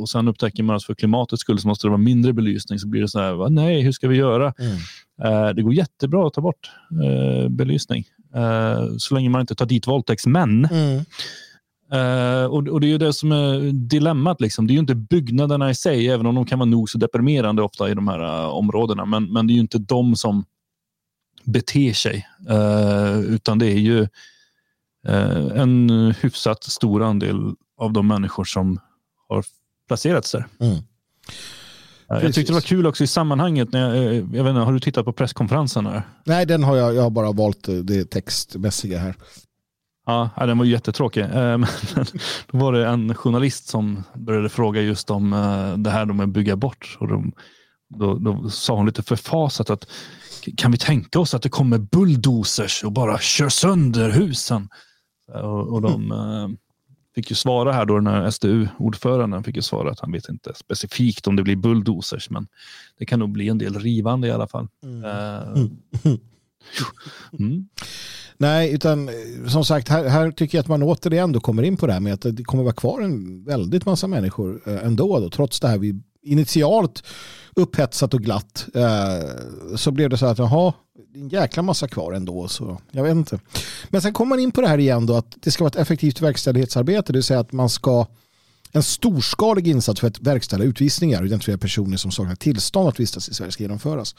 och 0.00 0.08
sen 0.08 0.28
upptäcker 0.28 0.62
man 0.62 0.76
att 0.76 0.84
för 0.84 0.94
klimatets 0.94 1.40
skull 1.40 1.58
så 1.58 1.68
måste 1.68 1.86
det 1.86 1.90
vara 1.90 1.98
mindre 1.98 2.32
belysning. 2.32 2.78
Så 2.78 2.88
blir 2.88 3.00
det 3.00 3.08
så 3.08 3.20
här, 3.20 3.48
nej, 3.48 3.82
hur 3.82 3.92
ska 3.92 4.08
vi 4.08 4.16
göra? 4.16 4.54
Mm. 4.58 4.76
Uh, 5.24 5.54
det 5.54 5.62
går 5.62 5.74
jättebra 5.74 6.26
att 6.26 6.34
ta 6.34 6.40
bort 6.40 6.70
uh, 6.92 7.48
belysning. 7.48 8.04
Uh, 8.36 8.96
så 8.98 9.14
länge 9.14 9.28
man 9.28 9.40
inte 9.40 9.54
tar 9.54 9.66
dit 9.66 9.86
våldtäktsmän. 9.86 10.64
Mm. 10.64 11.04
Uh, 11.92 12.44
och, 12.44 12.68
och, 12.68 12.80
Det 12.80 12.86
är 12.86 12.88
ju 12.88 12.98
det 12.98 13.12
som 13.12 13.32
är 13.32 13.72
dilemmat. 13.72 14.40
Liksom. 14.40 14.66
Det 14.66 14.72
är 14.72 14.74
ju 14.74 14.80
inte 14.80 14.94
byggnaderna 14.94 15.70
i 15.70 15.74
sig, 15.74 16.08
även 16.08 16.26
om 16.26 16.34
de 16.34 16.46
kan 16.46 16.58
vara 16.58 16.68
nog 16.68 16.90
så 16.90 16.98
deprimerande 16.98 17.62
ofta 17.62 17.90
i 17.90 17.94
de 17.94 18.08
här 18.08 18.22
uh, 18.22 18.48
områdena. 18.48 19.04
Men, 19.04 19.32
men 19.32 19.46
det 19.46 19.52
är 19.52 19.54
ju 19.54 19.60
inte 19.60 19.78
de 19.78 20.16
som 20.16 20.44
beter 21.44 21.92
sig, 21.92 22.28
utan 23.28 23.58
det 23.58 23.66
är 23.66 23.78
ju 23.78 24.08
en 25.54 25.90
hyfsat 26.20 26.64
stor 26.64 27.02
andel 27.02 27.54
av 27.76 27.92
de 27.92 28.08
människor 28.08 28.44
som 28.44 28.80
har 29.28 29.44
placerats 29.88 30.32
där. 30.32 30.46
Mm. 30.60 30.76
Jag 32.20 32.34
tyckte 32.34 32.52
det 32.52 32.54
var 32.54 32.60
kul 32.60 32.86
också 32.86 33.04
i 33.04 33.06
sammanhanget. 33.06 33.72
När 33.72 33.80
jag, 33.80 33.96
eh, 33.96 34.12
jag 34.12 34.44
vet 34.44 34.50
inte, 34.50 34.60
har 34.60 34.72
du 34.72 34.80
tittat 34.80 35.04
på 35.04 35.12
presskonferensen? 35.12 35.86
Här? 35.86 36.02
Nej, 36.24 36.46
den 36.46 36.64
har 36.64 36.76
jag, 36.76 36.94
jag 36.94 37.02
har 37.02 37.10
bara 37.10 37.32
valt 37.32 37.68
det 37.82 38.04
textmässiga 38.04 38.98
här. 38.98 39.14
Ja, 40.06 40.30
den 40.36 40.58
var 40.58 40.64
jättetråkig. 40.64 41.20
Eh, 41.20 41.58
då 42.50 42.58
var 42.58 42.72
det 42.72 42.86
en 42.86 43.14
journalist 43.14 43.68
som 43.68 44.02
började 44.14 44.48
fråga 44.48 44.80
just 44.80 45.10
om 45.10 45.32
eh, 45.32 45.76
det 45.76 45.90
här 45.90 46.06
med 46.06 46.24
att 46.24 46.30
bygga 46.30 46.56
bort. 46.56 46.96
Och 47.00 47.08
då, 47.08 47.24
då, 47.88 48.14
då 48.14 48.50
sa 48.50 48.74
hon 48.74 48.86
lite 48.86 49.02
förfasat 49.02 49.70
att 49.70 49.86
kan 50.56 50.72
vi 50.72 50.78
tänka 50.78 51.20
oss 51.20 51.34
att 51.34 51.42
det 51.42 51.48
kommer 51.48 51.78
bulldozers 51.78 52.84
och 52.84 52.92
bara 52.92 53.18
kör 53.18 53.48
sönder 53.48 54.10
husen? 54.10 54.68
Och, 55.32 55.72
och 55.72 55.82
de, 55.82 56.12
mm 56.12 56.56
fick 57.14 57.30
ju 57.30 57.36
svara 57.36 57.72
här 57.72 57.84
då 57.84 57.94
den 57.94 58.06
här 58.06 58.30
SDU-ordföranden 58.30 59.44
fick 59.44 59.56
ju 59.56 59.62
svara 59.62 59.90
att 59.90 60.00
han 60.00 60.12
vet 60.12 60.28
inte 60.28 60.52
specifikt 60.54 61.26
om 61.26 61.36
det 61.36 61.42
blir 61.42 61.56
bulldozers 61.56 62.30
men 62.30 62.46
det 62.98 63.06
kan 63.06 63.18
nog 63.18 63.32
bli 63.32 63.48
en 63.48 63.58
del 63.58 63.78
rivande 63.78 64.28
i 64.28 64.30
alla 64.30 64.46
fall. 64.48 64.68
Mm. 64.82 65.04
Uh, 65.04 65.66
mm. 67.38 67.68
Nej, 68.36 68.74
utan 68.74 69.10
som 69.48 69.64
sagt, 69.64 69.88
här, 69.88 70.08
här, 70.08 70.30
tycker 70.30 70.58
jag 70.58 70.62
att 70.62 70.68
man 70.68 70.82
återigen 70.82 71.32
då 71.32 71.40
kommer 71.40 71.62
in 71.62 71.76
på 71.76 71.86
det 71.86 71.92
här 71.92 72.00
med 72.00 72.12
att 72.12 72.36
det 72.36 72.44
kommer 72.44 72.62
vara 72.62 72.74
kvar 72.74 73.00
en 73.00 73.44
väldigt 73.44 73.86
massa 73.86 74.06
människor 74.06 74.60
eh, 74.66 74.86
ändå, 74.86 75.20
då, 75.20 75.30
trots 75.30 75.60
det 75.60 75.68
här 75.68 75.78
vi 75.78 76.00
initialt 76.22 77.04
upphetsat 77.56 78.14
och 78.14 78.20
glatt 78.20 78.66
eh, 78.74 79.76
så 79.76 79.90
blev 79.90 80.10
det 80.10 80.16
så 80.16 80.26
att 80.26 80.38
jaha, 80.38 80.72
en 81.14 81.28
jäkla 81.28 81.62
massa 81.62 81.88
kvar 81.88 82.12
ändå. 82.12 82.48
Så 82.48 82.78
jag 82.90 83.02
vet 83.02 83.16
inte. 83.16 83.40
Men 83.88 84.02
sen 84.02 84.12
kommer 84.12 84.28
man 84.28 84.40
in 84.40 84.52
på 84.52 84.60
det 84.60 84.68
här 84.68 84.78
igen 84.78 85.06
då 85.06 85.14
att 85.16 85.36
det 85.40 85.50
ska 85.50 85.64
vara 85.64 85.70
ett 85.70 85.76
effektivt 85.76 86.20
verkställighetsarbete. 86.20 87.12
Det 87.12 87.16
vill 87.16 87.22
säga 87.22 87.40
att 87.40 87.52
man 87.52 87.68
ska 87.68 88.06
en 88.72 88.82
storskalig 88.82 89.68
insats 89.68 90.00
för 90.00 90.08
att 90.08 90.20
verkställa 90.20 90.64
utvisningar 90.64 91.20
och 91.20 91.26
identifiera 91.26 91.58
personer 91.58 91.96
som 91.96 92.10
saknar 92.10 92.34
tillstånd 92.34 92.88
att 92.88 93.00
vistas 93.00 93.28
i 93.28 93.34
Sverige 93.34 93.52
ska 93.52 93.62
genomföras. 93.62 94.14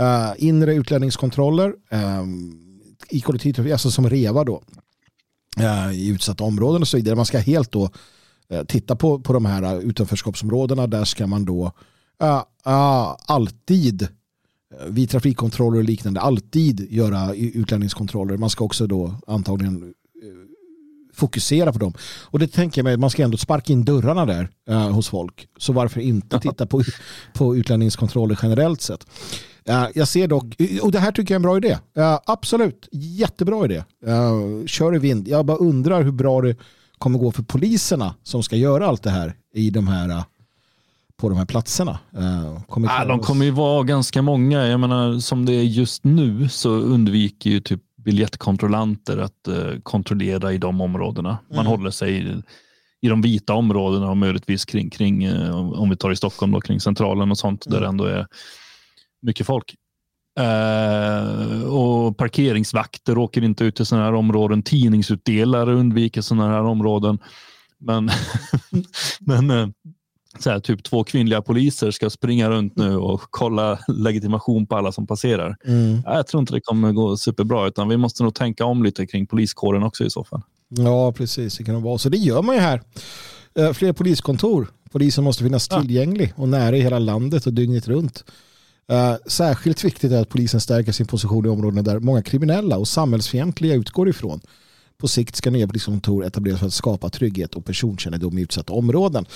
Uh, 0.00 0.32
inre 0.36 0.74
utlänningskontroller 0.74 1.74
um, 1.90 2.60
i 3.08 3.20
kollektivtrafik, 3.20 3.72
alltså 3.72 3.90
som 3.90 4.10
REVA 4.10 4.44
då, 4.44 4.62
uh, 5.60 5.92
i 5.94 6.08
utsatta 6.08 6.44
områden 6.44 6.82
och 6.82 6.88
så 6.88 6.96
vidare. 6.96 7.16
Man 7.16 7.26
ska 7.26 7.38
helt 7.38 7.72
då 7.72 7.90
uh, 8.52 8.62
titta 8.64 8.96
på, 8.96 9.20
på 9.20 9.32
de 9.32 9.44
här 9.44 9.80
utanförskapsområdena. 9.80 10.86
Där 10.86 11.04
ska 11.04 11.26
man 11.26 11.44
då 11.44 11.72
alltid 13.26 14.08
vid 14.88 15.10
trafikkontroller 15.10 15.78
och 15.78 15.84
liknande 15.84 16.20
alltid 16.20 16.92
göra 16.92 17.34
utlänningskontroller. 17.34 18.36
Man 18.36 18.50
ska 18.50 18.64
också 18.64 18.86
då 18.86 19.14
antagligen 19.26 19.82
eh, 19.82 20.28
fokusera 21.14 21.72
på 21.72 21.78
dem. 21.78 21.92
Och 22.22 22.38
det 22.38 22.46
tänker 22.46 22.78
jag 22.78 22.84
mig, 22.84 22.96
man 22.96 23.10
ska 23.10 23.22
ändå 23.22 23.36
sparka 23.36 23.72
in 23.72 23.84
dörrarna 23.84 24.26
där 24.26 24.48
uh, 24.70 24.90
hos 24.90 25.08
folk. 25.08 25.48
Så 25.58 25.72
varför 25.72 26.00
inte 26.00 26.40
titta 26.40 26.66
på, 26.66 26.82
på 27.32 27.56
utlänningskontroller 27.56 28.38
generellt 28.42 28.80
sett. 28.80 29.06
Uh, 29.68 29.86
jag 29.94 30.08
ser 30.08 30.28
dock, 30.28 30.44
och 30.82 30.92
det 30.92 30.98
här 30.98 31.12
tycker 31.12 31.34
jag 31.34 31.36
är 31.36 31.38
en 31.38 31.42
bra 31.42 31.56
idé. 31.56 31.78
Uh, 31.98 32.18
absolut, 32.26 32.88
jättebra 32.92 33.64
idé. 33.64 33.84
Uh, 34.06 34.66
kör 34.66 34.94
i 34.94 34.98
vind. 34.98 35.28
Jag 35.28 35.46
bara 35.46 35.56
undrar 35.56 36.02
hur 36.02 36.12
bra 36.12 36.40
det 36.40 36.56
kommer 36.98 37.18
gå 37.18 37.32
för 37.32 37.42
poliserna 37.42 38.14
som 38.22 38.42
ska 38.42 38.56
göra 38.56 38.86
allt 38.86 39.02
det 39.02 39.10
här 39.10 39.34
i 39.54 39.70
de 39.70 39.88
här 39.88 40.24
på 41.20 41.28
de 41.28 41.38
här 41.38 41.46
platserna? 41.46 41.98
Eh, 42.12 42.62
kommer 42.62 42.88
ja, 42.88 43.04
de 43.04 43.20
kommer 43.20 43.44
ju 43.44 43.50
vara 43.50 43.82
ganska 43.82 44.22
många. 44.22 44.66
Jag 44.66 44.80
menar, 44.80 45.18
som 45.18 45.46
det 45.46 45.52
är 45.52 45.62
just 45.62 46.04
nu 46.04 46.48
så 46.48 46.70
undviker 46.70 47.50
ju 47.50 47.60
typ 47.60 47.80
biljettkontrollanter 48.04 49.18
att 49.18 49.48
uh, 49.48 49.80
kontrollera 49.82 50.52
i 50.52 50.58
de 50.58 50.80
områdena. 50.80 51.38
Man 51.48 51.58
mm. 51.58 51.66
håller 51.66 51.90
sig 51.90 52.18
i, 52.18 52.42
i 53.00 53.08
de 53.08 53.22
vita 53.22 53.54
områdena 53.54 54.10
och 54.10 54.16
möjligtvis 54.16 54.64
kring, 54.64 54.90
kring 54.90 55.28
uh, 55.28 55.72
om 55.72 55.90
vi 55.90 55.96
tar 55.96 56.10
i 56.10 56.16
Stockholm, 56.16 56.52
då, 56.52 56.60
kring 56.60 56.80
centralen 56.80 57.30
och 57.30 57.38
sånt 57.38 57.66
mm. 57.66 57.74
där 57.74 57.80
det 57.80 57.88
ändå 57.88 58.04
är 58.04 58.26
mycket 59.22 59.46
folk. 59.46 59.74
Uh, 60.40 61.62
och 61.64 62.16
parkeringsvakter 62.16 63.18
åker 63.18 63.44
inte 63.44 63.64
ut 63.64 63.76
till 63.76 63.86
sådana 63.86 64.04
här 64.04 64.14
områden. 64.14 64.62
Tidningsutdelare 64.62 65.74
undviker 65.74 66.20
sådana 66.20 66.48
här 66.48 66.64
områden. 66.64 67.18
Men, 67.80 68.10
men 69.20 69.72
så 70.38 70.50
här, 70.50 70.60
typ 70.60 70.84
två 70.84 71.04
kvinnliga 71.04 71.42
poliser 71.42 71.90
ska 71.90 72.10
springa 72.10 72.50
runt 72.50 72.76
nu 72.76 72.96
och 72.96 73.20
kolla 73.30 73.78
legitimation 73.88 74.66
på 74.66 74.76
alla 74.76 74.92
som 74.92 75.06
passerar. 75.06 75.56
Mm. 75.64 76.02
Jag 76.04 76.26
tror 76.26 76.40
inte 76.40 76.54
det 76.54 76.60
kommer 76.60 76.92
gå 76.92 77.16
superbra 77.16 77.66
utan 77.68 77.88
vi 77.88 77.96
måste 77.96 78.22
nog 78.22 78.34
tänka 78.34 78.64
om 78.64 78.82
lite 78.82 79.06
kring 79.06 79.26
poliskåren 79.26 79.82
också 79.82 80.04
i 80.04 80.10
så 80.10 80.24
fall. 80.24 80.42
Ja, 80.68 81.12
precis. 81.12 81.58
Det 81.58 81.64
kan 81.64 81.82
vara 81.82 81.98
så. 81.98 82.08
Det 82.08 82.16
gör 82.16 82.42
man 82.42 82.54
ju 82.54 82.60
här. 82.60 82.82
Eh, 83.58 83.72
fler 83.72 83.92
poliskontor. 83.92 84.66
Polisen 84.90 85.24
måste 85.24 85.42
finnas 85.42 85.68
tillgänglig 85.68 86.32
och 86.36 86.48
nära 86.48 86.76
i 86.76 86.80
hela 86.80 86.98
landet 86.98 87.46
och 87.46 87.52
dygnet 87.52 87.88
runt. 87.88 88.24
Uh, 88.92 89.14
särskilt 89.26 89.84
viktigt 89.84 90.12
är 90.12 90.22
att 90.22 90.28
polisen 90.28 90.60
stärker 90.60 90.92
sin 90.92 91.06
position 91.06 91.46
i 91.46 91.48
områden 91.48 91.84
där 91.84 92.00
många 92.00 92.22
kriminella 92.22 92.78
och 92.78 92.88
samhällsfientliga 92.88 93.74
utgår 93.74 94.08
ifrån. 94.08 94.40
På 94.98 95.08
sikt 95.08 95.36
ska 95.36 95.50
nya 95.50 95.66
poliskontor 95.66 96.24
etableras 96.24 96.60
för 96.60 96.66
att 96.66 96.74
skapa 96.74 97.08
trygghet 97.08 97.54
och 97.54 97.64
personkännedom 97.64 98.38
i 98.38 98.42
utsatta 98.42 98.72
områden. 98.72 99.26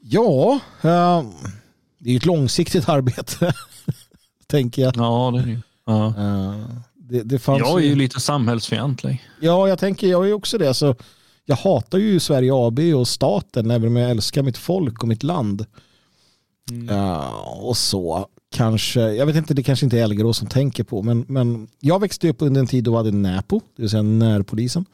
Ja, 0.00 0.60
uh, 0.84 1.30
det 1.98 2.12
är 2.12 2.16
ett 2.16 2.26
långsiktigt 2.26 2.88
arbete. 2.88 3.52
tänker 4.46 4.82
jag. 4.82 4.96
Ja, 4.96 5.30
det 5.34 5.40
är 5.40 5.46
det. 5.46 5.62
Ja. 5.86 6.14
Uh, 6.18 6.66
det, 6.94 7.22
det 7.22 7.46
jag 7.46 7.82
är 7.82 7.86
ju 7.86 7.94
lite 7.94 8.20
samhällsfientlig. 8.20 9.24
Ja, 9.40 9.68
jag 9.68 9.78
tänker, 9.78 10.06
jag 10.06 10.28
är 10.28 10.32
också 10.32 10.58
det. 10.58 10.68
Alltså, 10.68 10.96
jag 11.44 11.56
hatar 11.56 11.98
ju 11.98 12.20
Sverige 12.20 12.50
AB 12.54 12.78
och 12.78 13.08
staten, 13.08 13.70
även 13.70 13.88
om 13.88 13.96
jag 13.96 14.10
älskar 14.10 14.42
mitt 14.42 14.58
folk 14.58 15.02
och 15.02 15.08
mitt 15.08 15.22
land. 15.22 15.66
Mm. 16.70 16.96
Uh, 16.96 17.64
och 17.64 17.76
så 17.76 18.26
kanske, 18.56 19.00
jag 19.00 19.26
vet 19.26 19.36
inte, 19.36 19.54
det 19.54 19.62
kanske 19.62 19.86
inte 19.86 19.98
är 19.98 20.02
Elgerås 20.02 20.38
som 20.38 20.48
tänker 20.48 20.84
på, 20.84 21.02
men, 21.02 21.24
men 21.28 21.68
jag 21.80 22.00
växte 22.00 22.28
upp 22.28 22.42
under 22.42 22.60
en 22.60 22.66
tid 22.66 22.84
då 22.84 22.90
vi 22.90 22.96
hade 22.96 23.10
Näpo, 23.10 23.60
det 23.76 23.82
vill 23.82 23.90
säga 23.90 24.02
närpolisen. 24.02 24.84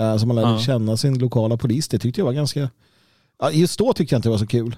Uh, 0.00 0.16
så 0.16 0.26
man 0.26 0.36
lärde 0.36 0.50
ja. 0.50 0.58
känna 0.58 0.96
sin 0.96 1.18
lokala 1.18 1.56
polis. 1.56 1.88
Det 1.88 1.98
tyckte 1.98 2.20
jag 2.20 2.26
var 2.26 2.32
ganska 2.32 2.70
Just 3.52 3.78
då 3.78 3.92
tyckte 3.92 4.14
jag 4.14 4.18
inte 4.18 4.28
det 4.28 4.30
var 4.30 4.38
så 4.38 4.46
kul. 4.46 4.76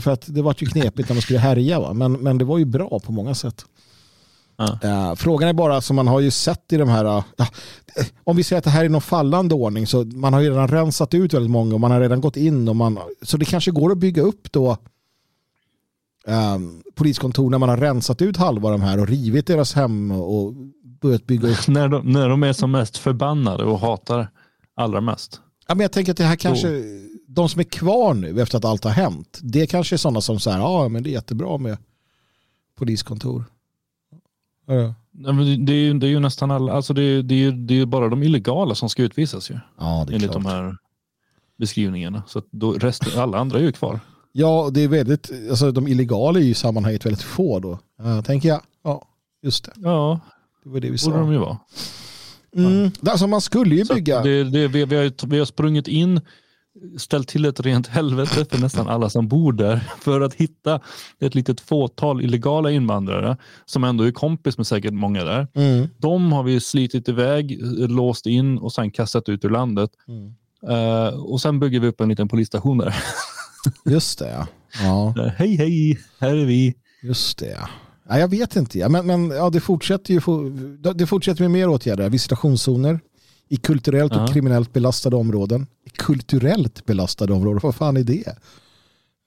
För 0.00 0.08
att 0.08 0.34
det 0.34 0.42
var 0.42 0.54
ju 0.58 0.66
knepigt 0.66 1.08
när 1.08 1.14
man 1.14 1.22
skulle 1.22 1.38
härja. 1.38 1.80
Va? 1.80 1.92
Men, 1.92 2.12
men 2.12 2.38
det 2.38 2.44
var 2.44 2.58
ju 2.58 2.64
bra 2.64 3.00
på 3.00 3.12
många 3.12 3.34
sätt. 3.34 3.64
Ja. 4.82 5.16
Frågan 5.16 5.48
är 5.48 5.52
bara, 5.52 5.80
som 5.80 5.96
man 5.96 6.06
har 6.06 6.20
ju 6.20 6.30
sett 6.30 6.72
i 6.72 6.76
de 6.76 6.88
här, 6.88 7.04
ja, 7.04 7.46
om 8.24 8.36
vi 8.36 8.44
säger 8.44 8.58
att 8.58 8.64
det 8.64 8.70
här 8.70 8.84
är 8.84 8.88
någon 8.88 9.00
fallande 9.00 9.54
ordning, 9.54 9.86
så 9.86 10.04
man 10.04 10.32
har 10.32 10.40
ju 10.40 10.50
redan 10.50 10.68
rensat 10.68 11.14
ut 11.14 11.34
väldigt 11.34 11.50
många 11.50 11.74
och 11.74 11.80
man 11.80 11.90
har 11.90 12.00
redan 12.00 12.20
gått 12.20 12.36
in 12.36 12.68
och 12.68 12.76
man, 12.76 12.98
så 13.22 13.36
det 13.36 13.44
kanske 13.44 13.70
går 13.70 13.92
att 13.92 13.98
bygga 13.98 14.22
upp 14.22 14.52
då 14.52 14.76
um, 16.26 16.82
poliskontor 16.94 17.50
när 17.50 17.58
man 17.58 17.68
har 17.68 17.76
rensat 17.76 18.22
ut 18.22 18.36
halva 18.36 18.70
de 18.70 18.82
här 18.82 19.00
och 19.00 19.08
rivit 19.08 19.46
deras 19.46 19.74
hem 19.74 20.10
och 20.10 20.54
börjat 21.00 21.26
bygga 21.26 21.48
upp. 21.48 21.68
när, 21.68 21.88
de, 21.88 22.12
när 22.12 22.28
de 22.28 22.42
är 22.42 22.52
som 22.52 22.70
mest 22.70 22.96
förbannade 22.96 23.64
och 23.64 23.78
hatar 23.78 24.28
allra 24.74 25.00
mest. 25.00 25.40
Ja, 25.68 25.74
men 25.74 25.84
jag 25.84 25.92
tänker 25.92 26.12
att 26.12 26.18
det 26.18 26.24
här 26.24 26.36
kanske, 26.36 26.68
de 27.34 27.48
som 27.48 27.60
är 27.60 27.64
kvar 27.64 28.14
nu 28.14 28.40
efter 28.42 28.58
att 28.58 28.64
allt 28.64 28.84
har 28.84 28.90
hänt, 28.90 29.38
det 29.42 29.66
kanske 29.66 29.96
är 29.96 29.98
sådana 29.98 30.20
som 30.20 30.40
säger 30.40 30.58
ja 30.58 30.88
men 30.88 31.02
det 31.02 31.10
är 31.10 31.12
jättebra 31.12 31.58
med 31.58 31.78
poliskontor. 32.78 33.44
Ja. 34.66 34.94
Men 35.10 35.66
det, 35.66 35.72
är 35.72 35.76
ju, 35.76 35.94
det 35.98 36.06
är 36.06 36.10
ju 36.10 36.20
nästan 36.20 36.50
alla, 36.50 36.72
alltså 36.72 36.94
det, 36.94 37.02
är- 37.02 37.22
det, 37.22 37.34
är 37.34 37.38
ju- 37.38 37.52
det 37.52 37.80
är 37.80 37.86
bara 37.86 38.08
de 38.08 38.22
illegala 38.22 38.74
som 38.74 38.88
ska 38.88 39.02
utvisas 39.02 39.50
ju. 39.50 39.58
Ja, 39.78 40.04
det 40.06 40.12
är 40.12 40.14
Enligt 40.14 40.30
klart. 40.30 40.42
de 40.42 40.46
här 40.50 40.76
beskrivningarna. 41.58 42.22
Så 42.26 42.42
då 42.50 42.72
resten, 42.72 43.20
alla 43.20 43.38
andra 43.38 43.58
är 43.58 43.62
ju 43.62 43.72
kvar. 43.72 44.00
Ja, 44.32 44.70
det 44.72 44.80
är 44.80 44.88
väldigt, 44.88 45.30
alltså 45.50 45.72
de 45.72 45.88
illegala 45.88 46.38
är 46.38 46.42
ju 46.44 46.50
i 46.50 46.54
sammanhanget 46.54 47.06
väldigt 47.06 47.22
få 47.22 47.58
då. 47.60 47.78
Uh, 48.02 48.22
tänker 48.22 48.48
jag. 48.48 48.60
Ja, 48.84 49.08
just 49.42 49.64
det. 49.64 49.72
Ja, 49.76 50.20
Det 50.64 50.70
var 50.70 50.80
det 50.80 50.90
vi 50.90 50.96
borde 51.06 51.18
de 51.18 51.26
sa. 51.26 51.32
ju 51.32 51.38
vara. 51.38 51.58
Mm. 52.56 52.90
Alltså 53.06 53.26
man 53.26 53.40
skulle 53.40 53.74
ju 53.74 53.84
bygga. 53.84 54.22
Det, 54.22 54.44
det, 54.44 54.68
vi, 54.68 54.84
vi, 54.84 54.96
har, 54.96 55.26
vi 55.26 55.38
har 55.38 55.46
sprungit 55.46 55.88
in, 55.88 56.20
ställt 56.98 57.28
till 57.28 57.44
ett 57.44 57.60
rent 57.60 57.86
helvete 57.86 58.44
för 58.50 58.58
nästan 58.58 58.88
alla 58.88 59.10
som 59.10 59.28
bor 59.28 59.52
där 59.52 59.76
för 60.00 60.20
att 60.20 60.34
hitta 60.34 60.80
ett 61.20 61.34
litet 61.34 61.60
fåtal 61.60 62.22
illegala 62.22 62.70
invandrare 62.70 63.36
som 63.64 63.84
ändå 63.84 64.04
är 64.04 64.12
kompis 64.12 64.58
med 64.58 64.66
säkert 64.66 64.92
många 64.92 65.24
där. 65.24 65.48
Mm. 65.54 65.88
De 65.98 66.32
har 66.32 66.42
vi 66.42 66.60
slitit 66.60 67.08
iväg, 67.08 67.58
låst 67.90 68.26
in 68.26 68.58
och 68.58 68.72
sen 68.72 68.90
kastat 68.90 69.28
ut 69.28 69.44
ur 69.44 69.50
landet. 69.50 69.90
Mm. 70.08 70.34
Eh, 70.68 71.08
och 71.08 71.40
sen 71.40 71.60
bygger 71.60 71.80
vi 71.80 71.88
upp 71.88 72.00
en 72.00 72.08
liten 72.08 72.28
polisstation 72.28 72.78
där. 72.78 72.96
Just 73.84 74.18
det 74.18 74.30
ja. 74.30 74.46
ja. 74.82 75.24
Eh, 75.24 75.32
hej 75.36 75.56
hej, 75.56 76.00
här 76.20 76.34
är 76.34 76.44
vi. 76.44 76.74
Just 77.02 77.38
det 77.38 77.50
ja. 77.50 77.68
ja 78.08 78.18
jag 78.18 78.28
vet 78.28 78.56
inte. 78.56 78.78
Ja. 78.78 78.88
Men, 78.88 79.06
men 79.06 79.30
ja, 79.30 79.50
det 79.50 79.60
fortsätter 79.60 80.14
ju 80.14 80.20
det 80.94 81.06
fortsätter 81.06 81.42
med 81.42 81.50
mer 81.50 81.68
åtgärder. 81.68 82.10
Visitationszoner 82.10 83.00
i 83.48 83.56
kulturellt 83.56 84.16
och 84.16 84.32
kriminellt 84.32 84.72
belastade 84.72 85.16
områden. 85.16 85.66
Kulturellt 86.00 86.86
belastade 86.86 87.32
områden, 87.32 87.60
vad 87.62 87.74
fan 87.74 87.96
är 87.96 88.02
det? 88.02 88.24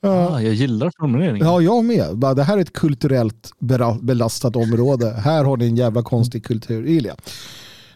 Ja, 0.02 0.28
Ah, 0.30 0.42
jag 0.42 0.54
gillar 0.54 0.92
formuleringen. 1.00 1.46
ja 1.48 1.62
jag 1.62 1.86
med. 1.86 2.18
Det 2.36 2.44
här 2.44 2.58
är 2.58 2.62
ett 2.62 2.74
kulturellt 2.74 3.52
belastat 4.02 4.56
område. 4.56 5.12
Här 5.12 5.44
har 5.44 5.58
ni 5.58 5.66
en 5.68 5.76
jävla 5.76 6.04
konstig 6.04 6.46
kultur. 6.46 6.86
Jag. 6.88 7.16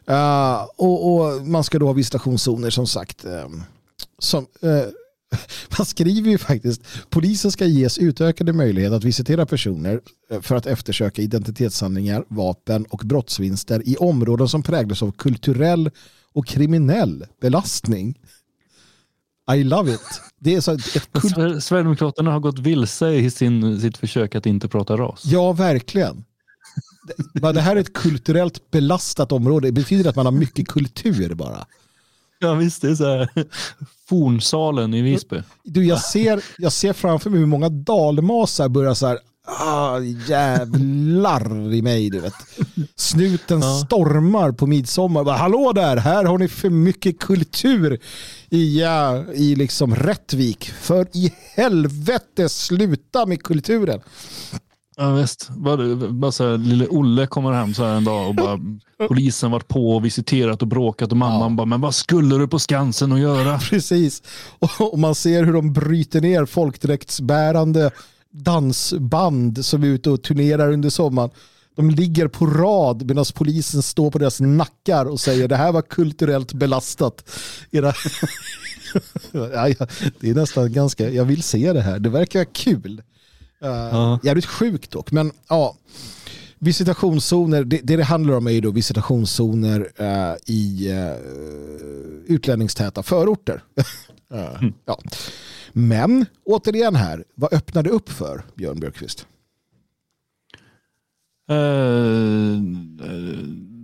Uh, 0.09 0.65
och, 0.77 1.15
och 1.15 1.47
man 1.47 1.63
ska 1.63 1.79
då 1.79 1.85
ha 1.85 1.93
visitationszoner 1.93 2.69
som 2.69 2.87
sagt. 2.87 3.25
eh, 3.25 3.49
som, 4.19 4.45
eh, 4.61 4.69
man 5.77 5.85
skriver 5.85 6.29
ju 6.31 6.37
faktiskt 6.37 6.81
polisen 7.09 7.51
ska 7.51 7.65
ges 7.65 7.97
utökade 7.97 8.53
möjlighet 8.53 8.91
att 8.93 9.03
visitera 9.03 9.45
personer 9.45 10.01
eh, 10.31 10.41
för 10.41 10.55
att 10.55 10.65
eftersöka 10.65 11.21
identitetshandlingar, 11.21 12.23
vapen 12.27 12.85
och 12.85 13.01
brottsvinster 13.05 13.81
i 13.87 13.95
områden 13.97 14.47
som 14.47 14.63
präglas 14.63 15.03
av 15.03 15.11
kulturell 15.11 15.89
och 16.33 16.47
kriminell 16.47 17.25
belastning. 17.41 18.19
I 19.55 19.63
love 19.63 19.91
it. 19.93 20.21
Det 20.39 20.55
är 20.55 20.61
så 20.61 20.71
ett 20.71 21.11
kult- 21.11 21.33
Sver- 21.35 21.59
Sverigedemokraterna 21.59 22.31
har 22.31 22.39
gått 22.39 22.59
vilse 22.59 23.09
i 23.13 23.31
sin, 23.31 23.81
sitt 23.81 23.97
försök 23.97 24.35
att 24.35 24.45
inte 24.45 24.67
prata 24.67 24.97
ras. 24.97 25.21
Ja, 25.25 25.51
verkligen. 25.53 26.25
Det 27.33 27.61
här 27.61 27.75
är 27.75 27.79
ett 27.79 27.93
kulturellt 27.93 28.71
belastat 28.71 29.31
område. 29.31 29.67
Det 29.67 29.71
betyder 29.71 30.09
att 30.09 30.15
man 30.15 30.25
har 30.25 30.33
mycket 30.33 30.67
kultur 30.67 31.33
bara. 31.33 31.65
Ja 32.39 32.53
visst, 32.53 32.81
det 32.81 32.89
är 32.89 32.95
så 32.95 33.05
här. 33.05 33.29
Fornsalen 34.09 34.93
i 34.93 35.01
Visby. 35.01 35.41
Du, 35.63 35.85
jag, 35.85 36.01
ser, 36.01 36.43
jag 36.57 36.71
ser 36.71 36.93
framför 36.93 37.29
mig 37.29 37.39
hur 37.39 37.45
många 37.47 37.69
dalmasar 37.69 38.69
börjar 38.69 38.93
så 38.93 39.07
här 39.07 39.19
ah, 39.47 39.99
jävlar 40.27 41.73
i 41.73 41.81
mig. 41.81 42.09
Du 42.09 42.19
vet. 42.19 42.33
Snuten 42.95 43.59
Ja. 43.61 43.83
stormar 43.85 44.51
på 44.51 44.67
midsommar. 44.67 45.23
Bara, 45.23 45.37
Hallå 45.37 45.71
där, 45.75 45.97
här 45.97 46.23
har 46.25 46.37
ni 46.37 46.47
för 46.47 46.69
mycket 46.69 47.19
kultur 47.19 47.99
i, 48.49 48.79
ja, 48.81 49.23
i 49.33 49.55
liksom 49.55 49.95
Rättvik. 49.95 50.65
För 50.81 51.07
i 51.13 51.33
helvete 51.55 52.49
sluta 52.49 53.25
med 53.25 53.43
kulturen. 53.43 53.99
Ja 54.99 55.13
visst. 55.13 55.49
Bara, 55.49 55.95
bara 55.95 56.31
så 56.31 56.49
här, 56.49 56.57
lille 56.57 56.87
Olle 56.87 57.27
kommer 57.27 57.51
hem 57.51 57.73
så 57.73 57.85
här 57.85 57.95
en 57.95 58.03
dag 58.03 58.27
och 58.27 58.35
bara 58.35 58.59
polisen 59.07 59.51
varit 59.51 59.67
på 59.67 59.95
och 59.95 60.05
visiterat 60.05 60.61
och 60.61 60.67
bråkat 60.67 61.11
och 61.11 61.17
mamman 61.17 61.55
bara 61.55 61.65
men 61.65 61.81
vad 61.81 61.95
skulle 61.95 62.37
du 62.37 62.47
på 62.47 62.59
Skansen 62.59 63.11
att 63.11 63.19
göra? 63.19 63.59
Precis. 63.69 64.23
Och, 64.59 64.93
och 64.93 64.99
man 64.99 65.15
ser 65.15 65.43
hur 65.43 65.53
de 65.53 65.73
bryter 65.73 66.21
ner 66.21 66.45
folkdräktsbärande 66.45 67.91
dansband 68.31 69.65
som 69.65 69.83
är 69.83 69.87
ute 69.87 70.09
och 70.09 70.23
turnerar 70.23 70.71
under 70.71 70.89
sommaren. 70.89 71.29
De 71.75 71.89
ligger 71.89 72.27
på 72.27 72.45
rad 72.45 73.07
medan 73.07 73.25
polisen 73.35 73.81
står 73.81 74.11
på 74.11 74.17
deras 74.17 74.39
nackar 74.39 75.05
och 75.05 75.19
säger 75.19 75.47
det 75.47 75.55
här 75.55 75.71
var 75.71 75.81
kulturellt 75.81 76.53
belastat. 76.53 77.29
Era... 77.71 77.93
ja, 79.31 79.87
det 80.19 80.29
är 80.29 80.33
nästan 80.33 80.73
ganska, 80.73 81.09
jag 81.09 81.25
vill 81.25 81.43
se 81.43 81.73
det 81.73 81.81
här. 81.81 81.99
Det 81.99 82.09
verkar 82.09 82.43
kul. 82.43 83.01
Uh, 83.63 83.69
Ja. 83.69 84.19
Jävligt 84.23 84.45
sjukt 84.45 84.91
dock, 84.91 85.11
men 85.11 85.31
ja. 85.49 85.75
Visitationszoner, 86.59 87.63
det, 87.63 87.79
det 87.83 87.95
det 87.95 88.03
handlar 88.03 88.33
om 88.33 88.47
är 88.47 88.51
ju 88.51 88.61
då 88.61 88.71
visitationszoner 88.71 89.91
eh, 89.97 90.35
i 90.45 90.91
uh, 90.91 92.35
utlänningstäta 92.35 93.03
förorter. 93.03 93.63
Eh, 94.33 94.69
ja. 94.85 94.99
Men 95.73 96.25
återigen 96.45 96.95
här, 96.95 97.23
vad 97.35 97.53
öppnar 97.53 97.83
det 97.83 97.89
upp 97.89 98.09
för 98.09 98.45
Björn 98.55 98.79
Björkqvist? 98.79 99.27
Eh, 101.49 102.61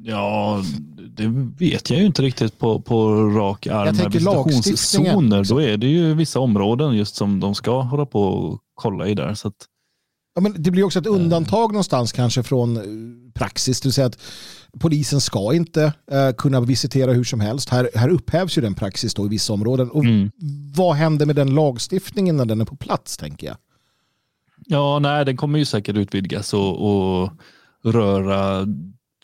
ja, 0.03 0.63
det 1.09 1.27
vet 1.57 1.89
jag 1.89 1.99
ju 1.99 2.05
inte 2.05 2.21
riktigt 2.21 2.59
på, 2.59 2.81
på 2.81 3.23
rak 3.29 3.67
arm. 3.67 3.85
Jag 3.85 3.97
tänker 3.97 4.19
lagstiftningen. 4.19 5.29
Då 5.29 5.61
är 5.61 5.77
det 5.77 5.87
ju 5.87 6.13
vissa 6.13 6.39
områden 6.39 6.93
just 6.93 7.15
som 7.15 7.39
de 7.39 7.55
ska 7.55 7.81
hålla 7.81 8.05
på 8.05 8.23
och 8.23 8.59
kolla 8.73 9.07
i 9.07 9.15
där. 9.15 9.33
Så 9.33 9.47
att, 9.47 9.67
Ja, 10.35 10.41
men 10.41 10.63
det 10.63 10.71
blir 10.71 10.83
också 10.83 10.99
ett 10.99 11.07
undantag 11.07 11.71
någonstans 11.71 12.11
kanske 12.11 12.43
från 12.43 12.77
eh, 12.77 12.83
praxis. 13.33 13.81
Det 13.81 13.87
vill 13.87 13.93
säga 13.93 14.07
att 14.07 14.19
polisen 14.79 15.21
ska 15.21 15.53
inte 15.53 15.93
eh, 16.11 16.31
kunna 16.37 16.61
visitera 16.61 17.13
hur 17.13 17.23
som 17.23 17.39
helst. 17.39 17.69
Här, 17.69 17.89
här 17.95 18.09
upphävs 18.09 18.57
ju 18.57 18.61
den 18.61 18.75
praxis 18.75 19.13
då 19.13 19.25
i 19.25 19.29
vissa 19.29 19.53
områden. 19.53 19.89
Och 19.89 20.03
mm. 20.03 20.31
Vad 20.75 20.95
händer 20.95 21.25
med 21.25 21.35
den 21.35 21.55
lagstiftningen 21.55 22.37
när 22.37 22.45
den 22.45 22.61
är 22.61 22.65
på 22.65 22.75
plats 22.75 23.17
tänker 23.17 23.47
jag? 23.47 23.57
Ja, 24.65 24.99
nej, 24.99 25.25
den 25.25 25.37
kommer 25.37 25.59
ju 25.59 25.65
säkert 25.65 25.95
utvidgas 25.95 26.53
och, 26.53 27.21
och 27.21 27.31
röra 27.83 28.67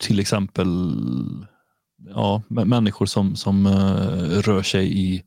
till 0.02 0.20
exempel 0.20 0.92
ja, 2.08 2.42
mä- 2.48 2.64
människor 2.64 3.06
som, 3.06 3.36
som 3.36 3.66
eh, 3.66 4.40
rör 4.40 4.62
sig 4.62 4.98
i, 4.98 5.22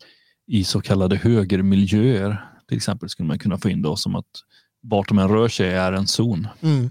i 0.47 0.63
så 0.63 0.81
kallade 0.81 1.15
högermiljöer. 1.15 2.49
Till 2.67 2.77
exempel 2.77 3.09
skulle 3.09 3.27
man 3.27 3.39
kunna 3.39 3.57
få 3.57 3.69
in 3.69 3.81
då 3.81 3.95
som 3.95 4.15
att 4.15 4.25
vart 4.81 5.09
de 5.09 5.19
än 5.19 5.29
rör 5.29 5.47
sig 5.47 5.69
är 5.69 5.93
en 5.93 6.07
zon. 6.07 6.47
Mm. 6.61 6.89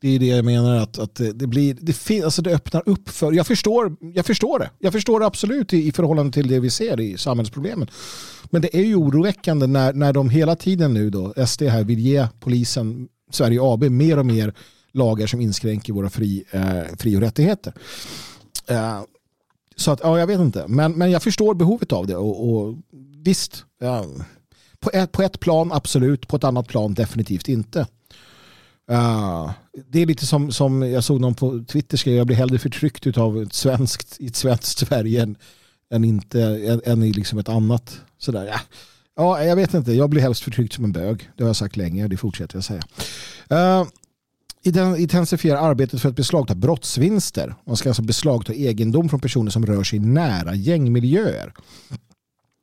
Det 0.00 0.08
är 0.08 0.18
det 0.18 0.26
jag 0.26 0.44
menar 0.44 0.76
att, 0.76 0.98
att 0.98 1.14
det, 1.34 1.46
blir, 1.46 1.76
det, 1.80 1.92
fin, 1.92 2.24
alltså 2.24 2.42
det 2.42 2.54
öppnar 2.54 2.82
upp 2.86 3.08
för, 3.08 3.32
jag 3.32 3.46
förstår, 3.46 3.96
jag 4.14 4.26
förstår 4.26 4.58
det, 4.58 4.70
jag 4.78 4.92
förstår 4.92 5.20
det 5.20 5.26
absolut 5.26 5.72
i, 5.72 5.88
i 5.88 5.92
förhållande 5.92 6.32
till 6.32 6.48
det 6.48 6.60
vi 6.60 6.70
ser 6.70 7.00
i 7.00 7.18
samhällsproblemen. 7.18 7.88
Men 8.50 8.62
det 8.62 8.76
är 8.76 8.82
ju 8.82 8.94
oroväckande 8.94 9.66
när, 9.66 9.92
när 9.92 10.12
de 10.12 10.30
hela 10.30 10.56
tiden 10.56 10.94
nu 10.94 11.10
då, 11.10 11.46
SD 11.46 11.62
här 11.62 11.84
vill 11.84 11.98
ge 11.98 12.28
polisen, 12.40 13.08
Sverige 13.30 13.58
AB, 13.62 13.84
mer 13.84 14.18
och 14.18 14.26
mer 14.26 14.54
lagar 14.92 15.26
som 15.26 15.40
inskränker 15.40 15.92
våra 15.92 16.10
fri, 16.10 16.44
eh, 16.50 16.96
fri 16.98 17.16
och 17.16 17.20
rättigheter. 17.20 17.72
Eh, 18.66 19.00
så 19.76 19.90
att, 19.90 20.00
ja 20.02 20.18
jag 20.18 20.26
vet 20.26 20.40
inte, 20.40 20.64
men, 20.68 20.92
men 20.92 21.10
jag 21.10 21.22
förstår 21.22 21.54
behovet 21.54 21.92
av 21.92 22.06
det 22.06 22.16
och, 22.16 22.50
och 22.50 22.74
visst, 23.24 23.64
ja, 23.80 24.04
på, 24.80 24.90
ett, 24.92 25.12
på 25.12 25.22
ett 25.22 25.40
plan 25.40 25.72
absolut, 25.72 26.28
på 26.28 26.36
ett 26.36 26.44
annat 26.44 26.68
plan 26.68 26.94
definitivt 26.94 27.48
inte. 27.48 27.86
Uh, 28.92 29.50
det 29.88 30.02
är 30.02 30.06
lite 30.06 30.26
som, 30.26 30.52
som 30.52 30.82
jag 30.82 31.04
såg 31.04 31.20
någon 31.20 31.34
på 31.34 31.64
Twitter 31.68 31.96
skriva, 31.96 32.16
jag 32.16 32.26
blir 32.26 32.36
hellre 32.36 32.58
förtryckt 32.58 33.18
av 33.18 33.42
ett 33.42 33.52
svenskt, 33.52 34.16
i 34.20 34.26
ett 34.26 34.36
svenskt 34.36 34.78
Sverige 34.78 35.22
än, 35.22 35.36
än, 35.90 36.04
inte, 36.04 36.42
än, 36.42 36.80
än 36.84 37.02
i 37.02 37.12
liksom 37.12 37.38
ett 37.38 37.48
annat. 37.48 38.00
Sådär, 38.18 38.46
ja. 38.46 38.60
ja, 39.16 39.44
jag 39.44 39.56
vet 39.56 39.74
inte, 39.74 39.92
jag 39.92 40.10
blir 40.10 40.22
helst 40.22 40.42
förtryckt 40.42 40.74
som 40.74 40.84
en 40.84 40.92
bög. 40.92 41.30
Det 41.36 41.42
har 41.42 41.48
jag 41.48 41.56
sagt 41.56 41.76
länge, 41.76 42.04
och 42.04 42.10
det 42.10 42.16
fortsätter 42.16 42.56
jag 42.56 42.64
säga. 42.64 42.82
Eh, 43.50 43.86
uh, 44.76 45.02
intensifiera 45.02 45.60
arbetet 45.60 46.00
för 46.00 46.08
att 46.08 46.16
beslagta 46.16 46.54
brottsvinster. 46.54 47.54
Man 47.66 47.76
ska 47.76 47.88
alltså 47.88 48.02
beslagta 48.02 48.54
egendom 48.54 49.08
från 49.08 49.20
personer 49.20 49.50
som 49.50 49.66
rör 49.66 49.84
sig 49.84 49.98
nära 49.98 50.54
gängmiljöer. 50.54 51.52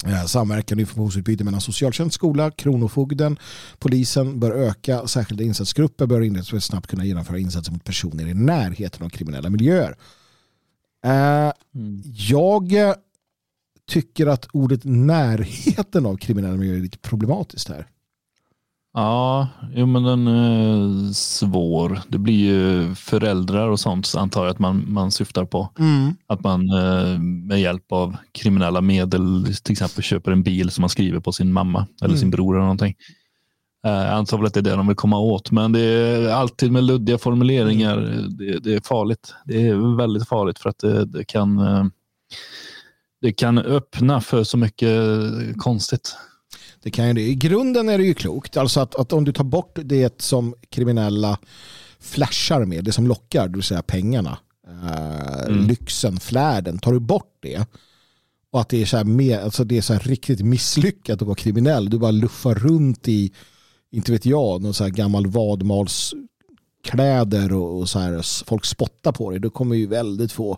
Eh, 0.06 0.26
Samverkan 0.26 0.78
och 0.78 0.80
informationsutbyte 0.80 1.44
mellan 1.44 1.62
socialtjänst, 1.62 2.16
skola, 2.16 2.52
kronofogden, 2.52 3.38
polisen 3.80 4.40
bör 4.40 4.52
öka. 4.52 5.08
Särskilda 5.08 5.44
insatsgrupper 5.44 6.06
bör 6.06 6.22
inrättas 6.22 6.50
för 6.50 6.58
att 6.58 6.64
snabbt 6.64 6.88
kunna 6.88 7.06
genomföra 7.06 7.40
insatser 7.40 7.72
mot 7.72 7.84
personer 7.84 8.28
i 8.28 8.34
närheten 8.34 9.06
av 9.06 9.10
kriminella 9.10 9.50
miljöer. 9.50 9.96
Eh, 11.06 11.52
Jag 12.06 12.74
eh, 12.74 12.94
tycker 13.88 14.28
att 14.28 14.48
ordet 14.54 14.82
närheten 14.84 16.06
av 16.06 16.18
kriminella 16.18 16.58
miljöer 16.58 16.78
är 16.78 16.82
lite 16.82 16.98
problematiskt 16.98 17.70
här. 17.70 17.88
Ja, 18.94 19.48
jo, 19.74 19.86
men 19.86 20.04
den 20.04 20.28
är 20.28 21.14
svår. 21.14 22.00
Det 22.08 22.18
blir 22.18 22.34
ju 22.46 22.96
föräldrar 22.96 23.68
och 23.70 23.80
sånt 23.80 24.14
antar 24.18 24.44
jag 24.46 24.52
att 24.52 24.60
man, 24.60 24.86
man 24.88 25.12
syftar 25.12 25.46
på. 25.46 25.70
Att 26.28 26.44
man 26.44 26.70
eh, 26.70 27.20
med 27.20 27.62
hjälp 27.62 27.92
av 27.92 28.16
kriminella 28.32 28.82
medel 28.82 29.46
till 29.64 29.72
exempel 29.72 30.04
köper 30.04 30.32
en 30.32 30.44
bil 30.44 30.70
som 30.72 30.82
man 30.82 30.90
skriver 30.90 31.20
på 31.20 31.32
sin 31.32 31.54
mamma 31.54 31.88
eller 32.02 32.10
Mm. 32.10 32.20
sin 32.20 32.32
bror 32.32 32.54
eller 32.56 32.62
någonting. 32.64 32.96
Jag 33.86 34.08
antar 34.08 34.38
väl 34.38 34.46
att 34.46 34.54
det 34.54 34.60
är 34.60 34.62
det 34.62 34.76
de 34.76 34.88
vill 34.88 34.96
komma 34.96 35.20
åt, 35.20 35.52
men 35.52 35.72
det 35.72 35.80
är 35.82 36.30
alltid 36.30 36.72
med 36.72 36.84
luddiga 36.84 37.18
formuleringar. 37.18 37.98
Det, 38.38 38.60
det 38.60 38.74
är 38.74 38.82
farligt. 38.82 39.36
Det 39.46 39.68
är 39.68 39.98
väldigt 39.98 40.28
farligt 40.28 40.60
för 40.60 40.70
att 40.70 40.80
det, 40.80 41.06
det, 41.06 41.24
kan 41.24 41.58
det 43.22 43.34
kan 43.34 43.58
öppna 43.58 44.22
för 44.22 44.44
så 44.44 44.58
mycket 44.58 44.90
konstigt. 45.58 46.16
Det 46.84 46.92
kan 46.92 47.08
ju 47.08 47.14
det. 47.14 47.22
I 47.22 47.36
grunden 47.36 47.90
är 47.90 47.98
det 47.98 48.04
ju 48.04 48.14
klokt. 48.14 48.58
Alltså 48.58 48.80
att, 48.80 48.96
att 48.96 49.14
om 49.14 49.24
du 49.24 49.32
tar 49.32 49.44
bort 49.44 49.80
det 49.84 50.22
som 50.22 50.56
kriminella 50.70 51.38
flashar 52.00 52.66
med, 52.66 52.84
det 52.84 52.92
som 52.92 53.08
lockar, 53.08 53.48
det 53.48 53.54
vill 53.54 53.64
säga 53.64 53.82
pengarna, 53.82 54.38
eh, 54.68 55.46
mm. 55.46 55.68
lyxen, 55.68 56.20
flärden, 56.20 56.80
tar 56.80 56.94
du 56.94 57.00
bort 57.00 57.38
det 57.40 57.66
och 58.52 58.62
att 58.62 58.70
det 58.70 58.82
är 58.82 58.86
så 58.86 58.98
här, 58.98 59.04
med, 59.04 59.40
alltså 59.40 59.64
det 59.64 59.78
är 59.78 59.82
så 59.82 59.94
riktigt 59.94 60.46
misslyckat 60.46 61.22
att 61.22 61.28
vara 61.28 61.36
kriminell, 61.36 61.90
du 61.90 62.00
bara 62.00 62.12
luffar 62.12 62.56
runt 62.56 63.08
i, 63.08 63.32
inte 63.92 64.12
vet 64.12 64.26
jag, 64.26 64.62
någon 64.62 64.74
så 64.74 64.84
här 64.84 64.92
gammal 64.92 65.28
vadmalskläder 65.28 67.54
och, 67.54 67.80
och 67.80 67.90
så 67.90 68.00
här, 68.00 68.46
folk 68.46 68.66
spottar 68.66 69.12
på 69.12 69.32
dig, 69.32 69.40
då 69.40 69.50
kommer 69.50 69.76
ju 69.76 69.88
väldigt 69.88 70.32
få 70.32 70.58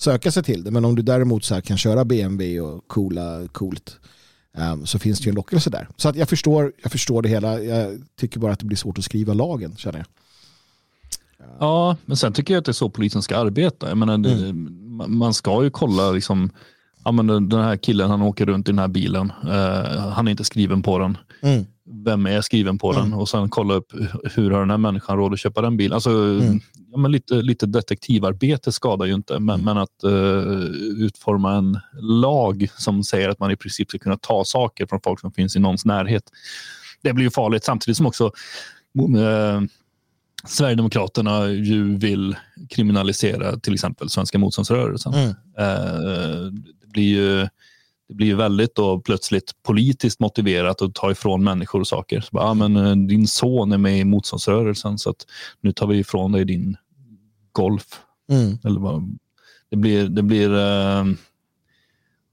söka 0.00 0.32
sig 0.32 0.42
till 0.42 0.64
det. 0.64 0.70
Men 0.70 0.84
om 0.84 0.96
du 0.96 1.02
däremot 1.02 1.44
så 1.44 1.62
kan 1.62 1.78
köra 1.78 2.04
BMW 2.04 2.60
och 2.60 2.88
coola, 2.88 3.48
coolt 3.52 3.98
så 4.84 4.98
finns 4.98 5.18
det 5.18 5.24
ju 5.24 5.28
en 5.28 5.34
lockelse 5.34 5.70
där. 5.70 5.88
Så 5.96 6.08
att 6.08 6.16
jag, 6.16 6.28
förstår, 6.28 6.72
jag 6.82 6.92
förstår 6.92 7.22
det 7.22 7.28
hela. 7.28 7.60
Jag 7.60 8.00
tycker 8.20 8.40
bara 8.40 8.52
att 8.52 8.58
det 8.58 8.66
blir 8.66 8.76
svårt 8.76 8.98
att 8.98 9.04
skriva 9.04 9.34
lagen, 9.34 9.76
känner 9.76 9.98
jag. 9.98 10.06
Ja, 11.60 11.96
men 12.04 12.16
sen 12.16 12.32
tycker 12.32 12.54
jag 12.54 12.58
att 12.58 12.64
det 12.64 12.70
är 12.70 12.72
så 12.72 12.90
polisen 12.90 13.22
ska 13.22 13.36
arbeta. 13.36 13.88
Jag 13.88 13.98
menar, 13.98 14.14
mm. 14.14 14.68
Man 15.08 15.34
ska 15.34 15.64
ju 15.64 15.70
kolla 15.70 16.10
liksom, 16.10 16.50
ja, 17.04 17.12
men 17.12 17.48
den 17.48 17.60
här 17.60 17.76
killen 17.76 18.10
han 18.10 18.22
åker 18.22 18.46
runt 18.46 18.68
i 18.68 18.72
den 18.72 18.78
här 18.78 18.88
bilen. 18.88 19.32
Uh, 19.44 20.08
han 20.08 20.26
är 20.26 20.30
inte 20.30 20.44
skriven 20.44 20.82
på 20.82 20.98
den. 20.98 21.18
Mm. 21.42 21.66
Vem 21.88 22.26
är 22.26 22.40
skriven 22.40 22.78
på 22.78 22.92
mm. 22.92 23.02
den? 23.02 23.12
Och 23.18 23.28
sen 23.28 23.48
kolla 23.48 23.74
upp 23.74 23.92
hur 24.34 24.50
har 24.50 24.60
den 24.60 24.70
här 24.70 24.78
människan 24.78 25.16
råd 25.16 25.32
att 25.32 25.40
köpa 25.40 25.62
den 25.62 25.76
bilen. 25.76 25.92
Alltså, 25.92 26.10
mm. 26.10 26.60
ja, 26.92 26.98
men 26.98 27.12
lite, 27.12 27.34
lite 27.34 27.66
detektivarbete 27.66 28.72
skadar 28.72 29.06
ju 29.06 29.14
inte, 29.14 29.38
men, 29.38 29.60
mm. 29.60 29.64
men 29.64 29.78
att 29.78 30.04
uh, 30.04 30.64
utforma 31.04 31.54
en 31.54 31.80
lag 32.00 32.68
som 32.76 33.04
säger 33.04 33.28
att 33.28 33.38
man 33.38 33.50
i 33.50 33.56
princip 33.56 33.88
ska 33.88 33.98
kunna 33.98 34.16
ta 34.16 34.44
saker 34.44 34.86
från 34.86 35.00
folk 35.04 35.20
som 35.20 35.32
finns 35.32 35.56
i 35.56 35.58
någons 35.58 35.84
närhet. 35.84 36.24
Det 37.02 37.12
blir 37.12 37.24
ju 37.24 37.30
farligt 37.30 37.64
samtidigt 37.64 37.96
som 37.96 38.06
också 38.06 38.24
uh, 38.24 39.60
Sverigedemokraterna 40.44 41.48
ju 41.48 41.96
vill 41.96 42.36
kriminalisera 42.70 43.56
till 43.56 43.74
exempel 43.74 44.10
svenska 44.10 44.38
motståndsrörelsen. 44.38 45.14
Uh, 45.14 45.34
det 46.80 46.86
blir 46.86 47.04
ju 47.04 47.48
det 48.08 48.14
blir 48.14 48.34
väldigt 48.34 48.74
då 48.74 49.00
plötsligt 49.00 49.52
politiskt 49.62 50.20
motiverat 50.20 50.82
att 50.82 50.94
ta 50.94 51.10
ifrån 51.10 51.44
människor 51.44 51.80
och 51.80 51.86
saker. 51.86 52.20
Så 52.20 52.28
bara, 52.32 52.44
ah, 52.44 52.54
men, 52.54 52.76
eh, 52.76 52.96
din 52.96 53.28
son 53.28 53.72
är 53.72 53.78
med 53.78 53.98
i 53.98 54.04
motståndsrörelsen 54.04 54.98
så 54.98 55.10
att 55.10 55.26
nu 55.60 55.72
tar 55.72 55.86
vi 55.86 55.98
ifrån 55.98 56.32
dig 56.32 56.44
din 56.44 56.76
golf. 57.52 58.00
Mm. 58.30 58.58
Eller 58.64 58.80
bara, 58.80 59.02
det 59.70 59.76
blir, 59.76 60.08
det 60.08 60.22
blir 60.22 60.50
uh, 60.50 61.14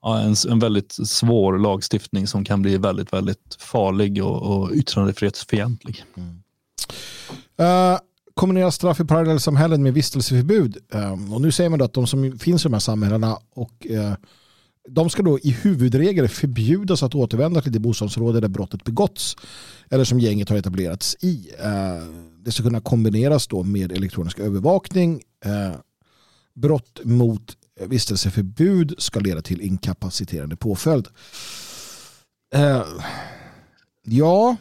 en, 0.05 0.35
en 0.49 0.59
väldigt 0.59 0.91
svår 1.07 1.57
lagstiftning 1.57 2.27
som 2.27 2.45
kan 2.45 2.61
bli 2.61 2.77
väldigt, 2.77 3.13
väldigt 3.13 3.57
farlig 3.59 4.23
och, 4.23 4.41
och 4.41 4.71
yttrandefrihetsfientlig. 4.73 6.03
Mm. 6.15 6.43
Uh, 7.59 7.99
kombinera 8.33 8.71
straff 8.71 8.99
i 8.99 9.05
parallellsamhällen 9.05 9.83
med 9.83 9.93
vistelseförbud. 9.93 10.77
Och 11.33 11.41
nu 11.41 11.51
säger 11.51 11.69
man 11.69 11.79
då 11.79 11.85
att 11.85 11.93
de 11.93 12.07
som 12.07 12.39
finns 12.39 12.61
i 12.61 12.67
de 12.67 12.73
här 12.73 12.79
samhällena 12.79 13.37
och 13.55 13.87
de 14.89 15.10
ska 15.10 15.23
då 15.23 15.39
i 15.39 15.51
huvudregel 15.51 16.27
förbjudas 16.27 17.03
att 17.03 17.15
återvända 17.15 17.61
till 17.61 17.72
det 17.72 17.80
bostadsområde 17.80 18.39
där 18.39 18.47
brottet 18.47 18.84
begåtts 18.84 19.35
eller 19.89 20.03
som 20.03 20.19
gänget 20.19 20.49
har 20.49 20.57
etablerats 20.57 21.18
i. 21.19 21.51
Eh, 21.60 22.03
det 22.38 22.51
ska 22.51 22.64
kunna 22.64 22.81
kombineras 22.81 23.47
då 23.47 23.64
med 23.64 23.91
elektronisk 23.91 24.39
övervakning. 24.39 25.22
Eh, 25.45 25.76
brott 26.53 26.99
mot 27.03 27.57
vistelseförbud 27.80 28.95
ska 28.97 29.19
leda 29.19 29.41
till 29.41 29.61
inkapaciterande 29.61 30.55
påföljd. 30.55 31.07
Eh, 32.55 32.84
ja, 34.03 34.55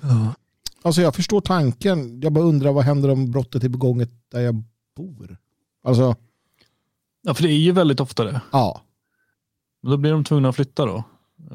alltså 0.82 1.02
jag 1.02 1.14
förstår 1.14 1.40
tanken. 1.40 2.20
Jag 2.20 2.32
bara 2.32 2.44
undrar 2.44 2.72
vad 2.72 2.84
händer 2.84 3.10
om 3.10 3.30
brottet 3.30 3.64
är 3.64 3.68
begånget 3.68 4.10
där 4.32 4.40
jag 4.40 4.64
bor? 4.96 5.36
Alltså, 5.84 6.16
ja, 7.22 7.34
för 7.34 7.42
det 7.42 7.48
är 7.48 7.58
ju 7.58 7.72
väldigt 7.72 8.00
ofta 8.00 8.24
det. 8.24 8.40
Ja. 8.52 8.82
Då 9.82 9.96
blir 9.96 10.12
de 10.12 10.24
tvungna 10.24 10.48
att 10.48 10.56
flytta 10.56 10.86
då. 10.86 11.04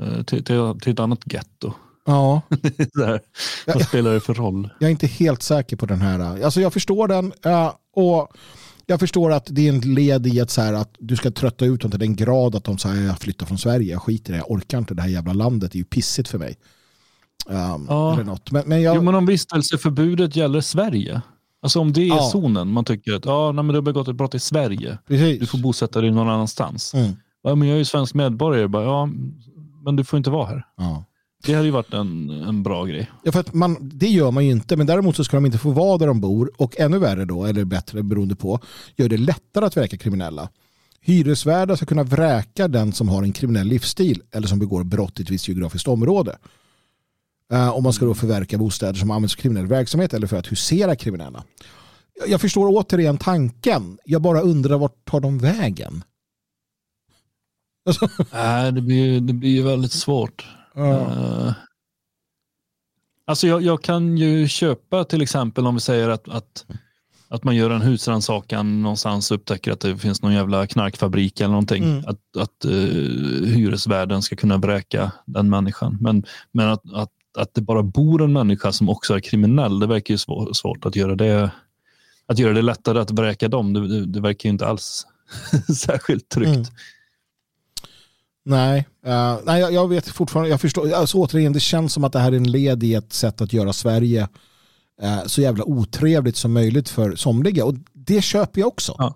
Eh, 0.02 0.24
till, 0.24 0.44
till, 0.44 0.74
till 0.82 0.94
ett 0.94 1.00
annat 1.00 1.34
getto. 1.34 1.74
Ja. 2.06 2.42
Där. 2.94 3.22
Vad 3.68 3.88
spelar 3.88 4.14
det 4.14 4.20
för 4.20 4.34
roll? 4.34 4.70
Jag 4.80 4.88
är 4.88 4.92
inte 4.92 5.08
helt 5.08 5.44
säker 5.44 5.76
på 5.76 5.86
den 5.86 6.02
här. 6.02 6.44
Alltså 6.44 6.62
jag 6.62 6.74
förstår 6.74 7.08
den. 7.08 7.34
Och 7.94 8.32
jag 8.86 9.00
förstår 9.00 9.32
att 9.32 9.48
det 9.50 9.68
är 9.68 9.74
en 9.74 9.80
led 9.80 10.28
i 10.28 10.42
att, 10.42 10.50
så 10.50 10.62
här, 10.62 10.74
att 10.74 10.96
du 11.00 11.16
ska 11.16 11.32
trötta 11.32 11.66
ut 11.66 11.82
dem 11.82 11.92
till 11.92 12.00
den 12.00 12.16
grad 12.16 12.56
att 12.56 12.64
de 12.64 12.78
säger 12.78 13.06
jag 13.06 13.20
flyttar 13.20 13.46
från 13.46 13.58
Sverige, 13.58 13.92
jag 13.92 14.02
skiter 14.02 14.34
i 14.34 14.34
det, 14.34 14.38
jag 14.38 14.52
orkar 14.52 14.78
inte 14.78 14.94
det 14.94 15.02
här 15.02 15.10
jävla 15.10 15.34
landet, 15.34 15.72
det 15.72 15.76
är 15.76 15.80
ju 15.80 15.86
pissigt 15.86 16.30
för 16.30 16.38
mig. 16.38 16.58
Um, 17.48 17.86
ja. 17.90 18.14
eller 18.14 18.24
något. 18.24 18.52
Men, 18.52 18.64
men, 18.70 18.82
jag... 18.82 18.96
jo, 18.96 19.02
men 19.02 19.16
om 19.16 19.26
vistelseförbudet 19.26 20.36
gäller 20.36 20.62
Sverige, 20.62 21.22
alltså 21.62 21.80
om 21.80 21.94
det 21.94 22.02
är 22.02 22.08
ja. 22.08 22.30
zonen 22.32 22.68
man 22.68 22.86
tycker 22.86 23.14
att 23.14 23.26
ja, 23.26 23.52
nej, 23.52 23.64
men 23.64 23.68
du 23.68 23.78
har 23.78 23.82
begått 23.82 24.08
ett 24.08 24.16
brott 24.16 24.36
i 24.36 24.40
Sverige, 24.40 24.98
Precis. 25.08 25.40
du 25.40 25.46
får 25.46 25.58
bosätta 25.58 26.02
dig 26.02 26.12
någon 26.12 26.30
annanstans. 26.30 26.94
Mm 26.94 27.16
ja, 27.50 27.56
men 27.56 27.68
jag 27.68 27.76
är 27.76 27.80
ju 27.80 27.86
svensk 27.86 28.14
medborgare. 28.14 28.68
Bara, 28.68 28.84
ja, 28.84 29.10
men 29.86 29.96
du 29.96 30.04
får 30.04 30.18
inte 30.18 30.30
vara 30.30 30.46
här. 30.46 30.66
Ja. 30.78 31.06
Det 31.46 31.54
hade 31.54 31.66
ju 31.66 31.72
varit 31.72 31.94
en, 31.94 32.30
en 32.30 32.64
bra 32.64 32.86
grej. 32.86 33.12
Ja, 33.24 33.32
för 33.32 33.40
att 33.40 33.54
man, 33.54 33.78
det 33.82 34.08
gör 34.08 34.32
man 34.32 34.46
ju 34.46 34.52
inte, 34.52 34.76
men 34.76 34.88
däremot 34.88 35.16
så 35.16 35.24
ska 35.24 35.38
de 35.38 35.46
inte 35.46 35.58
få 35.58 35.72
vara 35.72 35.98
där 35.98 36.08
de 36.08 36.22
bor 36.22 36.52
och 36.58 36.80
ännu 36.80 37.00
värre 37.00 37.26
då, 37.26 37.46
eller 37.46 37.66
bättre 37.66 38.04
beroende 38.04 38.36
på, 38.36 38.60
gör 38.96 39.10
det 39.10 39.18
lättare 39.18 39.66
att 39.66 39.78
vräka 39.78 39.98
kriminella. 39.98 40.50
Hyresvärdar 41.02 41.76
ska 41.76 41.86
kunna 41.86 42.04
vräka 42.04 42.68
den 42.68 42.94
som 42.94 43.10
har 43.10 43.24
en 43.24 43.34
kriminell 43.34 43.68
livsstil 43.68 44.22
eller 44.32 44.48
som 44.48 44.60
begår 44.60 44.84
brott 44.84 45.20
i 45.20 45.24
ett 45.24 45.30
visst 45.30 45.48
geografiskt 45.48 45.88
område. 45.88 46.38
Uh, 47.54 47.70
om 47.70 47.84
man 47.84 47.94
ska 47.94 48.06
då 48.06 48.14
förverka 48.14 48.58
bostäder 48.58 48.94
som 48.94 49.12
används 49.12 49.36
för 49.36 49.42
kriminell 49.42 49.68
verksamhet 49.68 50.14
eller 50.14 50.28
för 50.28 50.38
att 50.38 50.52
husera 50.52 50.96
kriminella. 50.96 51.44
Jag 52.28 52.42
förstår 52.42 52.68
återigen 52.68 53.18
tanken. 53.18 53.98
Jag 54.06 54.22
bara 54.22 54.42
undrar 54.42 54.78
vart 54.78 55.06
tar 55.06 55.20
de 55.20 55.38
vägen? 55.38 56.04
Alltså. 57.88 58.10
Nej, 58.34 58.72
det 58.72 58.82
blir, 58.82 59.22
det 59.22 59.34
blir 59.34 59.64
väldigt 59.64 59.92
svårt. 59.92 60.48
Ja. 60.76 60.84
Uh, 60.84 61.54
alltså 63.26 63.48
jag, 63.48 63.62
jag, 63.62 63.82
kan 63.82 64.18
ju 64.18 64.48
köpa 64.48 65.04
till 65.04 65.22
exempel 65.22 65.68
om 65.68 65.76
vi 65.76 65.82
säger 65.82 66.10
att, 66.10 66.30
att, 66.30 66.66
att 67.28 67.44
man 67.44 67.56
gör 67.56 67.70
en 67.70 67.82
husrannsakan 67.82 68.82
någonstans 68.82 69.32
och 69.32 69.36
upptäcker 69.36 69.72
att 69.72 69.80
det 69.80 69.98
finns 69.98 70.22
någon 70.22 70.34
jävla 70.34 70.68
knarkfabrik 70.68 71.40
eller 71.40 71.52
någonting. 71.52 71.84
Mm. 71.84 72.04
Att, 72.08 72.38
att 72.38 72.66
uh, 72.66 73.46
hyresvärden 73.46 74.22
ska 74.22 74.36
kunna 74.36 74.58
vräka 74.58 75.12
den 75.26 75.50
människan. 75.50 75.98
Men, 76.02 76.24
men 76.52 76.70
att, 76.70 76.94
att, 76.94 77.12
att 77.38 77.54
det 77.54 77.62
bara 77.62 77.84
bor 77.84 78.24
en 78.24 78.34
människa 78.34 78.72
som 78.72 78.90
också 78.90 79.16
är 79.16 79.20
kriminell, 79.20 79.80
det 79.80 79.88
verkar 79.88 80.14
ju 80.14 80.18
svår, 80.18 80.54
svårt 80.54 80.86
att 80.86 80.96
göra 80.96 81.16
det 81.16 81.52
att 82.28 82.40
göra 82.40 82.54
det 82.54 82.62
lättare 82.62 83.00
att 83.00 83.12
vräka 83.12 83.48
dem. 83.48 83.74
Det, 83.74 83.88
det, 83.88 84.06
det 84.06 84.22
verkar 84.22 84.50
ju 84.50 84.52
inte 84.52 84.68
alls 84.68 85.06
särskilt 85.78 86.30
tryggt. 86.30 86.56
Mm. 86.56 86.66
Nej, 88.48 88.88
uh, 89.08 89.38
nej 89.44 89.62
jag, 89.62 89.74
jag, 89.74 89.88
vet 89.88 90.08
fortfarande, 90.08 90.50
jag 90.50 90.62
förstår, 90.62 90.94
alltså, 90.94 91.18
återigen 91.18 91.54
det 91.54 91.60
känns 91.60 91.94
som 91.94 92.04
att 92.04 92.14
det 92.14 92.20
här 92.20 92.32
är 92.32 92.36
en 92.36 92.52
led 92.52 92.84
i 92.84 92.94
ett 92.94 93.14
sätt 93.14 93.42
att 93.42 93.54
göra 93.54 93.74
Sverige 93.74 94.28
uh, 95.04 95.26
så 95.26 95.42
jävla 95.42 95.64
otrevligt 95.64 96.36
som 96.36 96.54
möjligt 96.54 96.90
för 96.90 97.16
somliga 97.16 97.66
och 97.66 97.74
det 97.94 98.22
köper 98.22 98.62
jag 98.62 98.68
också. 98.68 98.96
Ja. 98.98 99.16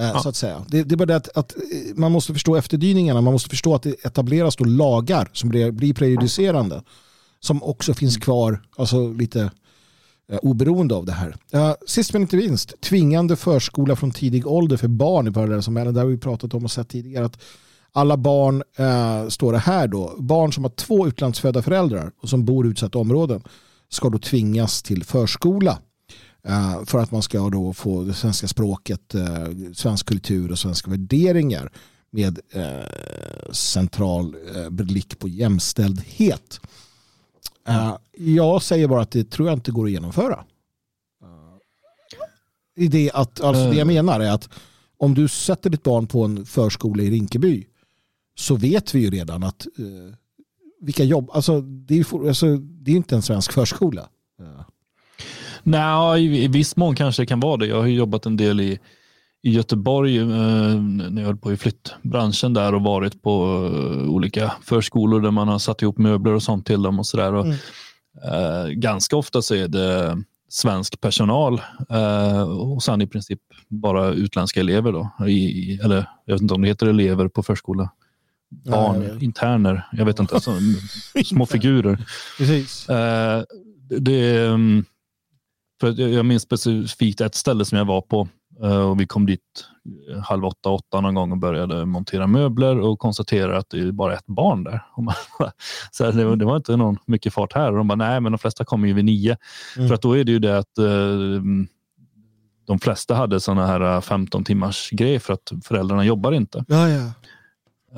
Uh, 0.00 0.06
ja. 0.06 0.20
Så 0.22 0.28
att 0.28 0.36
säga. 0.36 0.64
Det, 0.68 0.82
det 0.82 0.94
är 0.94 0.96
bara 0.96 1.06
det 1.06 1.16
att, 1.16 1.36
att, 1.36 1.54
man 1.94 2.12
måste 2.12 2.32
förstå 2.32 2.56
efterdyningarna, 2.56 3.20
man 3.20 3.32
måste 3.32 3.50
förstå 3.50 3.74
att 3.74 3.82
det 3.82 4.04
etableras 4.04 4.56
då 4.56 4.64
lagar 4.64 5.30
som 5.32 5.48
blir, 5.48 5.70
blir 5.70 5.94
prejudicerande 5.94 6.82
som 7.40 7.62
också 7.62 7.94
finns 7.94 8.16
mm. 8.16 8.22
kvar, 8.22 8.62
alltså 8.76 9.12
lite 9.12 9.50
oberoende 10.42 10.94
av 10.94 11.06
det 11.06 11.12
här. 11.12 11.36
sist 11.86 12.12
men 12.12 12.22
inte 12.22 12.36
minst, 12.36 12.80
tvingande 12.80 13.36
förskola 13.36 13.96
från 13.96 14.10
tidig 14.10 14.46
ålder 14.46 14.76
för 14.76 14.88
barn 14.88 15.28
i 15.28 15.32
parallellsamhällen. 15.32 15.94
Det 15.94 16.00
har 16.00 16.06
vi 16.06 16.18
pratat 16.18 16.54
om 16.54 16.64
och 16.64 16.70
sett 16.70 16.88
tidigare. 16.88 17.24
att 17.24 17.38
alla 17.92 18.16
barn, 18.16 18.62
eh, 18.76 19.28
står 19.28 19.52
det 19.52 19.58
här 19.58 19.88
då, 19.88 20.16
barn 20.18 20.52
som 20.52 20.64
har 20.64 20.70
två 20.70 21.06
utlandsfödda 21.06 21.62
föräldrar 21.62 22.12
och 22.20 22.28
som 22.28 22.44
bor 22.44 22.66
i 22.66 22.70
utsatta 22.70 22.98
områden 22.98 23.42
ska 23.88 24.08
då 24.08 24.18
tvingas 24.18 24.82
till 24.82 25.04
förskola 25.04 25.78
eh, 26.44 26.84
för 26.84 26.98
att 26.98 27.10
man 27.10 27.22
ska 27.22 27.48
då 27.48 27.72
få 27.72 28.02
det 28.02 28.14
svenska 28.14 28.48
språket, 28.48 29.14
eh, 29.14 29.46
svensk 29.74 30.06
kultur 30.06 30.50
och 30.50 30.58
svenska 30.58 30.90
värderingar 30.90 31.72
med 32.10 32.40
eh, 32.52 33.52
central 33.52 34.36
eh, 34.56 34.70
blick 34.70 35.18
på 35.18 35.28
jämställdhet. 35.28 36.60
Eh, 37.68 37.96
jag 38.12 38.62
säger 38.62 38.88
bara 38.88 39.02
att 39.02 39.10
det 39.10 39.30
tror 39.30 39.48
jag 39.48 39.56
inte 39.56 39.70
går 39.70 39.84
att 39.84 39.90
genomföra. 39.90 40.44
I 42.76 42.88
det, 42.88 43.10
att, 43.14 43.40
alltså 43.40 43.70
det 43.70 43.76
jag 43.76 43.86
menar 43.86 44.20
är 44.20 44.30
att 44.30 44.48
om 44.96 45.14
du 45.14 45.28
sätter 45.28 45.70
ditt 45.70 45.82
barn 45.82 46.06
på 46.06 46.24
en 46.24 46.46
förskola 46.46 47.02
i 47.02 47.10
Rinkeby 47.10 47.66
så 48.40 48.56
vet 48.56 48.94
vi 48.94 49.00
ju 49.00 49.10
redan 49.10 49.42
att 49.42 49.66
eh, 49.78 50.14
vilka 50.80 51.04
jobb, 51.04 51.30
alltså 51.32 51.60
det 51.60 51.98
är, 51.98 52.28
alltså 52.28 52.56
det 52.56 52.92
är 52.92 52.96
inte 52.96 53.14
en 53.14 53.22
svensk 53.22 53.52
förskola. 53.52 54.08
Nej, 55.62 56.24
i, 56.24 56.44
i 56.44 56.48
viss 56.48 56.76
mån 56.76 56.96
kanske 56.96 57.22
det 57.22 57.26
kan 57.26 57.40
vara 57.40 57.56
det. 57.56 57.66
Jag 57.66 57.80
har 57.80 57.86
jobbat 57.86 58.26
en 58.26 58.36
del 58.36 58.60
i, 58.60 58.78
i 59.42 59.50
Göteborg 59.50 60.18
eh, 60.18 60.26
när 60.26 61.22
jag 61.22 61.26
höll 61.26 61.36
på 61.36 61.52
i 61.52 61.56
flyttbranschen 61.56 62.54
där 62.54 62.74
och 62.74 62.82
varit 62.82 63.22
på 63.22 63.30
eh, 63.74 64.10
olika 64.10 64.52
förskolor 64.62 65.20
där 65.20 65.30
man 65.30 65.48
har 65.48 65.58
satt 65.58 65.82
ihop 65.82 65.98
möbler 65.98 66.32
och 66.32 66.42
sånt 66.42 66.66
till 66.66 66.82
dem 66.82 66.98
och 66.98 67.06
sådär. 67.06 67.40
Mm. 67.40 67.56
Eh, 68.24 68.68
ganska 68.68 69.16
ofta 69.16 69.42
så 69.42 69.54
är 69.54 69.68
det 69.68 70.22
svensk 70.48 71.00
personal 71.00 71.60
eh, 71.90 72.42
och 72.42 72.82
sen 72.82 73.02
i 73.02 73.06
princip 73.06 73.40
bara 73.68 74.08
utländska 74.08 74.60
elever. 74.60 74.92
Då, 74.92 75.26
i, 75.28 75.78
eller 75.84 76.06
jag 76.24 76.34
vet 76.34 76.42
inte 76.42 76.54
om 76.54 76.62
det 76.62 76.68
heter 76.68 76.86
elever 76.86 77.28
på 77.28 77.42
förskola. 77.42 77.90
Barn, 78.50 79.02
ja, 79.02 79.20
interner, 79.20 79.88
jag 79.92 80.04
vet 80.04 80.18
inte. 80.18 80.34
Alltså, 80.34 80.54
små 81.24 81.46
figurer. 81.46 82.06
Precis. 82.38 82.88
Eh, 82.88 83.42
det, 84.00 84.46
mm, 84.46 84.84
för 85.80 86.00
jag 86.00 86.26
minns 86.26 86.42
specifikt 86.42 87.20
ett 87.20 87.34
ställe 87.34 87.64
som 87.64 87.78
jag 87.78 87.84
var 87.84 88.00
på 88.00 88.28
Eh, 88.62 88.80
och 88.80 89.00
vi 89.00 89.06
kom 89.06 89.26
dit 89.26 89.40
eh, 90.10 90.20
halv 90.20 90.44
åtta, 90.44 90.68
åtta 90.68 91.00
någon 91.00 91.14
gång 91.14 91.32
och 91.32 91.38
började 91.38 91.86
montera 91.86 92.26
möbler 92.26 92.78
och 92.78 92.98
konstaterade 92.98 93.58
att 93.58 93.70
det 93.70 93.80
är 93.80 93.92
bara 93.92 94.14
ett 94.14 94.26
barn 94.26 94.64
där. 94.64 94.82
Så 95.90 96.10
det, 96.10 96.36
det, 96.36 96.44
var 96.44 96.56
inte 96.56 96.76
någon 96.76 96.96
mycket 97.06 97.34
fart 97.34 97.52
här. 97.52 97.70
Och 97.70 97.78
de 97.78 97.88
bara, 97.88 97.94
nej, 97.94 98.20
men 98.20 98.32
de 98.32 98.38
flesta 98.38 98.64
kommer 98.64 98.88
ju 98.88 98.94
vid 98.94 99.04
nio. 99.04 99.36
Mm. 99.76 99.88
För 99.88 99.94
att 99.94 100.02
då 100.02 100.18
är 100.18 100.24
det 100.24 100.32
ju 100.32 100.38
det 100.38 100.58
att 100.58 100.78
uh, 100.80 101.42
de 102.66 102.78
flesta 102.78 103.14
hade 103.14 103.40
sådana 103.40 103.66
här 103.66 104.00
15 104.00 104.44
timmars 104.44 104.90
grejer 104.90 105.18
för 105.18 105.32
att 105.32 105.52
föräldrarna 105.64 106.04
jobbar 106.04 106.32
inte. 106.32 106.64
Ja, 106.68 106.88
ja. 106.88 107.12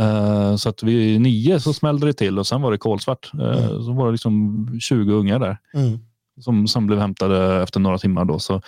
Uh, 0.01 0.56
så 0.56 0.69
att 0.69 0.82
vid 0.82 1.20
nio 1.20 1.60
så 1.60 1.73
smällde 1.73 2.06
det 2.06 2.12
till 2.12 2.39
och 2.39 2.47
sen 2.47 2.62
var 2.62 2.73
det 2.73 2.78
kolsvart. 2.78 3.31
Uh, 3.35 3.40
mm. 3.40 3.82
Så 3.85 3.93
var 3.93 4.06
det 4.06 4.12
liksom 4.12 4.66
20 4.81 5.12
ungar 5.12 5.39
där 5.39 5.59
mm. 5.74 5.98
som, 6.40 6.69
som 6.69 6.86
blev 6.86 6.98
hämtade 6.98 7.62
efter 7.62 7.81
några 7.81 7.98
timmar. 7.98 8.24
Då. 8.24 8.39
Så, 8.39 8.60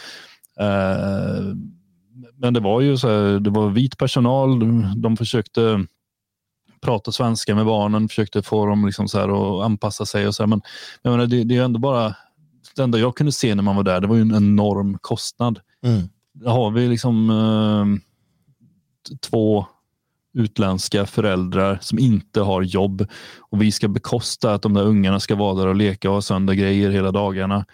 men 2.36 2.54
det 2.54 2.60
var 2.60 2.80
ju 2.80 2.96
så 2.96 3.08
här, 3.08 3.40
det 3.40 3.50
var 3.50 3.70
vit 3.70 3.98
personal. 3.98 4.60
De 4.96 5.16
försökte 5.16 5.86
prata 6.80 7.12
svenska 7.12 7.54
med 7.54 7.66
barnen, 7.66 8.08
försökte 8.08 8.42
få 8.42 8.66
dem 8.66 8.86
liksom 8.86 9.08
så 9.08 9.18
här 9.18 9.28
att 9.28 9.64
anpassa 9.64 10.06
sig. 10.06 10.26
och 10.28 10.34
så 10.34 10.42
här. 10.42 10.48
Men 10.48 10.62
jag 11.02 11.10
menar, 11.10 11.26
det, 11.26 11.44
det 11.44 11.56
är 11.56 11.62
ändå 11.62 11.78
bara 11.78 12.14
det 12.76 12.82
enda 12.82 12.98
jag 12.98 13.16
kunde 13.16 13.32
se 13.32 13.54
när 13.54 13.62
man 13.62 13.76
var 13.76 13.82
där, 13.82 14.00
det 14.00 14.06
var 14.06 14.16
ju 14.16 14.22
en 14.22 14.34
enorm 14.34 14.98
kostnad. 15.00 15.60
Mm. 15.82 16.08
Där 16.32 16.50
har 16.50 16.70
vi 16.70 16.88
liksom 16.88 17.30
eh, 17.30 18.00
två 19.30 19.66
utländska 20.34 21.06
föräldrar 21.06 21.78
som 21.80 21.98
inte 21.98 22.40
har 22.40 22.62
jobb 22.62 23.06
och 23.40 23.62
vi 23.62 23.72
ska 23.72 23.88
bekosta 23.88 24.54
att 24.54 24.62
de 24.62 24.74
där 24.74 24.82
ungarna 24.82 25.20
ska 25.20 25.34
vara 25.34 25.54
där 25.54 25.66
och 25.66 25.74
leka 25.74 26.08
och 26.08 26.14
ha 26.14 26.22
söndaggrejer 26.22 26.90
hela 26.90 27.10
dagarna 27.10 27.66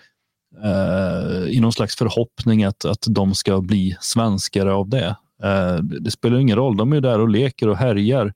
eh, 0.65 1.49
i 1.49 1.61
någon 1.61 1.73
slags 1.73 1.97
förhoppning 1.97 2.65
att, 2.65 2.85
att 2.85 3.05
de 3.09 3.35
ska 3.35 3.61
bli 3.61 3.97
svenskare 4.01 4.73
av 4.73 4.89
det. 4.89 5.17
Eh, 5.43 5.77
det 5.77 6.11
spelar 6.11 6.39
ingen 6.39 6.57
roll, 6.57 6.77
de 6.77 6.93
är 6.93 7.01
där 7.01 7.21
och 7.21 7.29
leker 7.29 7.69
och 7.69 7.77
härjar. 7.77 8.27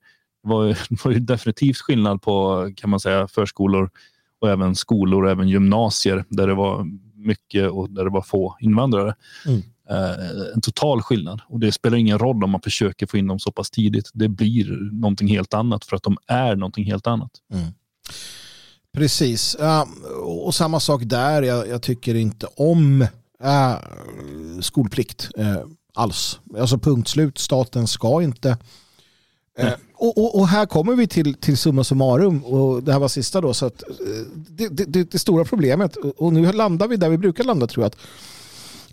Det 0.43 0.49
var, 0.49 0.65
det 0.89 1.05
var 1.05 1.11
ju 1.11 1.19
definitivt 1.19 1.77
skillnad 1.77 2.21
på 2.21 2.67
kan 2.75 2.89
man 2.89 2.99
säga, 2.99 3.27
förskolor 3.27 3.89
och 4.41 4.49
även 4.49 4.75
skolor 4.75 5.23
och 5.23 5.31
även 5.31 5.49
gymnasier 5.49 6.25
där 6.29 6.47
det 6.47 6.53
var 6.53 6.87
mycket 7.15 7.71
och 7.71 7.89
där 7.89 8.03
det 8.03 8.09
var 8.09 8.21
få 8.21 8.57
invandrare. 8.59 9.15
Mm. 9.47 9.61
Eh, 9.89 10.53
en 10.53 10.61
total 10.61 11.01
skillnad 11.01 11.41
och 11.47 11.59
det 11.59 11.71
spelar 11.71 11.97
ingen 11.97 12.19
roll 12.19 12.43
om 12.43 12.49
man 12.49 12.61
försöker 12.61 13.07
få 13.07 13.17
in 13.17 13.27
dem 13.27 13.39
så 13.39 13.51
pass 13.51 13.69
tidigt. 13.69 14.09
Det 14.13 14.27
blir 14.27 14.91
någonting 14.91 15.27
helt 15.27 15.53
annat 15.53 15.85
för 15.85 15.95
att 15.95 16.03
de 16.03 16.17
är 16.27 16.55
någonting 16.55 16.85
helt 16.85 17.07
annat. 17.07 17.31
Mm. 17.53 17.65
Precis, 18.93 19.57
och 20.23 20.55
samma 20.55 20.79
sak 20.79 21.01
där. 21.03 21.41
Jag, 21.41 21.81
tycker 21.81 22.15
inte 22.15 22.47
om 22.55 23.01
äh, 23.43 23.75
skolplikt 24.61 25.29
äh, 25.37 25.57
alls. 25.93 26.39
Alltså 26.59 26.77
punkt 26.77 27.07
slut. 27.07 27.37
Staten 27.37 27.87
ska 27.87 28.21
inte. 28.21 28.57
Och, 29.95 30.17
och, 30.17 30.39
och, 30.39 30.47
här 30.47 30.65
kommer 30.65 30.95
vi 30.95 31.07
till, 31.07 31.33
till 31.33 31.57
summa 31.57 31.83
summarum 31.83 32.43
och 32.43 32.83
det 32.83 32.91
här 32.91 32.99
var 32.99 33.07
sista 33.07 33.41
då. 33.41 33.53
Så 33.53 33.65
att, 33.65 33.83
det, 34.35 34.69
det, 34.69 35.11
det 35.11 35.19
stora 35.19 35.45
problemet 35.45 35.95
och 35.95 36.33
nu 36.33 36.51
landar 36.51 36.87
vi 36.87 36.97
där 36.97 37.09
vi 37.09 37.17
brukar 37.17 37.43
landa 37.43 37.67
tror 37.67 37.83
jag. 37.83 37.87
Att 37.87 37.97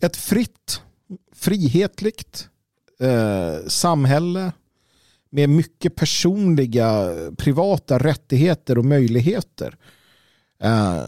ett 0.03 0.17
fritt, 0.17 0.83
frihetligt 1.35 2.49
eh, 3.01 3.67
samhälle 3.67 4.53
med 5.31 5.49
mycket 5.49 5.97
personliga 5.97 7.15
privata 7.37 7.99
rättigheter 7.99 8.79
och 8.79 8.85
möjligheter. 8.85 9.77
Eh, 10.63 11.03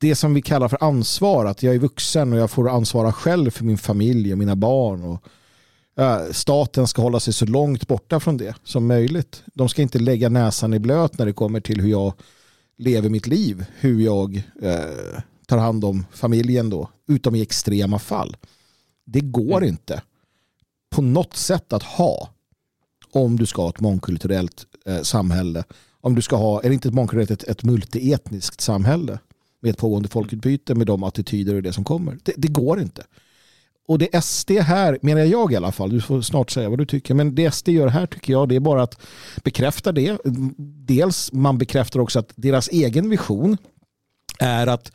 det 0.00 0.14
som 0.14 0.34
vi 0.34 0.42
kallar 0.42 0.68
för 0.68 0.84
ansvar, 0.84 1.46
att 1.46 1.62
jag 1.62 1.74
är 1.74 1.78
vuxen 1.78 2.32
och 2.32 2.38
jag 2.38 2.50
får 2.50 2.68
ansvara 2.68 3.12
själv 3.12 3.50
för 3.50 3.64
min 3.64 3.78
familj 3.78 4.32
och 4.32 4.38
mina 4.38 4.56
barn. 4.56 5.04
Och, 5.04 5.24
eh, 6.02 6.30
staten 6.30 6.86
ska 6.86 7.02
hålla 7.02 7.20
sig 7.20 7.32
så 7.32 7.46
långt 7.46 7.88
borta 7.88 8.20
från 8.20 8.36
det 8.36 8.54
som 8.64 8.86
möjligt. 8.86 9.42
De 9.54 9.68
ska 9.68 9.82
inte 9.82 9.98
lägga 9.98 10.28
näsan 10.28 10.74
i 10.74 10.78
blöt 10.78 11.18
när 11.18 11.26
det 11.26 11.32
kommer 11.32 11.60
till 11.60 11.80
hur 11.80 11.90
jag 11.90 12.12
lever 12.78 13.08
mitt 13.08 13.26
liv, 13.26 13.64
hur 13.80 14.00
jag 14.00 14.42
eh, 14.62 15.20
tar 15.54 15.62
hand 15.64 15.84
om 15.84 16.06
familjen 16.12 16.70
då, 16.70 16.88
utom 17.08 17.34
i 17.34 17.42
extrema 17.42 17.98
fall. 17.98 18.36
Det 19.04 19.20
går 19.20 19.56
mm. 19.56 19.68
inte 19.68 20.02
på 20.90 21.02
något 21.02 21.36
sätt 21.36 21.72
att 21.72 21.82
ha 21.82 22.28
om 23.12 23.36
du 23.36 23.46
ska 23.46 23.62
ha 23.62 23.68
ett 23.68 23.80
mångkulturellt 23.80 24.66
eh, 24.86 25.02
samhälle. 25.02 25.64
Om 26.00 26.14
du 26.14 26.22
ska 26.22 26.36
ha, 26.36 26.60
eller 26.60 26.74
inte 26.74 26.88
ett 26.88 26.94
mångkulturellt, 26.94 27.30
ett, 27.30 27.48
ett 27.48 27.64
multietniskt 27.64 28.60
samhälle 28.60 29.18
med 29.62 29.70
ett 29.70 29.78
pågående 29.78 30.08
folkutbyte 30.08 30.74
med 30.74 30.86
de 30.86 31.02
attityder 31.02 31.54
och 31.54 31.62
det 31.62 31.72
som 31.72 31.84
kommer. 31.84 32.18
Det, 32.22 32.32
det, 32.36 32.48
går 32.48 32.80
inte. 32.80 33.04
Och 33.88 33.98
det 33.98 34.24
SD 34.24 34.50
här, 34.50 34.98
menar 35.02 35.20
jag 35.20 35.52
i 35.52 35.56
alla 35.56 35.72
fall, 35.72 35.90
du 35.90 36.00
får 36.00 36.22
snart 36.22 36.50
säga 36.50 36.68
vad 36.68 36.78
du 36.78 36.86
tycker, 36.86 37.14
men 37.14 37.34
det 37.34 37.50
SD 37.50 37.68
gör 37.68 37.88
här 37.88 38.06
tycker 38.06 38.32
jag 38.32 38.48
det 38.48 38.56
är 38.56 38.60
bara 38.60 38.82
att 38.82 39.00
bekräfta 39.44 39.92
det. 39.92 40.18
Dels 40.86 41.32
man 41.32 41.58
bekräftar 41.58 42.00
också 42.00 42.18
att 42.18 42.32
deras 42.34 42.68
egen 42.68 43.10
vision 43.10 43.56
är 44.38 44.66
att, 44.66 44.92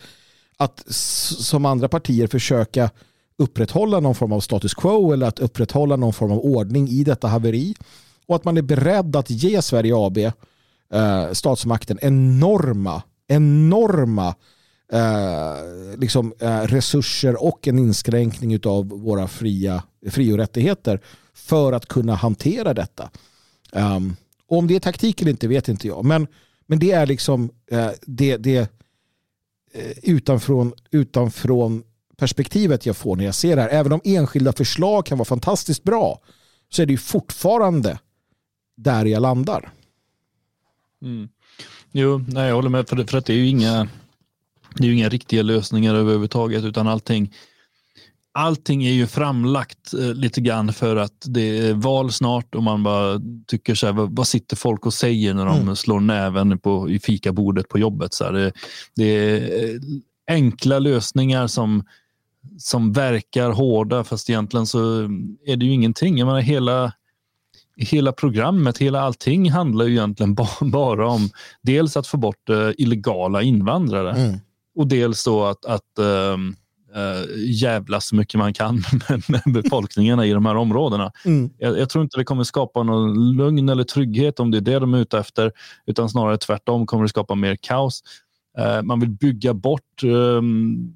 att 0.59 0.83
som 0.87 1.65
andra 1.65 1.87
partier 1.87 2.27
försöka 2.27 2.89
upprätthålla 3.37 3.99
någon 3.99 4.15
form 4.15 4.31
av 4.31 4.39
status 4.39 4.73
quo 4.73 5.13
eller 5.13 5.27
att 5.27 5.39
upprätthålla 5.39 5.95
någon 5.95 6.13
form 6.13 6.31
av 6.31 6.39
ordning 6.39 6.87
i 6.87 7.03
detta 7.03 7.27
haveri 7.27 7.75
och 8.27 8.35
att 8.35 8.45
man 8.45 8.57
är 8.57 8.61
beredd 8.61 9.15
att 9.15 9.29
ge 9.29 9.61
Sverige 9.61 9.93
AB, 9.95 10.17
eh, 10.17 11.31
statsmakten, 11.31 11.99
enorma, 12.01 13.03
enorma 13.27 14.35
eh, 14.93 15.97
liksom, 15.97 16.33
eh, 16.39 16.61
resurser 16.61 17.43
och 17.43 17.67
en 17.67 17.79
inskränkning 17.79 18.59
av 18.65 18.87
våra 18.87 19.27
fria 19.27 19.83
fri 20.09 20.33
och 20.33 20.37
rättigheter 20.37 21.01
för 21.33 21.73
att 21.73 21.85
kunna 21.85 22.15
hantera 22.15 22.73
detta. 22.73 23.09
Um, 23.71 24.15
och 24.47 24.57
om 24.57 24.67
det 24.67 24.75
är 24.75 24.79
taktik 24.79 25.21
eller 25.21 25.31
inte 25.31 25.47
vet 25.47 25.67
inte 25.67 25.87
jag. 25.87 26.05
Men, 26.05 26.27
men 26.67 26.79
det 26.79 26.91
är 26.91 27.05
liksom 27.05 27.49
eh, 27.71 27.91
det, 28.01 28.37
det 28.37 28.71
Eh, 29.71 29.91
utanfrån, 30.03 30.73
utanfrån 30.91 31.83
perspektivet 32.17 32.85
jag 32.85 32.97
får 32.97 33.15
när 33.15 33.25
jag 33.25 33.35
ser 33.35 33.55
det 33.55 33.61
här. 33.61 33.69
Även 33.69 33.91
om 33.91 34.01
enskilda 34.03 34.53
förslag 34.53 35.05
kan 35.05 35.17
vara 35.17 35.25
fantastiskt 35.25 35.83
bra 35.83 36.21
så 36.69 36.81
är 36.81 36.85
det 36.85 36.91
ju 36.91 36.97
fortfarande 36.97 37.99
där 38.77 39.05
jag 39.05 39.21
landar. 39.21 39.71
Mm. 41.01 41.29
Jo, 41.91 42.25
nej, 42.27 42.47
jag 42.47 42.55
håller 42.55 42.69
med. 42.69 42.89
För, 42.89 43.03
för 43.03 43.17
att 43.17 43.25
det 43.25 43.33
är 43.33 43.37
ju 43.37 43.47
inga, 43.47 43.87
det 44.75 44.83
är 44.83 44.87
ju 44.87 44.93
inga 44.95 45.09
riktiga 45.09 45.41
lösningar 45.43 45.95
överhuvudtaget 45.95 46.63
utan 46.63 46.87
allting 46.87 47.33
allting 48.31 48.85
är 48.85 48.91
ju 48.91 49.07
framlagt 49.07 49.93
eh, 49.93 50.13
lite 50.13 50.41
grann 50.41 50.73
för 50.73 50.95
att 50.95 51.25
det 51.25 51.67
är 51.69 51.73
val 51.73 52.11
snart 52.11 52.55
och 52.55 52.63
man 52.63 52.83
bara 52.83 53.21
tycker 53.47 53.75
så 53.75 53.85
här, 53.85 53.93
vad, 53.93 54.15
vad 54.15 54.27
sitter 54.27 54.55
folk 54.55 54.85
och 54.85 54.93
säger 54.93 55.33
när 55.33 55.45
de 55.45 55.61
mm. 55.61 55.75
slår 55.75 55.99
näven 55.99 56.59
på, 56.59 56.89
i 56.89 56.99
fikabordet 56.99 57.69
på 57.69 57.79
jobbet? 57.79 58.13
Så 58.13 58.31
det, 58.31 58.51
det, 58.95 59.05
är 59.05 59.63
eh, 59.63 59.79
enkla 60.27 60.79
lösningar 60.79 61.47
som 61.47 61.83
som 62.57 62.93
verkar 62.93 63.49
hårda 63.49 64.03
fast 64.03 64.29
egentligen 64.29 64.65
så 64.65 65.01
är 65.45 65.55
det 65.55 65.65
ju 65.65 65.71
ingenting. 65.71 66.17
Jag 66.17 66.25
menar, 66.25 66.41
hela, 66.41 66.93
hela 67.77 68.11
programmet, 68.11 68.77
hela 68.77 69.01
allting 69.01 69.51
handlar 69.51 69.85
ju 69.85 69.91
egentligen 69.91 70.35
bara 70.61 71.07
om 71.07 71.29
dels 71.61 71.97
att 71.97 72.07
få 72.07 72.17
bort 72.17 72.49
uh, 72.49 72.71
illegala 72.77 73.41
invandrare 73.41 74.11
mm. 74.11 74.39
och 74.75 74.87
dels 74.87 75.23
då 75.23 75.45
att, 75.45 75.65
att 75.65 75.99
uh, 75.99 76.37
uh, 76.95 77.23
jävla 77.37 78.01
så 78.01 78.15
mycket 78.15 78.37
man 78.37 78.53
kan 78.53 78.75
med, 79.09 79.23
med 79.27 79.63
befolkningarna 79.63 80.25
i 80.25 80.31
de 80.31 80.45
här 80.45 80.55
områdena. 80.55 81.11
Mm. 81.25 81.49
Jag, 81.57 81.79
jag, 81.79 81.89
tror 81.89 82.03
inte 82.03 82.17
det 82.17 82.23
kommer 82.23 82.43
skapa 82.43 82.83
någon 82.83 83.35
lugn 83.35 83.69
eller 83.69 83.83
trygghet 83.83 84.39
om 84.39 84.51
det 84.51 84.57
är 84.57 84.61
det 84.61 84.79
de 84.79 84.93
är 84.93 84.97
ute 84.97 85.19
efter, 85.19 85.51
utan 85.85 86.09
snarare 86.09 86.37
tvärtom 86.37 86.85
kommer 86.85 87.03
det 87.03 87.09
skapa 87.09 87.35
mer 87.35 87.55
kaos. 87.55 88.03
Uh, 88.59 88.81
man 88.81 88.99
vill 88.99 89.09
bygga 89.09 89.53
bort 89.53 90.03
um, 90.03 90.95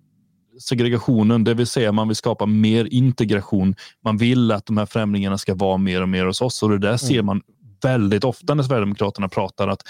segregationen, 0.59 1.43
det 1.43 1.53
vill 1.53 1.67
säga 1.67 1.91
man 1.91 2.07
vill 2.07 2.15
skapa 2.15 2.45
mer 2.45 2.87
integration. 2.91 3.75
Man 4.03 4.17
vill 4.17 4.51
att 4.51 4.65
de 4.65 4.77
här 4.77 4.85
främlingarna 4.85 5.37
ska 5.37 5.55
vara 5.55 5.77
mer 5.77 6.01
och 6.01 6.09
mer 6.09 6.25
hos 6.25 6.41
oss 6.41 6.63
och 6.63 6.69
det 6.69 6.77
där 6.77 6.97
ser 6.97 7.13
mm. 7.13 7.25
man 7.25 7.41
väldigt 7.83 8.23
ofta 8.23 8.53
när 8.53 8.63
Sverigedemokraterna 8.63 9.29
pratar 9.29 9.67
att 9.67 9.81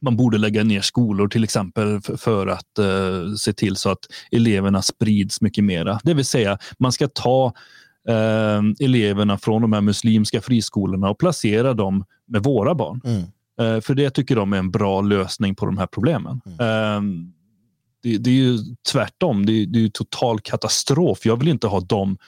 man 0.00 0.16
borde 0.16 0.38
lägga 0.38 0.64
ner 0.64 0.80
skolor 0.80 1.28
till 1.28 1.44
exempel 1.44 2.00
för 2.00 2.46
att 2.46 2.78
uh, 2.80 3.34
se 3.34 3.52
till 3.52 3.76
så 3.76 3.90
att 3.90 4.06
eleverna 4.30 4.82
sprids 4.82 5.40
mycket 5.40 5.64
mera. 5.64 6.00
Det 6.04 6.14
vill 6.14 6.24
säga 6.24 6.58
man 6.78 6.92
ska 6.92 7.08
ta 7.08 7.52
uh, 8.08 8.72
eleverna 8.80 9.38
från 9.38 9.62
de 9.62 9.72
här 9.72 9.80
muslimska 9.80 10.40
friskolorna 10.40 11.10
och 11.10 11.18
placera 11.18 11.74
dem 11.74 12.04
med 12.26 12.42
våra 12.42 12.74
barn. 12.74 13.00
Mm. 13.04 13.22
Uh, 13.60 13.80
för 13.80 13.94
det 13.94 14.10
tycker 14.10 14.36
de 14.36 14.52
är 14.52 14.58
en 14.58 14.70
bra 14.70 15.00
lösning 15.00 15.54
på 15.54 15.66
de 15.66 15.78
här 15.78 15.86
problemen. 15.86 16.40
Mm. 16.58 17.32
Det, 18.02 18.18
det, 18.18 18.30
är 18.30 18.34
ju 18.34 18.58
tvärtom, 18.92 19.46
det 19.46 19.52
är, 19.52 19.66
det 19.66 19.84
är 19.84 19.88
total 19.88 20.40
katastrof. 20.40 21.26
Jag 21.26 21.36
vill 21.36 21.48
inte 21.48 21.66
ha 21.66 21.80
dem 21.80 22.18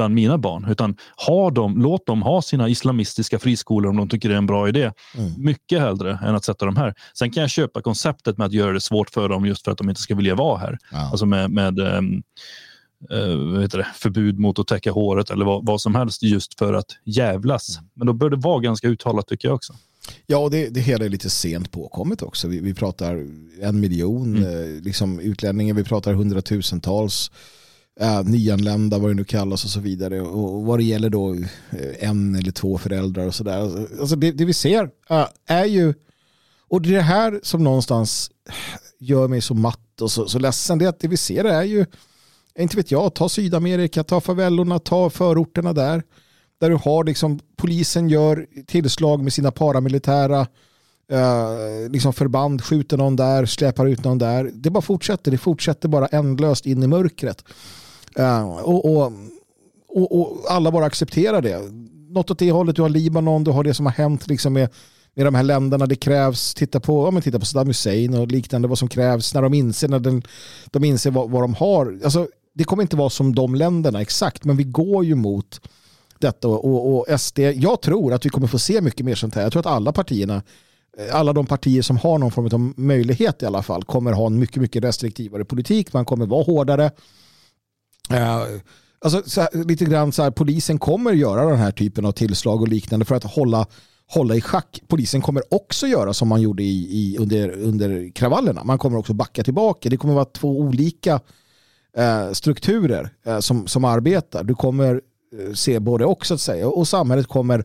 bland 0.00 0.14
mina 0.14 0.38
barn. 0.38 0.66
Utan 0.70 0.96
ha 1.26 1.50
dem, 1.50 1.82
låt 1.82 2.06
dem 2.06 2.22
ha 2.22 2.42
sina 2.42 2.68
islamistiska 2.68 3.38
friskolor 3.38 3.90
om 3.90 3.96
de 3.96 4.08
tycker 4.08 4.28
det 4.28 4.34
är 4.34 4.38
en 4.38 4.46
bra 4.46 4.68
idé. 4.68 4.92
Mm. 5.16 5.32
Mycket 5.36 5.80
hellre 5.80 6.18
än 6.22 6.34
att 6.34 6.44
sätta 6.44 6.66
dem 6.66 6.76
här. 6.76 6.94
Sen 7.18 7.30
kan 7.30 7.40
jag 7.40 7.50
köpa 7.50 7.82
konceptet 7.82 8.38
med 8.38 8.46
att 8.46 8.52
göra 8.52 8.72
det 8.72 8.80
svårt 8.80 9.10
för 9.10 9.28
dem 9.28 9.46
just 9.46 9.64
för 9.64 9.72
att 9.72 9.78
de 9.78 9.88
inte 9.88 10.00
ska 10.00 10.14
vilja 10.14 10.34
vara 10.34 10.58
här. 10.58 10.78
Ja. 10.92 11.10
Alltså 11.10 11.26
med, 11.26 11.50
med 11.50 11.78
um, 11.78 12.22
uh, 13.12 13.60
det, 13.60 13.86
förbud 13.94 14.38
mot 14.38 14.58
att 14.58 14.66
täcka 14.66 14.92
håret 14.92 15.30
eller 15.30 15.44
vad, 15.44 15.66
vad, 15.66 15.80
som 15.80 15.94
helst 15.94 16.22
just 16.22 16.58
för 16.58 16.74
att 16.74 16.96
jävlas. 17.04 17.78
Mm. 17.78 17.90
Men 17.94 18.06
då 18.06 18.12
bör 18.12 18.30
det 18.30 18.36
vara 18.36 18.60
ganska 18.60 18.88
uttalat 18.88 19.26
tycker 19.26 19.48
jag 19.48 19.54
också. 19.54 19.74
Ja, 20.26 20.38
och 20.38 20.50
det, 20.50 20.68
det 20.68 20.80
hela 20.80 21.04
är 21.04 21.08
lite 21.08 21.30
sent 21.30 21.70
påkommet 21.70 22.22
också. 22.22 22.48
Vi, 22.48 22.60
vi 22.60 22.74
pratar 22.74 23.26
en 23.62 23.80
miljon 23.80 24.36
mm. 24.36 24.76
eh, 24.76 24.82
liksom 24.82 25.20
utlänningar, 25.20 25.74
vi 25.74 25.84
pratar 25.84 26.14
hundratusentals 26.14 27.30
Eh, 28.00 28.22
nyanlända, 28.24 28.98
vad 28.98 29.10
det 29.10 29.14
nu 29.14 29.24
kallas 29.24 29.64
och 29.64 29.70
så 29.70 29.80
vidare. 29.80 30.20
Och 30.20 30.62
vad 30.62 30.78
det 30.78 30.84
gäller 30.84 31.10
då 31.10 31.34
eh, 31.34 32.08
en 32.08 32.34
eller 32.34 32.52
två 32.52 32.78
föräldrar 32.78 33.26
och 33.26 33.34
sådär. 33.34 33.58
Alltså, 33.58 34.00
alltså 34.00 34.16
det, 34.16 34.32
det 34.32 34.44
vi 34.44 34.52
ser 34.52 34.90
eh, 35.10 35.26
är 35.46 35.64
ju, 35.64 35.94
och 36.68 36.82
det 36.82 36.88
är 36.88 36.92
det 36.92 37.00
här 37.00 37.40
som 37.42 37.64
någonstans 37.64 38.30
gör 38.98 39.28
mig 39.28 39.40
så 39.40 39.54
matt 39.54 40.00
och 40.00 40.12
så, 40.12 40.28
så 40.28 40.38
ledsen, 40.38 40.78
det 40.78 40.84
är 40.84 40.88
att 40.88 41.00
det 41.00 41.08
vi 41.08 41.16
ser 41.16 41.44
är 41.44 41.62
ju, 41.62 41.86
inte 42.58 42.76
vet 42.76 42.90
jag, 42.90 43.14
ta 43.14 43.28
Sydamerika, 43.28 44.04
ta 44.04 44.20
favellorna, 44.20 44.78
ta 44.78 45.10
förorterna 45.10 45.72
där. 45.72 46.02
Där 46.60 46.70
du 46.70 46.76
har 46.76 47.04
liksom, 47.04 47.40
polisen 47.56 48.08
gör 48.08 48.46
tillslag 48.66 49.22
med 49.22 49.32
sina 49.32 49.50
paramilitära 49.50 50.40
eh, 51.12 51.90
liksom 51.90 52.12
förband, 52.12 52.62
skjuter 52.62 52.96
någon 52.96 53.16
där, 53.16 53.46
släpar 53.46 53.86
ut 53.86 54.04
någon 54.04 54.18
där. 54.18 54.50
Det 54.54 54.70
bara 54.70 54.82
fortsätter, 54.82 55.30
det 55.30 55.38
fortsätter 55.38 55.88
bara 55.88 56.06
ändlöst 56.06 56.66
in 56.66 56.82
i 56.82 56.86
mörkret. 56.86 57.44
Eh, 58.16 58.50
och, 58.58 58.84
och, 58.84 59.12
och, 59.88 60.20
och, 60.20 60.44
alla 60.48 60.70
bara 60.70 60.84
accepterar 60.84 61.42
det. 61.42 61.60
Något 62.08 62.30
åt 62.30 62.38
det 62.38 62.50
hållet, 62.50 62.76
du 62.76 62.82
har 62.82 62.88
Libanon, 62.88 63.44
du 63.44 63.50
har 63.50 63.64
det 63.64 63.74
som 63.74 63.86
har 63.86 63.92
hänt 63.92 64.28
liksom 64.28 64.52
med, 64.52 64.68
med 65.14 65.26
de 65.26 65.34
här 65.34 65.42
länderna. 65.42 65.86
Det 65.86 65.96
krävs, 65.96 66.54
titta 66.54 66.80
på, 66.80 67.06
ja, 67.06 67.10
men 67.10 67.22
titta 67.22 67.38
på 67.38 67.44
Saddam 67.44 67.66
Hussein 67.66 68.14
och 68.14 68.26
liknande, 68.26 68.68
vad 68.68 68.78
som 68.78 68.88
krävs 68.88 69.34
när 69.34 69.42
de 69.42 69.54
inser, 69.54 69.88
när 69.88 69.98
den, 69.98 70.22
de 70.66 70.84
inser 70.84 71.10
vad, 71.10 71.30
vad 71.30 71.42
de 71.42 71.54
har. 71.54 72.00
Alltså, 72.04 72.28
det 72.54 72.64
kommer 72.64 72.82
inte 72.82 72.96
vara 72.96 73.10
som 73.10 73.34
de 73.34 73.54
länderna 73.54 74.00
exakt, 74.00 74.44
men 74.44 74.56
vi 74.56 74.64
går 74.64 75.04
ju 75.04 75.14
mot 75.14 75.60
detta 76.18 76.48
och, 76.48 76.96
och 76.96 77.20
SD. 77.20 77.38
Jag 77.38 77.80
tror 77.80 78.12
att 78.12 78.26
vi 78.26 78.30
kommer 78.30 78.46
få 78.46 78.58
se 78.58 78.80
mycket 78.80 79.06
mer 79.06 79.14
sånt 79.14 79.34
här. 79.34 79.42
Jag 79.42 79.52
tror 79.52 79.60
att 79.60 79.66
alla 79.66 79.92
partierna 79.92 80.42
eh, 80.98 81.14
alla 81.14 81.32
de 81.32 81.46
partier 81.46 81.82
som 81.82 81.96
har 81.96 82.18
någon 82.18 82.30
form 82.30 82.46
av 82.52 82.80
möjlighet 82.80 83.42
i 83.42 83.46
alla 83.46 83.62
fall 83.62 83.84
kommer 83.84 84.12
ha 84.12 84.26
en 84.26 84.38
mycket, 84.38 84.62
mycket 84.62 84.84
restriktivare 84.84 85.44
politik. 85.44 85.92
Man 85.92 86.04
kommer 86.04 86.26
vara 86.26 86.44
hårdare. 86.44 86.90
Eh, 88.10 88.42
alltså, 89.00 89.40
här, 89.40 89.64
lite 89.64 89.84
grann 89.84 90.12
så 90.12 90.22
här, 90.22 90.30
polisen 90.30 90.78
kommer 90.78 91.12
göra 91.12 91.50
den 91.50 91.58
här 91.58 91.70
typen 91.70 92.06
av 92.06 92.12
tillslag 92.12 92.60
och 92.60 92.68
liknande 92.68 93.04
för 93.04 93.14
att 93.14 93.24
hålla, 93.24 93.66
hålla 94.06 94.34
i 94.34 94.40
schack. 94.40 94.82
Polisen 94.88 95.20
kommer 95.20 95.42
också 95.54 95.86
göra 95.86 96.14
som 96.14 96.28
man 96.28 96.40
gjorde 96.40 96.62
i, 96.62 96.88
i, 96.90 97.18
under, 97.18 97.50
under 97.50 98.10
kravallerna. 98.14 98.64
Man 98.64 98.78
kommer 98.78 98.98
också 98.98 99.12
backa 99.12 99.44
tillbaka. 99.44 99.88
Det 99.88 99.96
kommer 99.96 100.14
vara 100.14 100.24
två 100.24 100.60
olika 100.60 101.20
eh, 101.96 102.32
strukturer 102.32 103.10
eh, 103.26 103.38
som, 103.38 103.66
som 103.66 103.84
arbetar. 103.84 104.44
Du 104.44 104.54
kommer 104.54 105.00
eh, 105.38 105.54
se 105.54 105.78
både 105.78 106.04
och 106.04 106.26
så 106.26 106.34
att 106.34 106.40
säga 106.40 106.68
och 106.68 106.88
samhället 106.88 107.26
kommer 107.26 107.64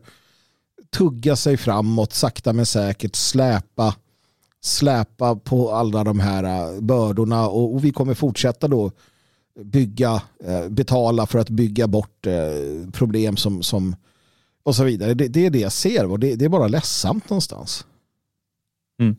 tugga 0.96 1.36
sig 1.36 1.56
framåt 1.56 2.12
sakta 2.12 2.52
men 2.52 2.66
säkert 2.66 3.16
släpa 3.16 3.94
släpa 4.66 5.36
på 5.36 5.70
alla 5.72 6.04
de 6.04 6.20
här 6.20 6.44
eh, 6.44 6.80
bördorna 6.80 7.48
och, 7.48 7.74
och 7.74 7.84
vi 7.84 7.92
kommer 7.92 8.14
fortsätta 8.14 8.68
då 8.68 8.90
bygga, 9.64 10.22
eh, 10.44 10.68
betala 10.68 11.26
för 11.26 11.38
att 11.38 11.50
bygga 11.50 11.86
bort 11.86 12.26
eh, 12.26 12.90
problem 12.92 13.36
som, 13.36 13.62
som 13.62 13.96
och 14.62 14.76
så 14.76 14.84
vidare. 14.84 15.14
Det, 15.14 15.28
det 15.28 15.46
är 15.46 15.50
det 15.50 15.58
jag 15.58 15.72
ser 15.72 16.10
och 16.10 16.18
det, 16.18 16.36
det 16.36 16.44
är 16.44 16.48
bara 16.48 16.68
ledsamt 16.68 17.30
någonstans. 17.30 17.86
Mm. 19.00 19.16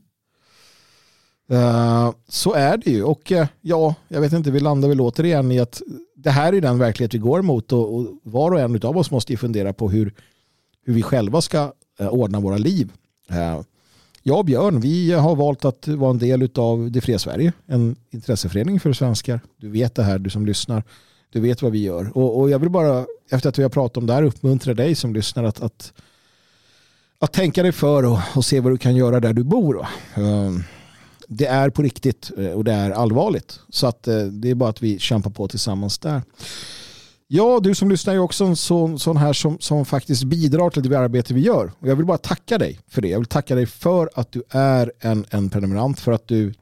Uh, 1.51 2.13
så 2.27 2.53
är 2.53 2.77
det 2.77 2.91
ju 2.91 3.03
och 3.03 3.31
uh, 3.31 3.45
ja, 3.61 3.95
jag 4.07 4.21
vet 4.21 4.33
inte, 4.33 4.51
vi 4.51 4.59
landar 4.59 4.89
väl 4.89 5.01
återigen 5.01 5.51
i 5.51 5.59
att 5.59 5.81
det 6.15 6.29
här 6.29 6.53
är 6.53 6.61
den 6.61 6.77
verklighet 6.77 7.13
vi 7.13 7.17
går 7.17 7.41
mot 7.41 7.71
och, 7.71 7.95
och 7.95 8.07
var 8.23 8.51
och 8.51 8.59
en 8.59 8.81
av 8.83 8.97
oss 8.97 9.11
måste 9.11 9.33
ju 9.33 9.37
fundera 9.37 9.73
på 9.73 9.89
hur, 9.89 10.13
hur 10.85 10.93
vi 10.93 11.03
själva 11.03 11.41
ska 11.41 11.71
uh, 12.01 12.07
ordna 12.07 12.39
våra 12.39 12.57
liv. 12.57 12.91
Jag 14.23 14.39
och 14.39 14.45
Björn, 14.45 14.79
vi 14.79 15.11
har 15.11 15.35
valt 15.35 15.65
att 15.65 15.87
vara 15.87 16.09
en 16.09 16.17
del 16.17 16.49
av 16.55 16.91
Det 16.91 17.01
fria 17.01 17.19
Sverige, 17.19 17.53
en 17.65 17.95
intresseförening 18.09 18.79
för 18.79 18.93
svenskar. 18.93 19.39
Du 19.57 19.69
vet 19.69 19.95
det 19.95 20.03
här, 20.03 20.19
du 20.19 20.29
som 20.29 20.45
lyssnar. 20.45 20.83
Du 21.29 21.39
vet 21.39 21.61
vad 21.61 21.71
vi 21.71 21.83
gör. 21.83 22.17
Och, 22.17 22.39
och 22.39 22.49
jag 22.49 22.59
vill 22.59 22.69
bara, 22.69 23.05
efter 23.29 23.49
att 23.49 23.59
vi 23.59 23.63
har 23.63 23.69
pratat 23.69 23.97
om 23.97 24.05
det 24.05 24.13
här, 24.13 24.23
uppmuntra 24.23 24.73
dig 24.73 24.95
som 24.95 25.13
lyssnar 25.13 25.43
att, 25.43 25.61
att, 25.61 25.93
att 27.19 27.33
tänka 27.33 27.63
dig 27.63 27.71
för 27.71 28.05
och, 28.05 28.19
och 28.35 28.45
se 28.45 28.59
vad 28.59 28.73
du 28.73 28.77
kan 28.77 28.95
göra 28.95 29.19
där 29.19 29.33
du 29.33 29.43
bor. 29.43 29.87
Um, 30.17 30.63
det 31.27 31.45
är 31.45 31.69
på 31.69 31.81
riktigt 31.81 32.31
eh, 32.37 32.51
och 32.51 32.63
det 32.63 32.73
är 32.73 32.91
allvarligt. 32.91 33.59
Så 33.69 33.87
att 33.87 34.07
eh, 34.07 34.19
det 34.19 34.49
är 34.49 34.55
bara 34.55 34.69
att 34.69 34.81
vi 34.83 34.99
kämpar 34.99 35.29
på 35.31 35.47
tillsammans 35.47 35.97
där. 35.97 36.21
Ja, 37.29 37.59
du 37.63 37.75
som 37.75 37.89
lyssnar 37.89 38.13
är 38.13 38.19
också 38.19 38.45
en 38.45 38.55
sån, 38.55 38.99
sån 38.99 39.17
här 39.17 39.33
som, 39.33 39.59
som 39.59 39.85
faktiskt 39.85 40.23
bidrar 40.23 40.69
till 40.69 40.89
det 40.89 40.99
arbete 40.99 41.33
vi 41.33 41.41
gör. 41.41 41.71
Och 41.79 41.87
jag 41.87 41.95
vill 41.95 42.05
bara 42.05 42.17
tacka 42.17 42.57
dig 42.57 42.79
för 42.87 43.01
det. 43.01 43.07
Jag 43.07 43.19
vill 43.19 43.27
tacka 43.27 43.55
dig 43.55 43.65
för 43.65 44.09
att 44.13 44.31
du 44.31 44.43
är 44.49 44.91
en, 44.99 45.25
en 45.29 45.49
prenumerant, 45.49 45.99
för 45.99 46.11
att 46.11 46.27
du 46.27 46.53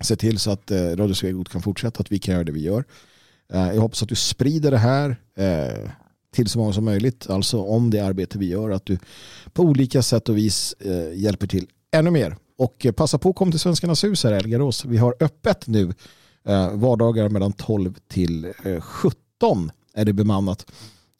ser 0.00 0.16
till 0.16 0.38
så 0.38 0.50
att 0.50 0.70
eh, 0.70 0.76
Radio 0.76 1.14
Svegot 1.14 1.48
kan 1.48 1.62
fortsätta, 1.62 2.00
att 2.00 2.12
vi 2.12 2.18
kan 2.18 2.34
göra 2.34 2.44
det 2.44 2.52
vi 2.52 2.62
gör. 2.62 2.84
Eh, 3.52 3.74
jag 3.74 3.80
hoppas 3.80 4.02
att 4.02 4.08
du 4.08 4.14
sprider 4.14 4.70
det 4.70 4.78
här 4.78 5.16
eh, 5.36 5.90
till 6.34 6.48
så 6.48 6.58
många 6.58 6.72
som 6.72 6.84
möjligt, 6.84 7.30
alltså 7.30 7.62
om 7.62 7.90
det 7.90 8.00
arbete 8.00 8.38
vi 8.38 8.46
gör, 8.48 8.70
att 8.70 8.86
du 8.86 8.98
på 9.52 9.62
olika 9.62 10.02
sätt 10.02 10.28
och 10.28 10.36
vis 10.36 10.74
eh, 10.80 11.14
hjälper 11.14 11.46
till 11.46 11.66
ännu 11.92 12.10
mer. 12.10 12.36
Och 12.58 12.86
eh, 12.86 12.92
passa 12.92 13.18
på 13.18 13.30
att 13.30 13.36
komma 13.36 13.50
till 13.50 13.60
Svenskarnas 13.60 14.04
hus 14.04 14.24
här 14.24 14.32
i 14.32 14.36
Elgarås. 14.36 14.84
Vi 14.84 14.96
har 14.96 15.14
öppet 15.20 15.66
nu 15.66 15.94
eh, 16.48 16.70
vardagar 16.72 17.28
mellan 17.28 17.52
12 17.52 17.94
till 18.08 18.52
eh, 18.64 18.80
17 18.80 19.70
är 19.96 20.04
det 20.04 20.12
bemannat. 20.12 20.66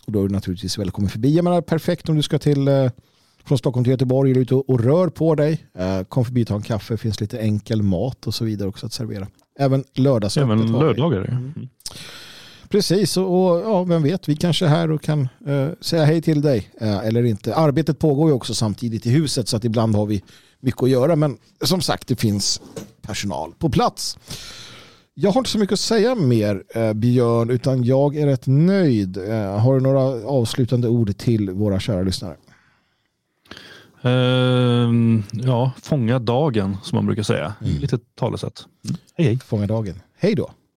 Och 0.07 0.13
då 0.13 0.19
är 0.19 0.29
du 0.29 0.35
naturligtvis 0.35 0.79
välkommen 0.79 1.11
förbi. 1.11 1.37
Jag 1.37 1.45
menar 1.45 1.61
perfekt 1.61 2.09
om 2.09 2.17
du 2.17 2.23
ska 2.23 2.39
till 2.39 2.69
eh, 2.69 2.91
från 3.45 3.59
Stockholm 3.59 3.85
till 3.85 3.91
Göteborg 3.91 4.31
eller 4.31 4.41
ute 4.41 4.55
och, 4.55 4.71
och 4.71 4.81
rör 4.81 5.09
på 5.09 5.35
dig. 5.35 5.67
Eh, 5.79 6.03
kom 6.03 6.25
förbi 6.25 6.43
och 6.43 6.47
ta 6.47 6.55
en 6.55 6.63
kaffe. 6.63 6.95
Det 6.95 6.99
finns 6.99 7.21
lite 7.21 7.39
enkel 7.39 7.83
mat 7.83 8.27
och 8.27 8.35
så 8.35 8.45
vidare 8.45 8.69
också 8.69 8.87
att 8.87 8.93
servera. 8.93 9.29
Även 9.59 9.85
lördagsöppet. 9.95 10.51
Även 10.51 10.73
lördagar. 10.73 11.25
Mm. 11.25 11.69
Precis, 12.69 13.17
och, 13.17 13.51
och, 13.51 13.61
ja, 13.61 13.85
vem 13.85 14.03
vet, 14.03 14.29
vi 14.29 14.37
kanske 14.37 14.65
är 14.65 14.69
här 14.69 14.91
och 14.91 15.03
kan 15.03 15.29
eh, 15.47 15.69
säga 15.81 16.05
hej 16.05 16.23
till 16.23 16.43
dig 16.43 16.71
eh, 16.81 16.99
eller 16.99 17.23
inte. 17.23 17.55
Arbetet 17.55 17.99
pågår 17.99 18.29
ju 18.29 18.35
också 18.35 18.55
samtidigt 18.55 19.07
i 19.07 19.11
huset 19.11 19.49
så 19.49 19.57
att 19.57 19.65
ibland 19.65 19.97
har 19.97 20.07
vi 20.07 20.23
mycket 20.61 20.83
att 20.83 20.91
göra. 20.91 21.17
Men 21.17 21.39
som 21.65 21.81
sagt, 21.81 22.09
det 22.09 22.17
finns 22.17 22.61
personal 23.03 23.53
på 23.59 23.71
plats. 23.71 24.19
Jag 25.19 25.31
har 25.31 25.41
inte 25.41 25.51
så 25.51 25.59
mycket 25.59 25.73
att 25.73 25.81
säga 25.81 26.15
mer 26.15 26.63
eh, 26.75 26.93
Björn, 26.93 27.51
utan 27.51 27.85
jag 27.85 28.17
är 28.17 28.27
rätt 28.27 28.47
nöjd. 28.47 29.17
Eh, 29.17 29.59
har 29.59 29.75
du 29.75 29.81
några 29.81 30.01
avslutande 30.29 30.89
ord 30.89 31.19
till 31.19 31.51
våra 31.51 31.81
kära 31.81 32.03
lyssnare? 32.03 32.37
Uh, 34.05 35.21
ja, 35.33 35.73
fånga 35.83 36.19
dagen 36.19 36.77
som 36.83 36.97
man 36.97 37.07
brukar 37.07 37.23
säga. 37.23 37.55
Mm. 37.61 37.79
Lite 37.79 37.99
talesätt. 38.15 38.65
Mm. 38.85 38.97
Hej 39.15 39.27
hej. 39.27 39.39
Fånga 39.39 39.67
dagen. 39.67 39.95
Hej 40.19 40.35
då. 40.35 40.51